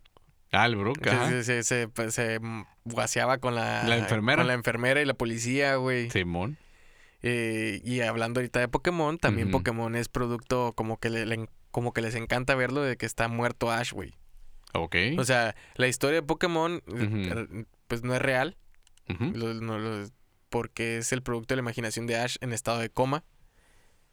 Ah, 0.53 0.67
el 0.67 0.77
Brook, 0.77 0.99
que 1.01 1.11
ajá. 1.11 1.29
se, 1.29 1.45
se, 1.45 1.63
se, 1.63 2.11
se 2.11 2.41
guaseaba 2.85 3.39
con 3.39 3.55
la, 3.55 3.85
La 3.85 3.97
enfermera. 3.99 4.39
Con 4.39 4.49
la 4.49 4.55
enfermera 4.55 5.01
y 5.01 5.05
la 5.05 5.15
policía, 5.15 5.77
güey. 5.77 6.11
Simón. 6.11 6.57
Eh, 7.23 7.81
y 7.85 8.01
hablando 8.01 8.41
ahorita 8.41 8.61
de 8.61 8.69
Pokémon, 8.69 9.19
también. 9.19 9.51
Pokémon 9.51 9.95
es 9.95 10.09
producto 10.09 10.73
como 10.75 10.99
que, 10.99 11.11
le, 11.11 11.27
le- 11.27 11.49
como 11.71 11.93
que 11.93 12.01
les 12.01 12.15
encanta 12.15 12.55
verlo 12.55 12.83
de 12.83 12.97
que 12.97 13.07
está 13.07 13.29
muerto 13.29 13.71
Ash, 13.71 13.93
güey. 13.93 14.15
Ok. 14.75 14.97
O 15.19 15.25
sea, 15.25 15.55
la 15.77 15.87
historia 15.87 16.21
de 16.21 16.27
Pokémon, 16.27 16.83
eh, 16.97 17.29
r- 17.31 17.67
pues 17.87 18.03
no 18.03 18.15
es 18.15 18.23
real. 18.23 18.57
Lo- 19.07 19.55
no 19.55 19.79
lo- 19.79 20.09
porque 20.49 20.99
es 20.99 21.13
el 21.13 21.23
producto 21.23 21.53
de 21.55 21.57
la 21.57 21.63
imaginación 21.63 22.07
de 22.07 22.17
Ash 22.17 22.37
en 22.41 22.53
estado 22.53 22.79
de 22.79 22.91
coma. 22.91 23.23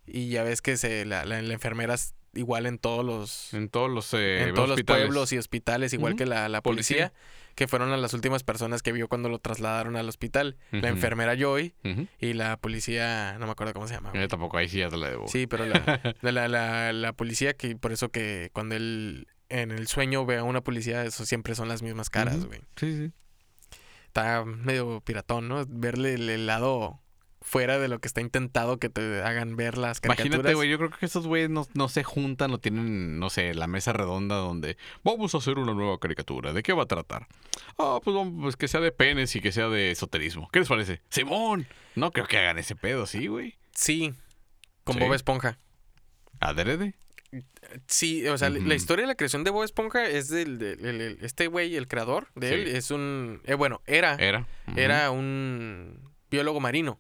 Y 0.06 0.30
ya 0.30 0.44
ves 0.44 0.62
que 0.62 0.78
se, 0.78 1.04
la, 1.06 1.26
la- 1.26 1.42
la 1.42 1.54
enfermera 1.54 1.96
igual 2.38 2.66
en 2.66 2.78
todos 2.78 3.04
los, 3.04 3.54
En 3.54 3.70
todos 3.70 3.90
los, 3.90 4.14
eh, 4.14 4.44
en 4.44 4.54
todos 4.56 4.70
los 4.70 4.82
pueblos 4.84 5.34
y 5.34 5.38
hospitales, 5.38 5.94
igual 5.94 6.16
que 6.16 6.26
la, 6.26 6.48
la 6.50 6.62
Policía. 6.62 7.10
policía, 7.10 7.14
que 7.56 7.68
fueron 7.68 7.92
a 7.92 7.98
las 7.98 8.14
últimas 8.14 8.44
personas 8.44 8.84
que 8.84 8.92
vio 8.92 9.08
cuando 9.08 9.30
lo 9.30 9.40
trasladaron 9.40 9.96
al 9.96 10.08
hospital. 10.08 10.58
La 10.72 10.90
enfermera 10.90 11.36
Joy 11.36 11.74
y 12.20 12.34
la 12.34 12.58
policía, 12.58 13.36
no 13.40 13.46
me 13.48 13.52
acuerdo 13.52 13.74
cómo 13.74 13.88
se 13.88 13.96
llama. 13.96 14.12
Yo 14.14 14.28
tampoco, 14.28 14.58
ahí 14.58 14.70
sí 14.70 14.78
ya 14.78 14.90
te 14.90 14.98
la 14.98 15.10
debo. 15.10 15.28
Sí, 15.28 15.48
pero 15.48 15.66
la, 15.66 15.82
la, 16.22 16.32
la, 16.32 16.48
la- 16.48 16.94
la 16.94 17.14
policía, 17.14 17.56
que 17.56 17.76
por 17.76 17.92
eso 17.92 18.10
que 18.10 18.50
cuando 18.54 18.76
él 18.76 19.28
en 19.50 19.72
el 19.72 19.88
sueño 19.88 20.26
ve 20.26 20.38
a 20.38 20.44
una 20.44 20.62
policía, 20.62 21.04
eso 21.06 21.26
siempre 21.26 21.56
son 21.56 21.68
las 21.68 21.82
mismas 21.82 22.10
caras, 22.10 22.46
güey. 22.46 22.60
Sí, 22.76 22.96
sí. 22.98 23.12
Está 24.08 24.44
medio 24.46 25.02
piratón, 25.02 25.48
¿no? 25.48 25.64
Verle 25.68 26.14
el, 26.16 26.30
el 26.30 26.46
lado 26.48 27.00
fuera 27.50 27.80
de 27.80 27.88
lo 27.88 28.00
que 28.00 28.10
está 28.10 28.20
intentado 28.20 28.78
que 28.78 28.90
te 28.90 29.22
hagan 29.24 29.56
ver 29.56 29.78
las 29.78 30.02
caricaturas. 30.02 30.28
Imagínate, 30.36 30.54
güey, 30.56 30.70
yo 30.70 30.78
creo 30.78 30.90
que 30.90 31.06
esos 31.06 31.26
güeyes 31.28 31.50
no, 31.50 31.66
no 31.76 31.88
se 31.88 32.04
juntan 32.04 32.52
o 32.52 32.60
tienen, 32.60 33.20
no 33.20 33.30
sé, 33.30 33.54
la 33.54 33.68
mesa 33.68 33.94
redonda 33.94 34.36
donde 34.36 34.76
vamos 35.02 35.34
a 35.34 35.38
hacer 35.38 35.58
una 35.58 35.74
nueva 35.74 35.98
caricatura. 35.98 36.52
¿De 36.52 36.62
qué 36.62 36.74
va 36.74 36.84
a 36.84 36.88
tratar? 36.88 37.28
Ah, 37.80 38.00
pues, 38.04 38.14
vamos, 38.14 38.34
pues 38.42 38.56
que 38.58 38.68
sea 38.68 38.82
de 38.82 38.92
penes 38.92 39.34
y 39.38 39.40
que 39.40 39.54
sea 39.54 39.70
de 39.70 39.92
esoterismo. 39.92 40.50
¿Qué 40.52 40.60
les 40.60 40.68
parece? 40.68 41.02
¡Simón! 41.10 41.66
No 41.96 42.12
creo 42.12 42.28
que 42.28 42.38
hagan 42.38 42.58
ese 42.58 42.76
pedo, 42.76 43.06
sí, 43.06 43.28
güey. 43.28 43.56
Sí, 43.74 44.14
con 44.84 44.96
Sí. 44.96 45.00
Bob 45.00 45.14
Esponja. 45.14 45.58
¿Adrede? 46.42 46.96
Sí, 47.88 48.28
o 48.28 48.38
sea, 48.38 48.50
la- 48.50 48.76
historia 48.76 49.04
de 49.04 49.08
la 49.08 49.16
creación 49.16 49.44
de 49.46 49.52
Bob 49.52 49.64
Esponja 49.64 50.06
es 50.08 50.28
del, 50.30 50.58
del- 50.58 50.86
el- 50.86 51.02
el- 51.02 51.18
este 51.22 51.48
güey, 51.48 51.76
el 51.76 51.88
creador 51.88 52.28
de 52.36 52.50
Sí. 52.50 52.54
él, 52.56 52.68
es 52.76 52.92
un, 52.92 53.42
eh, 53.46 53.54
bueno, 53.54 53.82
era, 53.86 54.16
Era. 54.16 54.46
Era 54.76 55.12
un 55.12 56.12
biólogo 56.30 56.60
marino. 56.60 57.00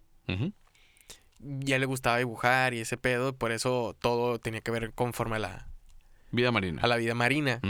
Ya 1.39 1.77
le 1.79 1.85
gustaba 1.85 2.17
dibujar 2.17 2.73
y 2.73 2.79
ese 2.79 2.97
pedo, 2.97 3.35
por 3.35 3.51
eso 3.51 3.95
todo 3.99 4.39
tenía 4.39 4.61
que 4.61 4.71
ver 4.71 4.91
conforme 4.93 5.35
a 5.35 5.39
la, 5.39 5.67
Vida 6.31 6.51
marina. 6.51 6.81
a 6.81 6.87
la 6.87 6.97
vida 6.97 7.13
marina. 7.13 7.61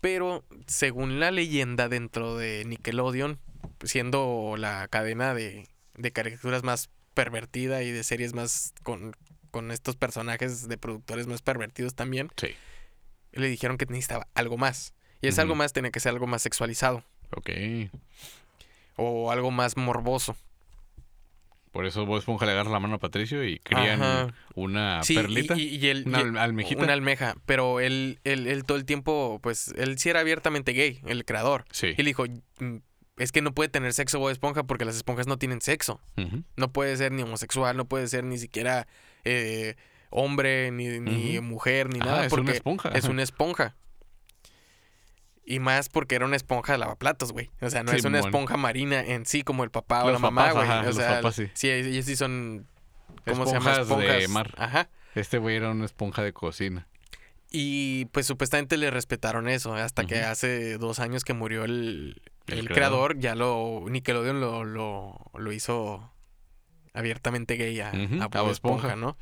Pero 0.00 0.44
según 0.66 1.18
la 1.20 1.30
leyenda 1.30 1.88
dentro 1.88 2.36
de 2.36 2.64
Nickelodeon, 2.66 3.38
siendo 3.82 4.56
la 4.58 4.86
cadena 4.88 5.34
de, 5.34 5.66
de 5.96 6.12
caricaturas 6.12 6.62
más 6.62 6.90
pervertida 7.14 7.82
y 7.82 7.90
de 7.92 8.04
series 8.04 8.34
más 8.34 8.74
con, 8.82 9.16
con 9.50 9.70
estos 9.70 9.96
personajes 9.96 10.68
de 10.68 10.76
productores 10.76 11.26
más 11.26 11.40
pervertidos 11.42 11.94
también, 11.94 12.30
Sí. 12.36 12.48
le 13.32 13.48
dijeron 13.48 13.78
que 13.78 13.86
necesitaba 13.86 14.28
algo 14.34 14.58
más. 14.58 14.92
Y 15.22 15.28
ese 15.28 15.36
Ujú. 15.40 15.42
algo 15.42 15.54
más 15.54 15.72
tenía 15.72 15.90
que 15.90 16.00
ser 16.00 16.10
algo 16.10 16.26
más 16.26 16.42
sexualizado 16.42 17.02
Ok. 17.34 17.50
o 18.96 19.30
algo 19.32 19.50
más 19.50 19.76
morboso. 19.78 20.36
Por 21.74 21.84
eso 21.84 22.06
Bob 22.06 22.18
Esponja 22.18 22.46
le 22.46 22.52
agarra 22.52 22.70
la 22.70 22.80
mano 22.80 22.94
a 22.94 22.98
Patricio 22.98 23.44
y 23.44 23.58
crían 23.58 24.00
Ajá. 24.00 24.28
una 24.54 25.02
Sí, 25.02 25.14
perlita. 25.14 25.58
Y, 25.58 25.76
y 25.76 25.88
él- 25.88 26.04
una 26.06 26.22
y- 26.22 26.38
almejita. 26.38 26.82
Una 26.82 26.92
almeja. 26.94 27.34
Pero 27.44 27.80
él, 27.80 28.20
él, 28.24 28.46
él 28.46 28.64
todo 28.64 28.78
el 28.78 28.84
tiempo, 28.86 29.40
pues, 29.42 29.74
él 29.76 29.98
sí 29.98 30.08
era 30.08 30.20
abiertamente 30.20 30.72
gay, 30.72 31.00
el 31.04 31.24
creador. 31.26 31.64
Sí. 31.72 31.88
Y 31.88 32.02
le 32.02 32.04
dijo, 32.04 32.24
"Mm, 32.60 32.76
es 33.18 33.32
que 33.32 33.42
no 33.42 33.52
puede 33.52 33.68
tener 33.68 33.92
sexo 33.92 34.18
Bob 34.18 34.30
Esponja 34.30 34.62
porque 34.64 34.84
las 34.86 34.96
esponjas 34.96 35.26
no 35.26 35.36
tienen 35.36 35.60
sexo. 35.60 36.00
No 36.56 36.72
puede 36.72 36.96
ser 36.96 37.12
ni 37.12 37.22
homosexual, 37.22 37.76
no 37.76 37.84
puede 37.84 38.08
ser 38.08 38.24
ni 38.24 38.38
siquiera 38.38 38.86
eh, 39.24 39.74
hombre, 40.10 40.70
ni, 40.70 41.00
ni 41.00 41.40
mujer, 41.40 41.92
ni 41.92 41.98
nada. 41.98 42.24
es 42.26 42.30
porque 42.30 42.42
una 42.42 42.52
esponja. 42.52 42.88
es 42.90 43.04
una 43.06 43.22
esponja. 43.22 43.74
Y 45.46 45.58
más 45.58 45.88
porque 45.90 46.14
era 46.14 46.24
una 46.24 46.36
esponja 46.36 46.72
de 46.72 46.78
lavaplatos, 46.78 47.32
güey. 47.32 47.50
O 47.60 47.68
sea, 47.68 47.82
no 47.82 47.92
es 47.92 48.04
una 48.04 48.20
esponja 48.20 48.56
marina 48.56 49.00
en 49.00 49.26
sí 49.26 49.42
como 49.42 49.62
el 49.64 49.70
papá 49.70 50.02
o 50.04 50.10
Los 50.10 50.14
la 50.14 50.18
mamá, 50.30 50.52
güey. 50.52 50.68
o 50.68 50.82
los 50.84 50.96
sea, 50.96 51.16
papás 51.16 51.34
sí. 51.36 51.50
sí, 51.54 51.70
ellos 51.70 52.06
sí 52.06 52.16
son... 52.16 52.66
¿Cómo 53.26 53.46
se 53.46 53.52
llama? 53.52 53.72
Esponjas 53.72 53.88
de 53.88 54.18
Esponjas. 54.24 54.28
mar. 54.30 54.54
Ajá. 54.56 54.88
Este 55.14 55.38
güey 55.38 55.56
era 55.56 55.70
una 55.70 55.84
esponja 55.84 56.22
de 56.22 56.32
cocina. 56.32 56.86
Y 57.50 58.06
pues 58.06 58.26
supuestamente 58.26 58.76
le 58.76 58.90
respetaron 58.90 59.48
eso, 59.48 59.74
hasta 59.74 60.06
que 60.06 60.20
hace 60.22 60.76
dos 60.78 60.98
años 60.98 61.24
que 61.24 61.34
murió 61.34 61.64
el, 61.64 62.20
El 62.48 62.58
el 62.60 62.68
creador. 62.68 63.12
creador, 63.12 63.18
ya 63.20 63.34
lo 63.34 63.84
Nickelodeon 63.88 64.40
lo, 64.40 64.64
lo, 64.64 65.30
lo 65.38 65.52
hizo 65.52 66.10
abiertamente 66.94 67.56
gay 67.56 67.78
a, 67.80 67.90
Bob 67.92 68.50
Esponja, 68.50 68.88
Esponja. 68.88 68.96
¿no? 68.96 69.16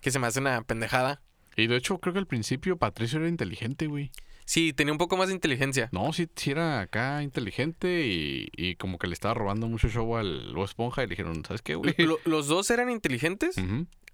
Que 0.00 0.10
se 0.10 0.18
me 0.18 0.26
hace 0.26 0.40
una 0.40 0.62
pendejada. 0.62 1.20
Y 1.56 1.66
de 1.66 1.76
hecho, 1.76 1.98
creo 1.98 2.12
que 2.12 2.18
al 2.20 2.26
principio 2.26 2.76
Patricio 2.78 3.18
era 3.20 3.28
inteligente, 3.28 3.86
güey. 3.86 4.10
Sí, 4.48 4.72
tenía 4.72 4.92
un 4.92 4.98
poco 4.98 5.18
más 5.18 5.28
de 5.28 5.34
inteligencia. 5.34 5.90
No, 5.92 6.10
sí, 6.14 6.26
sí 6.34 6.52
era 6.52 6.80
acá 6.80 7.22
inteligente 7.22 8.06
y, 8.06 8.48
y 8.56 8.76
como 8.76 8.98
que 8.98 9.06
le 9.06 9.12
estaba 9.12 9.34
robando 9.34 9.68
mucho 9.68 9.90
show 9.90 10.16
al 10.16 10.54
Bob 10.54 10.64
Esponja 10.64 11.02
y 11.02 11.06
le 11.06 11.10
dijeron, 11.10 11.44
¿sabes 11.44 11.60
qué, 11.60 11.74
güey? 11.74 11.94
Lo- 11.98 12.18
los 12.24 12.46
dos 12.46 12.70
eran 12.70 12.88
inteligentes, 12.88 13.56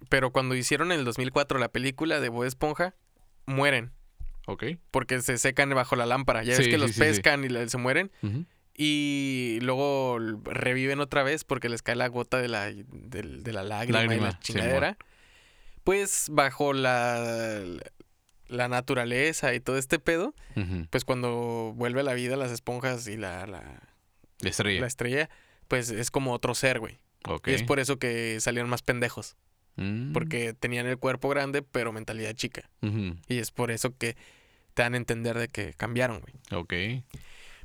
pero 0.08 0.32
cuando 0.32 0.56
hicieron 0.56 0.90
en 0.90 0.98
el 0.98 1.04
2004 1.04 1.60
la 1.60 1.68
película 1.68 2.18
de 2.18 2.30
Bob 2.30 2.42
Esponja, 2.46 2.96
mueren. 3.46 3.92
Ok. 4.48 4.64
Porque 4.90 5.22
se 5.22 5.38
secan 5.38 5.70
bajo 5.70 5.94
la 5.94 6.04
lámpara. 6.04 6.42
Ya 6.42 6.56
ves 6.58 6.66
que 6.66 6.72
sí, 6.72 6.78
los 6.78 6.90
sí, 6.90 6.98
pescan 6.98 7.44
y 7.44 7.68
se 7.68 7.78
mueren. 7.78 8.10
Y 8.76 9.60
luego 9.62 10.18
reviven 10.46 10.98
otra 10.98 11.22
vez 11.22 11.44
porque 11.44 11.68
les 11.68 11.80
cae 11.82 11.94
la 11.94 12.08
gota 12.08 12.38
de 12.38 12.48
la, 12.48 12.72
de, 12.72 13.52
la 13.52 13.62
lágrima, 13.62 14.00
y 14.02 14.06
Lágrima, 14.08 14.26
la 14.30 14.38
chingadera. 14.40 14.96
Pues 15.84 16.26
bajo 16.28 16.72
la, 16.72 17.62
la 18.48 18.68
naturaleza 18.68 19.54
y 19.54 19.60
todo 19.60 19.78
este 19.78 19.98
pedo, 19.98 20.34
pues 20.90 21.04
cuando 21.04 21.72
vuelve 21.74 22.00
a 22.00 22.04
la 22.04 22.14
vida 22.14 22.36
las 22.36 22.50
esponjas 22.50 23.06
y 23.08 23.16
la, 23.16 23.46
la, 23.46 23.82
estrella. 24.42 24.80
la 24.80 24.86
estrella, 24.86 25.30
pues 25.68 25.90
es 25.90 26.10
como 26.10 26.32
otro 26.32 26.54
ser, 26.54 26.80
güey. 26.80 26.98
Y 27.46 27.52
es 27.52 27.62
por 27.62 27.80
eso 27.80 27.98
que 27.98 28.38
salieron 28.40 28.70
más 28.70 28.82
pendejos. 28.82 29.36
Mm. 29.76 30.12
Porque 30.12 30.54
tenían 30.54 30.86
el 30.86 30.98
cuerpo 30.98 31.28
grande, 31.28 31.62
pero 31.62 31.92
mentalidad 31.92 32.34
chica. 32.34 32.70
Y 33.28 33.38
es 33.38 33.50
por 33.50 33.70
eso 33.70 33.96
que 33.96 34.16
te 34.74 34.82
dan 34.82 34.94
a 34.94 34.96
entender 34.96 35.38
de 35.38 35.48
que 35.48 35.72
cambiaron, 35.74 36.20
güey. 36.20 36.34
Ok. 36.52 37.04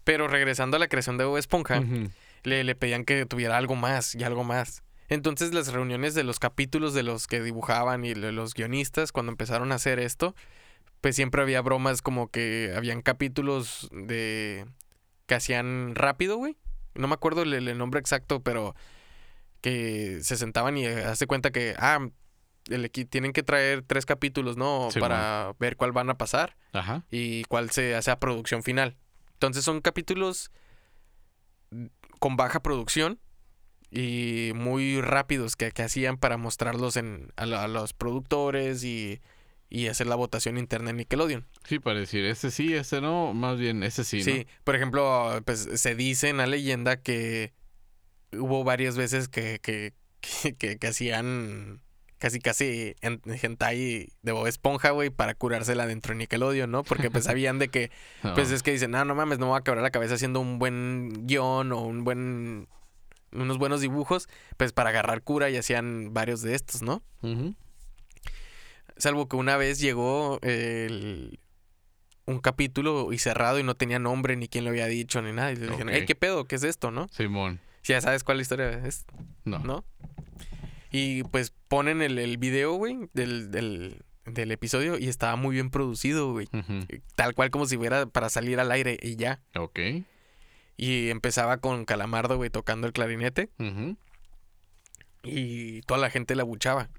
Pero 0.03 0.27
regresando 0.27 0.77
a 0.77 0.79
la 0.79 0.87
creación 0.87 1.17
de 1.17 1.25
Bob 1.25 1.37
Esponja, 1.37 1.83
le, 2.43 2.63
le 2.63 2.75
pedían 2.75 3.03
que 3.03 3.25
tuviera 3.25 3.57
algo 3.57 3.75
más 3.75 4.15
y 4.15 4.23
algo 4.23 4.43
más. 4.43 4.83
Entonces 5.09 5.53
las 5.53 5.73
reuniones 5.73 6.13
de 6.13 6.23
los 6.23 6.39
capítulos 6.39 6.93
de 6.93 7.03
los 7.03 7.27
que 7.27 7.41
dibujaban 7.41 8.05
y 8.05 8.13
de 8.13 8.31
los 8.31 8.53
guionistas, 8.53 9.11
cuando 9.11 9.31
empezaron 9.31 9.71
a 9.71 9.75
hacer 9.75 9.99
esto, 9.99 10.35
pues 11.01 11.15
siempre 11.15 11.41
había 11.41 11.61
bromas 11.61 12.01
como 12.01 12.29
que 12.29 12.73
habían 12.75 13.01
capítulos 13.01 13.89
de 13.91 14.65
que 15.25 15.35
hacían 15.35 15.95
rápido, 15.95 16.37
güey. 16.37 16.57
No 16.95 17.07
me 17.07 17.13
acuerdo 17.13 17.43
el, 17.43 17.53
el 17.53 17.77
nombre 17.77 17.99
exacto, 17.99 18.41
pero 18.41 18.75
que 19.61 20.19
se 20.21 20.37
sentaban 20.37 20.77
y 20.77 20.85
eh, 20.85 21.03
hace 21.03 21.27
cuenta 21.27 21.51
que, 21.51 21.75
ah, 21.77 22.09
el 22.69 22.89
tienen 22.91 23.33
que 23.33 23.43
traer 23.43 23.83
tres 23.83 24.05
capítulos, 24.05 24.57
¿no? 24.57 24.89
Para 24.99 25.53
ver 25.59 25.75
cuál 25.75 25.91
van 25.91 26.09
a 26.09 26.17
pasar 26.17 26.55
Ajá. 26.73 27.03
y 27.09 27.43
cuál 27.45 27.69
se 27.71 27.95
hace 27.95 28.11
a 28.11 28.19
producción 28.19 28.63
final. 28.63 28.97
Entonces 29.33 29.63
son 29.63 29.81
capítulos 29.81 30.51
con 32.19 32.35
baja 32.35 32.61
producción 32.61 33.19
y 33.91 34.51
muy 34.55 35.01
rápidos 35.01 35.55
que, 35.55 35.71
que 35.71 35.83
hacían 35.83 36.17
para 36.17 36.37
mostrarlos 36.37 36.95
en, 36.95 37.31
a, 37.37 37.43
a 37.43 37.67
los 37.67 37.93
productores 37.93 38.83
y, 38.83 39.21
y 39.69 39.87
hacer 39.87 40.07
la 40.07 40.15
votación 40.15 40.57
interna 40.57 40.89
en 40.89 40.97
Nickelodeon. 40.97 41.45
Sí, 41.67 41.79
para 41.79 41.99
decir, 41.99 42.25
este 42.25 42.49
sí, 42.51 42.73
este 42.73 43.01
no, 43.01 43.33
más 43.33 43.57
bien, 43.59 43.83
este 43.83 44.03
sí, 44.03 44.23
Sí, 44.23 44.47
por 44.63 44.75
ejemplo, 44.75 45.41
pues 45.45 45.67
se 45.75 45.95
dice 45.95 46.29
en 46.29 46.37
la 46.37 46.47
leyenda 46.47 46.97
que 47.01 47.53
hubo 48.31 48.63
varias 48.63 48.97
veces 48.97 49.27
que, 49.27 49.59
que, 49.61 49.93
que, 50.21 50.55
que- 50.55 50.77
que 50.77 50.87
hacían 50.87 51.81
casi 52.17 52.39
casi 52.39 52.95
en 52.99 53.21
hentai 53.25 54.09
de 54.23 54.31
Bob 54.33 54.45
Esponja, 54.47 54.89
güey, 54.89 55.09
para 55.09 55.35
curársela 55.35 55.85
dentro 55.87 56.11
de 56.13 56.17
Nickelodeon, 56.17 56.69
¿no? 56.69 56.83
Porque 56.83 57.09
pues 57.09 57.23
sabían 57.31 57.59
de 57.59 57.69
que 57.69 57.91
¿no? 58.23 58.33
Pues 58.33 58.51
es 58.51 58.61
que 58.61 58.71
dicen, 58.71 58.91
no, 58.91 59.05
no 59.05 59.15
mames, 59.15 59.39
no 59.39 59.45
me 59.45 59.51
voy 59.51 59.59
a 59.59 59.63
quebrar 59.63 59.81
la 59.83 59.89
cabeza 59.91 60.15
haciendo 60.15 60.39
un 60.41 60.59
buen 60.59 61.27
guion 61.27 61.71
o 61.71 61.81
un 61.81 62.03
buen. 62.03 62.67
unos 63.31 63.57
buenos 63.57 63.79
dibujos, 63.81 64.27
pues 64.57 64.73
para 64.73 64.89
agarrar 64.89 65.21
cura 65.21 65.49
y 65.49 65.55
hacían 65.57 66.13
varios 66.13 66.41
de 66.41 66.55
estos, 66.55 66.81
¿no? 66.81 67.03
Salvo 68.99 69.27
que 69.27 69.35
una 69.35 69.57
vez 69.57 69.79
llegó 69.79 70.39
el- 70.43 71.39
un 72.25 72.39
capítulo 72.39 73.11
y 73.11 73.17
cerrado 73.17 73.57
y 73.57 73.63
no 73.63 73.73
tenía 73.75 73.97
nombre 73.97 74.35
ni 74.35 74.47
quién 74.47 74.63
lo 74.65 74.69
había 74.69 74.85
dicho 74.85 75.19
ni 75.23 75.31
nada. 75.33 75.51
Y 75.51 75.55
le 75.55 75.63
dijeron, 75.67 75.87
Ok. 75.89 75.93
hey, 75.95 76.03
¿qué 76.05 76.13
pedo? 76.15 76.45
¿Qué 76.45 76.55
es 76.57 76.63
esto, 76.63 76.91
no? 76.91 77.07
Simón. 77.09 77.59
Si 77.81 77.93
ya 77.93 78.01
sabes 78.01 78.23
cuál 78.23 78.39
historia 78.39 78.69
es, 78.85 79.05
No. 79.45 79.57
¿no? 79.59 79.83
Y 80.91 81.23
pues 81.23 81.53
ponen 81.67 82.01
el, 82.03 82.19
el 82.19 82.37
video, 82.37 82.73
güey, 82.73 83.09
del, 83.13 83.49
del, 83.51 84.03
del 84.25 84.51
episodio 84.51 84.97
y 84.99 85.07
estaba 85.07 85.35
muy 85.37 85.55
bien 85.55 85.69
producido, 85.71 86.31
güey. 86.33 86.47
Ujú. 86.53 86.85
Tal 87.15 87.33
cual 87.33 87.49
como 87.51 87.65
si 87.65 87.77
fuera 87.77 88.05
para 88.05 88.29
salir 88.29 88.59
al 88.59 88.71
aire 88.71 88.97
y 89.01 89.15
ya. 89.15 89.41
Ok. 89.55 89.79
Y 90.77 91.09
empezaba 91.09 91.57
con 91.57 91.85
Calamardo, 91.85 92.37
güey, 92.37 92.49
tocando 92.49 92.85
el 92.87 92.93
clarinete. 92.93 93.49
Y 95.23 95.81
toda 95.81 95.99
la 95.99 96.09
gente 96.09 96.35
la 96.35 96.43
buchaba. 96.43 96.89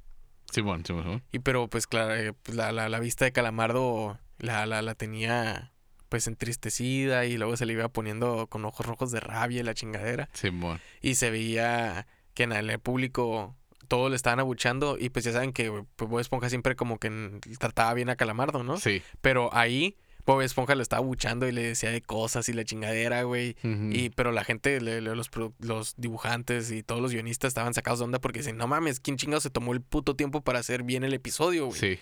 Simón, 0.50 0.84
Simón. 0.84 1.04
Simón. 1.04 1.22
Y 1.32 1.38
pero 1.40 1.68
pues 1.68 1.86
claro, 1.86 2.14
eh, 2.14 2.32
pues, 2.32 2.56
la, 2.56 2.72
la, 2.72 2.88
la 2.88 3.00
vista 3.00 3.24
de 3.24 3.32
Calamardo 3.32 4.18
la, 4.38 4.66
la, 4.66 4.82
la 4.82 4.94
tenía 4.94 5.72
pues 6.08 6.26
entristecida 6.26 7.24
y 7.24 7.36
luego 7.36 7.56
se 7.56 7.66
le 7.66 7.72
iba 7.74 7.88
poniendo 7.88 8.48
con 8.48 8.64
ojos 8.64 8.84
rojos 8.84 9.12
de 9.12 9.20
rabia 9.20 9.60
y 9.60 9.62
la 9.62 9.74
chingadera. 9.74 10.28
Simón. 10.32 10.80
Y 11.00 11.14
se 11.14 11.30
veía 11.30 12.06
que 12.34 12.42
en 12.42 12.52
el 12.52 12.78
público 12.80 13.54
todos 13.86 14.10
le 14.10 14.16
estaban 14.16 14.40
abuchando 14.40 14.96
y 14.98 15.10
pues 15.10 15.24
ya 15.24 15.32
saben 15.32 15.52
que 15.52 15.70
pues, 15.96 16.10
Bob 16.10 16.20
Esponja 16.20 16.48
siempre 16.48 16.76
como 16.76 16.98
que 16.98 17.40
trataba 17.58 17.94
bien 17.94 18.08
a 18.08 18.16
Calamardo, 18.16 18.62
¿no? 18.62 18.76
Sí. 18.78 19.02
Pero 19.20 19.54
ahí 19.54 19.96
Bob 20.34 20.42
Esponja 20.42 20.74
lo 20.74 20.82
estaba 20.82 20.98
abuchando 21.02 21.48
y 21.48 21.52
le 21.52 21.62
decía 21.62 21.90
de 21.90 22.00
cosas 22.00 22.48
y 22.48 22.52
la 22.52 22.64
chingadera, 22.64 23.22
güey. 23.24 23.56
Y, 23.62 24.10
pero 24.10 24.32
la 24.32 24.44
gente, 24.44 24.80
le- 24.80 25.00
le- 25.00 25.14
los, 25.16 25.30
los 25.58 25.94
dibujantes 25.96 26.70
y 26.70 26.82
todos 26.82 27.00
los 27.00 27.12
guionistas 27.12 27.48
estaban 27.48 27.74
sacados 27.74 27.98
de 27.98 28.04
onda 28.04 28.20
porque 28.20 28.40
dicen, 28.40 28.56
no 28.56 28.66
mames, 28.66 29.00
¿quién 29.00 29.16
chingado 29.16 29.40
se 29.40 29.50
tomó 29.50 29.72
el 29.72 29.80
puto 29.80 30.14
tiempo 30.16 30.40
para 30.42 30.58
hacer 30.60 30.82
bien 30.82 31.04
el 31.04 31.14
episodio, 31.14 31.66
güey? 31.66 31.78
Sí. 31.80 31.98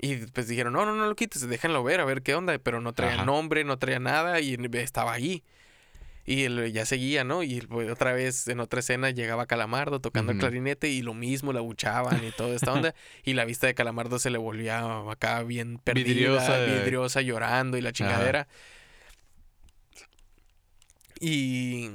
Y 0.00 0.16
pues 0.26 0.46
dijeron, 0.46 0.72
no, 0.74 0.86
no, 0.86 0.94
no 0.94 1.06
lo 1.06 1.16
quites, 1.16 1.48
déjenlo 1.48 1.82
ver, 1.82 2.00
a 2.00 2.04
ver 2.04 2.22
qué 2.22 2.34
onda. 2.34 2.56
Pero 2.58 2.80
no 2.80 2.92
traía 2.92 3.14
Ajá. 3.14 3.24
nombre, 3.24 3.64
no 3.64 3.78
traía 3.78 3.98
nada 3.98 4.40
y 4.40 4.56
estaba 4.74 5.12
ahí. 5.12 5.42
Y 6.30 6.44
él 6.44 6.74
ya 6.74 6.84
seguía, 6.84 7.24
¿no? 7.24 7.42
Y 7.42 7.62
pues, 7.62 7.90
otra 7.90 8.12
vez 8.12 8.48
en 8.48 8.60
otra 8.60 8.80
escena 8.80 9.08
llegaba 9.08 9.46
Calamardo 9.46 9.98
tocando 9.98 10.30
el 10.30 10.38
clarinete 10.38 10.90
y 10.90 11.00
lo 11.00 11.14
mismo, 11.14 11.54
la 11.54 11.60
abuchaban 11.60 12.22
y 12.22 12.32
toda 12.32 12.54
esta 12.54 12.74
onda. 12.74 12.94
y 13.24 13.32
la 13.32 13.46
vista 13.46 13.66
de 13.66 13.74
Calamardo 13.74 14.18
se 14.18 14.28
le 14.28 14.36
volvía 14.36 15.08
acá 15.10 15.42
bien 15.42 15.78
perdida, 15.78 16.04
Vidriosa. 16.04 16.58
vidriosa, 16.66 17.22
llorando 17.22 17.78
y 17.78 17.80
la 17.80 17.92
chingadera. 17.92 18.46
Y 21.18 21.92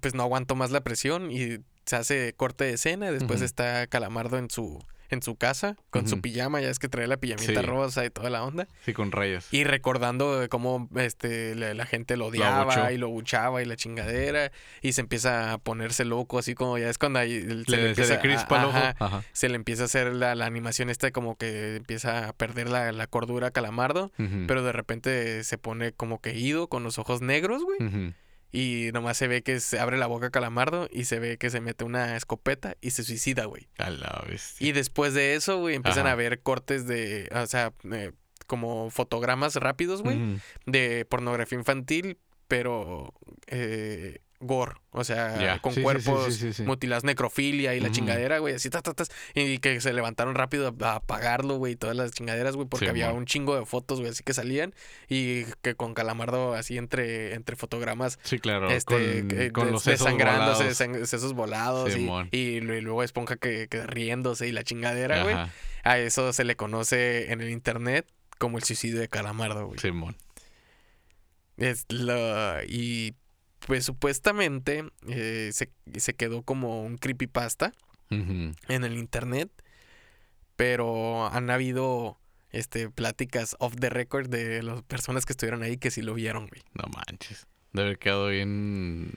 pues 0.00 0.16
no 0.16 0.24
aguantó 0.24 0.56
más 0.56 0.72
la 0.72 0.82
presión 0.82 1.30
y 1.30 1.60
se 1.84 1.94
hace 1.94 2.32
corte 2.32 2.64
de 2.64 2.72
escena. 2.72 3.12
Después 3.12 3.40
está 3.40 3.86
Calamardo 3.86 4.36
en 4.36 4.50
su, 4.50 4.84
en 5.10 5.22
su 5.22 5.36
casa 5.36 5.76
con 5.90 6.08
su 6.08 6.20
pijama, 6.20 6.60
ya 6.60 6.68
es 6.70 6.78
que 6.78 6.88
trae 6.88 7.06
la 7.06 7.16
pijamita 7.16 7.60
Sí. 7.60 7.66
rosa 7.66 8.04
y 8.04 8.10
toda 8.10 8.30
la 8.30 8.44
onda. 8.44 8.68
Sí, 8.84 8.92
con 8.92 9.12
rayas. 9.12 9.46
Y 9.52 9.64
recordando 9.64 10.38
de 10.40 10.48
cómo 10.48 10.88
este, 10.96 11.54
la, 11.54 11.74
la 11.74 11.86
gente 11.86 12.16
lo 12.16 12.26
odiaba 12.26 12.92
y 12.92 12.98
lo 12.98 13.08
buchaba 13.08 13.62
y 13.62 13.64
la 13.64 13.76
chingadera. 13.76 14.50
Y 14.82 14.92
se 14.92 15.00
empieza 15.00 15.52
a 15.52 15.58
ponerse 15.58 16.04
loco, 16.04 16.38
así 16.38 16.54
como 16.54 16.78
ya 16.78 16.88
es 16.90 16.98
cuando 16.98 17.18
ahí 17.18 17.40
se, 17.40 17.46
Le, 17.46 17.54
le 17.54 17.64
se 17.64 17.88
empieza, 17.88 18.14
le 18.14 18.20
crispa 18.20 18.56
a- 18.56 18.62
el 18.62 18.68
ojo. 18.68 18.76
ajá, 18.78 18.94
Ajá. 18.98 19.22
se 19.32 19.48
le 19.48 19.56
empieza 19.56 19.82
a 19.82 19.86
hacer 19.86 20.12
la, 20.12 20.34
la 20.34 20.46
animación 20.46 20.90
esta 20.90 21.10
como 21.10 21.36
que 21.36 21.76
empieza 21.76 22.28
a 22.28 22.32
perder 22.32 22.68
la, 22.68 22.92
la 22.92 23.06
cordura 23.06 23.48
a 23.48 23.50
Calamardo. 23.50 24.12
Pero 24.46 24.62
de 24.62 24.72
repente 24.72 25.44
se 25.44 25.58
pone 25.58 25.92
como 25.92 26.20
que 26.20 26.34
ido 26.36 26.68
con 26.68 26.82
los 26.82 26.98
ojos 26.98 27.20
negros, 27.22 27.62
güey. 27.64 28.14
Y 28.52 28.90
nomás 28.92 29.16
se 29.16 29.28
ve 29.28 29.42
que 29.42 29.60
se 29.60 29.78
abre 29.78 29.98
la 29.98 30.06
boca 30.06 30.30
Calamardo 30.30 30.88
y 30.90 31.04
se 31.04 31.18
ve 31.18 31.36
que 31.36 31.50
se 31.50 31.60
mete 31.60 31.84
una 31.84 32.16
escopeta 32.16 32.76
y 32.80 32.90
se 32.92 33.02
suicida, 33.04 33.44
güey. 33.44 33.68
A 33.78 33.90
la 33.90 34.24
bestia. 34.28 34.66
Y 34.66 34.72
después 34.72 35.14
de 35.14 35.34
eso, 35.34 35.58
güey, 35.58 35.74
empiezan 35.74 36.06
Ajá. 36.06 36.12
a 36.12 36.16
ver 36.16 36.40
cortes 36.40 36.86
de, 36.86 37.28
o 37.34 37.46
sea, 37.46 37.72
eh, 37.92 38.12
como 38.46 38.90
fotogramas 38.90 39.56
rápidos, 39.56 40.02
güey, 40.02 40.38
de 40.66 41.04
pornografía 41.04 41.58
infantil, 41.58 42.18
pero 42.48 43.12
eh, 43.48 44.20
gore, 44.46 44.72
o 44.90 45.04
sea, 45.04 45.58
con 45.60 45.72
Sí, 45.72 45.76
sí, 45.76 45.80
sí, 45.80 45.82
cuerpos 45.82 46.24
sí, 46.34 46.40
sí, 46.40 46.52
sí. 46.52 46.62
mutilados, 46.62 47.04
necrofilia 47.04 47.74
y 47.74 47.80
la 47.80 47.90
chingadera, 47.90 48.38
güey, 48.38 48.54
así, 48.54 48.70
ta, 48.70 48.80
ta, 48.82 48.94
tas, 48.94 49.10
y 49.34 49.58
que 49.58 49.80
se 49.80 49.92
levantaron 49.92 50.34
rápido 50.34 50.74
a, 50.80 50.94
apagarlo, 50.94 51.56
güey, 51.56 51.74
y 51.74 51.76
todas 51.76 51.96
las 51.96 52.12
chingaderas, 52.12 52.56
güey, 52.56 52.68
porque 52.68 52.86
Sí, 52.86 52.90
había 52.90 53.12
un 53.12 53.26
chingo 53.26 53.58
de 53.58 53.66
fotos, 53.66 53.98
güey, 54.00 54.10
así 54.10 54.22
que 54.24 54.32
salían, 54.34 54.74
y 55.08 55.44
que 55.62 55.74
con 55.74 55.94
Calamardo 55.94 56.54
así 56.54 56.78
entre, 56.78 57.34
entre 57.34 57.56
fotogramas 57.56 58.18
Sí, 58.22 58.38
claro. 58.38 58.70
este, 58.70 59.50
con, 59.52 59.68
eh, 59.68 59.70
los 59.72 59.82
sesos 59.82 60.06
desangrándose, 60.06 60.64
volados. 60.86 61.08
sesos 61.10 61.32
volados 61.34 61.92
y, 62.30 62.60
luego 62.60 63.02
esponja 63.02 63.36
que, 63.36 63.68
que 63.68 63.86
riéndose 63.86 64.48
y 64.48 64.52
la 64.52 64.62
chingadera, 64.64 65.22
güey. 65.22 65.36
A 65.84 65.98
eso 65.98 66.32
se 66.32 66.42
le 66.44 66.56
conoce 66.56 67.30
en 67.32 67.40
el 67.40 67.50
internet 67.50 68.06
como 68.38 68.58
el 68.58 68.64
suicidio 68.64 68.98
de 69.00 69.08
Calamardo, 69.08 69.66
güey. 69.68 69.78
Simón. 69.78 70.16
Es 71.56 71.86
la- 71.88 72.62
y 72.68 73.14
pues 73.66 73.84
supuestamente 73.84 74.84
eh, 75.08 75.50
se, 75.52 75.70
se 75.96 76.14
quedó 76.14 76.42
como 76.42 76.82
un 76.82 76.96
creepypasta 76.98 77.72
Ujú. 78.10 78.52
en 78.68 78.84
el 78.84 78.96
internet, 78.96 79.50
pero 80.56 81.26
han 81.26 81.50
habido 81.50 82.18
este 82.50 82.88
pláticas 82.90 83.56
off 83.58 83.74
the 83.78 83.90
record 83.90 84.28
de 84.28 84.62
las 84.62 84.82
personas 84.82 85.26
que 85.26 85.32
estuvieron 85.32 85.62
ahí 85.62 85.76
que 85.76 85.90
sí 85.90 86.00
lo 86.02 86.14
vieron, 86.14 86.46
güey. 86.46 86.62
No 86.74 86.84
manches. 86.94 87.46
Debe 87.72 87.88
haber 87.88 87.98
quedado 87.98 88.28
bien 88.28 89.12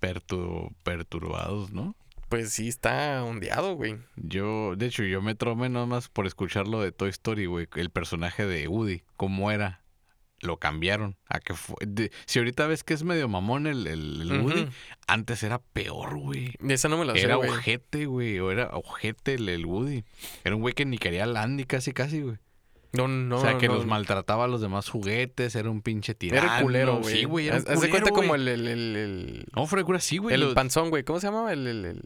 pertu- 0.00 0.72
perturbados, 0.82 1.70
¿no? 1.72 1.94
Pues 2.28 2.52
sí 2.52 2.68
está 2.68 3.24
ondeado, 3.24 3.74
güey. 3.74 3.96
Yo, 4.16 4.74
de 4.76 4.86
hecho, 4.86 5.02
yo 5.02 5.20
me 5.20 5.34
tromé 5.34 5.68
nomás 5.68 6.08
por 6.08 6.26
escucharlo 6.26 6.80
de 6.80 6.92
Toy 6.92 7.10
Story, 7.10 7.46
güey. 7.46 7.68
El 7.74 7.90
personaje 7.90 8.46
de 8.46 8.68
Woody, 8.68 9.02
cómo 9.16 9.50
era. 9.50 9.79
Lo 10.40 10.58
cambiaron. 10.58 11.16
A 11.26 11.38
que 11.40 11.54
fue. 11.54 11.76
de- 11.86 12.10
si 12.26 12.38
ahorita 12.38 12.66
ves 12.66 12.82
que 12.82 12.94
es 12.94 13.04
medio 13.04 13.28
mamón 13.28 13.66
el, 13.66 13.86
el, 13.86 14.22
el 14.22 14.40
Woody, 14.40 14.68
antes 15.06 15.42
era 15.42 15.58
peor, 15.60 16.18
güey. 16.18 16.54
Esa 16.68 16.88
no 16.88 16.96
me 16.96 17.04
la 17.04 17.12
sé, 17.14 17.20
Era 17.22 17.36
ojete, 17.38 18.06
güey. 18.06 18.38
O 18.40 18.50
era 18.50 18.70
ojete 18.72 19.34
el, 19.34 19.48
el 19.48 19.66
Woody. 19.66 20.04
Era 20.44 20.56
un 20.56 20.62
güey 20.62 20.72
que 20.74 20.86
ni 20.86 20.96
quería 20.98 21.26
Landy 21.26 21.64
casi, 21.64 21.92
casi, 21.92 22.22
güey. 22.22 22.38
No, 22.92 23.06
no, 23.06 23.36
o 23.36 23.40
sea, 23.40 23.56
que 23.58 23.68
no. 23.68 23.74
los 23.74 23.86
maltrataba 23.86 24.46
a 24.46 24.48
los 24.48 24.60
demás 24.60 24.88
juguetes. 24.88 25.54
Era 25.54 25.70
un 25.70 25.82
pinche 25.82 26.14
tirano. 26.14 26.42
Era 26.48 26.60
culero, 26.62 26.98
güey. 27.00 27.14
Sí, 27.18 27.24
güey. 27.24 27.46
Era 27.48 27.58
Haz- 27.58 27.80
de 27.80 27.88
cuenta 27.90 28.10
como 28.10 28.34
el, 28.34 28.48
el, 28.48 28.66
el, 28.66 28.96
el, 28.96 29.44
No, 29.54 29.66
de 29.66 29.84
cura, 29.84 30.00
sí, 30.00 30.18
güey. 30.18 30.34
el 30.34 30.54
panzón, 30.54 30.90
güey. 30.90 31.04
¿Cómo 31.04 31.20
se 31.20 31.26
llamaba? 31.28 31.52
El. 31.52 32.02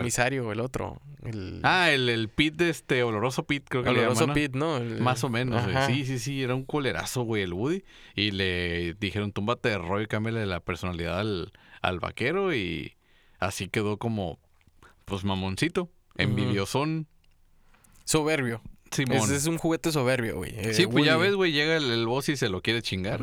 Comisario, 0.00 0.52
el 0.52 0.60
otro. 0.60 1.00
El 1.24 1.60
Ah, 1.62 1.90
el, 1.90 2.08
el 2.08 2.28
Pit 2.28 2.54
de 2.56 2.68
este 2.70 3.02
oloroso 3.02 3.44
Pit, 3.46 3.64
creo 3.68 3.82
que 3.82 3.88
oloroso 3.90 4.22
llaman, 4.22 4.28
¿no? 4.28 4.34
Pete, 4.34 4.58
¿no? 4.58 4.76
El- 4.76 5.00
Más 5.00 5.24
o 5.24 5.28
menos, 5.30 5.64
güey. 5.64 5.86
Sí, 5.86 6.04
sí, 6.04 6.18
sí, 6.18 6.42
era 6.42 6.54
un 6.54 6.64
culerazo, 6.64 7.22
güey, 7.22 7.42
el 7.42 7.52
Woody. 7.54 7.82
Y 8.14 8.30
le 8.32 8.94
dijeron, 8.94 9.32
túmbate 9.32 9.70
de 9.70 9.78
rollo 9.78 10.02
y 10.04 10.06
cámbiale 10.06 10.44
la 10.46 10.60
personalidad 10.60 11.18
al, 11.20 11.52
al 11.80 12.00
vaquero. 12.00 12.54
Y 12.54 12.94
así 13.38 13.68
quedó 13.68 13.96
como, 13.98 14.38
pues, 15.06 15.24
mamoncito, 15.24 15.90
envidiosón. 16.16 17.06
Soberbio. 18.04 18.60
Simón. 18.90 19.16
Ese 19.18 19.36
es 19.36 19.46
un 19.46 19.58
juguete 19.58 19.90
soberbio, 19.90 20.36
güey. 20.36 20.52
Eh, 20.56 20.74
sí, 20.74 20.86
pues 20.86 21.04
ya 21.04 21.16
ves, 21.16 21.34
güey, 21.34 21.50
llega 21.52 21.76
el, 21.76 21.90
el 21.90 22.06
boss 22.06 22.28
y 22.28 22.36
se 22.36 22.48
lo 22.48 22.62
quiere 22.62 22.80
chingar. 22.82 23.20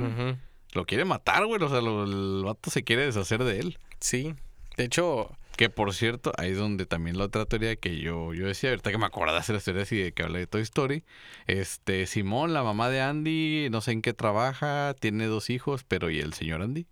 Lo 0.74 0.86
quiere 0.86 1.06
matar, 1.06 1.46
güey. 1.46 1.62
O 1.62 1.70
sea, 1.70 1.82
lo- 1.82 2.04
el 2.04 2.44
vato 2.44 2.70
se 2.70 2.84
quiere 2.84 3.06
deshacer 3.06 3.44
de 3.44 3.60
él. 3.60 3.78
Sí. 4.00 4.34
De 4.78 4.86
hecho, 4.86 5.32
Que 5.58 5.70
por 5.70 5.94
cierto, 5.94 6.32
ahí 6.38 6.52
es 6.52 6.58
donde 6.58 6.86
también 6.86 7.18
la 7.18 7.26
otra 7.26 7.46
teoría 7.46 7.76
que 7.76 8.00
yo, 8.00 8.34
yo 8.34 8.48
decía, 8.48 8.70
ahorita 8.72 8.90
que 8.92 8.98
me 8.98 9.06
acordaste 9.06 9.52
de 9.54 9.58
las 9.58 9.64
teorías 9.66 9.92
y 9.92 9.98
de 9.98 10.12
que 10.12 10.24
hablé 10.24 10.40
de 10.40 10.48
Toy 10.48 10.62
Story. 10.62 11.04
Este, 11.48 12.08
Simón, 12.08 12.54
la 12.54 12.64
mamá 12.64 12.90
de 12.90 13.02
Andy, 13.02 13.68
no 13.70 13.82
sé 13.82 13.92
en 13.92 14.02
qué 14.02 14.14
trabaja, 14.14 14.96
tiene 15.00 15.26
dos 15.26 15.50
hijos, 15.50 15.84
pero 15.88 16.10
¿y 16.10 16.20
el 16.20 16.34
señor 16.34 16.62
Andy? 16.62 16.88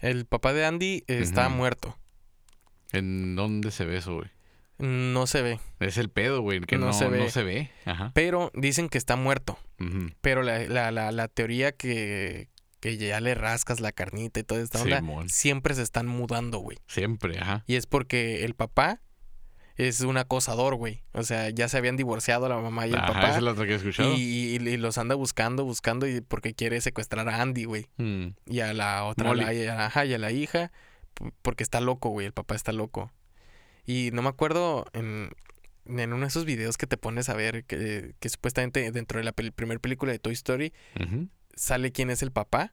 el 0.00 0.26
papá 0.26 0.52
de 0.52 0.64
Andy 0.64 1.02
está 1.08 1.48
muerto. 1.48 1.96
¿En 2.92 3.34
dónde 3.34 3.70
se 3.72 3.84
ve 3.84 3.96
eso, 3.96 4.14
güey? 4.14 4.30
No 4.78 5.26
se 5.26 5.42
ve. 5.42 5.58
Es 5.80 5.98
el 5.98 6.08
pedo, 6.08 6.40
güey, 6.40 6.60
que 6.60 6.78
No 6.78 6.86
no, 6.86 6.92
se 6.92 7.08
ve. 7.08 7.18
no 7.18 7.30
se 7.30 7.42
ve. 7.42 7.72
Ajá. 7.84 8.12
Pero 8.14 8.52
dicen 8.54 8.88
que 8.88 8.96
está 8.96 9.16
muerto. 9.16 9.58
Pero 10.20 10.42
la, 10.42 10.60
la, 10.68 10.92
la, 10.92 11.10
la 11.10 11.26
teoría 11.26 11.72
que, 11.72 12.48
que 12.80 12.96
ya 12.96 13.20
le 13.20 13.34
rascas 13.34 13.80
la 13.80 13.92
carnita 13.92 14.40
y 14.40 14.44
toda 14.44 14.62
esta 14.62 14.80
onda, 14.82 14.98
Simón. 14.98 15.28
siempre 15.28 15.74
se 15.74 15.82
están 15.82 16.06
mudando, 16.06 16.58
güey. 16.58 16.78
Siempre, 16.86 17.38
ajá. 17.38 17.64
Y 17.66 17.74
es 17.76 17.86
porque 17.86 18.44
el 18.44 18.54
papá 18.54 19.00
es 19.76 20.00
un 20.00 20.16
acosador, 20.16 20.74
güey. 20.74 21.02
O 21.12 21.22
sea, 21.22 21.50
ya 21.50 21.68
se 21.68 21.76
habían 21.78 21.96
divorciado 21.96 22.48
la 22.48 22.56
mamá 22.58 22.86
y 22.86 22.90
el 22.90 22.96
Ajá, 22.96 23.06
papá. 23.08 23.28
esa 23.28 23.36
es 23.38 23.42
la 23.42 23.52
otra 23.52 23.66
que 23.66 23.72
he 23.72 23.76
escuchado. 23.76 24.12
Y, 24.14 24.20
y- 24.20 24.56
y 24.68 24.76
los 24.76 24.98
anda 24.98 25.14
buscando, 25.14 25.64
buscando 25.64 26.06
y 26.08 26.20
porque 26.20 26.54
quiere 26.54 26.80
secuestrar 26.80 27.28
a 27.28 27.40
Andy, 27.40 27.64
güey. 27.64 27.86
Mm. 27.96 28.26
Y 28.46 28.60
a 28.60 28.72
la 28.74 29.04
otra, 29.04 29.34
la- 29.34 29.52
y 29.54 29.66
a, 29.66 29.86
ajá, 29.86 30.04
y 30.04 30.14
a 30.14 30.18
la 30.18 30.32
hija, 30.32 30.72
porque 31.42 31.62
está 31.62 31.80
loco, 31.80 32.08
güey. 32.10 32.26
El 32.26 32.32
papá 32.32 32.54
está 32.56 32.72
loco. 32.72 33.12
Y 33.86 34.10
no 34.12 34.22
me 34.22 34.28
acuerdo 34.28 34.84
en, 34.92 35.30
en 35.86 36.12
uno 36.12 36.22
de 36.22 36.28
esos 36.28 36.44
videos 36.44 36.76
que 36.76 36.86
te 36.86 36.96
pones 36.96 37.28
a 37.28 37.34
ver 37.34 37.64
que, 37.64 38.14
que 38.20 38.28
supuestamente 38.28 38.90
dentro 38.92 39.18
de 39.18 39.24
la 39.24 39.34
pel- 39.34 39.52
primera 39.52 39.80
película 39.80 40.12
de 40.12 40.18
Toy 40.18 40.32
Story 40.34 40.72
Ujú. 41.00 41.28
Sale 41.58 41.92
quién 41.92 42.10
es 42.10 42.22
el 42.22 42.30
papá, 42.32 42.72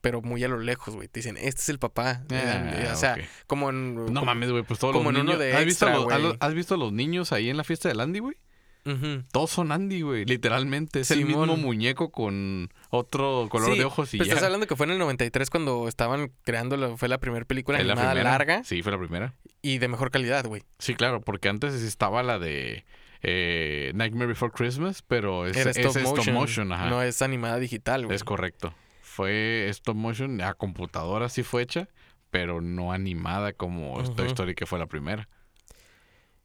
pero 0.00 0.22
muy 0.22 0.44
a 0.44 0.48
lo 0.48 0.58
lejos, 0.58 0.94
güey. 0.94 1.08
Te 1.08 1.20
dicen, 1.20 1.36
este 1.36 1.60
es 1.62 1.68
el 1.68 1.78
papá. 1.78 2.22
Ah, 2.30 2.90
o 2.92 2.96
sea, 2.96 3.16
como 3.46 3.70
en... 3.70 3.96
No 3.96 4.04
como- 4.06 4.24
mames, 4.26 4.50
güey, 4.50 4.62
pues 4.62 4.78
todos 4.78 4.92
como 4.94 5.10
los 5.10 5.18
en 5.20 5.26
uno 5.26 5.32
niños. 5.32 5.40
de 5.40 5.56
¿Has, 5.56 5.64
visto 5.64 5.86
a 5.86 5.88
extra, 5.90 6.04
los, 6.04 6.12
a 6.12 6.18
güey. 6.18 6.28
los- 6.32 6.36
¿Has 6.40 6.54
visto 6.54 6.74
a 6.74 6.78
los 6.78 6.92
niños 6.92 7.32
ahí 7.32 7.50
en 7.50 7.56
la 7.56 7.64
fiesta 7.64 7.88
del 7.88 8.00
Andy, 8.00 8.20
güey? 8.20 8.36
Ujú. 8.84 9.24
Todos 9.32 9.50
son 9.50 9.72
Andy, 9.72 10.02
güey. 10.02 10.24
Literalmente. 10.26 11.00
Es 11.00 11.10
el 11.10 11.24
mismo 11.24 11.44
muñeco 11.56 12.12
con 12.12 12.68
otro 12.90 13.48
color 13.50 13.72
Sí, 13.72 13.78
de 13.80 13.84
ojos 13.84 14.14
y 14.14 14.18
Pero 14.18 14.26
ya. 14.28 14.34
estás 14.34 14.44
hablando 14.46 14.68
que 14.68 14.76
fue 14.76 14.86
en 14.86 14.92
el 14.92 14.98
93 15.00 15.50
cuando 15.50 15.88
estaban 15.88 16.30
creando, 16.44 16.76
la- 16.76 16.96
fue 16.96 17.08
la 17.08 17.18
primera 17.18 17.44
película 17.44 17.78
¿Es 17.80 17.84
la 17.86 17.94
animada 17.94 18.12
primera? 18.12 18.30
larga 18.30 18.62
Sí, 18.62 18.82
fue 18.84 18.92
la 18.92 18.98
primera. 18.98 19.34
y 19.60 19.78
de 19.78 19.88
mejor 19.88 20.12
calidad, 20.12 20.44
güey. 20.46 20.62
Sí, 20.78 20.94
claro, 20.94 21.20
porque 21.20 21.48
antes 21.48 21.74
estaba 21.74 22.22
la 22.22 22.38
de 22.38 22.84
eh, 23.22 23.92
Nightmare 23.94 24.26
Before 24.28 24.52
Christmas, 24.52 25.02
pero 25.02 25.46
es, 25.46 25.56
Era 25.56 25.70
es 25.70 25.76
stop, 25.78 25.96
stop 25.96 26.16
motion, 26.16 26.34
motion. 26.34 26.72
ajá. 26.72 26.88
no 26.90 27.02
es 27.02 27.22
animada 27.22 27.58
digital, 27.58 28.04
güey. 28.06 28.16
es 28.16 28.24
correcto. 28.24 28.74
Fue 29.02 29.66
stop 29.70 29.96
motion, 29.96 30.40
a 30.42 30.54
computadora 30.54 31.28
sí 31.28 31.42
fue 31.42 31.62
hecha, 31.62 31.88
pero 32.30 32.60
no 32.60 32.92
animada 32.92 33.52
como 33.52 33.94
Toy 34.02 34.24
Ujú. 34.26 34.32
Story, 34.32 34.54
que 34.54 34.66
fue 34.66 34.78
la 34.78 34.86
primera. 34.86 35.28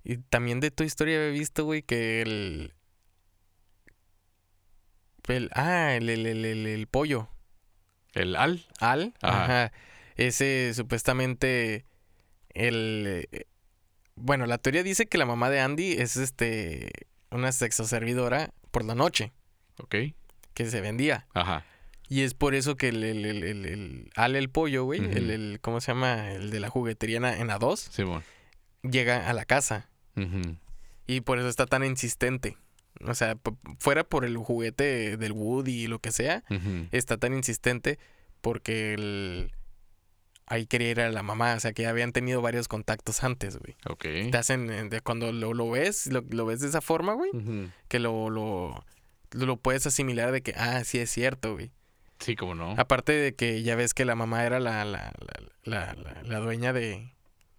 Y 0.03 0.17
también 0.17 0.59
de 0.59 0.71
Toy 0.71 0.87
Story 0.87 1.13
había 1.15 1.29
visto, 1.29 1.63
güey, 1.65 1.83
que 1.83 2.21
el... 2.21 2.73
El, 5.27 5.49
ah, 5.53 5.93
el, 5.95 6.09
el, 6.09 6.25
el, 6.25 6.45
el- 6.45 6.67
el 6.67 6.87
pollo. 6.87 7.29
El 8.13 8.35
Al. 8.35 8.65
Al. 8.79 9.13
Ajá. 9.21 9.43
Ajá. 9.43 9.71
Ese 10.15 10.73
supuestamente. 10.73 11.85
El. 12.49 13.29
Bueno, 14.21 14.45
la 14.45 14.57
teoría 14.57 14.83
dice 14.83 15.05
que 15.07 15.17
la 15.17 15.25
mamá 15.25 15.49
de 15.49 15.59
Andy 15.59 15.93
es 15.93 16.15
este. 16.17 16.91
Una 17.31 17.51
sexoservidora 17.51 18.51
por 18.71 18.83
la 18.83 18.93
noche. 18.95 19.31
Ok. 19.77 19.95
Que 20.53 20.65
se 20.69 20.81
vendía. 20.81 21.27
Ajá. 21.33 21.65
Y 22.09 22.21
es 22.23 22.33
por 22.33 22.55
eso 22.55 22.75
que 22.75 22.89
el, 22.89 23.03
el, 23.05 23.25
el, 23.25 23.43
el, 23.43 23.65
el- 23.65 24.09
Al 24.15 24.35
el 24.35 24.49
pollo, 24.49 24.83
güey. 24.83 24.99
El, 24.99 25.29
el- 25.31 25.59
¿Cómo 25.61 25.79
se 25.79 25.93
llama? 25.93 26.31
El 26.33 26.49
de 26.51 26.59
la 26.59 26.69
juguetería 26.69 27.17
en, 27.17 27.25
A- 27.25 27.37
en 27.37 27.47
A2. 27.47 27.77
Simón. 27.77 28.23
Llega 28.83 29.29
a 29.29 29.33
la 29.33 29.45
casa. 29.45 29.89
Ujú. 30.17 30.57
Y 31.07 31.21
por 31.21 31.39
eso 31.39 31.47
está 31.47 31.65
tan 31.67 31.85
insistente. 31.85 32.57
O 33.05 33.15
sea, 33.15 33.37
fuera 33.79 34.03
por 34.03 34.25
el 34.25 34.35
juguete 34.37 35.15
del 35.17 35.31
Woody 35.31 35.83
y 35.83 35.87
lo 35.87 35.99
que 35.99 36.11
sea, 36.11 36.43
está 36.91 37.17
tan 37.17 37.33
insistente 37.33 37.97
porque 38.41 38.93
el... 38.93 39.51
ahí 40.51 40.65
quería 40.67 40.89
ir 40.91 41.01
a 41.01 41.09
la 41.09 41.23
mamá. 41.23 41.55
O 41.55 41.59
sea, 41.59 41.73
que 41.73 41.83
ya 41.83 41.89
habían 41.89 42.11
tenido 42.11 42.41
varios 42.41 42.67
contactos 42.67 43.23
antes, 43.23 43.57
güey. 43.57 43.75
Ok. 43.89 44.05
Te 44.31 44.37
hacen, 44.37 44.69
eh, 44.69 44.83
de 44.89 45.01
cuando 45.01 45.31
lo, 45.31 45.53
lo 45.53 45.69
ves, 45.69 46.07
lo, 46.07 46.23
lo 46.29 46.45
ves 46.45 46.59
de 46.59 46.67
esa 46.67 46.81
forma, 46.81 47.13
güey, 47.13 47.31
que 47.87 47.99
lo, 47.99 48.29
lo, 48.29 48.83
lo 49.31 49.57
puedes 49.57 49.87
asimilar 49.87 50.31
de 50.31 50.41
que, 50.41 50.53
ah, 50.57 50.83
sí 50.83 50.99
es 50.99 51.09
cierto, 51.09 51.53
güey. 51.53 51.71
Sí, 52.19 52.35
como 52.35 52.53
no. 52.53 52.75
Aparte 52.77 53.13
de 53.13 53.33
que 53.33 53.63
ya 53.63 53.75
ves 53.75 53.93
que 53.93 54.05
la 54.05 54.13
mamá 54.15 54.45
era 54.45 54.59
la, 54.59 54.85
la, 54.85 55.11
la, 55.63 55.95
la, 55.95 56.21
la- 56.23 56.39
dueña 56.39 56.71
de, 56.71 57.13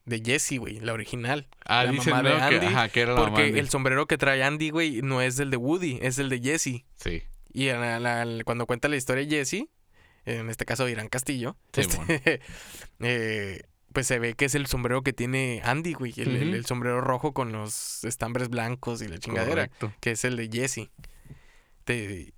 de 0.04 0.22
Jessie, 0.24 0.58
güey, 0.58 0.78
la 0.78 0.92
original. 0.92 1.48
Ah, 1.64 1.82
la 1.84 1.90
dicen 1.92 2.12
mamá 2.12 2.28
de 2.28 2.34
Andy, 2.36 2.66
ajá, 2.66 2.88
que 2.88 3.00
era 3.00 3.14
la 3.14 3.20
mamá 3.20 3.30
Porque 3.30 3.58
el 3.58 3.68
sombrero 3.70 4.06
que 4.06 4.18
trae 4.18 4.44
Andy, 4.44 4.70
güey, 4.70 5.02
no 5.02 5.20
es 5.20 5.38
el 5.40 5.50
de 5.50 5.56
Woody, 5.56 5.98
es 6.02 6.18
el 6.18 6.28
de 6.28 6.40
Jessie. 6.40 6.84
Sí. 6.96 7.22
Y 7.52 7.68
en 7.68 7.80
la- 7.80 7.98
la- 7.98 8.44
cuando 8.44 8.66
cuenta 8.66 8.88
la 8.88 8.96
historia 8.96 9.24
de 9.26 9.30
Jessie, 9.36 9.68
en 10.24 10.48
este 10.50 10.64
caso 10.64 10.88
Irán 10.88 11.08
Castillo, 11.08 11.56
este, 11.74 12.40
eh, 13.00 13.62
pues 13.92 14.06
se 14.06 14.18
ve 14.18 14.34
que 14.34 14.46
es 14.46 14.54
el 14.54 14.66
sombrero 14.66 15.02
que 15.02 15.12
tiene 15.12 15.60
Andy, 15.64 15.92
güey. 15.94 16.14
El, 16.16 16.64
sombrero 16.66 17.00
rojo 17.00 17.32
con 17.34 17.52
los 17.52 18.04
estambres 18.04 18.48
blancos 18.48 19.02
y 19.02 19.08
la 19.08 19.18
chingadera, 19.18 19.68
Correcto. 19.68 19.92
que 20.00 20.12
es 20.12 20.24
el 20.24 20.36
de 20.36 20.48
Jessie. 20.52 20.90
Te- 21.84 22.32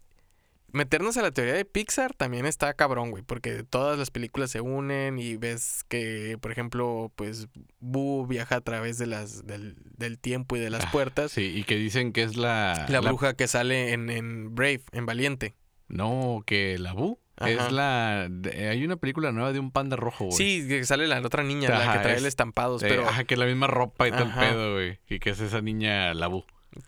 Meternos 0.72 1.16
a 1.16 1.22
la 1.22 1.30
teoría 1.30 1.54
de 1.54 1.64
Pixar 1.64 2.14
también 2.14 2.46
está 2.46 2.74
cabrón, 2.74 3.12
güey, 3.12 3.22
porque 3.22 3.62
todas 3.62 3.96
las 3.96 4.10
películas 4.10 4.50
se 4.50 4.60
unen 4.60 5.20
y 5.20 5.36
ves 5.36 5.84
que, 5.86 6.36
por 6.40 6.50
ejemplo, 6.50 7.12
pues 7.14 7.46
Boo 7.78 8.26
viaja 8.26 8.56
a 8.56 8.60
través 8.60 8.98
de 8.98 9.06
las, 9.06 9.46
del, 9.46 9.76
del 9.96 10.18
tiempo 10.18 10.56
y 10.56 10.58
de 10.58 10.70
las 10.70 10.86
Ah, 10.86 10.90
puertas. 10.90 11.30
Sí, 11.30 11.42
y 11.54 11.62
que 11.62 11.76
dicen 11.76 12.12
que 12.12 12.24
es 12.24 12.36
la... 12.36 12.86
La 12.88 13.00
bruja 13.00 13.34
que 13.34 13.46
sale 13.46 13.92
en, 13.92 14.10
en 14.10 14.52
Brave, 14.56 14.82
en 14.90 15.06
Valiente. 15.06 15.54
No, 15.86 16.42
que 16.44 16.76
la 16.76 16.92
Bu. 16.92 17.20
Ajá. 17.36 17.50
Es 17.50 17.72
la... 17.72 18.28
de- 18.30 18.68
Hay 18.68 18.84
una 18.84 18.96
película 18.96 19.32
nueva 19.32 19.52
de 19.52 19.58
un 19.58 19.70
panda 19.72 19.96
rojo, 19.96 20.26
güey. 20.26 20.36
Sí, 20.36 20.68
que 20.68 20.84
sale 20.84 21.06
la 21.08 21.20
otra 21.20 21.42
niña, 21.42 21.68
la 21.70 21.92
que 21.94 21.98
trae 21.98 22.14
es- 22.14 22.20
el 22.20 22.26
estampados, 22.26 22.82
Eh, 22.82 22.86
pero 22.88 23.08
Ajá, 23.08 23.24
que 23.24 23.34
es 23.34 23.40
la 23.40 23.46
misma 23.46 23.66
ropa 23.66 24.06
y 24.08 24.12
Ajá. 24.12 24.40
pedo, 24.40 24.74
güey. 24.74 24.98
Y 25.08 25.18
que 25.18 25.30
es 25.30 25.40
esa 25.40 25.60
niña 25.60 26.14
la 26.14 26.28
Bu. 26.28 26.44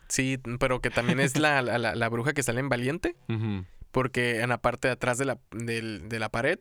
sí, 0.09 0.39
pero 0.61 0.81
que 0.81 0.91
también 0.91 1.19
es 1.21 1.37
la, 1.39 1.63
la, 1.63 1.79
la- 1.79 1.95
la 1.95 2.09
bruja 2.09 2.33
que 2.33 2.43
sale 2.43 2.61
en 2.61 2.69
Valiente, 2.69 3.17
porque 3.91 4.41
en 4.41 4.49
la 4.51 4.59
parte 4.59 4.89
de 4.89 4.93
atrás 4.93 5.19
de 5.19 5.25
la, 5.25 5.39
de 5.51 6.19
la 6.19 6.29
pared 6.29 6.59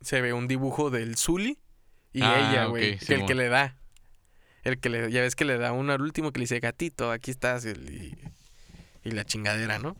se 0.00 0.20
ve 0.20 0.32
un 0.32 0.48
dibujo 0.48 0.90
del 0.90 1.16
Zully 1.16 1.58
y 2.12 2.22
Ah, 2.22 2.50
ella, 2.50 2.64
güey, 2.66 2.98
que 2.98 3.14
el 3.14 3.24
que 3.26 3.34
le 3.34 3.48
da. 3.48 3.76
El 4.64 4.78
que 4.78 4.88
le, 4.90 5.10
ya 5.10 5.22
ves 5.22 5.34
que 5.36 5.44
le 5.44 5.56
da 5.58 5.72
uno 5.72 5.92
al 5.92 6.02
último 6.02 6.32
que 6.32 6.38
le 6.38 6.42
dice, 6.44 6.60
gatito, 6.60 7.10
aquí 7.10 7.30
estás, 7.30 7.64
y, 7.64 7.70
y- 9.04 9.10
la 9.10 9.24
chingadera, 9.24 9.78
¿no? 9.78 9.96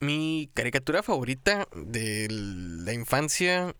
Mi 0.00 0.50
caricatura 0.54 1.02
favorita 1.02 1.68
de 1.76 2.26
la 2.30 2.92
infancia, 2.94 3.74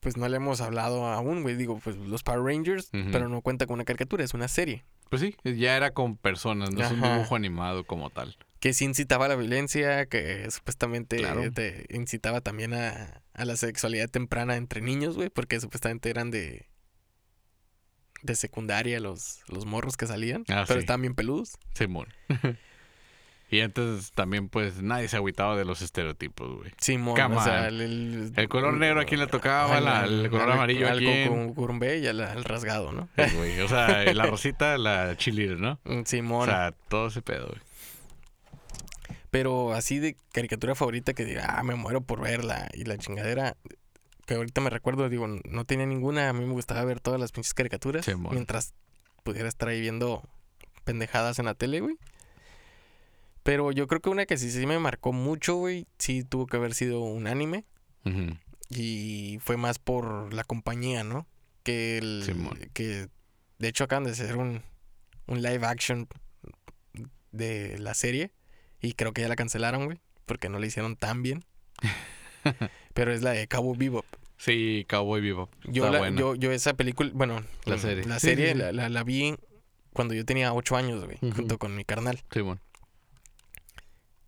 pues 0.00 0.16
no 0.16 0.28
le 0.28 0.36
hemos 0.36 0.60
hablado 0.60 1.06
aún, 1.06 1.42
güey. 1.42 1.56
Digo, 1.56 1.80
pues 1.82 1.96
los 1.96 2.22
Power 2.22 2.42
Rangers, 2.42 2.88
pero 3.12 3.28
no 3.28 3.40
cuenta 3.42 3.66
con 3.66 3.74
una 3.74 3.84
caricatura, 3.84 4.22
es 4.24 4.32
una 4.34 4.48
serie. 4.48 4.84
Pues 5.10 5.22
sí, 5.22 5.34
ya 5.42 5.76
era 5.76 5.90
con 5.90 6.16
personas, 6.16 6.70
no 6.72 6.84
es 6.84 6.90
un 6.92 7.00
dibujo 7.02 7.34
animado 7.34 7.84
como 7.84 8.10
tal. 8.10 8.36
Que 8.60 8.72
sí 8.74 8.84
incitaba 8.84 9.24
a 9.26 9.28
la 9.28 9.36
violencia, 9.36 10.06
que 10.06 10.50
supuestamente 10.50 11.16
Claro. 11.16 11.50
te 11.52 11.86
incitaba 11.90 12.40
también 12.40 12.74
a, 12.74 13.22
a 13.32 13.44
la 13.44 13.56
sexualidad 13.56 14.08
temprana 14.10 14.56
entre 14.56 14.80
niños, 14.82 15.16
güey, 15.16 15.30
porque 15.30 15.58
supuestamente 15.60 16.10
eran 16.10 16.30
de 16.30 16.66
de 18.22 18.34
secundaria 18.34 18.98
los, 18.98 19.42
los 19.46 19.64
morros 19.64 19.96
que 19.96 20.08
salían, 20.08 20.42
Ah, 20.48 20.64
pero 20.66 20.80
sí. 20.80 20.84
estaban 20.84 21.02
bien 21.02 21.14
peludos. 21.14 21.56
Simón. 21.74 22.08
y 23.50 23.60
antes 23.60 24.12
también, 24.12 24.48
pues, 24.48 24.82
nadie 24.82 25.08
se 25.08 25.16
agüitaba 25.16 25.56
de 25.56 25.64
los 25.64 25.80
estereotipos, 25.82 26.56
güey. 26.58 26.70
Come 27.16 27.36
o 27.36 27.42
sea, 27.42 27.68
el, 27.68 27.80
el- 27.80 28.32
El 28.36 28.48
color 28.48 28.74
negro 28.74 29.00
a 29.00 29.04
quién 29.04 29.20
le 29.20 29.26
tocaba, 29.26 29.76
al- 29.78 29.84
la- 29.84 30.04
el 30.04 30.28
color 30.30 30.48
al- 30.48 30.52
amarillo 30.52 30.86
a 30.86 30.90
al 30.92 30.98
quién. 30.98 31.48
cu- 31.48 31.54
curumbé 31.54 31.98
y 31.98 32.06
al, 32.06 32.20
al 32.20 32.44
rasgado, 32.44 32.92
¿no? 32.92 33.08
Sí, 33.16 33.36
güey. 33.36 33.60
O 33.60 33.68
sea, 33.68 34.04
la 34.12 34.26
rosita, 34.26 34.76
la 34.78 35.16
chile, 35.16 35.56
¿no? 35.56 35.78
Mm, 35.84 36.00
O 36.00 36.06
Simón. 36.06 36.46
sea, 36.48 36.72
todo 36.88 37.08
ese 37.08 37.22
pedo, 37.22 37.46
güey. 37.48 37.60
Pero 39.30 39.72
así 39.74 39.98
de 39.98 40.16
caricatura 40.32 40.74
favorita 40.74 41.12
que 41.12 41.24
diga, 41.24 41.44
ah, 41.58 41.62
me 41.62 41.74
muero 41.74 42.00
por 42.00 42.20
verla 42.20 42.68
y 42.72 42.84
la 42.84 42.96
chingadera. 42.96 43.56
Que 44.26 44.34
ahorita 44.34 44.60
me 44.60 44.70
recuerdo, 44.70 45.08
digo, 45.08 45.26
no 45.26 45.64
tenía 45.64 45.86
ninguna. 45.86 46.28
A 46.30 46.32
mí 46.32 46.44
me 46.44 46.52
gustaba 46.52 46.84
ver 46.84 47.00
todas 47.00 47.20
las 47.20 47.32
pinches 47.32 47.54
caricaturas. 47.54 48.04
Simón. 48.04 48.32
mientras 48.34 48.74
pudiera 49.24 49.48
estar 49.48 49.68
ahí 49.68 49.80
viendo 49.80 50.22
pendejadas 50.84 51.38
en 51.38 51.44
la 51.46 51.54
tele, 51.54 51.80
güey. 51.80 51.96
Pero 53.42 53.72
yo 53.72 53.86
creo 53.86 54.00
que 54.00 54.10
una 54.10 54.26
que 54.26 54.36
sí, 54.36 54.50
sí 54.50 54.66
me 54.66 54.78
marcó 54.78 55.12
mucho, 55.12 55.54
güey, 55.56 55.86
sí 55.98 56.22
tuvo 56.24 56.46
que 56.46 56.56
haber 56.58 56.74
sido 56.74 57.00
un 57.00 57.26
anime. 57.26 57.64
Y 58.70 59.38
fue 59.42 59.56
más 59.56 59.78
por 59.78 60.32
la 60.32 60.44
compañía, 60.44 61.04
¿no? 61.04 61.26
Que 61.62 61.98
el. 61.98 62.22
Simón. 62.24 62.58
Que 62.72 63.08
de 63.58 63.68
hecho 63.68 63.84
acaban 63.84 64.04
de 64.04 64.10
hacer 64.12 64.36
un, 64.36 64.62
un 65.26 65.42
live 65.42 65.66
action 65.66 66.08
de 67.32 67.78
la 67.78 67.94
serie. 67.94 68.32
Y 68.80 68.92
creo 68.92 69.12
que 69.12 69.22
ya 69.22 69.28
la 69.28 69.36
cancelaron, 69.36 69.86
güey. 69.86 69.98
Porque 70.26 70.48
no 70.48 70.58
la 70.58 70.66
hicieron 70.66 70.96
tan 70.96 71.22
bien. 71.22 71.44
Pero 72.94 73.12
es 73.12 73.22
la 73.22 73.30
de 73.32 73.46
Cabo 73.48 73.74
Bebop. 73.74 74.04
Sí, 74.36 74.86
Cowboy 74.88 75.20
Vivo. 75.20 75.48
Yo, 75.64 75.90
la- 75.90 76.10
yo, 76.10 76.36
yo 76.36 76.52
esa 76.52 76.74
película, 76.74 77.10
bueno, 77.12 77.42
La 77.64 77.76
serie. 77.76 78.04
La 78.04 78.20
Sí, 78.20 78.28
sí, 78.28 78.34
serie 78.36 78.52
sí. 78.52 78.58
La, 78.72 78.88
la- 78.88 79.02
vi 79.04 79.34
cuando 79.92 80.14
yo 80.14 80.24
tenía 80.24 80.52
ocho 80.52 80.76
años, 80.76 81.04
güey, 81.04 81.18
junto 81.32 81.58
con 81.58 81.74
mi 81.74 81.84
carnal. 81.84 82.22
Simón. 82.32 82.60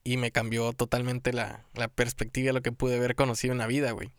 Y 0.02 0.16
me 0.16 0.30
cambió 0.30 0.72
totalmente 0.72 1.32
la, 1.32 1.64
la 1.74 1.88
perspectiva 1.88 2.46
de 2.48 2.52
lo 2.54 2.62
que 2.62 2.72
pude 2.72 2.96
haber 2.96 3.14
conocido 3.14 3.52
en 3.52 3.58
la 3.58 3.66
vida, 3.66 3.92
güey. 3.92 4.10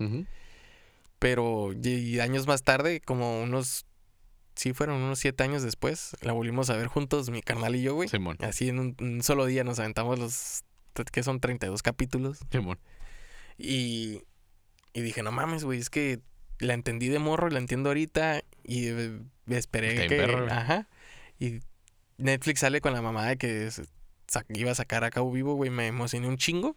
Pero 1.19 1.71
y, 1.73 2.19
años 2.19 2.47
más 2.47 2.63
tarde, 2.63 3.01
como 3.01 3.41
unos, 3.41 3.85
sí 4.55 4.73
fueron 4.73 5.01
unos 5.01 5.19
siete 5.19 5.43
años 5.43 5.63
después, 5.63 6.15
la 6.21 6.33
volvimos 6.33 6.69
a 6.69 6.77
ver 6.77 6.87
juntos, 6.87 7.29
mi 7.29 7.41
carnal 7.41 7.75
y 7.75 7.81
yo, 7.81 7.95
güey. 7.95 8.09
Simón. 8.09 8.37
Así 8.41 8.69
en 8.69 8.79
un, 8.79 8.95
un 8.99 9.23
solo 9.23 9.45
día 9.45 9.63
nos 9.63 9.79
aventamos 9.79 10.19
los, 10.19 10.63
que 11.11 11.23
son 11.23 11.39
32 11.39 11.81
capítulos. 11.83 12.39
Simón. 12.51 12.79
Y, 13.57 14.23
y 14.93 15.01
dije, 15.01 15.23
no 15.23 15.31
mames, 15.31 15.63
güey, 15.63 15.79
es 15.79 15.89
que 15.89 16.21
la 16.59 16.73
entendí 16.73 17.09
de 17.09 17.19
morro 17.19 17.47
y 17.47 17.51
la 17.51 17.59
entiendo 17.59 17.89
ahorita. 17.89 18.43
Y 18.63 18.87
eh, 18.87 19.19
esperé 19.47 19.93
Está 19.93 20.07
que. 20.07 20.15
perro, 20.15 20.47
ajá. 20.51 20.87
Y 21.39 21.59
Netflix 22.17 22.59
sale 22.61 22.81
con 22.81 22.93
la 22.93 23.01
mamá 23.01 23.27
de 23.27 23.37
que 23.37 23.69
iba 24.49 24.71
a 24.71 24.75
sacar 24.75 25.03
a 25.03 25.09
Cabo 25.09 25.31
Vivo, 25.31 25.55
güey. 25.55 25.69
Me 25.69 25.87
emocioné 25.87 26.27
un 26.27 26.37
chingo. 26.37 26.75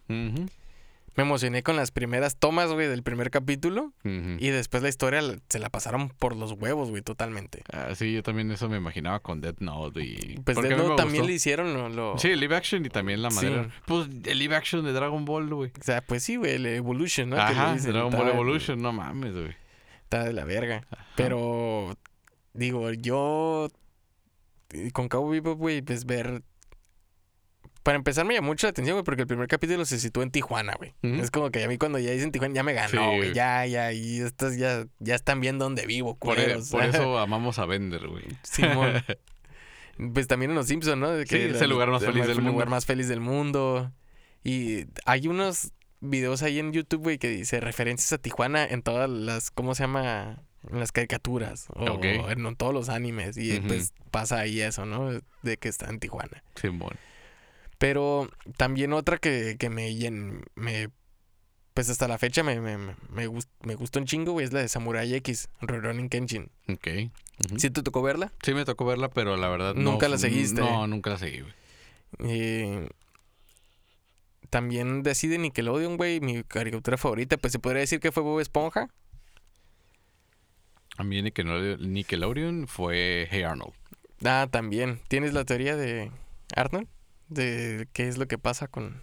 Me 1.17 1.23
emocioné 1.23 1.63
con 1.63 1.77
las 1.77 1.93
primeras 1.93 2.37
tomas, 2.39 2.73
güey, 2.73 2.89
del 2.89 3.05
primer 3.05 3.31
capítulo. 3.31 3.93
Y 4.03 4.49
después 4.49 4.83
la 4.83 4.89
historia 4.89 5.21
se 5.49 5.61
la 5.61 5.71
pasaron 5.71 6.09
por 6.09 6.35
los 6.35 6.53
huevos, 6.53 6.91
güey, 6.91 7.03
totalmente. 7.03 7.63
Ah, 7.73 7.95
sí, 7.95 8.13
yo 8.13 8.25
también 8.25 8.51
eso 8.51 8.69
me 8.69 8.79
imaginaba 8.79 9.21
con 9.21 9.41
Death 9.41 9.61
Note 9.61 10.03
y... 10.03 10.41
Pues 10.45 10.57
porque 10.57 10.69
de 10.71 10.75
a 10.75 10.77
mí 10.77 10.83
nuevo 10.83 10.91
me 10.91 10.97
también 10.97 11.23
gustó. 11.23 11.29
le 11.29 11.35
hicieron 11.35 11.73
lo. 11.73 11.89
lo- 11.89 12.19
Sí, 12.19 12.29
el 12.31 12.41
live 12.41 12.57
action 12.57 12.85
y 12.85 12.89
también 12.89 13.23
la 13.23 13.31
Sí. 13.31 13.37
madera. 13.47 13.71
Pues 13.87 14.09
el 14.25 14.39
live 14.41 14.57
action 14.57 14.85
de 14.85 14.93
Dragon 14.93 15.25
Ball, 15.25 15.49
güey. 15.55 15.71
O 15.81 15.85
sea, 15.85 16.01
pues 16.03 16.25
sí, 16.25 16.35
güey, 16.35 16.57
el 16.57 16.67
Evolution, 16.67 17.31
¿no? 17.31 17.37
Ajá, 17.41 17.75
dicen, 17.75 17.93
Dragon 17.93 18.11
Ball 18.13 18.29
Evolution, 18.31 18.83
no 18.83 18.93
mames, 18.93 19.35
güey. 19.35 19.55
Está 20.03 20.25
de 20.25 20.33
la 20.33 20.45
verga. 20.45 20.85
Ajá. 20.91 21.07
Pero, 21.15 21.97
digo, 22.55 22.91
yo 22.93 23.69
eh, 24.71 24.91
con 24.93 25.09
Cabo 25.09 25.31
Vivo, 25.31 25.55
güey, 25.55 25.81
pues 25.81 26.07
ver. 26.07 26.43
Para 27.85 27.97
empezar, 27.97 28.25
me 28.25 28.35
llamó 28.35 28.49
mucho 28.49 28.67
la 28.67 28.71
atención, 28.71 28.95
güey, 28.97 29.05
porque 29.05 29.23
el 29.23 29.29
primer 29.29 29.47
capítulo 29.47 29.85
se 29.85 30.01
sitúa 30.01 30.25
en 30.25 30.31
Tijuana, 30.33 30.75
güey. 30.77 30.95
Es 31.21 31.31
como 31.31 31.51
que 31.51 31.63
a 31.63 31.69
mí 31.69 31.79
cuando 31.79 31.99
ya 32.01 32.11
dicen 32.11 32.33
Tijuana 32.33 32.53
ya 32.55 32.63
me 32.65 32.73
ganó, 32.73 32.89
Sí, 32.91 32.97
güey. 32.97 33.17
güey. 33.19 33.35
Ya, 33.35 33.65
ya, 33.67 33.93
y 33.93 34.21
estos 34.21 34.57
ya, 34.57 34.87
ya 34.99 35.15
están 35.15 35.41
viendo 35.41 35.65
dónde 35.67 35.87
vivo, 35.87 36.17
Por, 36.17 36.39
e- 36.39 36.43
culeros. 36.43 36.71
por 36.71 36.83
eso 36.83 37.19
amamos 37.21 37.59
a 37.61 37.67
Vender, 37.67 38.09
güey. 38.09 38.25
Simón. 38.43 38.95
Pues 40.13 40.27
también 40.27 40.51
en 40.51 40.57
Los 40.57 40.67
Simpsons, 40.67 40.99
¿no? 40.99 41.17
Sí, 41.25 41.37
es 41.37 41.61
el 41.63 41.71
lugar 41.71 41.89
más 41.89 42.05
feliz 42.05 42.23
del 42.27 42.33
El 42.33 42.39
lugar 42.39 42.53
mundo. 42.53 42.67
más 42.71 42.85
feliz 42.85 43.07
del 43.07 43.21
mundo. 43.21 43.93
Y 44.43 44.87
hay 45.05 45.29
unos 45.29 45.71
videos 46.01 46.43
ahí 46.43 46.59
en 46.59 46.73
YouTube, 46.73 47.01
güey, 47.03 47.19
que 47.19 47.29
dice 47.29 47.61
referencias 47.61 48.13
a 48.13 48.19
Tijuana 48.19 48.65
en 48.65 48.83
todas 48.83 49.09
las, 49.09 49.53
¿cómo 49.53 49.75
se 49.77 49.85
llama? 49.85 50.43
en 50.69 50.81
las 50.81 50.91
caricaturas 50.93 51.67
o 51.75 52.01
en 52.03 52.57
todos 52.57 52.75
los 52.75 52.89
animes. 52.89 53.37
Y 53.37 53.59
Ujú. 53.59 53.69
pues 53.69 53.93
pasa 54.11 54.39
ahí 54.41 54.63
eso, 54.63 54.85
¿no? 54.85 55.11
De 55.43 55.57
que 55.59 55.69
está 55.69 55.89
en 55.91 56.01
Tijuana. 56.01 56.43
Simón. 56.57 56.97
Pero 57.85 58.31
también 58.57 58.95
otra 58.95 59.19
que, 59.19 59.57
que 59.59 59.69
me, 59.69 59.91
me. 60.55 60.89
Pues 61.75 61.91
hasta 61.91 62.09
la 62.09 62.17
fecha 62.17 62.43
me, 62.43 62.59
me, 62.59 62.79
me, 62.79 62.97
me 63.11 63.29
gust- 63.29 63.51
me 63.63 63.75
gustó 63.75 63.99
un 63.99 64.07
chingo, 64.07 64.33
güey. 64.33 64.47
Es 64.47 64.55
la 64.55 64.61
de 64.61 64.69
Samurai 64.71 65.13
X, 65.17 65.51
Rurouni 65.61 66.09
Kenshin. 66.09 66.51
Ok. 66.67 66.87
Ujú. 67.47 67.59
¿Sí 67.59 67.69
te 67.69 67.83
tocó 67.83 68.01
verla? 68.01 68.33
Sí 68.43 68.55
me 68.55 68.65
tocó 68.65 68.87
verla, 68.87 69.11
pero 69.11 69.37
la 69.37 69.49
verdad 69.51 69.75
no 69.75 69.91
Nunca 69.93 70.09
la 70.09 70.17
seguiste. 70.17 70.63
No, 70.63 70.87
nunca 70.87 71.11
la 71.11 71.19
seguí, 71.19 71.41
güey. 71.43 71.53
Eh, 72.21 72.89
también 74.49 75.03
de 75.03 75.11
así 75.11 75.29
de 75.29 75.37
Nickelodeon, 75.37 75.99
güey. 75.99 76.21
Mi 76.21 76.43
caricatura 76.43 76.97
favorita, 76.97 77.37
pues 77.37 77.53
se 77.53 77.59
podría 77.59 77.81
decir 77.81 78.01
que 78.01 78.13
fue 78.13 78.23
Bob 78.23 78.41
Esponja. 78.41 78.89
A 80.97 81.05
mí 81.05 81.21
Nickelodeon, 81.21 81.93
Nickelodeon 81.93 82.67
fue 82.67 83.29
Hey 83.31 83.43
Arnold. 83.43 83.75
Ah, 84.25 84.49
también. 84.51 85.01
¿Tienes 85.09 85.35
la 85.35 85.45
teoría 85.45 85.77
de 85.77 86.11
Arnold? 86.57 86.89
De 87.29 87.89
qué 87.93 88.09
es 88.09 88.19
lo 88.19 88.29
que 88.29 88.39
pasa 88.39 88.69
con, 88.69 89.03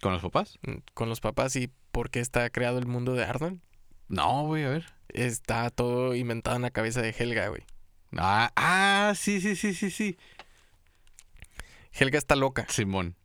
¿Con 0.00 0.12
los 0.12 0.22
papás? 0.22 0.58
con 0.94 1.08
los 1.08 1.20
papás 1.20 1.56
y 1.56 1.70
por 1.92 2.10
qué 2.10 2.20
está 2.20 2.48
creado 2.50 2.78
el 2.78 2.86
mundo 2.86 3.14
de 3.14 3.24
Arnold. 3.24 3.60
No, 4.08 4.46
güey, 4.46 4.64
a 4.64 4.70
ver. 4.70 4.86
Está 5.08 5.70
todo 5.70 6.14
inventado 6.14 6.56
en 6.56 6.62
la 6.62 6.70
cabeza 6.70 7.02
de 7.02 7.14
Helga, 7.16 7.48
güey. 7.48 7.62
Ah, 8.16 8.50
ah, 8.56 9.12
sí, 9.14 9.40
sí, 9.40 9.54
sí, 9.56 9.74
sí, 9.74 9.90
sí. 9.90 10.18
Helga 11.92 12.18
está 12.18 12.36
loca 12.36 12.66
Simón. 12.68 13.16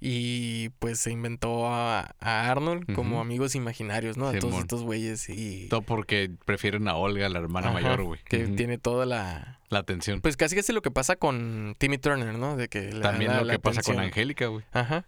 Y 0.00 0.68
pues 0.78 1.00
se 1.00 1.10
inventó 1.10 1.68
a, 1.68 2.14
a 2.20 2.50
Arnold 2.50 2.94
como 2.94 3.20
amigos 3.20 3.54
imaginarios, 3.54 4.16
¿no? 4.16 4.28
A 4.28 4.38
todos 4.38 4.58
estos 4.58 4.82
güeyes 4.82 5.28
y... 5.28 5.68
Todo 5.68 5.82
porque 5.82 6.30
prefieren 6.44 6.86
a 6.88 6.96
Olga, 6.96 7.28
la 7.28 7.38
hermana 7.38 7.68
Ajá, 7.70 7.74
mayor, 7.80 8.02
güey. 8.02 8.20
Que 8.24 8.46
tiene 8.48 8.76
toda 8.78 9.06
la... 9.06 9.60
La 9.68 9.80
atención. 9.80 10.20
Pues 10.20 10.36
casi 10.36 10.54
casi 10.54 10.72
lo 10.72 10.80
que 10.82 10.90
pasa 10.92 11.16
con 11.16 11.74
Timmy 11.78 11.98
Turner, 11.98 12.38
¿no? 12.38 12.56
De 12.56 12.68
que 12.68 12.90
También 13.00 13.32
la- 13.32 13.38
lo 13.40 13.44
la 13.46 13.52
que 13.54 13.58
pasa 13.58 13.82
con. 13.82 13.98
Angélica, 13.98 14.46
güey. 14.46 14.64
Ajá. 14.70 15.06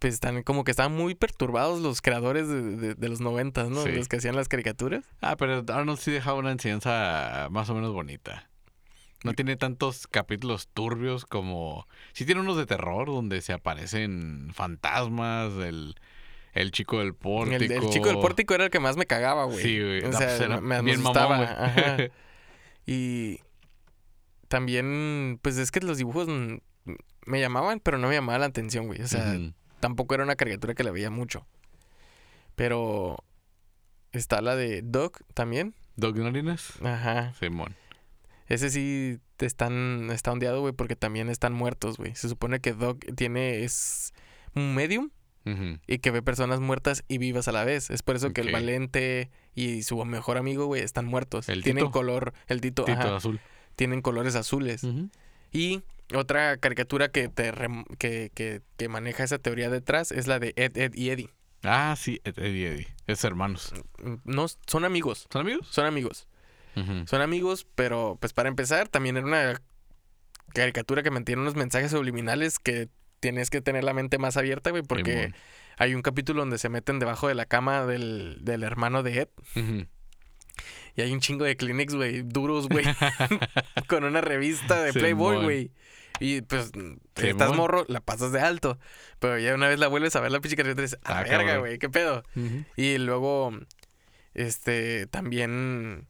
Pues 0.00 0.14
están 0.14 0.42
como 0.42 0.64
que 0.64 0.72
estaban 0.72 0.96
muy 0.96 1.14
perturbados 1.14 1.80
los 1.80 2.02
creadores 2.02 2.48
de, 2.48 2.62
de- 2.76 2.94
de 2.96 3.08
los 3.08 3.20
noventas, 3.20 3.68
¿no? 3.68 3.84
Sí. 3.84 3.92
Los 3.92 4.08
que 4.08 4.16
hacían 4.16 4.34
las 4.34 4.48
caricaturas. 4.48 5.04
Ah, 5.20 5.36
pero 5.36 5.62
Arnold 5.68 6.00
sí 6.00 6.10
dejaba 6.10 6.40
una 6.40 6.50
enseñanza 6.50 7.46
más 7.52 7.70
o 7.70 7.74
menos 7.76 7.92
bonita. 7.92 8.49
No 9.22 9.34
tiene 9.34 9.56
tantos 9.56 10.06
capítulos 10.06 10.68
turbios 10.68 11.26
como... 11.26 11.86
Sí 12.12 12.24
tiene 12.24 12.40
unos 12.40 12.56
de 12.56 12.66
terror 12.66 13.06
donde 13.06 13.42
se 13.42 13.52
aparecen 13.52 14.50
fantasmas, 14.54 15.52
el, 15.54 15.94
el 16.54 16.70
chico 16.70 17.00
del 17.00 17.14
pórtico. 17.14 17.62
El, 17.62 17.70
el 17.72 17.90
chico 17.90 18.08
del 18.08 18.18
pórtico 18.18 18.54
era 18.54 18.64
el 18.64 18.70
que 18.70 18.80
más 18.80 18.96
me 18.96 19.06
cagaba, 19.06 19.44
güey. 19.44 19.62
Sí, 19.62 19.78
güey. 19.78 20.04
O 20.04 20.12
sea, 20.12 20.26
pues 20.28 20.40
era 20.40 20.60
me, 20.60 20.80
me 20.82 20.92
asustaba. 20.92 21.38
mamón. 21.38 21.46
Ajá. 21.48 21.96
Y 22.86 23.38
también, 24.48 25.38
pues 25.42 25.58
es 25.58 25.70
que 25.70 25.80
los 25.80 25.98
dibujos 25.98 26.26
me 26.26 27.40
llamaban, 27.40 27.78
pero 27.78 27.98
no 27.98 28.08
me 28.08 28.14
llamaba 28.14 28.40
la 28.40 28.46
atención, 28.46 28.86
güey. 28.88 29.00
O 29.00 29.06
sea, 29.06 29.38
tampoco 29.78 30.14
era 30.14 30.24
una 30.24 30.34
caricatura 30.34 30.74
que 30.74 30.82
la 30.82 30.90
veía 30.90 31.10
mucho. 31.10 31.46
Pero 32.56 33.18
está 34.10 34.40
la 34.40 34.56
de 34.56 34.82
Doc 34.82 35.22
también. 35.34 35.74
¿Doc 35.94 36.16
Narinas? 36.16 36.82
Ajá. 36.82 37.32
Simón. 37.38 37.76
Ese 38.50 38.68
sí 38.68 39.18
te 39.38 39.46
están, 39.46 40.10
está 40.12 40.30
ondeado, 40.32 40.60
güey, 40.60 40.74
porque 40.74 40.96
también 40.96 41.30
están 41.30 41.54
muertos, 41.54 41.96
güey. 41.96 42.14
Se 42.14 42.28
supone 42.28 42.60
que 42.60 42.72
Doc 42.74 43.02
tiene, 43.16 43.64
es 43.64 44.12
un 44.54 44.74
medium 44.74 45.08
y 45.86 45.98
que 45.98 46.10
ve 46.12 46.20
personas 46.22 46.60
muertas 46.60 47.02
y 47.08 47.18
vivas 47.18 47.48
a 47.48 47.52
la 47.52 47.64
vez. 47.64 47.88
Es 47.90 48.02
por 48.02 48.14
eso 48.16 48.32
que 48.32 48.42
el. 48.42 48.52
Valente 48.52 49.30
y 49.54 49.82
su 49.82 50.04
mejor 50.04 50.36
amigo, 50.36 50.66
güey, 50.66 50.82
están 50.82 51.06
muertos. 51.06 51.48
El 51.48 51.62
tienen 51.64 51.84
Tito. 51.86 51.90
color, 51.92 52.34
el 52.46 52.60
Tito, 52.60 52.84
Tito 52.84 52.98
ajá, 53.00 53.16
azul. 53.16 53.40
tienen 53.76 54.02
colores 54.02 54.34
azules. 54.36 54.82
Y 55.52 55.82
otra 56.14 56.56
caricatura 56.58 57.10
que 57.10 57.28
te 57.28 57.52
rem- 57.52 57.84
que, 57.98 58.30
que, 58.34 58.60
que 58.76 58.88
maneja 58.88 59.24
esa 59.24 59.38
teoría 59.38 59.70
detrás 59.70 60.12
es 60.12 60.26
la 60.26 60.38
de 60.38 60.52
Ed, 60.56 60.76
Ed 60.76 60.92
y 60.94 61.10
Eddie. 61.10 61.30
Ah, 61.62 61.94
sí, 61.98 62.20
Ed- 62.24 62.38
Eddie 62.38 62.68
Eddie. 62.72 62.88
Es 63.06 63.24
hermanos. 63.24 63.72
No, 64.24 64.46
son 64.66 64.84
amigos, 64.84 65.26
¿Son 65.32 65.42
amigos? 65.42 65.66
son 65.70 65.86
amigos. 65.86 66.26
Son 67.06 67.20
amigos, 67.20 67.66
pero 67.74 68.16
pues 68.20 68.32
para 68.32 68.48
empezar, 68.48 68.88
también 68.88 69.16
era 69.16 69.26
una 69.26 69.62
caricatura 70.54 71.02
que 71.02 71.10
mantiene 71.10 71.42
unos 71.42 71.54
mensajes 71.54 71.90
subliminales 71.90 72.58
que 72.58 72.88
tienes 73.20 73.50
que 73.50 73.60
tener 73.60 73.84
la 73.84 73.92
mente 73.92 74.18
más 74.18 74.36
abierta, 74.36 74.70
güey, 74.70 74.82
porque 74.82 75.32
hay 75.76 75.94
un 75.94 76.02
capítulo 76.02 76.40
donde 76.40 76.58
se 76.58 76.68
meten 76.68 76.98
debajo 76.98 77.28
de 77.28 77.34
la 77.34 77.44
cama 77.46 77.86
del, 77.86 78.38
del 78.42 78.62
hermano 78.62 79.02
de 79.02 79.20
Ed. 79.22 79.28
Y 80.96 81.02
hay 81.02 81.12
un 81.12 81.20
chingo 81.20 81.44
de 81.44 81.56
Kleenex, 81.56 81.94
güey, 81.94 82.22
duros, 82.22 82.68
güey, 82.68 82.84
con 83.88 84.04
una 84.04 84.20
revista 84.20 84.82
de 84.82 84.92
Playboy, 84.92 85.42
güey. 85.42 85.70
Y 86.18 86.42
pues, 86.42 86.70
estás 87.16 87.54
morro, 87.54 87.86
la 87.88 88.00
pasas 88.00 88.32
de 88.32 88.40
alto. 88.40 88.78
Pero 89.20 89.38
ya 89.38 89.54
una 89.54 89.68
vez 89.68 89.78
la 89.78 89.88
vuelves 89.88 90.14
a 90.16 90.20
ver 90.20 90.30
la 90.32 90.40
pinche 90.40 90.56
caricatura 90.56 90.82
y 90.82 90.86
dices, 90.86 91.00
ah, 91.04 91.20
Ah, 91.20 91.22
verga, 91.22 91.58
güey, 91.58 91.78
qué 91.78 91.88
pedo. 91.88 92.22
Y 92.76 92.98
luego, 92.98 93.52
este, 94.34 95.06
también 95.06 96.06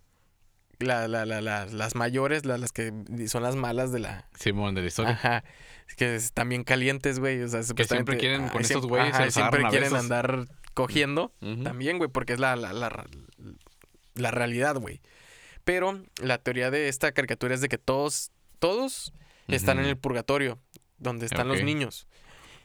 la, 0.80 1.06
la, 1.08 1.24
la, 1.26 1.40
la- 1.40 1.66
las 1.66 1.94
mayores, 1.94 2.44
la- 2.44 2.58
las 2.58 2.72
que 2.72 2.92
son 3.28 3.42
las 3.42 3.54
malas 3.56 3.92
de 3.92 4.00
la... 4.00 4.28
Simón 4.38 4.74
de 4.74 4.80
la 4.82 4.86
historia. 4.88 5.12
Ajá. 5.12 5.44
Que 5.96 6.14
están 6.16 6.48
bien 6.48 6.64
calientes, 6.64 7.18
güey. 7.18 7.42
O 7.42 7.48
sea, 7.48 7.62
siempre 7.62 7.84
supuestamente- 7.84 8.18
quieren 8.18 8.48
con 8.48 8.62
estos 8.62 8.86
güeyes 8.86 9.14
siempre 9.32 9.62
quieren 9.70 9.94
andar 9.94 10.46
cogiendo. 10.74 11.32
También, 11.64 11.98
güey, 11.98 12.10
porque 12.10 12.32
es 12.32 12.38
la, 12.40 12.56
la, 12.56 12.72
la, 12.72 13.06
la 14.14 14.30
realidad, 14.30 14.76
güey. 14.76 15.00
Pero 15.64 16.02
la 16.22 16.38
teoría 16.38 16.70
de 16.70 16.88
esta 16.88 17.12
caricatura 17.12 17.54
es 17.54 17.60
de 17.60 17.68
que 17.68 17.78
todos, 17.78 18.32
todos 18.58 19.12
están 19.48 19.78
en 19.78 19.84
el 19.86 19.96
purgatorio, 19.96 20.58
donde 20.98 21.26
están 21.26 21.48
los 21.48 21.62
niños. 21.62 22.06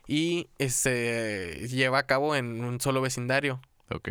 Y 0.08 0.48
se 0.70 1.68
lleva 1.68 1.98
a 2.00 2.06
cabo 2.06 2.36
en 2.36 2.64
un 2.64 2.80
solo 2.80 3.02
vecindario. 3.02 3.60
Ok. 3.90 4.10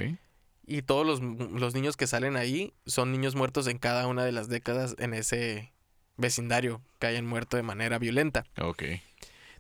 Y 0.67 0.83
todos 0.83 1.07
los, 1.07 1.21
los 1.21 1.75
niños 1.75 1.97
que 1.97 2.07
salen 2.07 2.37
ahí 2.37 2.73
son 2.87 3.13
niños 3.13 3.35
muertos 3.35 3.67
en 3.67 3.79
cada 3.79 4.07
una 4.07 4.25
de 4.25 4.33
las 4.33 4.49
décadas 4.49 4.95
en 4.99 5.13
ese 5.15 5.73
vecindario 6.17 6.81
que 6.99 7.07
hayan 7.07 7.27
muerto 7.27 7.57
de 7.57 7.63
manera 7.63 7.99
violenta. 7.99 8.45
Ok. 8.61 8.83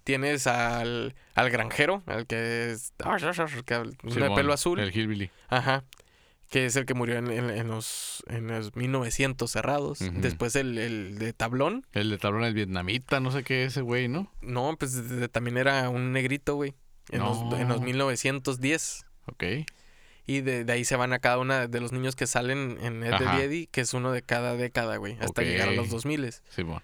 Tienes 0.04 0.46
al, 0.46 1.14
al 1.34 1.50
granjero, 1.50 2.02
al 2.06 2.26
que 2.26 2.72
es 2.72 2.92
que 3.64 3.74
habla- 3.74 3.92
de 4.02 4.10
Simón, 4.12 4.34
pelo 4.34 4.52
azul. 4.52 4.78
El 4.78 4.94
Hillbilly. 4.94 5.30
Ajá. 5.48 5.84
Que 6.50 6.66
es 6.66 6.76
el 6.76 6.84
que 6.84 6.92
murió 6.94 7.16
en, 7.16 7.30
en- 7.30 7.50
en 7.50 7.68
los, 7.68 8.22
en 8.28 8.46
los 8.48 8.76
1900 8.76 9.50
cerrados. 9.50 10.02
Ujú. 10.02 10.12
Después 10.20 10.56
el, 10.56 10.76
el 10.78 11.18
de 11.18 11.32
tablón. 11.32 11.86
El 11.92 12.10
de 12.10 12.18
tablón, 12.18 12.44
el 12.44 12.52
vietnamita, 12.54 13.18
no 13.20 13.30
sé 13.30 13.42
qué 13.44 13.64
ese 13.64 13.80
güey, 13.80 14.08
¿no? 14.08 14.30
No, 14.42 14.76
pues 14.78 14.92
de- 15.08 15.16
de- 15.16 15.28
también 15.28 15.56
era 15.56 15.88
un 15.88 16.12
negrito, 16.12 16.54
güey. 16.54 16.74
En, 17.10 17.20
los, 17.20 17.38
en 17.58 17.68
los 17.68 17.80
No. 17.80 17.84
1910. 17.86 19.06
Ok. 19.26 19.44
Y 20.26 20.40
de, 20.40 20.64
de 20.64 20.72
ahí 20.72 20.84
se 20.84 20.96
van 20.96 21.12
a 21.12 21.18
cada 21.18 21.38
uno 21.38 21.68
de 21.68 21.80
los 21.80 21.92
niños 21.92 22.16
que 22.16 22.26
salen 22.26 22.78
en 22.80 23.02
Ed, 23.02 23.08
Ed 23.08 23.14
Ajá. 23.14 23.38
y 23.38 23.42
Eddie, 23.42 23.66
que 23.66 23.82
es 23.82 23.92
uno 23.94 24.10
de 24.12 24.22
cada 24.22 24.56
década, 24.56 24.96
güey. 24.96 25.16
Hasta 25.20 25.42
llegar 25.42 25.68
a 25.68 25.72
los 25.72 25.90
2000. 25.90 26.34
Simón. 26.48 26.82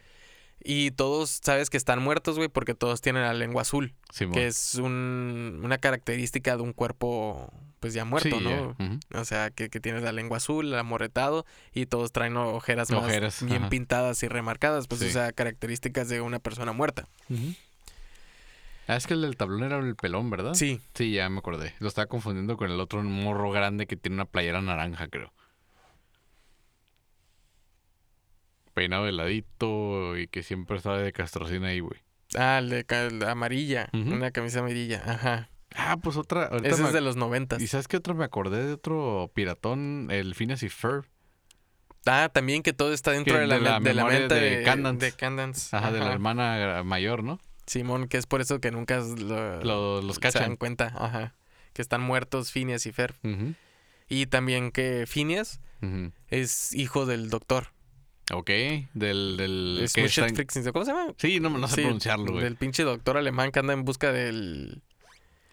Y 0.63 0.91
todos, 0.91 1.41
sabes 1.43 1.71
que 1.71 1.79
están 1.79 2.03
muertos, 2.03 2.37
güey, 2.37 2.49
porque 2.51 2.75
todos 2.75 3.01
tienen 3.01 3.23
la 3.23 3.33
lengua 3.33 3.63
azul. 3.63 3.95
Simón. 4.13 4.35
Que 4.35 4.47
es 4.47 4.75
un, 4.75 5.61
una 5.65 5.79
característica 5.79 6.55
de 6.59 6.63
un 6.63 6.75
cuerpo, 6.75 7.51
pues 7.81 7.95
ya 7.95 8.05
muerto, 8.05 8.39
Sí, 8.39 8.45
¿no? 8.45 8.77
O 9.19 9.25
sea, 9.25 9.49
que, 9.51 9.71
que 9.71 9.81
tienes 9.81 10.03
la 10.03 10.13
lengua 10.13 10.37
azul, 10.37 10.75
amoretado, 10.75 11.47
y 11.73 11.87
todos 11.87 12.13
traen 12.13 12.37
ojeras, 12.37 12.91
más 12.91 13.07
bien 13.41 13.63
ajá. 13.63 13.69
pintadas 13.71 14.23
y 14.23 14.29
remarcadas, 14.29 14.87
pues, 14.87 15.01
Sí. 15.01 15.07
o 15.07 15.11
sea, 15.11 15.33
características 15.33 16.11
de 16.11 16.21
una 16.21 16.41
persona 16.41 16.73
muerta. 16.73 17.09
Ah, 18.91 18.97
es 18.97 19.07
que 19.07 19.15
el 19.15 19.23
del 19.23 19.37
tablón 19.37 19.63
era 19.63 19.79
el 19.79 19.95
pelón, 19.95 20.31
¿verdad? 20.31 20.55
Sí, 20.55 20.81
Sí, 20.95 21.13
ya 21.13 21.29
me 21.29 21.39
acordé. 21.39 21.75
Lo 21.79 21.87
estaba 21.89 22.07
confundiendo 22.07 22.57
con 22.57 22.71
el 22.71 22.81
otro 22.81 23.03
morro 23.03 23.51
grande 23.53 23.87
que 23.87 23.97
tiene 23.97 24.15
una 24.17 24.25
playera 24.25 24.61
naranja, 24.61 25.07
creo. 25.09 25.33
Peinado 28.75 29.05
de 29.05 29.13
ladito 29.13 30.17
y 30.17 30.29
que 30.29 30.43
siempre 30.43 30.77
estaba 30.77 30.99
de 30.99 31.13
castrocina 31.13 31.69
ahí, 31.69 31.81
güey. 31.81 32.01
ah, 32.39 32.59
el 32.59 32.71
de 32.71 32.85
ca- 32.85 33.11
la 33.11 33.33
amarilla, 33.33 33.89
una 33.93 34.31
camisa 34.31 34.61
amarilla, 34.61 35.03
ajá. 35.05 35.51
Ah, 35.75 35.97
pues 36.03 36.17
otra. 36.17 36.49
me 36.51 36.69
es 36.69 36.93
de 36.93 37.01
los 37.01 37.17
noventas. 37.17 37.61
¿Y 37.63 37.67
sabes 37.69 37.87
qué 37.89 37.97
otro 37.97 38.15
me 38.15 38.25
acordé 38.25 38.65
de 38.65 38.73
otro 38.73 39.31
piratón? 39.35 40.09
El 40.11 40.35
Phineas 40.35 40.63
y 40.65 40.69
Ferb. 40.69 41.05
Ah, 42.07 42.31
también 42.33 42.63
que 42.63 42.73
todo 42.73 42.93
está 42.93 43.11
dentro 43.13 43.35
Que 43.35 43.41
de 43.41 43.47
la, 43.47 43.57
de 43.57 43.61
la 43.61 43.79
de 43.81 43.95
la 43.95 44.03
memoria 44.03 44.19
mente 44.21 44.35
de 44.35 44.57
de 44.59 44.63
Candance. 44.65 45.07
de 45.07 45.13
Candance. 45.13 45.77
Ajá, 45.77 45.93
de 45.93 46.01
la 46.01 46.13
hermana 46.13 46.83
mayor, 46.85 47.23
¿no? 47.23 47.39
Simón, 47.71 48.09
que 48.09 48.17
es 48.17 48.27
por 48.27 48.41
eso 48.41 48.61
que 48.61 48.71
nunca 48.73 48.99
lo, 48.99 49.63
Lo- 49.63 50.03
los 50.03 50.17
se 50.17 50.21
dan 50.23 50.33
cachan. 50.33 50.57
cuenta, 50.57 50.93
ajá. 50.97 51.35
Que 51.73 51.83
están 51.83 52.01
muertos 52.01 52.51
Phineas 52.51 52.85
y 52.87 52.93
Ferb. 52.93 53.15
Ujú, 53.23 53.55
Y 54.09 54.27
también 54.27 54.73
que 54.73 55.05
Phineas 55.07 55.61
es 56.29 56.75
hijo 56.75 57.07
del 57.07 57.31
doctor. 57.31 57.69
Ok, 58.33 58.49
del... 58.95 59.37
del 59.37 59.89
que 59.95 60.05
está 60.05 60.27
en- 60.27 60.35
Frickson, 60.37 60.65
¿Cómo 60.73 60.85
se 60.85 60.93
llama? 60.93 61.15
Sí, 61.17 61.39
no, 61.41 61.49
no 61.51 61.69
sé 61.69 61.77
Sí, 61.77 61.81
pronunciarlo, 61.83 62.33
güey. 62.33 62.43
Del 62.45 62.57
pinche 62.57 62.83
doctor 62.83 63.17
alemán 63.17 63.51
que 63.53 63.61
anda 63.61 63.73
en 63.73 63.85
busca 63.85 64.11
del, 64.13 64.83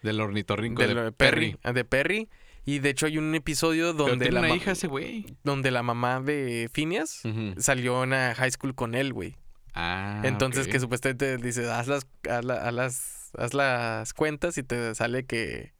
Del 0.02 0.20
ornitorrinco 0.20 0.82
del 0.82 0.94
de 0.96 1.12
Perry. 1.12 1.52
Perry. 1.52 1.58
ah, 1.62 1.72
De 1.72 1.84
Perry. 1.84 2.28
Y 2.64 2.80
de 2.80 2.90
hecho 2.90 3.06
hay 3.06 3.16
un 3.16 3.34
episodio 3.34 3.92
Pero 3.92 4.08
donde 4.08 4.26
tiene 4.26 4.40
la, 4.40 4.46
una 4.46 4.56
hija 4.56 4.72
ese 4.72 4.86
güey. 4.88 5.24
donde 5.44 5.70
la 5.70 5.82
mamá 5.84 6.20
de 6.20 6.68
Phineas 6.72 7.22
salió 7.58 8.02
en 8.02 8.08
una 8.10 8.34
high 8.34 8.50
school 8.50 8.74
con 8.74 8.94
él, 8.94 9.12
güey. 9.12 9.36
Ah, 9.74 10.22
Entonces 10.24 10.66
que 10.68 10.80
supuestamente 10.80 11.36
dice, 11.38 11.70
haz 11.70 11.86
las, 11.88 12.06
haz, 12.28 12.44
la- 12.44 12.54
haz 12.68 12.72
las, 12.74 13.30
haz 13.38 13.54
las 13.54 14.12
cuentas 14.14 14.58
y 14.58 14.62
te 14.62 14.94
sale 14.94 15.24
que, 15.26 15.72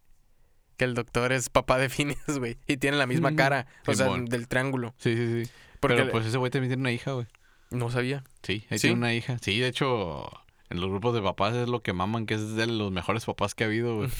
que 0.76 0.84
el 0.84 0.94
doctor 0.94 1.32
es 1.32 1.48
papá 1.50 1.78
de 1.78 1.88
Phineas, 1.88 2.38
güey. 2.38 2.58
Y 2.66 2.76
tiene 2.76 2.96
la 2.96 3.06
misma 3.06 3.30
Mm, 3.32 3.36
cara, 3.36 3.66
o 3.86 3.94
sea, 3.94 4.08
del 4.16 4.48
triángulo. 4.48 4.94
Sí, 4.98 5.16
sí, 5.16 5.44
sí. 5.44 5.50
Porque 5.80 5.96
Pero 5.96 6.10
pues 6.10 6.26
ese 6.26 6.38
güey 6.38 6.50
también 6.50 6.70
tiene 6.70 6.80
una 6.82 6.92
hija, 6.92 7.12
güey. 7.12 7.26
no 7.70 7.90
sabía. 7.90 8.24
Sí, 8.42 8.64
ahí 8.70 8.78
¿Sí? 8.78 8.88
tiene 8.88 8.96
una 8.96 9.14
hija. 9.14 9.38
Sí, 9.40 9.58
de 9.58 9.68
hecho, 9.68 10.28
en 10.70 10.80
los 10.80 10.90
grupos 10.90 11.14
de 11.14 11.22
papás 11.22 11.54
es 11.54 11.68
lo 11.68 11.80
que 11.82 11.92
maman, 11.92 12.26
que 12.26 12.34
es 12.34 12.54
de 12.54 12.66
los 12.66 12.92
mejores 12.92 13.24
papás 13.24 13.54
que 13.54 13.64
ha 13.64 13.66
habido, 13.68 13.96
güey. 13.96 14.10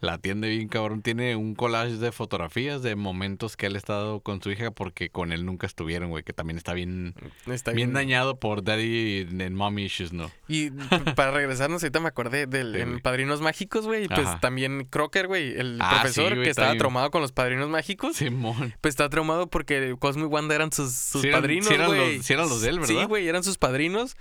La 0.00 0.14
atiende 0.14 0.48
bien, 0.48 0.68
cabrón. 0.68 1.02
Tiene 1.02 1.36
un 1.36 1.54
collage 1.54 1.96
de 1.96 2.12
fotografías 2.12 2.82
de 2.82 2.96
momentos 2.96 3.56
que 3.56 3.66
él 3.66 3.74
ha 3.74 3.78
estado 3.78 4.20
con 4.20 4.42
su 4.42 4.50
hija 4.50 4.70
porque 4.70 5.08
con 5.10 5.32
él 5.32 5.44
nunca 5.46 5.66
estuvieron, 5.66 6.10
güey. 6.10 6.22
Que 6.24 6.32
también 6.32 6.56
está 6.58 6.72
bien, 6.74 7.14
Está 7.46 7.72
bien 7.72 7.88
bien. 7.88 7.94
dañado 7.94 8.38
por 8.38 8.62
daddy 8.62 9.26
and 9.30 9.52
mommy 9.56 9.84
issues, 9.84 10.12
¿no? 10.12 10.30
Y 10.48 10.70
para 11.16 11.30
regresarnos, 11.30 11.82
ahorita 11.82 12.00
me 12.00 12.08
acordé 12.08 12.46
del 12.46 12.74
Sí, 12.74 12.80
en. 12.80 13.00
Padrinos 13.00 13.40
Mágicos, 13.40 13.86
güey. 13.86 14.08
Pues 14.08 14.26
Ajá. 14.26 14.40
también 14.40 14.86
Crocker, 14.90 15.26
güey, 15.26 15.58
el 15.58 15.78
Ah, 15.80 16.00
profesor 16.00 16.28
sí, 16.30 16.34
güey, 16.34 16.44
que 16.44 16.50
estaba 16.50 16.68
también. 16.68 16.78
traumado 16.80 17.10
con 17.10 17.22
los 17.22 17.32
Padrinos 17.32 17.68
Mágicos. 17.68 18.16
Simón. 18.16 18.74
Pues 18.80 18.92
está 18.92 19.08
traumado 19.08 19.46
porque 19.48 19.94
Cosmo 19.98 20.24
y 20.24 20.26
Wanda 20.28 20.54
eran 20.54 20.72
sus, 20.72 20.92
sus 20.92 21.22
Sí 21.22 21.28
padrinos, 21.30 21.66
sí 21.68 21.74
eran 21.74 21.86
güey. 21.88 22.16
los- 22.16 22.26
sí 22.26 22.32
eran 22.32 22.48
los 22.48 22.60
de 22.60 22.68
él, 22.68 22.80
Sí, 22.84 22.94
¿verdad? 22.94 23.08
güey, 23.08 23.28
eran 23.28 23.42
sus 23.44 23.56
padrinos. 23.58 24.16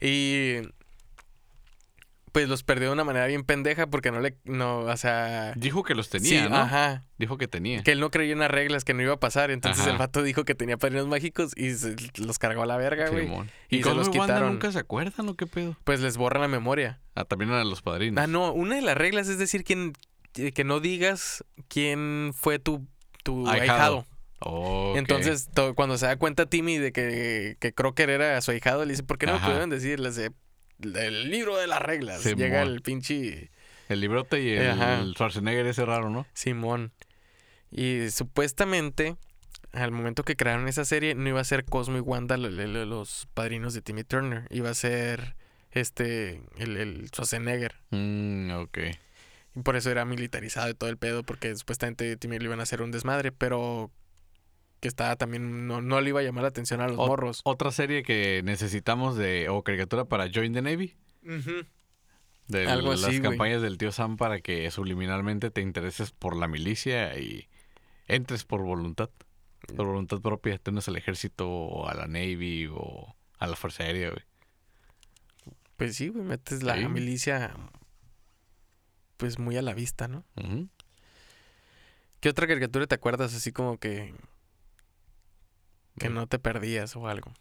Y 0.00 0.56
pues 2.32 2.48
los 2.48 2.62
perdió 2.62 2.88
de 2.88 2.92
una 2.94 3.04
manera 3.04 3.26
bien 3.26 3.44
pendeja 3.44 3.86
porque 3.88 4.10
no 4.10 4.20
le, 4.20 4.36
no, 4.44 4.80
o 4.80 4.96
sea... 4.96 5.52
Dijo 5.56 5.82
que 5.82 5.94
los 5.94 6.06
sí, 6.06 6.12
tenía, 6.18 6.48
¿no? 6.48 6.56
ajá. 6.56 7.02
Dijo 7.18 7.36
que 7.38 7.48
tenía. 7.48 7.82
Que 7.82 7.92
él 7.92 8.00
no 8.00 8.10
creía 8.10 8.32
en 8.32 8.38
las 8.38 8.50
reglas, 8.50 8.84
que 8.84 8.94
no 8.94 9.02
iba 9.02 9.14
a 9.14 9.20
pasar. 9.20 9.50
Entonces 9.50 9.82
Ajá. 9.82 9.90
el 9.92 9.98
vato 9.98 10.22
dijo 10.22 10.44
que 10.44 10.54
tenía 10.54 10.76
padrinos 10.76 11.06
mágicos 11.08 11.52
y 11.56 11.72
se 11.74 11.96
los 12.18 12.38
cargó 12.38 12.62
a 12.62 12.66
la 12.66 12.76
verga, 12.76 13.08
güey. 13.10 13.28
Y 13.68 13.78
¿Y, 13.78 13.82
se 13.82 13.88
los 13.90 13.98
los 13.98 14.08
Wanda 14.08 14.24
quitaron. 14.34 14.52
nunca 14.52 14.72
se 14.72 14.78
acuerdan 14.78 15.28
o 15.28 15.34
qué 15.34 15.46
pedo? 15.46 15.76
Pues 15.84 16.00
les 16.00 16.16
borran 16.16 16.40
la 16.42 16.48
memoria. 16.48 17.00
Ah, 17.14 17.24
también 17.24 17.50
eran 17.50 17.68
los 17.68 17.82
padrinos. 17.82 18.22
Ah, 18.22 18.26
no, 18.26 18.52
una 18.52 18.76
de 18.76 18.82
las 18.82 18.96
reglas 18.96 19.28
es 19.28 19.38
decir 19.38 19.64
quién, 19.64 19.92
eh, 20.36 20.52
que 20.52 20.64
no 20.64 20.80
digas 20.80 21.44
quién 21.68 22.32
fue 22.34 22.58
tu, 22.58 22.86
tu 23.24 23.46
Ahijado. 23.48 24.06
ahijado. 24.42 24.96
Entonces, 24.96 25.48
to- 25.52 25.74
cuando 25.74 25.98
se 25.98 26.06
da 26.06 26.16
cuenta 26.16 26.46
Timmy 26.46 26.78
de 26.78 26.92
que, 26.92 27.56
que 27.60 27.72
Crocker 27.74 28.08
era 28.10 28.40
su 28.40 28.50
ahijado, 28.50 28.84
le 28.84 28.92
dice, 28.92 29.02
¿por 29.02 29.18
qué 29.18 29.26
no 29.26 29.34
me 29.34 29.40
pudieron 29.40 29.68
decir? 29.70 30.00
Le 30.00 30.08
dice, 30.08 30.30
el 30.82 31.30
libro 31.30 31.56
de 31.56 31.66
las 31.66 31.80
reglas. 31.82 32.20
Simón. 32.22 32.38
Llega 32.38 32.62
el 32.62 32.80
pinche 32.82 33.50
El 33.88 34.00
librote 34.00 34.40
y 34.42 34.50
el. 34.50 35.12
Schwarzenegger 35.14 35.66
ese 35.66 35.84
raro, 35.84 36.10
¿no? 36.10 36.26
Simón. 36.34 36.92
Y 37.70 38.10
supuestamente, 38.10 39.16
al 39.72 39.92
momento 39.92 40.24
que 40.24 40.36
crearon 40.36 40.66
esa 40.68 40.84
serie, 40.84 41.14
no 41.14 41.28
iba 41.28 41.40
a 41.40 41.44
ser 41.44 41.64
Cosmo 41.64 41.96
y 41.96 42.00
Wanda 42.00 42.36
lo- 42.36 42.50
lo- 42.50 42.66
lo- 42.66 42.84
los 42.86 43.28
padrinos 43.34 43.74
de 43.74 43.82
Timmy 43.82 44.04
Turner. 44.04 44.46
Iba 44.50 44.70
a 44.70 44.74
ser 44.74 45.36
este, 45.70 46.42
el, 46.58 46.76
el 46.76 47.06
Schwarzenegger. 47.08 47.76
Mm, 47.90 48.50
ok. 48.52 48.78
Y 49.56 49.60
por 49.62 49.76
eso 49.76 49.90
era 49.90 50.04
militarizado 50.04 50.68
y 50.70 50.74
todo 50.74 50.90
el 50.90 50.96
pedo, 50.96 51.22
porque 51.22 51.54
supuestamente 51.56 52.16
Timmy 52.16 52.38
le 52.38 52.44
iban 52.46 52.60
a 52.60 52.64
hacer 52.64 52.82
un 52.82 52.90
desmadre, 52.92 53.32
pero 53.32 53.90
que 54.80 54.88
estaba 54.88 55.16
también, 55.16 55.66
no, 55.66 55.80
no 55.82 56.00
le 56.00 56.08
iba 56.10 56.20
a 56.20 56.22
llamar 56.22 56.42
la 56.42 56.48
atención 56.48 56.80
a 56.80 56.88
los 56.88 56.96
morros. 56.96 57.40
Otra 57.44 57.70
serie 57.70 58.02
que 58.02 58.40
necesitamos 58.44 59.16
de 59.16 59.48
o 59.48 59.62
caricatura 59.62 60.06
para 60.06 60.28
Join 60.32 60.52
the 60.52 60.62
Navy. 60.62 60.96
De 62.48 62.66
Algo 62.66 62.90
las 62.92 63.04
así, 63.04 63.20
campañas 63.20 63.62
del 63.62 63.78
tío 63.78 63.92
Sam 63.92 64.16
para 64.16 64.40
que 64.40 64.70
subliminalmente 64.70 65.50
te 65.50 65.60
intereses 65.60 66.10
por 66.10 66.34
la 66.36 66.48
milicia 66.48 67.16
y 67.18 67.48
entres 68.08 68.44
por 68.44 68.62
voluntad. 68.62 69.10
Por 69.76 69.86
voluntad 69.86 70.20
propia, 70.20 70.58
te 70.58 70.70
unes 70.70 70.88
al 70.88 70.96
ejército 70.96 71.48
o 71.48 71.86
a 71.86 71.94
la 71.94 72.06
Navy 72.08 72.68
o 72.72 73.14
a 73.38 73.46
la 73.46 73.54
Fuerza 73.56 73.84
Aérea, 73.84 74.10
güey. 74.10 74.24
Pues 75.76 75.94
sí, 75.96 76.08
güey, 76.08 76.24
metes 76.24 76.62
la 76.62 76.76
Sí. 76.76 76.88
milicia 76.88 77.54
pues 79.16 79.38
muy 79.38 79.56
a 79.58 79.62
la 79.62 79.74
vista, 79.74 80.08
¿no? 80.08 80.24
¿Qué 82.20 82.28
otra 82.30 82.46
caricatura 82.46 82.86
te 82.86 82.94
acuerdas 82.94 83.34
así 83.34 83.52
como 83.52 83.78
que, 83.78 84.14
que 86.00 86.08
no 86.08 86.26
te 86.26 86.38
perdías 86.38 86.96
o 86.96 87.06
algo? 87.06 87.32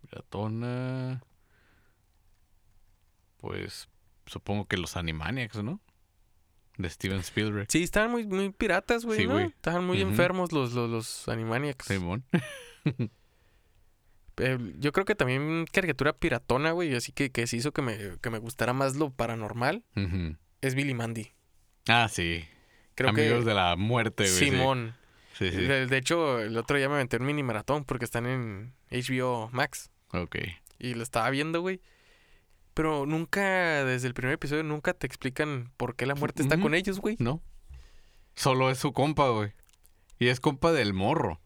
Piratona. 0.00 1.22
Pues 3.38 3.88
supongo 4.26 4.66
que 4.66 4.76
los 4.76 4.96
Animaniacs, 4.96 5.62
¿no? 5.62 5.80
De 6.78 6.88
Steven 6.88 7.20
Spielberg. 7.20 7.66
Sí, 7.70 7.82
estaban 7.82 8.10
muy, 8.10 8.26
muy 8.26 8.50
piratas, 8.50 9.04
güey, 9.04 9.20
Sí, 9.20 9.26
¿no? 9.26 9.34
güey. 9.34 9.46
Estaban 9.46 9.84
muy 9.84 10.00
enfermos 10.00 10.52
los, 10.52 10.72
los, 10.72 10.88
los 10.90 11.28
Animaniacs. 11.28 11.86
Simón. 11.86 12.24
Eh, 14.38 14.58
yo 14.78 14.92
creo 14.92 15.06
que 15.06 15.14
también 15.14 15.64
caricatura 15.72 16.12
piratona, 16.12 16.72
güey, 16.72 16.94
así 16.94 17.10
que, 17.10 17.32
que 17.32 17.46
se 17.46 17.56
hizo 17.56 17.72
que 17.72 17.80
me, 17.80 18.18
que 18.20 18.28
me 18.28 18.36
gustara 18.38 18.74
más 18.74 18.94
lo 18.94 19.08
paranormal, 19.08 19.82
es 20.60 20.74
Billy 20.74 20.92
Mandy. 20.92 21.32
Ah, 21.88 22.06
sí. 22.10 22.44
Creo 22.94 23.08
Amigos 23.10 23.44
que 23.44 23.44
de 23.48 23.54
la 23.54 23.76
muerte, 23.76 24.24
güey. 24.24 24.34
Simón. 24.36 24.94
Sí, 24.94 25.05
sí. 25.38 25.50
De, 25.50 25.86
de 25.86 25.96
hecho, 25.96 26.40
el 26.40 26.56
otro 26.56 26.76
día 26.76 26.88
me 26.88 26.94
aventé 26.96 27.16
un 27.16 27.26
mini 27.26 27.42
maratón 27.42 27.84
porque 27.84 28.04
están 28.04 28.26
en 28.26 28.74
HBO 28.90 29.48
Max. 29.52 29.90
Ok. 30.12 30.36
Y 30.78 30.94
lo 30.94 31.02
estaba 31.02 31.30
viendo, 31.30 31.60
güey. 31.60 31.80
Pero 32.74 33.06
nunca, 33.06 33.84
desde 33.84 34.06
el 34.06 34.14
primer 34.14 34.34
episodio, 34.34 34.62
nunca 34.62 34.92
te 34.92 35.06
explican 35.06 35.72
por 35.76 35.96
qué 35.96 36.04
la 36.04 36.14
muerte 36.14 36.42
está 36.42 36.58
con 36.60 36.74
ellos, 36.74 37.00
güey. 37.00 37.16
No. 37.18 37.42
Solo 38.34 38.70
es 38.70 38.78
su 38.78 38.92
compa, 38.92 39.30
güey. 39.30 39.52
Y 40.18 40.28
es 40.28 40.40
compa 40.40 40.72
del 40.72 40.92
morro. 40.92 41.40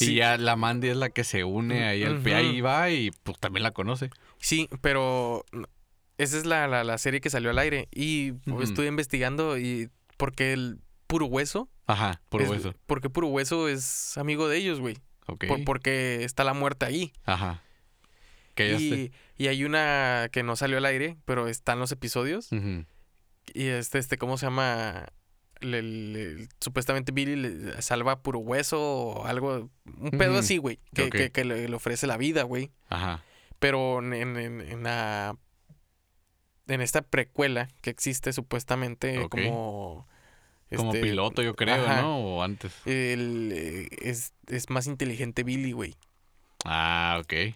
Y 0.00 0.16
ya 0.16 0.36
la 0.36 0.56
Mandy 0.56 0.88
es 0.88 0.96
la 0.96 1.08
que 1.08 1.24
se 1.24 1.44
une 1.44 1.84
ahí 1.86 2.04
al 2.04 2.18
Ujú. 2.18 2.34
ahí 2.34 2.60
va 2.60 2.90
y 2.90 3.10
pues 3.22 3.38
también 3.38 3.62
la 3.62 3.70
conoce. 3.70 4.10
Sí, 4.38 4.68
pero 4.82 5.46
esa 6.18 6.36
es 6.36 6.44
la, 6.44 6.68
la, 6.68 6.84
la 6.84 6.98
serie 6.98 7.22
que 7.22 7.30
salió 7.30 7.48
al 7.48 7.58
aire. 7.58 7.88
Y 7.90 8.32
pues, 8.32 8.68
estuve 8.68 8.86
investigando 8.86 9.56
y 9.58 9.88
porque 10.18 10.52
el 10.52 10.80
puro 11.08 11.26
hueso. 11.26 11.68
Ajá, 11.86 12.22
es- 12.44 12.50
hueso. 12.50 12.74
Porque 12.86 13.10
puro 13.10 13.26
hueso 13.26 13.68
es 13.68 14.16
amigo 14.16 14.46
de 14.48 14.58
ellos, 14.58 14.78
güey. 14.78 14.96
Ok. 15.26 15.46
Por- 15.48 15.64
porque 15.64 16.22
está 16.24 16.44
la 16.44 16.54
muerte 16.54 16.86
ahí. 16.86 17.12
Ajá. 17.24 17.62
Y, 18.80 19.12
y 19.36 19.46
hay 19.48 19.64
una 19.64 20.28
que 20.32 20.42
no 20.42 20.56
salió 20.56 20.78
al 20.78 20.84
aire, 20.84 21.16
pero 21.24 21.48
están 21.48 21.78
los 21.78 21.92
episodios. 21.92 22.50
Y 23.54 23.66
este, 23.66 23.98
este, 23.98 24.18
¿cómo 24.18 24.36
se 24.38 24.46
llama? 24.46 25.06
Le- 25.60 25.82
le- 25.82 26.48
supuestamente 26.60 27.10
Billy 27.12 27.34
le 27.36 27.82
salva 27.82 28.20
puro 28.22 28.38
hueso 28.40 28.80
o 28.80 29.24
algo. 29.26 29.70
Un 29.98 30.10
pedo 30.10 30.38
así, 30.38 30.56
güey. 30.58 30.78
Que, 30.94 31.04
que- 31.10 31.30
que 31.32 31.44
le, 31.44 31.68
le 31.68 31.74
ofrece 31.76 32.06
la 32.06 32.16
vida, 32.16 32.42
güey. 32.42 32.70
Ajá. 32.88 33.22
Pero 33.58 33.98
en, 34.00 34.12
en, 34.14 34.60
en- 34.60 34.82
la. 34.82 35.36
En 36.66 36.80
esta 36.82 37.00
precuela 37.02 37.68
que 37.80 37.90
existe 37.90 38.32
supuestamente 38.32 39.16
como. 39.30 40.06
Como 40.76 40.92
este, 40.92 41.06
piloto, 41.06 41.42
yo 41.42 41.54
creo, 41.56 41.84
ajá. 41.84 42.02
¿no? 42.02 42.18
O 42.18 42.42
antes. 42.42 42.72
el, 42.84 43.50
eh, 43.54 43.88
es, 44.02 44.32
es 44.48 44.68
más 44.70 44.86
inteligente 44.86 45.42
Billy, 45.42 45.72
güey. 45.72 45.94
Ah, 46.64 47.18
ok. 47.22 47.54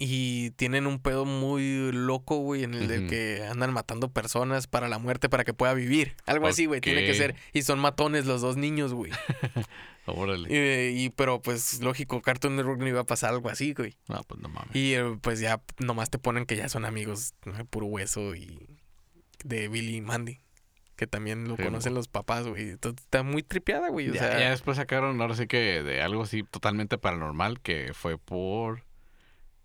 Y 0.00 0.50
tienen 0.52 0.86
un 0.86 1.00
pedo 1.00 1.24
muy 1.24 1.90
loco, 1.92 2.36
güey, 2.36 2.62
en 2.62 2.72
el 2.74 2.86
de 2.86 3.08
que 3.08 3.42
andan 3.44 3.72
matando 3.72 4.12
personas 4.12 4.68
para 4.68 4.88
la 4.88 5.00
muerte 5.00 5.28
para 5.28 5.42
que 5.42 5.52
pueda 5.54 5.74
vivir. 5.74 6.14
Algo 6.24 6.46
así, 6.46 6.66
güey, 6.66 6.80
tiene 6.80 7.04
que 7.04 7.14
ser. 7.14 7.34
Y 7.52 7.62
son 7.62 7.80
matones 7.80 8.24
los 8.24 8.40
dos 8.40 8.56
niños, 8.56 8.94
güey. 8.94 9.10
Órale. 10.06 10.48
y, 10.92 11.04
y- 11.04 11.10
pero 11.10 11.42
pues 11.42 11.80
lógico, 11.82 12.22
Cartoon 12.22 12.54
Network 12.56 12.78
no 12.80 12.86
iba 12.86 13.00
a 13.00 13.04
pasar 13.04 13.30
algo 13.30 13.50
así, 13.50 13.74
güey. 13.74 13.96
No, 14.06 14.22
pues 14.22 14.40
no 14.40 14.48
mames. 14.48 14.74
Y 14.74 14.94
eh, 14.94 15.18
pues 15.20 15.40
ya 15.40 15.60
nomás 15.78 16.10
te 16.10 16.18
ponen 16.18 16.46
que 16.46 16.56
ya 16.56 16.68
son 16.68 16.84
amigos, 16.84 17.34
¿no? 17.44 17.52
puro 17.66 17.86
hueso 17.86 18.36
y 18.36 18.56
de 19.44 19.66
Billy 19.68 19.96
y 19.96 20.00
Mandy. 20.00 20.38
Que 20.98 21.06
también 21.06 21.48
lo 21.48 21.56
Sí, 21.56 21.62
conocen 21.62 21.94
los 21.94 22.08
papás, 22.08 22.46
güey. 22.46 22.70
Entonces 22.70 23.04
está 23.04 23.22
muy 23.22 23.42
tripeada, 23.42 23.88
güey. 23.88 24.10
O 24.10 24.12
ya, 24.14 24.20
sea, 24.20 24.40
ya 24.40 24.50
después 24.50 24.76
sacaron, 24.76 25.18
ahora 25.22 25.34
sí 25.36 25.46
que 25.46 25.82
de 25.82 26.02
algo 26.02 26.24
así 26.24 26.42
totalmente 26.42 26.98
paranormal 26.98 27.60
que 27.60 27.92
fue 27.94 28.18
por 28.18 28.82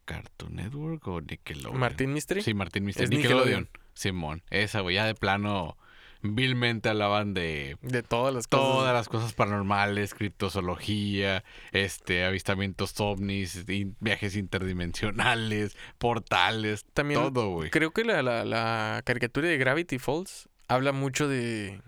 Cartoon 0.05 0.55
Network 0.55 1.07
o 1.07 1.21
Nickelodeon. 1.21 1.79
Martín 1.79 2.13
Mystery. 2.13 2.41
Sí, 2.43 2.53
Martín 2.53 2.85
Mister. 2.85 3.05
Es 3.05 3.09
Nickelodeon. 3.09 3.61
Nickelodeon. 3.63 3.69
Simón. 3.95 4.43
Esa, 4.51 4.81
güey, 4.81 4.95
ya 4.95 5.05
de 5.05 5.15
plano 5.15 5.75
vilmente 6.21 6.87
hablaban 6.87 7.33
de 7.33 7.77
De 7.81 8.01
todas 8.03 8.33
las 8.33 8.47
cosas. 8.47 8.65
todas 8.67 8.93
las 8.93 9.09
cosas 9.09 9.33
paranormales, 9.33 10.13
criptozoología, 10.13 11.43
este, 11.71 12.23
avistamientos 12.25 12.93
ovnis, 13.01 13.65
in- 13.67 13.97
viajes 13.99 14.35
interdimensionales, 14.37 15.75
portales, 15.97 16.85
También 16.93 17.19
todo, 17.19 17.49
güey. 17.49 17.69
Creo 17.71 17.91
que 17.91 18.03
la, 18.05 18.21
la, 18.21 18.45
la 18.45 19.01
caricatura 19.03 19.47
de 19.47 19.57
Gravity 19.57 19.99
Falls 19.99 20.47
habla 20.67 20.91
mucho 20.91 21.27
de, 21.27 21.81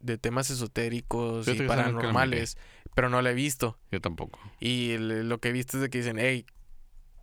de 0.00 0.18
temas 0.18 0.50
esotéricos 0.50 1.46
y 1.48 1.62
paranormales, 1.62 2.56
pero 2.94 3.08
no 3.08 3.22
la 3.22 3.30
he 3.30 3.34
visto. 3.34 3.78
Yo 3.90 4.00
tampoco. 4.00 4.38
Y 4.60 4.92
el- 4.92 5.28
lo 5.28 5.38
que 5.38 5.48
he 5.48 5.52
visto 5.52 5.76
es 5.76 5.82
de 5.82 5.90
que 5.90 5.98
dicen, 5.98 6.18
hey, 6.18 6.44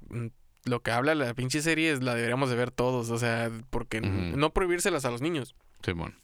mm, 0.10 0.28
lo 0.66 0.82
que 0.82 0.92
habla 0.92 1.16
la 1.16 1.34
pinche 1.34 1.62
serie 1.62 1.92
es 1.92 2.04
la 2.04 2.16
deberíamos 2.16 2.50
de 2.50 2.56
ver 2.56 2.72
todos, 2.72 3.10
o 3.10 3.18
sea, 3.18 3.50
porque 3.70 4.02
no 4.02 4.52
prohibírselas 4.54 5.06
a 5.06 5.12
los 5.12 5.22
niños, 5.22 5.56
Simón. 5.84 6.16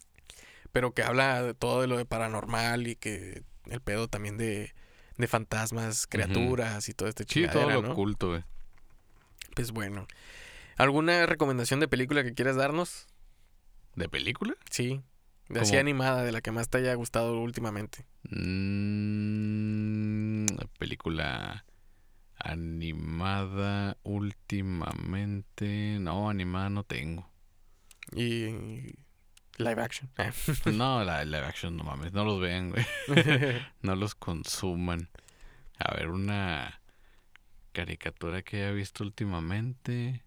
pero 0.72 0.92
que 0.94 1.04
habla 1.04 1.42
de 1.42 1.54
todo 1.54 1.82
de 1.82 1.88
lo 1.88 1.98
de 1.98 2.06
paranormal 2.06 2.88
y 2.88 2.96
que 2.96 3.44
el 3.68 3.80
pedo 3.82 4.08
también 4.10 4.38
de, 4.38 4.74
de 5.18 5.28
fantasmas, 5.28 6.06
criaturas 6.06 6.90
y 6.90 6.94
todo 6.94 7.08
este 7.10 7.24
Sí, 7.28 7.48
todo 7.52 7.70
lo 7.70 7.82
¿no? 7.82 7.92
oculto, 7.92 8.30
güey. 8.30 8.44
Pues 9.56 9.72
bueno. 9.72 10.06
¿Alguna 10.78 11.26
recomendación 11.26 11.80
de 11.80 11.88
película 11.88 12.24
que 12.24 12.34
quieras 12.34 12.58
darnos? 12.58 13.08
¿De 13.96 14.10
película? 14.10 14.56
Sí. 14.70 15.02
De 15.48 15.60
así 15.60 15.78
animada, 15.78 16.24
de 16.24 16.32
la 16.32 16.42
que 16.42 16.52
más 16.52 16.70
te 16.70 16.80
haya 16.80 16.94
gustado 16.96 17.40
últimamente. 17.40 18.06
Mm, 18.30 19.56
película 20.80 21.66
animada 22.38 23.98
últimamente. 24.04 25.98
No, 26.00 26.30
animada 26.30 26.70
no 26.70 26.84
tengo. 26.84 27.30
Y 28.12 28.96
live 29.58 29.82
action. 29.82 30.10
No, 30.74 31.04
la 31.04 31.24
live 31.24 31.46
action, 31.46 31.78
no 31.78 31.84
mames. 31.84 32.12
No 32.14 32.26
los 32.26 32.40
vean, 32.42 32.72
güey. 32.72 32.86
No 33.82 33.96
los 33.96 34.16
consuman. 34.16 35.10
A 35.78 35.94
ver, 35.96 36.10
una 36.10 36.82
caricatura 37.72 38.42
que 38.42 38.58
haya 38.58 38.72
visto 38.72 39.04
últimamente. 39.04 40.25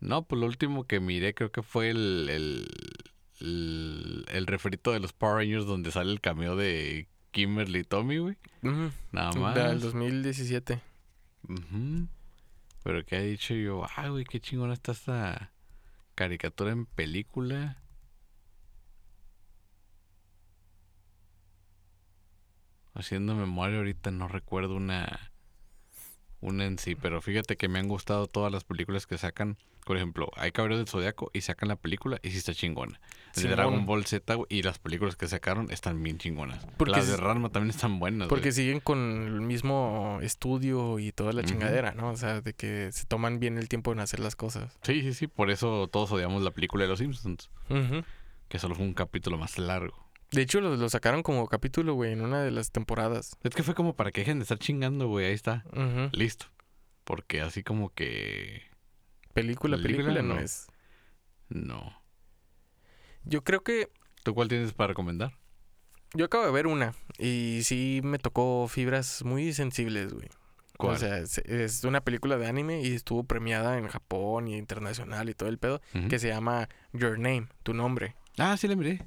No, 0.00 0.22
pues 0.26 0.40
lo 0.40 0.46
último 0.46 0.86
que 0.86 0.98
miré 1.00 1.34
creo 1.34 1.52
que 1.52 1.62
fue 1.62 1.90
el, 1.90 2.28
el, 2.30 2.68
el, 3.40 4.24
el 4.28 4.46
refrito 4.46 4.92
de 4.92 5.00
los 5.00 5.12
Power 5.12 5.36
Rangers 5.36 5.66
donde 5.66 5.92
sale 5.92 6.10
el 6.10 6.20
cameo 6.20 6.56
de 6.56 7.06
Kimberly 7.30 7.84
Tommy, 7.84 8.18
güey. 8.18 8.36
Nada 9.12 9.32
más. 9.32 9.54
Del 9.54 9.80
2017. 9.80 10.80
Ujú. 11.48 12.08
Pero 12.82 13.04
que 13.04 13.16
ha 13.16 13.20
dicho 13.20 13.54
yo, 13.54 13.84
ah, 13.96 14.08
güey, 14.08 14.24
qué 14.24 14.40
chingona 14.40 14.72
está 14.72 14.92
esta 14.92 15.52
caricatura 16.14 16.72
en 16.72 16.86
película. 16.86 17.76
Haciendo 22.94 23.34
memoria 23.34 23.78
ahorita 23.78 24.10
no 24.10 24.28
recuerdo 24.28 24.74
una 24.76 25.30
una 26.40 26.64
en 26.64 26.78
sí, 26.78 26.94
pero 26.94 27.20
fíjate 27.20 27.56
que 27.56 27.68
me 27.68 27.78
han 27.78 27.88
gustado 27.88 28.26
todas 28.26 28.50
las 28.50 28.64
películas 28.64 29.06
que 29.06 29.18
sacan. 29.18 29.58
Por 29.84 29.96
ejemplo, 29.96 30.30
hay 30.36 30.52
Caballeros 30.52 30.78
del 30.78 30.88
Zodiaco 30.88 31.30
y 31.32 31.40
sacan 31.40 31.68
la 31.68 31.76
película 31.76 32.18
y 32.22 32.30
sí 32.30 32.38
está 32.38 32.54
chingona. 32.54 33.00
El 33.28 33.34
de 33.34 33.40
Simón. 33.42 33.56
Dragon 33.56 33.86
Ball 33.86 34.04
Z 34.06 34.34
güey, 34.34 34.46
y 34.50 34.62
las 34.62 34.78
películas 34.78 35.16
que 35.16 35.26
sacaron 35.26 35.70
están 35.70 36.02
bien 36.02 36.18
chingonas. 36.18 36.66
Porque 36.76 36.92
las 36.92 37.08
de 37.08 37.16
Ranma 37.16 37.48
también 37.50 37.70
están 37.70 37.98
buenas. 37.98 38.28
Porque 38.28 38.50
güey. 38.50 38.52
siguen 38.52 38.80
con 38.80 38.98
el 38.98 39.40
mismo 39.40 40.18
estudio 40.22 40.98
y 40.98 41.12
toda 41.12 41.32
la 41.32 41.42
chingadera, 41.42 41.92
¿no? 41.92 42.10
O 42.10 42.16
sea, 42.16 42.40
de 42.40 42.52
que 42.54 42.90
se 42.92 43.04
toman 43.06 43.40
bien 43.40 43.58
el 43.58 43.68
tiempo 43.68 43.92
en 43.92 44.00
hacer 44.00 44.20
las 44.20 44.36
cosas. 44.36 44.78
Sí, 44.82 45.02
sí, 45.02 45.14
sí, 45.14 45.26
por 45.26 45.50
eso 45.50 45.88
todos 45.88 46.12
odiamos 46.12 46.42
la 46.42 46.50
película 46.50 46.84
de 46.84 46.88
los 46.88 46.98
Simpsons, 46.98 47.50
que 48.48 48.58
solo 48.58 48.74
fue 48.74 48.84
un 48.84 48.94
capítulo 48.94 49.38
más 49.38 49.58
largo. 49.58 50.08
De 50.32 50.42
hecho, 50.42 50.60
lo, 50.60 50.76
lo 50.76 50.88
sacaron 50.88 51.24
como 51.24 51.48
capítulo, 51.48 51.94
güey, 51.94 52.12
en 52.12 52.20
una 52.20 52.40
de 52.42 52.52
las 52.52 52.70
temporadas. 52.70 53.36
Es 53.42 53.54
que 53.54 53.64
fue 53.64 53.74
como 53.74 53.96
para 53.96 54.12
que 54.12 54.20
dejen 54.20 54.38
de 54.38 54.44
estar 54.44 54.58
chingando, 54.58 55.08
güey, 55.08 55.26
ahí 55.26 55.34
está, 55.34 55.64
listo. 56.12 56.46
Porque 57.04 57.40
así 57.40 57.64
como 57.64 57.92
que 57.92 58.69
Película, 59.42 59.76
película, 59.76 60.06
Película, 60.08 60.22
no 60.22 60.34
no. 60.34 60.40
es. 60.40 60.66
no. 61.48 62.00
Yo 63.24 63.42
creo 63.44 63.62
que 63.62 63.88
¿Tú 64.22 64.34
cuál 64.34 64.48
tienes 64.48 64.72
para 64.72 64.88
recomendar? 64.88 65.32
yo 66.14 66.24
acabo 66.24 66.44
de 66.44 66.50
ver 66.52 66.66
una 66.66 66.94
y 67.18 67.60
sí 67.64 68.00
me 68.02 68.18
tocó 68.18 68.66
fibras 68.68 69.24
muy 69.24 69.52
sensibles, 69.52 70.12
güey. 70.12 70.28
¿Cuál? 70.76 70.96
O 70.96 70.98
sea, 70.98 71.18
es, 71.18 71.38
es 71.38 71.84
una 71.84 72.00
película 72.00 72.36
de 72.38 72.46
anime 72.48 72.80
y 72.82 72.94
estuvo 72.94 73.22
premiada 73.24 73.78
en 73.78 73.86
Japón 73.86 74.48
y 74.48 74.56
internacional 74.56 75.28
y 75.28 75.34
todo 75.34 75.48
el 75.50 75.58
pedo, 75.58 75.80
que 76.08 76.18
se 76.18 76.28
llama 76.28 76.68
Your 76.92 77.18
Name, 77.18 77.46
tu 77.62 77.74
nombre. 77.74 78.16
Ah, 78.38 78.56
sí 78.56 78.66
la 78.66 78.76
miré. 78.76 79.04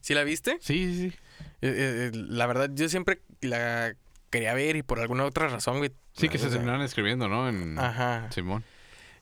¿Sí 0.00 0.14
la 0.14 0.24
viste? 0.24 0.58
Sí, 0.60 0.92
sí, 0.94 1.10
sí. 1.10 1.16
Eh, 1.62 1.68
eh, 1.68 2.10
eh, 2.12 2.16
la 2.16 2.46
verdad, 2.46 2.70
yo 2.74 2.88
siempre 2.88 3.22
la 3.40 3.94
quería 4.30 4.52
ver 4.54 4.76
y 4.76 4.82
por 4.82 4.98
alguna 4.98 5.24
otra 5.24 5.46
razón, 5.48 5.78
güey. 5.78 5.92
Sí, 6.14 6.28
que 6.28 6.38
se 6.38 6.48
terminaron 6.50 6.82
escribiendo, 6.82 7.28
¿no? 7.28 7.48
En 7.48 7.78
Ajá. 7.78 8.28
Simón. 8.32 8.64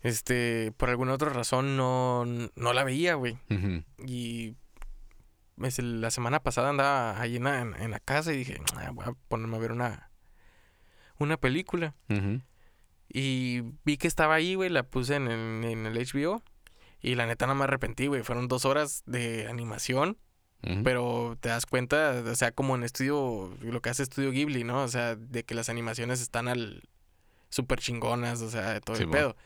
Este, 0.02 0.72
por 0.76 0.90
alguna 0.90 1.12
otra 1.12 1.30
razón 1.30 1.76
no, 1.76 2.24
no 2.24 2.72
la 2.72 2.84
veía, 2.84 3.14
güey. 3.14 3.38
Y 4.06 4.54
es 5.62 5.78
el- 5.80 6.00
la 6.00 6.10
semana 6.10 6.40
pasada 6.40 6.70
andaba 6.70 7.20
ahí 7.20 7.36
en 7.36 7.44
la, 7.44 7.60
en- 7.60 7.90
la 7.90 7.98
casa 8.00 8.32
y 8.32 8.36
dije, 8.38 8.60
"Ah, 8.76 8.90
voy 8.92 9.04
a 9.06 9.12
ponerme 9.28 9.56
a 9.56 9.60
ver 9.60 9.72
una, 9.72 10.10
una 11.18 11.36
película. 11.36 11.94
Y 13.10 13.62
vi 13.84 13.96
que 13.96 14.06
estaba 14.06 14.34
ahí, 14.34 14.54
güey, 14.54 14.68
la 14.70 14.82
puse 14.84 15.16
en, 15.16 15.28
el- 15.28 15.64
en 15.64 15.86
el 15.86 15.96
HBO. 15.96 16.42
Y 17.00 17.14
la 17.14 17.26
neta 17.26 17.46
no 17.46 17.54
me 17.54 17.64
arrepentí, 17.64 18.06
güey. 18.06 18.22
Fueron 18.22 18.48
dos 18.48 18.64
horas 18.64 19.02
de 19.06 19.46
animación. 19.48 20.18
Pero 20.82 21.36
te 21.40 21.48
das 21.48 21.66
cuenta, 21.66 22.22
o 22.26 22.34
sea, 22.34 22.50
como 22.50 22.74
en 22.74 22.82
estudio, 22.82 23.56
lo 23.60 23.80
que 23.80 23.90
hace 23.90 24.02
Estudio 24.02 24.32
Ghibli, 24.32 24.64
¿no? 24.64 24.82
O 24.82 24.88
sea, 24.88 25.14
de 25.14 25.44
que 25.44 25.54
las 25.54 25.68
animaciones 25.68 26.20
están 26.20 26.48
al 26.48 26.82
súper 27.48 27.78
chingonas, 27.78 28.42
o 28.42 28.50
sea, 28.50 28.72
de 28.74 28.80
todo 28.80 28.96
el 28.96 29.02
pedo. 29.12 29.36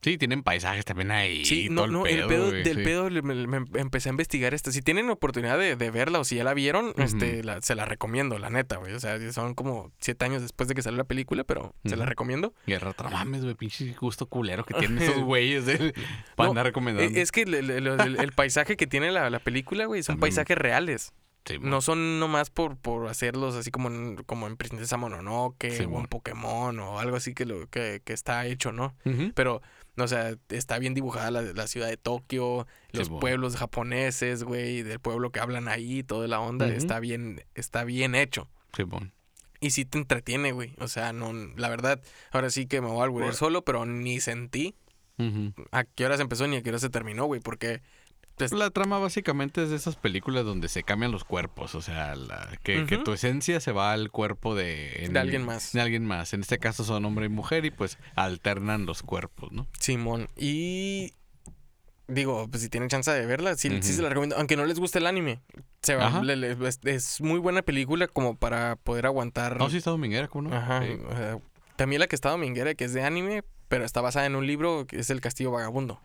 Sí, 0.00 0.16
tienen 0.16 0.44
paisajes 0.44 0.84
también 0.84 1.10
ahí. 1.10 1.44
Sí, 1.44 1.64
y 1.66 1.68
no, 1.70 1.88
no, 1.88 2.06
el 2.06 2.24
pedo, 2.28 2.52
del 2.52 2.64
sí. 2.76 2.82
pedo 2.84 3.10
me, 3.10 3.22
me 3.46 3.80
empecé 3.80 4.08
a 4.08 4.12
investigar 4.12 4.54
esto. 4.54 4.70
Si 4.70 4.80
tienen 4.80 5.10
oportunidad 5.10 5.58
de, 5.58 5.74
de 5.74 5.90
verla 5.90 6.20
o 6.20 6.24
si 6.24 6.36
ya 6.36 6.44
la 6.44 6.54
vieron, 6.54 6.92
este, 6.98 7.42
la- 7.42 7.60
se 7.62 7.74
la 7.74 7.84
recomiendo, 7.84 8.38
la 8.38 8.48
neta, 8.48 8.76
güey. 8.76 8.92
O 8.94 9.00
sea, 9.00 9.18
son 9.32 9.54
como 9.54 9.90
siete 9.98 10.24
años 10.24 10.40
después 10.42 10.68
de 10.68 10.76
que 10.76 10.82
salió 10.82 10.98
la 10.98 11.04
película, 11.04 11.42
pero 11.42 11.74
se 11.84 11.96
la 11.96 12.06
recomiendo. 12.06 12.54
Guerra, 12.66 12.94
no 13.02 13.10
mames, 13.10 13.42
güey, 13.42 13.56
pinche 13.56 13.92
gusto 14.00 14.26
culero 14.26 14.64
que 14.64 14.74
tienen 14.78 14.98
esos 15.02 15.18
güeyes 15.24 15.66
de, 15.66 15.92
para 16.36 16.46
No, 16.46 16.50
andar 16.52 16.66
recomendando. 16.66 17.18
Eh, 17.18 17.20
Es 17.20 17.32
que 17.32 17.42
el, 17.42 17.54
el 17.70 18.32
paisaje 18.32 18.76
que 18.76 18.86
tiene 18.86 19.10
la, 19.10 19.28
la 19.30 19.40
película, 19.40 19.86
güey, 19.86 20.04
son 20.04 20.14
También. 20.14 20.20
paisajes 20.34 20.56
reales. 20.58 21.12
Simón. 21.44 21.70
No 21.70 21.80
son 21.80 22.20
nomás 22.20 22.50
por, 22.50 22.76
por 22.76 23.08
hacerlos 23.08 23.54
así 23.54 23.70
como 23.70 23.88
en, 23.88 24.16
como 24.24 24.46
en 24.48 24.58
Princesa 24.58 24.98
Mononoke 24.98 25.86
o 25.90 25.98
en 26.00 26.06
Pokémon 26.06 26.78
o 26.78 26.98
algo 26.98 27.16
así 27.16 27.32
que, 27.32 27.46
lo, 27.46 27.66
que, 27.70 28.02
que 28.04 28.12
está 28.12 28.44
hecho, 28.46 28.70
¿no? 28.70 28.94
Ujú. 29.06 29.32
Pero, 29.34 29.62
o 30.04 30.08
sea, 30.08 30.34
está 30.48 30.78
bien 30.78 30.94
dibujada 30.94 31.30
la, 31.30 31.42
la 31.42 31.66
ciudad 31.66 31.88
de 31.88 31.96
Tokio, 31.96 32.66
los 32.92 33.10
pueblos 33.10 33.56
japoneses, 33.56 34.44
güey, 34.44 34.82
del 34.82 35.00
pueblo 35.00 35.30
que 35.30 35.40
hablan 35.40 35.68
ahí, 35.68 36.02
toda 36.02 36.28
la 36.28 36.40
onda, 36.40 36.68
está 36.68 37.00
bien, 37.00 37.44
está 37.54 37.84
bien 37.84 38.14
hecho. 38.14 38.48
Simón. 38.74 39.12
Y 39.60 39.70
sí 39.70 39.84
te 39.84 39.98
entretiene, 39.98 40.52
güey. 40.52 40.74
O 40.78 40.88
sea, 40.88 41.12
no, 41.12 41.32
la 41.32 41.68
verdad, 41.68 42.00
ahora 42.30 42.50
sí 42.50 42.66
que 42.66 42.80
me 42.80 42.88
voy 42.88 43.04
a 43.04 43.08
volver 43.08 43.34
solo, 43.34 43.64
pero 43.64 43.86
ni 43.86 44.20
sentí 44.20 44.74
a 45.72 45.84
qué 45.84 46.06
horas 46.06 46.20
empezó 46.20 46.46
ni 46.46 46.56
a 46.56 46.62
qué 46.62 46.68
horas 46.68 46.80
se 46.80 46.90
terminó, 46.90 47.24
güey, 47.24 47.40
porque 47.40 47.82
pues, 48.38 48.52
La 48.52 48.70
trama 48.70 48.98
básicamente 48.98 49.62
es 49.62 49.70
de 49.70 49.76
esas 49.76 49.96
películas 49.96 50.44
donde 50.44 50.68
se 50.68 50.82
cambian 50.82 51.10
los 51.12 51.24
cuerpos, 51.24 51.74
o 51.74 51.82
sea, 51.82 52.14
la- 52.16 52.50
que, 52.62 52.84
tu 53.04 53.12
esencia 53.12 53.60
se 53.60 53.72
va 53.72 53.92
al 53.92 54.10
cuerpo 54.10 54.54
de, 54.54 55.04
en- 55.04 55.12
De 55.12 55.18
alguien 55.20 55.44
más. 55.44 55.72
De 55.72 55.80
alguien 55.80 56.04
más. 56.06 56.32
En 56.32 56.40
este 56.40 56.58
caso 56.58 56.84
son 56.84 57.04
hombre 57.04 57.26
y 57.26 57.28
mujer 57.28 57.64
y 57.64 57.70
pues 57.70 57.98
alternan 58.14 58.86
los 58.86 59.02
cuerpos, 59.02 59.52
¿no? 59.52 59.66
Simón. 59.80 60.28
Y 60.36 61.12
digo, 62.06 62.48
pues 62.48 62.62
si 62.62 62.68
tienen 62.68 62.88
chance 62.88 63.10
de 63.10 63.26
verla, 63.26 63.54
sí, 63.56 63.82
se 63.82 64.02
la 64.02 64.08
recomiendo. 64.08 64.36
Aunque 64.36 64.56
no 64.56 64.64
les 64.64 64.78
guste 64.78 64.98
el 64.98 65.06
anime. 65.06 65.40
Se 65.82 65.94
va, 65.94 66.06
Ajá. 66.06 66.22
le- 66.22 66.36
le- 66.36 66.68
es, 66.68 66.80
es 66.84 67.20
muy 67.20 67.38
buena 67.38 67.62
película 67.62 68.08
como 68.08 68.36
para 68.36 68.76
poder 68.76 69.06
aguantar. 69.06 69.56
No, 69.58 69.68
sí 69.70 69.76
está 69.78 69.90
dominguera, 69.90 70.28
¿cómo 70.28 70.48
no? 70.48 70.56
Ajá. 70.56 70.82
Sí. 70.82 70.92
o 71.08 71.16
sea, 71.16 71.38
también 71.76 72.00
la 72.00 72.06
que 72.08 72.16
está 72.16 72.30
dominguera, 72.30 72.74
que 72.74 72.84
es 72.84 72.92
de 72.92 73.02
anime, 73.04 73.44
pero 73.68 73.84
está 73.84 74.00
basada 74.00 74.26
en 74.26 74.34
un 74.34 74.46
libro 74.46 74.86
que 74.86 74.98
es 74.98 75.10
El 75.10 75.20
Castillo 75.20 75.50
Vagabundo. 75.52 76.00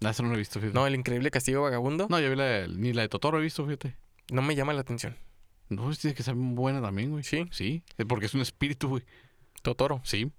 No, 0.00 0.08
eso 0.10 0.22
no 0.22 0.30
lo 0.30 0.34
he 0.36 0.38
visto, 0.38 0.60
fíjate. 0.60 0.74
No, 0.74 0.86
El 0.86 0.94
Increíble 0.94 1.30
Castillo 1.30 1.62
Vagabundo. 1.62 2.06
No, 2.08 2.16
No, 2.16 2.20
yo 2.22 2.30
vi 2.30 2.36
la, 2.36 2.66
ni 2.68 2.92
la 2.92 3.02
de 3.02 3.08
Totoro 3.08 3.38
he 3.38 3.42
visto, 3.42 3.64
fíjate. 3.64 3.96
me 4.32 4.54
llama 4.54 4.72
la 4.72 4.80
atención. 4.80 5.16
No, 5.68 5.94
tiene 5.94 6.14
que 6.14 6.22
ser 6.22 6.34
buena 6.34 6.80
también, 6.80 7.10
güey. 7.10 7.22
Sí. 7.22 7.46
Sí, 7.52 7.82
porque 8.08 8.26
es 8.26 8.34
un 8.34 8.40
espíritu, 8.40 8.88
güey. 8.88 9.04
Totoro. 9.62 10.00
Sí. 10.04 10.32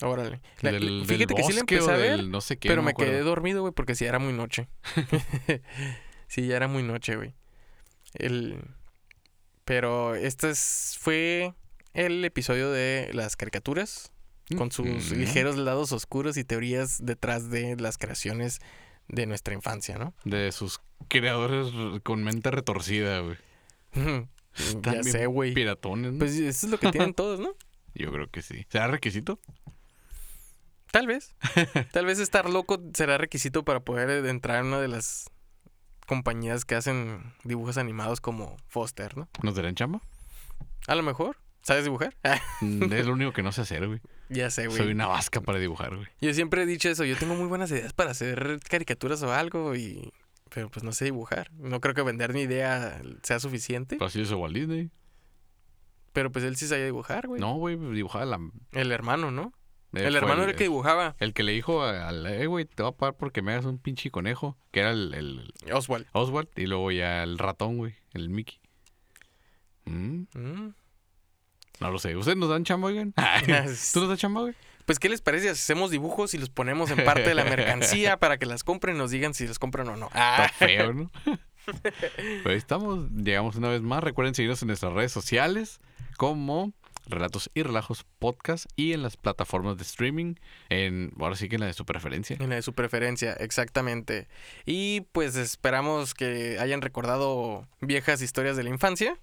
Órale. 0.00 0.40
La- 0.60 0.72
del, 0.72 1.04
fíjate 1.06 1.34
que 1.34 1.42
sí 1.42 1.52
la 1.52 1.60
bosque 1.60 1.74
empecé 1.76 1.90
o 1.90 1.94
a 1.94 1.96
ver, 1.96 2.16
del 2.18 2.30
no 2.30 2.40
sé 2.40 2.56
qué. 2.56 2.68
pero 2.68 2.82
no 2.82 2.86
me 2.86 2.94
quedé 2.94 3.20
dormido, 3.20 3.60
güey, 3.62 3.72
porque 3.74 3.94
sí 3.94 4.04
era 4.04 4.18
muy 4.18 4.32
noche. 4.32 4.68
sí, 6.28 6.46
ya 6.46 6.56
era 6.56 6.68
muy 6.68 6.82
noche, 6.82 7.16
güey. 7.16 7.34
El... 8.14 8.58
Pero 9.64 10.14
este 10.14 10.50
es- 10.50 10.96
fue 11.00 11.54
el 11.94 12.24
episodio 12.24 12.70
de 12.70 13.10
las 13.12 13.36
caricaturas, 13.36 14.12
con 14.56 14.70
sus 14.70 15.10
ligeros 15.12 15.56
lados 15.56 15.92
oscuros 15.92 16.36
y 16.36 16.44
teorías 16.44 17.04
detrás 17.04 17.50
de 17.50 17.76
las 17.76 17.98
creaciones 17.98 18.60
de 19.08 19.26
nuestra 19.26 19.54
infancia, 19.54 19.98
¿no? 19.98 20.14
De 20.24 20.52
sus 20.52 20.80
creadores 21.08 21.72
con 22.02 22.22
mente 22.24 22.50
retorcida, 22.50 23.20
güey. 23.20 23.36
ya 24.82 25.02
sé, 25.02 25.26
güey. 25.26 25.54
Piratones, 25.54 26.12
¿no? 26.12 26.18
Pues 26.18 26.32
eso 26.34 26.66
es 26.66 26.70
lo 26.70 26.78
que 26.78 26.90
tienen 26.90 27.14
todos, 27.14 27.40
¿no? 27.40 27.54
Yo 27.94 28.10
creo 28.10 28.28
que 28.30 28.42
sí. 28.42 28.66
¿Será 28.68 28.88
requisito? 28.88 29.38
Tal 30.90 31.06
vez. 31.06 31.34
Tal 31.92 32.06
vez 32.06 32.18
estar 32.18 32.48
loco 32.48 32.80
será 32.92 33.18
requisito 33.18 33.64
para 33.64 33.80
poder 33.80 34.24
entrar 34.26 34.60
en 34.60 34.66
una 34.66 34.80
de 34.80 34.88
las 34.88 35.30
compañías 36.06 36.64
que 36.64 36.74
hacen 36.74 37.34
dibujos 37.44 37.78
animados 37.78 38.20
como 38.20 38.56
Foster, 38.68 39.16
¿no? 39.16 39.28
¿Nos 39.42 39.54
darán 39.54 39.74
chamba? 39.74 40.02
A 40.86 40.94
lo 40.94 41.02
mejor. 41.02 41.36
¿Sabes 41.62 41.84
dibujar? 41.84 42.14
Mm, 42.60 42.92
es 42.92 43.06
lo 43.06 43.12
único 43.14 43.32
que 43.32 43.42
no 43.42 43.52
sé 43.52 43.62
hacer, 43.62 43.86
güey. 43.86 44.00
Ya 44.28 44.50
sé, 44.50 44.66
güey. 44.66 44.78
Soy 44.78 44.92
una 44.92 45.06
vasca 45.06 45.40
para 45.40 45.58
dibujar, 45.58 45.94
güey. 45.96 46.08
Yo 46.20 46.32
siempre 46.34 46.62
he 46.62 46.66
dicho 46.66 46.88
eso. 46.88 47.04
Yo 47.04 47.16
tengo 47.16 47.34
muy 47.34 47.46
buenas 47.46 47.70
ideas 47.70 47.92
para 47.92 48.10
hacer 48.10 48.58
caricaturas 48.68 49.22
o 49.22 49.32
algo 49.32 49.74
y... 49.74 50.12
Pero 50.54 50.70
pues 50.70 50.84
no 50.84 50.92
sé 50.92 51.06
dibujar. 51.06 51.50
No 51.52 51.80
creo 51.80 51.94
que 51.94 52.02
vender 52.02 52.32
mi 52.32 52.42
idea 52.42 53.02
sea 53.22 53.40
suficiente. 53.40 53.96
Pero 53.96 54.06
así 54.06 54.20
es 54.20 54.30
Walt 54.30 54.54
Disney. 54.54 54.90
Pero 56.12 56.30
pues 56.30 56.44
él 56.44 56.54
sí 56.56 56.68
sabía 56.68 56.84
dibujar, 56.84 57.26
güey. 57.26 57.40
No, 57.40 57.54
güey, 57.54 57.76
dibujaba 57.76 58.24
la... 58.24 58.38
El 58.72 58.92
hermano, 58.92 59.30
¿no? 59.32 59.52
eh, 59.94 60.06
el 60.06 60.14
hermano 60.16 60.42
era 60.42 60.52
el 60.52 60.56
que 60.56 60.64
dibujaba. 60.64 61.16
El 61.18 61.34
que 61.34 61.42
le 61.42 61.52
dijo 61.52 61.82
al, 61.82 62.24
eh, 62.26 62.46
güey, 62.46 62.64
te 62.66 62.82
voy 62.84 62.92
a 62.92 62.96
pagar 62.96 63.16
porque 63.16 63.42
me 63.42 63.52
hagas 63.52 63.64
un 63.64 63.78
pinche 63.78 64.10
conejo, 64.12 64.56
que 64.70 64.80
era 64.80 64.90
el, 64.90 65.12
el 65.14 65.52
Oswald. 65.72 66.06
Oswald, 66.12 66.48
y 66.56 66.66
luego 66.66 66.92
ya 66.92 67.22
el 67.24 67.36
ratón, 67.38 67.76
güey, 67.78 67.94
el 68.12 68.28
Mickey. 68.28 68.60
Mm, 69.86 70.24
Mm. 70.34 70.74
No 71.80 71.90
lo 71.90 71.98
sé. 71.98 72.16
¿Ustedes 72.16 72.38
nos 72.38 72.48
dan 72.48 72.64
chamba, 72.64 72.88
oigan? 72.88 73.12
¿Tú 73.92 74.00
nos 74.00 74.08
das 74.08 74.18
chamba, 74.18 74.42
güey? 74.42 74.54
Pues, 74.86 74.98
¿qué 74.98 75.08
les 75.08 75.22
parece 75.22 75.44
si 75.44 75.50
hacemos 75.50 75.90
dibujos 75.90 76.34
y 76.34 76.38
los 76.38 76.50
ponemos 76.50 76.90
en 76.90 77.04
parte 77.04 77.22
de 77.22 77.34
la 77.34 77.44
mercancía 77.44 78.16
para 78.18 78.36
que 78.38 78.44
las 78.46 78.64
compren 78.64 78.96
y 78.96 78.98
nos 78.98 79.10
digan 79.10 79.32
si 79.34 79.46
las 79.46 79.58
compran 79.58 79.88
o 79.88 79.96
no? 79.96 80.06
Está 80.06 80.44
Ah, 80.44 80.48
feo, 80.50 80.92
¿no? 80.92 81.10
pues 81.64 82.46
ahí 82.46 82.56
estamos, 82.56 83.10
llegamos 83.10 83.56
una 83.56 83.68
vez 83.70 83.80
más. 83.80 84.04
Recuerden 84.04 84.34
seguirnos 84.34 84.60
en 84.62 84.68
nuestras 84.68 84.92
redes 84.92 85.10
sociales 85.10 85.80
como 86.18 86.74
Relatos 87.06 87.50
y 87.54 87.62
Relajos 87.62 88.04
Podcast 88.18 88.66
y 88.76 88.92
en 88.92 89.02
las 89.02 89.16
plataformas 89.16 89.76
de 89.78 89.82
streaming. 89.84 90.34
En, 90.68 91.12
ahora 91.18 91.34
sí 91.36 91.48
que 91.48 91.56
en 91.56 91.60
la 91.62 91.66
de 91.66 91.72
su 91.72 91.86
preferencia. 91.86 92.36
en 92.38 92.50
la 92.50 92.56
de 92.56 92.62
su 92.62 92.74
preferencia, 92.74 93.32
exactamente. 93.32 94.28
Y 94.66 95.02
pues 95.12 95.36
esperamos 95.36 96.12
que 96.14 96.58
hayan 96.60 96.82
recordado 96.82 97.66
viejas 97.80 98.20
historias 98.20 98.56
de 98.58 98.64
la 98.64 98.70
infancia 98.70 99.18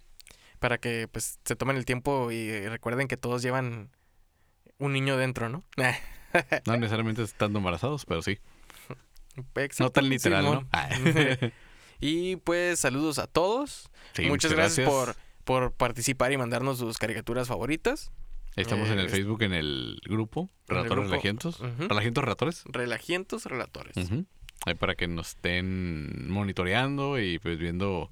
para 0.61 0.77
que 0.77 1.07
pues 1.07 1.39
se 1.43 1.55
tomen 1.55 1.75
el 1.75 1.85
tiempo 1.85 2.31
y 2.31 2.67
recuerden 2.67 3.07
que 3.07 3.17
todos 3.17 3.41
llevan 3.41 3.89
un 4.77 4.93
niño 4.93 5.17
dentro, 5.17 5.49
¿no? 5.49 5.63
No 6.65 6.77
necesariamente 6.77 7.23
estando 7.23 7.59
embarazados, 7.59 8.05
pero 8.05 8.21
sí. 8.21 8.39
Exacto, 9.55 9.83
No 9.83 9.89
tan 9.89 10.07
literal. 10.07 10.45
¿no? 10.45 10.69
Y 11.99 12.37
pues 12.37 12.79
saludos 12.79 13.19
a 13.19 13.27
todos. 13.27 13.89
Sí, 14.13 14.25
muchas 14.27 14.53
gracias, 14.53 14.87
por, 14.87 15.15
por 15.43 15.73
participar 15.73 16.31
y 16.31 16.37
mandarnos 16.37 16.77
sus 16.77 16.97
caricaturas 16.97 17.47
favoritas. 17.47 18.11
Estamos 18.55 18.89
en 18.89 18.99
el 18.99 19.09
Facebook, 19.09 19.41
en 19.43 19.53
el 19.53 19.99
grupo, 20.05 20.49
Relatores. 20.67 21.05
Relajientos. 21.05 21.59
Ujú. 21.59 21.87
Relajientos 21.87 22.23
Relatores. 22.23 22.63
Relajientos 22.65 23.45
relatores. 23.45 23.95
Ahí 24.65 24.75
para 24.75 24.95
que 24.95 25.07
nos 25.07 25.29
estén 25.29 26.29
monitoreando 26.31 27.19
y 27.19 27.39
pues 27.39 27.57
viendo 27.57 28.11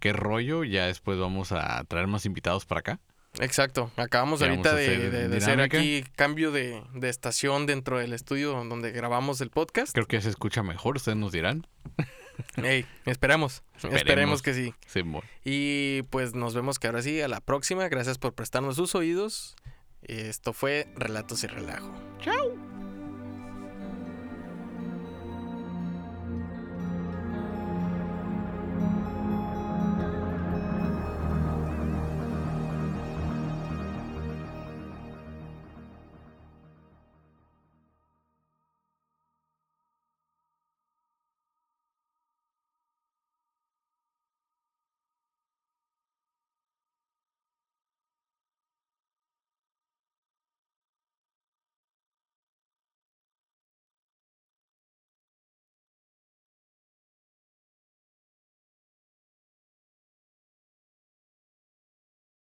qué 0.00 0.12
rollo. 0.12 0.64
Ya 0.64 0.86
después 0.86 1.18
vamos 1.18 1.52
a 1.52 1.84
traer 1.84 2.06
más 2.08 2.26
invitados 2.26 2.64
para 2.66 2.80
acá. 2.80 3.00
Exacto. 3.38 3.92
Acabamos 3.96 4.42
ahorita 4.42 4.74
de, 4.74 4.84
hacer 4.86 5.10
de- 5.12 5.28
de 5.28 5.36
hacer 5.36 5.50
dinámica. 5.52 5.78
aquí 5.78 6.04
cambio 6.16 6.50
de, 6.50 6.82
de 6.94 7.08
estación 7.08 7.64
dentro 7.66 7.98
del 7.98 8.12
estudio 8.12 8.52
donde 8.64 8.90
grabamos 8.90 9.40
el 9.40 9.50
podcast. 9.50 9.92
Creo 9.94 10.06
que 10.06 10.20
se 10.20 10.28
escucha 10.30 10.64
mejor, 10.64 10.96
ustedes 10.96 11.16
nos 11.16 11.30
dirán. 11.30 11.66
Ey, 12.56 12.86
esperamos. 13.06 13.62
Esperemos. 13.76 13.96
Esperemos 14.00 14.42
que 14.42 14.54
sí. 14.54 14.74
Sí, 14.86 15.02
Y 15.44 16.02
pues 16.10 16.34
nos 16.34 16.54
vemos 16.54 16.78
que 16.78 16.86
ahora 16.88 17.02
sí, 17.02 17.20
a 17.20 17.28
la 17.28 17.40
próxima. 17.40 17.88
Gracias 17.88 18.18
por 18.18 18.34
prestarnos 18.34 18.76
sus 18.76 18.94
oídos. 18.96 19.54
Esto 20.02 20.52
fue 20.52 20.88
Relatos 20.96 21.44
y 21.44 21.46
Relajo. 21.46 21.92
Chao. 22.20 22.69